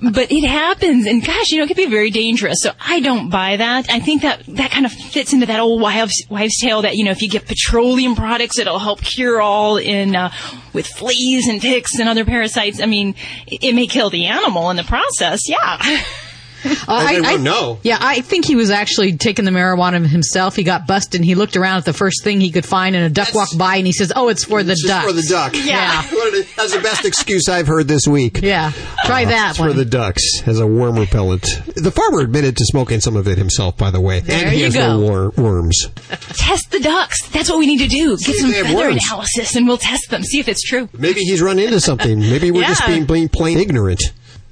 but 0.00 0.30
it 0.30 0.46
happens, 0.46 1.06
and 1.06 1.24
gosh, 1.24 1.50
you 1.50 1.58
know, 1.58 1.64
it 1.64 1.68
can 1.68 1.76
be 1.76 1.86
very 1.86 2.10
dangerous. 2.10 2.58
So 2.60 2.70
I 2.80 3.00
don't 3.00 3.28
buy 3.28 3.56
that. 3.56 3.90
I 3.90 3.98
think 3.98 4.22
that 4.22 4.44
that 4.46 4.70
kind 4.70 4.86
of 4.86 4.92
fits 4.92 5.32
into 5.32 5.46
that 5.46 5.58
old 5.58 5.80
wives' 5.80 6.24
wives' 6.30 6.58
tale 6.60 6.82
that 6.82 6.94
you 6.94 7.04
know, 7.04 7.10
if 7.10 7.20
you 7.20 7.28
get 7.28 7.46
petroleum 7.46 8.14
products, 8.14 8.58
it'll 8.58 8.78
help 8.78 9.02
cure 9.02 9.40
all 9.40 9.76
in 9.76 10.14
uh, 10.14 10.32
with 10.72 10.86
fleas 10.86 11.48
and 11.48 11.60
ticks 11.60 11.98
and 11.98 12.08
other 12.08 12.24
parasites. 12.24 12.80
I 12.80 12.86
mean, 12.86 13.16
it, 13.46 13.64
it 13.64 13.74
may 13.74 13.86
kill 13.88 14.10
the 14.10 14.26
animal 14.26 14.70
in 14.70 14.76
the 14.76 14.84
process. 14.84 15.48
Yeah. 15.48 16.02
Uh, 16.66 16.82
I 16.88 17.20
don't 17.20 17.42
know. 17.42 17.78
Yeah, 17.82 17.98
I 18.00 18.20
think 18.20 18.44
he 18.46 18.56
was 18.56 18.70
actually 18.70 19.16
taking 19.16 19.44
the 19.44 19.50
marijuana 19.50 20.06
himself. 20.06 20.56
He 20.56 20.64
got 20.64 20.86
busted 20.86 21.20
and 21.20 21.24
he 21.24 21.34
looked 21.34 21.56
around 21.56 21.78
at 21.78 21.84
the 21.84 21.92
first 21.92 22.22
thing 22.24 22.40
he 22.40 22.50
could 22.50 22.66
find 22.66 22.94
and 22.96 23.04
a 23.04 23.10
duck 23.10 23.34
walked 23.34 23.56
by 23.58 23.76
and 23.76 23.86
he 23.86 23.92
says, 23.92 24.12
oh, 24.14 24.28
it's 24.28 24.44
for 24.44 24.62
the 24.62 24.72
It's 24.72 24.84
duck. 24.86 25.04
for 25.06 25.12
the 25.12 25.22
duck. 25.28 25.52
Yeah. 25.54 26.02
That's 26.56 26.74
the 26.74 26.80
best 26.82 27.04
excuse 27.04 27.48
I've 27.48 27.66
heard 27.66 27.88
this 27.88 28.06
week. 28.06 28.40
Yeah. 28.42 28.72
Try 29.04 29.24
uh, 29.24 29.28
that 29.28 29.50
It's 29.50 29.58
one. 29.58 29.70
for 29.70 29.76
the 29.76 29.84
ducks 29.84 30.42
as 30.46 30.58
a 30.60 30.66
worm 30.66 30.96
repellent. 30.98 31.44
The 31.76 31.90
farmer 31.90 32.20
admitted 32.20 32.56
to 32.56 32.64
smoking 32.66 33.00
some 33.00 33.16
of 33.16 33.26
it 33.28 33.38
himself, 33.38 33.76
by 33.76 33.90
the 33.90 34.00
way. 34.00 34.20
There 34.20 34.44
and 34.44 34.50
he 34.50 34.58
you 34.60 34.64
has 34.66 34.74
go. 34.74 34.98
no 34.98 35.00
wor- 35.00 35.30
worms. 35.36 35.88
test 36.34 36.70
the 36.70 36.80
ducks. 36.80 37.26
That's 37.28 37.48
what 37.48 37.58
we 37.58 37.66
need 37.66 37.78
to 37.78 37.88
do. 37.88 38.16
Get 38.16 38.28
if 38.30 38.36
some 38.40 38.50
they 38.50 38.56
have 38.58 38.66
feather 38.66 38.78
worms. 38.78 39.02
analysis 39.08 39.56
and 39.56 39.66
we'll 39.66 39.78
test 39.78 40.10
them. 40.10 40.22
See 40.22 40.40
if 40.40 40.48
it's 40.48 40.62
true. 40.62 40.88
Maybe 40.96 41.20
he's 41.20 41.42
run 41.42 41.58
into 41.58 41.80
something. 41.80 42.18
Maybe 42.20 42.50
we're 42.50 42.64
just 42.64 42.82
Yeah. 42.82 42.88
being 42.94 43.06
plain, 43.06 43.28
plain 43.28 43.58
ignorant. 43.58 44.00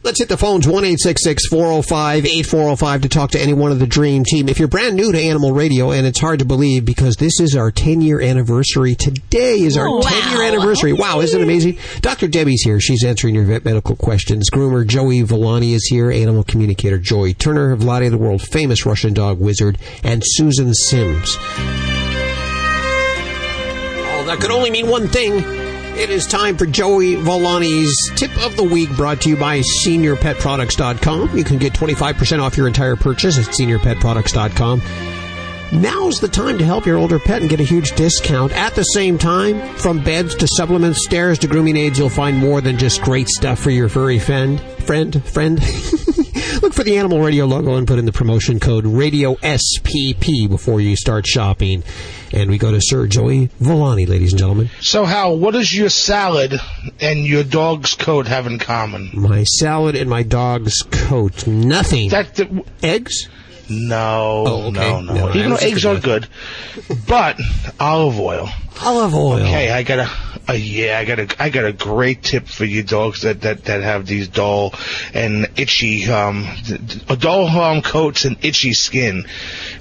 Let's 0.05 0.19
hit 0.19 0.29
the 0.29 0.37
phones 0.37 0.69
1 0.69 0.85
405 0.85 2.27
8405 2.27 3.01
to 3.01 3.09
talk 3.09 3.31
to 3.31 3.41
any 3.41 3.55
one 3.55 3.73
of 3.73 3.79
the 3.79 3.87
Dream 3.87 4.23
Team. 4.23 4.51
If 4.51 4.59
you're 4.59 4.69
brand 4.69 4.97
new 4.97 5.11
to 5.11 5.19
Animal 5.19 5.53
Radio, 5.53 5.93
and 5.93 6.07
it's 6.07 6.21
hard 6.21 6.41
to 6.41 6.45
believe 6.45 6.85
because 6.85 7.17
this 7.17 7.41
is 7.41 7.57
our 7.57 7.71
10 7.71 8.03
year 8.03 8.21
anniversary. 8.21 8.95
Today 8.97 9.61
is 9.61 9.79
our 9.79 9.89
Oh, 9.89 10.03
10 10.03 10.33
year 10.33 10.43
anniversary. 10.43 10.93
Wow, 10.93 11.21
isn't 11.21 11.41
it 11.41 11.43
amazing? 11.43 11.79
Dr. 12.03 12.29
Debbie's 12.29 12.61
here. 12.61 12.81
She's 12.81 13.03
answering 13.03 13.35
your 13.35 13.45
vet 13.45 13.65
medical 13.65 13.97
questions. 13.97 14.51
Groomer 14.51 14.87
Joey 14.87 15.23
Villani 15.23 15.73
is 15.73 15.87
here. 15.87 16.11
Animal 16.11 16.45
communicator 16.45 16.99
Joy 16.99 17.33
Turner. 17.33 17.75
Vladi, 17.75 18.11
the 18.11 18.19
world 18.19 18.43
famous 18.43 18.85
Russian 18.85 19.15
dog 19.15 19.41
wizard. 19.41 19.79
And 20.03 20.23
Susan 20.23 20.75
Sims. 20.75 21.39
Oh, 24.07 24.25
that 24.27 24.37
could 24.39 24.51
only 24.51 24.71
mean 24.71 24.87
one 24.87 25.09
thing. 25.09 25.74
It 25.97 26.11
is 26.11 26.27
time 26.27 26.57
for 26.57 26.67
Joey 26.67 27.15
Villani's 27.15 27.97
tip 28.17 28.37
of 28.45 28.57
the 28.57 28.65
week 28.65 28.91
brought 28.97 29.21
to 29.23 29.29
you 29.29 29.37
by 29.37 29.61
seniorpetproducts.com. 29.87 31.39
You 31.39 31.45
can 31.45 31.59
get 31.59 31.73
25% 31.73 32.43
off 32.43 32.57
your 32.57 32.67
entire 32.67 32.97
purchase 32.97 33.39
at 33.39 33.55
seniorpetproducts.com. 33.55 34.83
Now's 35.81 36.21
the 36.21 36.29
time 36.29 36.59
to 36.59 36.65
help 36.65 36.85
your 36.85 36.99
older 36.99 37.21
pet 37.21 37.43
and 37.43 37.49
get 37.51 37.61
a 37.61 37.65
huge 37.65 37.93
discount. 37.93 38.53
At 38.53 38.75
the 38.75 38.83
same 38.83 39.19
time, 39.19 39.61
from 39.77 40.03
beds 40.03 40.35
to 40.37 40.49
supplements, 40.57 41.05
stairs 41.05 41.39
to 41.39 41.47
grooming 41.47 41.77
aids, 41.77 41.97
you'll 41.97 42.11
find 42.11 42.39
more 42.39 42.61
than 42.61 42.77
just 42.77 43.01
great 43.01 43.29
stuff 43.29 43.61
for 43.61 43.71
your 43.71 43.89
furry 43.89 44.19
friend. 44.19 44.61
Friend, 44.61 45.25
friend. 45.25 45.61
Look 46.63 46.75
for 46.75 46.85
the 46.85 46.97
Animal 46.99 47.21
Radio 47.21 47.47
logo 47.47 47.75
and 47.75 47.87
put 47.87 47.99
in 47.99 48.05
the 48.05 48.13
promotion 48.13 48.61
code 48.61 48.85
Radio 48.85 49.35
SPP 49.37 50.49
before 50.49 50.81
you 50.81 50.97
start 50.97 51.27
shopping. 51.27 51.83
And 52.35 52.51
we 52.51 52.59
go 52.59 52.73
to 52.73 52.81
Sir 52.83 53.07
Joey 53.07 53.49
Villani, 53.61 54.07
ladies 54.07 54.33
and 54.33 54.41
gentlemen. 54.41 54.69
So, 54.81 55.05
Hal, 55.05 55.39
what 55.39 55.53
does 55.55 55.73
your 55.73 55.89
salad 55.89 56.53
and 57.01 57.21
your 57.25 57.45
dog's 57.45 57.95
coat 57.95 58.27
have 58.27 58.49
in 58.49 58.59
common? 58.59 59.11
My 59.15 59.45
salad 59.45 59.95
and 59.95 60.11
my 60.11 60.25
dog's 60.25 60.83
coat. 60.91 61.47
Nothing. 61.47 62.09
That 62.11 62.35
the, 62.35 62.65
eggs? 62.83 63.29
No, 63.71 64.45
Oh, 64.47 64.63
okay. 64.69 64.73
no, 64.81 65.01
no. 65.01 65.15
No, 65.15 65.35
Even 65.35 65.51
though 65.51 65.57
eggs 65.57 65.87
are 65.87 65.99
good, 65.99 66.27
but 67.09 67.41
olive 67.81 68.19
oil. 68.21 68.49
Olive 68.83 69.15
oil. 69.15 69.41
Okay, 69.41 69.71
I 69.71 69.83
got 69.85 70.01
a, 70.01 70.53
a 70.53 70.55
yeah, 70.57 70.99
I 70.99 71.05
got 71.07 71.19
a, 71.19 71.43
I 71.43 71.49
got 71.49 71.65
a 71.65 71.73
great 71.73 72.23
tip 72.23 72.47
for 72.47 72.67
you 72.67 72.83
dogs 72.83 73.23
that 73.23 73.41
that 73.43 73.65
that 73.65 73.83
have 73.83 74.05
these 74.07 74.29
dull 74.29 74.75
and 75.15 75.49
itchy, 75.57 76.05
um, 76.11 76.47
dull 77.19 77.47
um 77.49 77.81
coats 77.81 78.27
and 78.27 78.37
itchy 78.45 78.75
skin. 78.75 79.25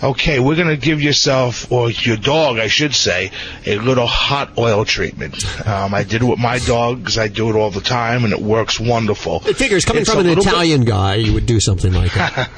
Okay, 0.02 0.40
we're 0.40 0.56
gonna 0.56 0.78
give 0.78 1.02
yourself 1.02 1.72
or 1.72 1.90
your 1.91 2.18
dog, 2.18 2.57
I 2.57 2.68
should 2.68 2.95
say, 2.95 3.32
a 3.65 3.78
little 3.78 4.07
hot 4.07 4.57
oil 4.57 4.86
treatment. 4.86 5.36
Um, 5.68 5.94
I 5.94 6.03
did 6.03 6.22
it 6.22 6.26
with 6.26 6.40
my 6.40 6.60
dogs. 6.60 7.18
I 7.18 7.28
do 7.28 7.49
it 7.49 7.56
all 7.56 7.70
the 7.72 7.82
time, 7.82 8.24
and 8.24 8.34
it 8.34 8.41
works 8.41 8.80
wonderful. 8.80 9.44
It 9.45 9.57
figures 9.57 9.86
coming 9.86 10.02
It's 10.02 10.10
from 10.10 10.20
an 10.22 10.28
little 10.28 10.44
bit- 10.44 10.53
Italian 10.53 10.86
guy, 10.86 11.15
you 11.15 11.34
would 11.34 11.45
do 11.45 11.60
something 11.60 11.94
like 11.94 12.14
that. 12.14 12.49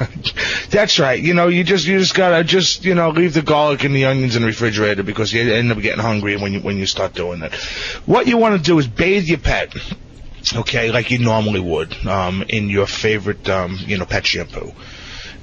That's 0.70 0.99
right. 0.99 1.22
You 1.22 1.34
know, 1.34 1.48
you 1.48 1.64
just 1.64 1.86
you 1.86 1.99
just 1.99 2.16
gotta 2.16 2.44
just 2.44 2.86
you 2.86 2.95
know 2.95 3.10
leave 3.10 3.34
the 3.34 3.41
garlic 3.41 3.84
and 3.84 3.95
the 3.95 4.06
onions 4.06 4.36
in 4.36 4.41
the 4.44 4.48
refrigerator 4.48 5.03
because 5.03 5.34
you 5.34 5.53
end 5.53 5.72
up 5.72 5.80
getting 5.80 6.02
hungry 6.02 6.38
when 6.38 6.53
you 6.53 6.60
when 6.60 6.78
you 6.78 6.86
start 6.86 7.14
doing 7.14 7.41
it. 7.41 7.53
What 8.06 8.28
you 8.28 8.38
want 8.38 8.57
to 8.57 8.62
do 8.64 8.78
is 8.80 8.88
bathe 8.88 9.26
your 9.26 9.40
pet. 9.40 9.74
Okay, 10.56 10.91
like 10.91 11.10
you 11.10 11.18
normally 11.18 11.60
would, 11.60 12.06
um, 12.06 12.44
in 12.49 12.70
your 12.70 12.86
favorite, 12.86 13.49
um, 13.49 13.80
you 13.80 13.98
know, 13.98 14.06
pet 14.06 14.28
shampoo. 14.28 14.74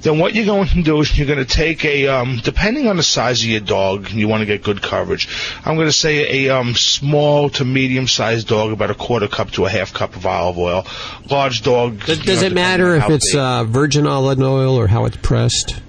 Then 0.03 0.19
what 0.19 0.35
you're 0.35 0.45
going 0.45 0.67
to 0.67 0.83
do 0.83 0.99
is 0.99 1.17
you're 1.17 1.27
going 1.27 1.39
to 1.39 1.45
take 1.45 1.85
a, 1.85 2.07
um, 2.07 2.39
depending 2.43 2.87
on 2.87 2.97
the 2.97 3.03
size 3.03 3.41
of 3.41 3.49
your 3.49 3.61
dog, 3.61 4.11
you 4.11 4.27
want 4.27 4.41
to 4.41 4.45
get 4.45 4.61
good 4.61 4.81
coverage. 4.81 5.27
I'm 5.65 5.75
going 5.75 5.87
to 5.87 5.93
say 5.93 6.45
a 6.45 6.55
um, 6.55 6.75
small 6.75 7.49
to 7.51 7.65
medium 7.65 8.07
sized 8.07 8.47
dog, 8.47 8.71
about 8.71 8.91
a 8.91 8.95
quarter 8.95 9.27
cup 9.27 9.51
to 9.51 9.65
a 9.65 9.69
half 9.69 9.93
cup 9.93 10.15
of 10.15 10.25
olive 10.25 10.57
oil. 10.57 10.85
Large 11.29 11.61
dog. 11.61 12.05
Does, 12.05 12.19
does 12.19 12.41
know, 12.41 12.47
it 12.47 12.53
matter 12.53 12.95
if 12.95 13.09
it's 13.09 13.33
uh, 13.33 13.63
virgin 13.63 14.05
olive 14.05 14.41
oil 14.41 14.77
or 14.77 14.87
how 14.87 15.05
it's 15.05 15.17
pressed? 15.17 15.82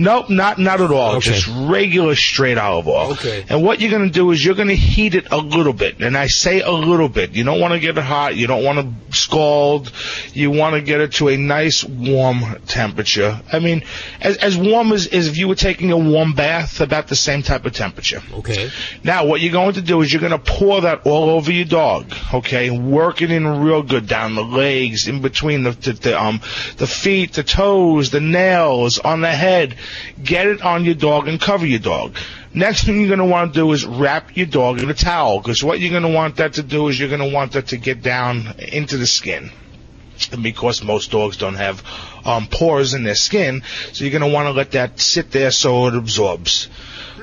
Nope, 0.00 0.30
not 0.30 0.58
not 0.58 0.80
at 0.80 0.90
all. 0.90 1.16
Okay. 1.16 1.30
Just 1.30 1.46
regular 1.70 2.16
straight 2.16 2.56
olive 2.56 2.88
oil. 2.88 3.12
Okay. 3.12 3.44
And 3.48 3.62
what 3.62 3.80
you're 3.80 3.90
going 3.90 4.06
to 4.06 4.10
do 4.10 4.30
is 4.30 4.42
you're 4.42 4.54
going 4.54 4.68
to 4.68 4.74
heat 4.74 5.14
it 5.14 5.30
a 5.30 5.36
little 5.36 5.74
bit, 5.74 6.00
and 6.00 6.16
I 6.16 6.26
say 6.26 6.62
a 6.62 6.70
little 6.70 7.10
bit. 7.10 7.32
You 7.32 7.44
don't 7.44 7.60
want 7.60 7.74
to 7.74 7.80
get 7.80 7.98
it 7.98 8.02
hot. 8.02 8.34
You 8.34 8.46
don't 8.46 8.64
want 8.64 8.78
to 8.78 9.16
scald. 9.16 9.92
You 10.32 10.50
want 10.50 10.74
to 10.74 10.80
get 10.80 11.02
it 11.02 11.12
to 11.14 11.28
a 11.28 11.36
nice 11.36 11.84
warm 11.84 12.40
temperature. 12.66 13.42
I 13.52 13.58
mean, 13.58 13.82
as 14.22 14.38
as 14.38 14.56
warm 14.56 14.92
as, 14.92 15.06
as 15.06 15.26
if 15.26 15.36
you 15.36 15.48
were 15.48 15.54
taking 15.54 15.92
a 15.92 15.98
warm 15.98 16.32
bath, 16.32 16.80
about 16.80 17.08
the 17.08 17.16
same 17.16 17.42
type 17.42 17.66
of 17.66 17.72
temperature. 17.72 18.22
Okay. 18.32 18.70
Now, 19.04 19.26
what 19.26 19.42
you're 19.42 19.52
going 19.52 19.74
to 19.74 19.82
do 19.82 20.00
is 20.00 20.10
you're 20.10 20.20
going 20.20 20.32
to 20.32 20.38
pour 20.38 20.80
that 20.80 21.06
all 21.06 21.28
over 21.28 21.52
your 21.52 21.66
dog, 21.66 22.12
okay? 22.32 22.70
Work 22.70 23.20
it 23.20 23.30
in 23.30 23.46
real 23.46 23.82
good 23.82 24.06
down 24.06 24.34
the 24.34 24.44
legs, 24.44 25.08
in 25.08 25.20
between 25.20 25.64
the, 25.64 25.72
the, 25.72 25.92
the 25.92 26.20
um 26.20 26.40
the 26.78 26.86
feet, 26.86 27.34
the 27.34 27.42
toes, 27.42 28.10
the 28.10 28.20
nails, 28.20 28.98
on 28.98 29.20
the 29.20 29.30
head. 29.30 29.76
Get 30.22 30.46
it 30.46 30.62
on 30.62 30.84
your 30.84 30.94
dog 30.94 31.28
and 31.28 31.40
cover 31.40 31.66
your 31.66 31.78
dog. 31.78 32.16
Next 32.52 32.84
thing 32.84 32.98
you're 32.98 33.08
going 33.08 33.20
to 33.20 33.24
want 33.24 33.54
to 33.54 33.60
do 33.60 33.72
is 33.72 33.86
wrap 33.86 34.36
your 34.36 34.46
dog 34.46 34.80
in 34.80 34.90
a 34.90 34.94
towel, 34.94 35.38
because 35.38 35.62
what 35.62 35.80
you're 35.80 35.90
going 35.90 36.02
to 36.02 36.08
want 36.08 36.36
that 36.36 36.54
to 36.54 36.62
do 36.62 36.88
is 36.88 36.98
you're 36.98 37.08
going 37.08 37.20
to 37.20 37.34
want 37.34 37.52
that 37.52 37.68
to 37.68 37.76
get 37.76 38.02
down 38.02 38.54
into 38.58 38.96
the 38.96 39.06
skin. 39.06 39.50
And 40.32 40.42
because 40.42 40.82
most 40.82 41.10
dogs 41.10 41.36
don't 41.36 41.54
have 41.54 41.82
um, 42.24 42.46
pores 42.46 42.92
in 42.92 43.04
their 43.04 43.14
skin, 43.14 43.62
so 43.92 44.04
you're 44.04 44.18
going 44.18 44.28
to 44.28 44.34
want 44.34 44.46
to 44.46 44.52
let 44.52 44.72
that 44.72 45.00
sit 45.00 45.30
there 45.30 45.50
so 45.50 45.86
it 45.86 45.94
absorbs. 45.94 46.68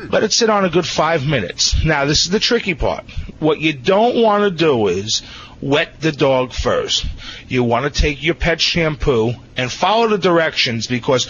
Let 0.09 0.23
it 0.23 0.31
sit 0.31 0.49
on 0.49 0.65
a 0.65 0.69
good 0.69 0.87
five 0.87 1.27
minutes. 1.27 1.83
Now, 1.83 2.05
this 2.05 2.25
is 2.25 2.31
the 2.31 2.39
tricky 2.39 2.73
part. 2.73 3.03
What 3.39 3.59
you 3.59 3.73
don't 3.73 4.21
want 4.21 4.43
to 4.43 4.51
do 4.51 4.87
is 4.87 5.23
wet 5.61 6.01
the 6.01 6.11
dog 6.11 6.53
first. 6.53 7.05
You 7.47 7.63
want 7.63 7.91
to 7.91 8.01
take 8.01 8.21
your 8.23 8.35
pet 8.35 8.61
shampoo 8.61 9.33
and 9.55 9.71
follow 9.71 10.07
the 10.07 10.17
directions 10.17 10.87
because 10.87 11.27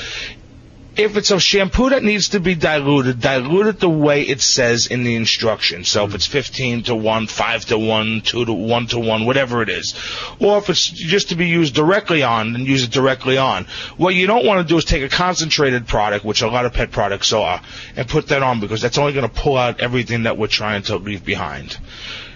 if 0.98 1.16
it's 1.16 1.30
a 1.30 1.40
shampoo 1.40 1.92
that 1.92 2.04
needs 2.04 2.30
to 2.30 2.40
be 2.40 2.56
diluted, 2.56 3.22
dilute 3.22 3.68
it 3.68 3.80
the 3.80 3.90
way 3.90 4.24
it 4.24 4.42
says 4.42 4.88
in 4.88 5.04
the 5.04 5.16
instructions. 5.16 5.90
So 5.90 6.06
if 6.06 6.12
mm. 6.12 6.16
it's 6.16 6.26
15 6.26 6.84
to 6.84 6.96
1, 6.96 7.28
5 7.28 7.66
to 7.66 7.78
1, 7.78 8.22
2 8.22 8.46
to 8.46 8.54
1 8.54 8.88
to 8.88 9.00
1, 9.00 9.26
whatever 9.26 9.62
it 9.62 9.70
is. 9.70 9.94
Or 10.40 10.58
if 10.58 10.70
it's 10.70 10.88
just 10.88 11.30
to 11.30 11.36
be 11.36 11.48
used 11.48 11.76
directly 11.76 12.24
on, 12.24 12.54
then 12.54 12.66
use 12.66 12.84
it 12.84 12.92
directly 12.92 13.38
on. 13.38 13.66
What 13.98 14.16
you 14.16 14.26
don't 14.26 14.46
want 14.46 14.68
to 14.68 14.68
do 14.68 14.78
is 14.78 14.86
take 14.86 15.04
a 15.04 15.10
concentrated 15.10 15.88
product, 15.88 16.26
which 16.26 16.42
a 16.42 16.48
lot 16.48 16.66
of 16.66 16.74
pet 16.74 16.92
products 16.92 17.32
are, 17.32 17.62
and 17.96 18.08
put 18.08 18.28
that 18.30 18.42
on 18.42 18.60
because 18.60 18.82
that's 18.82 18.98
only 18.98 19.14
going 19.14 19.30
to 19.30 19.42
pull 19.42 19.56
out 19.56 19.80
everything 19.80 20.24
that 20.24 20.38
we're 20.38 20.48
trying 20.48 20.82
to 20.84 20.98
leave 20.98 21.24
behind. 21.24 21.78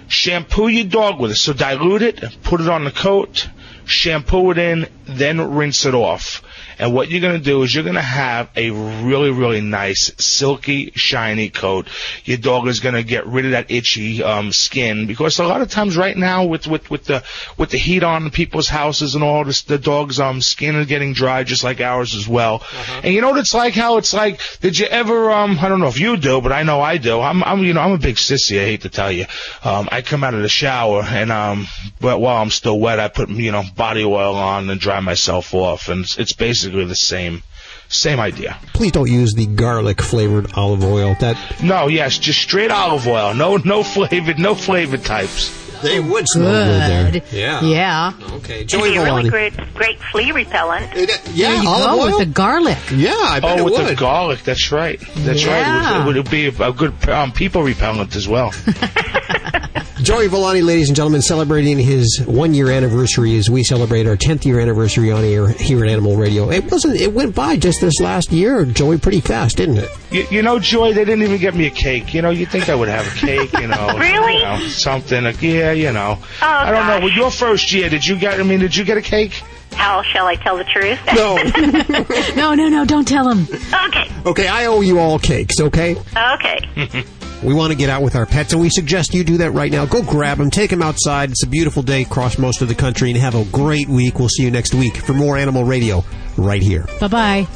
Shampoo 0.07 0.67
your 0.67 0.85
dog 0.85 1.19
with 1.19 1.31
it. 1.31 1.35
So 1.35 1.53
dilute 1.53 2.01
it, 2.03 2.37
put 2.43 2.61
it 2.61 2.69
on 2.69 2.83
the 2.83 2.91
coat, 2.91 3.47
shampoo 3.85 4.51
it 4.51 4.57
in, 4.59 4.87
then 5.05 5.55
rinse 5.55 5.85
it 5.85 5.95
off. 5.95 6.43
And 6.79 6.93
what 6.93 7.09
you're 7.09 7.21
going 7.21 7.37
to 7.37 7.43
do 7.43 7.63
is 7.63 7.73
you're 7.73 7.83
going 7.83 7.95
to 7.95 8.01
have 8.01 8.49
a 8.55 8.71
really, 8.71 9.31
really 9.31 9.61
nice, 9.61 10.11
silky, 10.17 10.91
shiny 10.95 11.49
coat. 11.49 11.87
Your 12.25 12.37
dog 12.37 12.67
is 12.67 12.79
going 12.79 12.95
to 12.95 13.03
get 13.03 13.25
rid 13.27 13.45
of 13.45 13.51
that 13.51 13.71
itchy 13.71 14.23
um, 14.23 14.51
skin 14.51 15.07
because 15.07 15.39
a 15.39 15.45
lot 15.45 15.61
of 15.61 15.69
times 15.69 15.97
right 15.97 16.15
now 16.15 16.45
with 16.45 16.67
with 16.67 16.89
with 16.89 17.05
the 17.05 17.23
with 17.57 17.69
the 17.69 17.77
heat 17.77 18.03
on 18.03 18.29
people's 18.29 18.67
houses 18.67 19.15
and 19.15 19.23
all 19.23 19.43
this, 19.43 19.63
the 19.63 19.77
dog's 19.77 20.19
um 20.19 20.41
skin 20.41 20.75
is 20.75 20.87
getting 20.87 21.13
dry 21.13 21.43
just 21.43 21.63
like 21.63 21.81
ours 21.81 22.15
as 22.15 22.27
well. 22.27 22.63
And 23.03 23.13
you 23.13 23.21
know 23.21 23.29
what 23.29 23.39
it's 23.39 23.53
like? 23.53 23.73
How 23.73 23.97
it's 23.97 24.13
like? 24.13 24.41
Did 24.61 24.77
you 24.77 24.85
ever 24.85 25.31
um 25.31 25.57
I 25.59 25.69
don't 25.69 25.79
know 25.79 25.87
if 25.87 25.99
you 25.99 26.17
do, 26.17 26.41
but 26.41 26.51
I 26.51 26.63
know 26.63 26.81
I 26.81 26.97
do. 26.97 27.19
I'm 27.19 27.43
I'm 27.43 27.63
you 27.63 27.73
know 27.73 27.81
I'm 27.81 27.93
a 27.93 27.97
big 27.97 28.15
sissy. 28.15 28.61
I 28.61 28.65
hate 28.65 28.81
to 28.81 28.89
tell 28.89 29.11
you. 29.11 29.25
Um, 29.63 29.89
I 29.91 30.01
come 30.01 30.23
out 30.23 30.33
of 30.33 30.41
the 30.41 30.49
shower 30.49 31.03
and 31.03 31.31
um 31.31 31.67
but 31.99 32.19
while 32.19 32.41
I'm 32.41 32.49
still 32.49 32.79
wet, 32.79 32.99
I 32.99 33.07
put 33.07 33.29
you 33.29 33.51
know 33.51 33.63
body 33.75 34.03
oil 34.03 34.35
on 34.35 34.69
and 34.69 34.79
dry 34.79 34.99
myself 34.99 35.53
off, 35.53 35.89
and 35.89 36.01
it's, 36.03 36.17
it's 36.17 36.33
basically 36.33 36.60
the 36.69 36.95
same 36.95 37.43
Same 37.91 38.21
idea. 38.21 38.57
Please 38.73 38.93
don't 38.93 39.11
use 39.11 39.33
the 39.33 39.45
garlic 39.45 40.01
flavored 40.01 40.53
olive 40.53 40.83
oil. 40.83 41.13
That 41.19 41.35
No, 41.61 41.87
yes, 41.87 42.17
just 42.17 42.41
straight 42.41 42.71
olive 42.71 43.05
oil. 43.05 43.33
No, 43.33 43.57
no 43.57 43.83
flavored, 43.83 44.39
no 44.39 44.55
flavored 44.55 45.03
types. 45.03 45.51
They 45.81 45.99
would 45.99 46.25
smell 46.27 46.51
good 46.65 47.13
Good. 47.13 47.23
there. 47.31 47.39
Yeah. 47.39 47.61
Yeah. 47.61 48.13
Okay. 48.37 48.55
It'd 48.57 48.69
Joey 48.69 48.91
be 48.91 48.97
a 48.97 49.03
really 49.03 49.29
great, 49.29 49.53
great 49.73 49.99
flea 50.11 50.31
repellent. 50.31 50.91
Yeah, 50.95 51.05
there 51.53 51.63
you 51.63 51.69
olive 51.69 51.85
go 51.85 51.99
oil? 51.99 52.17
with 52.17 52.27
the 52.27 52.33
garlic. 52.33 52.77
Yeah, 52.93 53.13
I 53.15 53.39
bet 53.39 53.57
oh, 53.59 53.61
it 53.61 53.65
with 53.65 53.73
would. 53.73 53.87
the 53.87 53.95
garlic. 53.95 54.43
That's 54.43 54.71
right. 54.71 54.99
That's 55.17 55.43
Yeah. 55.43 55.93
right. 55.95 56.01
It 56.01 56.05
would, 56.05 56.15
it 56.17 56.19
would 56.23 56.31
be 56.31 56.47
a 56.47 56.71
good 56.71 57.09
um, 57.09 57.31
people 57.31 57.63
repellent 57.63 58.15
as 58.15 58.27
well. 58.27 58.53
Joey 60.01 60.27
Villani, 60.27 60.61
ladies 60.63 60.89
and 60.89 60.95
gentlemen, 60.95 61.21
celebrating 61.21 61.77
his 61.77 62.23
one 62.25 62.55
year 62.55 62.71
anniversary 62.71 63.37
as 63.37 63.51
we 63.51 63.63
celebrate 63.63 64.07
our 64.07 64.17
10th 64.17 64.45
year 64.45 64.59
anniversary 64.59 65.11
on 65.11 65.23
air 65.23 65.47
here 65.49 65.83
at 65.85 65.91
Animal 65.91 66.17
Radio. 66.17 66.49
It 66.49 66.71
wasn't, 66.71 66.95
it 66.99 67.13
went 67.13 67.35
by 67.35 67.55
just 67.55 67.81
this 67.81 67.99
last 67.99 68.31
year, 68.31 68.65
Joey, 68.65 68.97
pretty 68.97 69.21
fast, 69.21 69.57
didn't 69.57 69.77
it? 69.77 69.89
You, 70.09 70.25
you 70.31 70.41
know, 70.41 70.57
Joy, 70.57 70.93
they 70.93 71.05
didn't 71.05 71.21
even 71.23 71.39
get 71.39 71.53
me 71.53 71.67
a 71.67 71.69
cake. 71.69 72.15
You 72.15 72.23
know, 72.23 72.31
you'd 72.31 72.49
think 72.49 72.67
I 72.67 72.73
would 72.73 72.89
have 72.89 73.05
a 73.05 73.19
cake, 73.19 73.53
you 73.53 73.67
know. 73.67 73.89
Really? 74.01 74.37
You 74.37 74.41
know, 74.43 74.59
something. 74.69 75.23
Like, 75.23 75.39
yeah, 75.43 75.70
you 75.73 75.91
know. 75.91 76.17
Oh, 76.19 76.25
I 76.41 76.71
don't 76.71 76.87
know. 76.87 76.93
gosh. 76.97 77.03
With 77.03 77.13
your 77.13 77.31
first 77.31 77.71
year, 77.73 77.89
did 77.89 78.05
you 78.05 78.17
get, 78.17 78.39
I 78.39 78.43
mean, 78.43 78.59
did 78.59 78.75
you 78.75 78.83
get 78.83 78.97
a 78.97 79.01
cake? 79.01 79.41
How 79.73 80.01
shall 80.03 80.27
I 80.27 80.35
tell 80.35 80.57
the 80.57 80.63
truth? 80.65 80.99
No. 81.15 81.37
No, 82.35 82.55
no, 82.55 82.69
no, 82.69 82.85
don't 82.85 83.07
tell 83.07 83.29
him. 83.29 83.47
okay. 83.87 84.11
okay, 84.25 84.47
I 84.47 84.65
owe 84.65 84.81
you 84.81 84.99
all 84.99 85.19
cakes, 85.19 85.59
okay? 85.59 85.95
Okay. 86.15 87.05
We 87.43 87.55
want 87.55 87.71
to 87.71 87.77
get 87.77 87.89
out 87.89 88.03
with 88.03 88.15
our 88.15 88.27
pets, 88.27 88.53
and 88.53 88.61
we 88.61 88.69
suggest 88.69 89.15
you 89.15 89.23
do 89.23 89.37
that 89.37 89.49
right 89.51 89.71
now. 89.71 89.87
Go 89.87 90.03
grab 90.03 90.37
them, 90.37 90.51
take 90.51 90.69
them 90.69 90.83
outside. 90.83 91.31
It's 91.31 91.41
a 91.43 91.47
beautiful 91.47 91.81
day 91.81 92.03
across 92.03 92.37
most 92.37 92.61
of 92.61 92.67
the 92.67 92.75
country, 92.75 93.09
and 93.09 93.19
have 93.19 93.33
a 93.33 93.43
great 93.45 93.89
week. 93.89 94.19
We'll 94.19 94.29
see 94.29 94.43
you 94.43 94.51
next 94.51 94.75
week 94.75 94.95
for 94.97 95.13
more 95.13 95.37
Animal 95.37 95.63
Radio 95.63 96.03
right 96.37 96.61
here. 96.61 96.85
Bye 96.99 97.07
bye. 97.07 97.47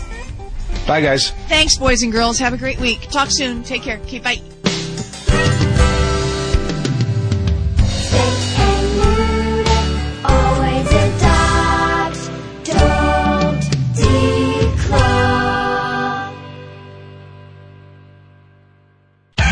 Bye, 0.88 1.02
guys. 1.02 1.30
Thanks, 1.50 1.78
boys 1.78 2.02
and 2.02 2.12
girls. 2.12 2.40
Have 2.40 2.54
a 2.54 2.58
great 2.58 2.80
week. 2.80 3.12
Talk 3.12 3.28
soon. 3.30 3.62
Take 3.62 3.84
care. 3.84 4.00
Okay, 4.00 4.18
bye. 4.18 4.42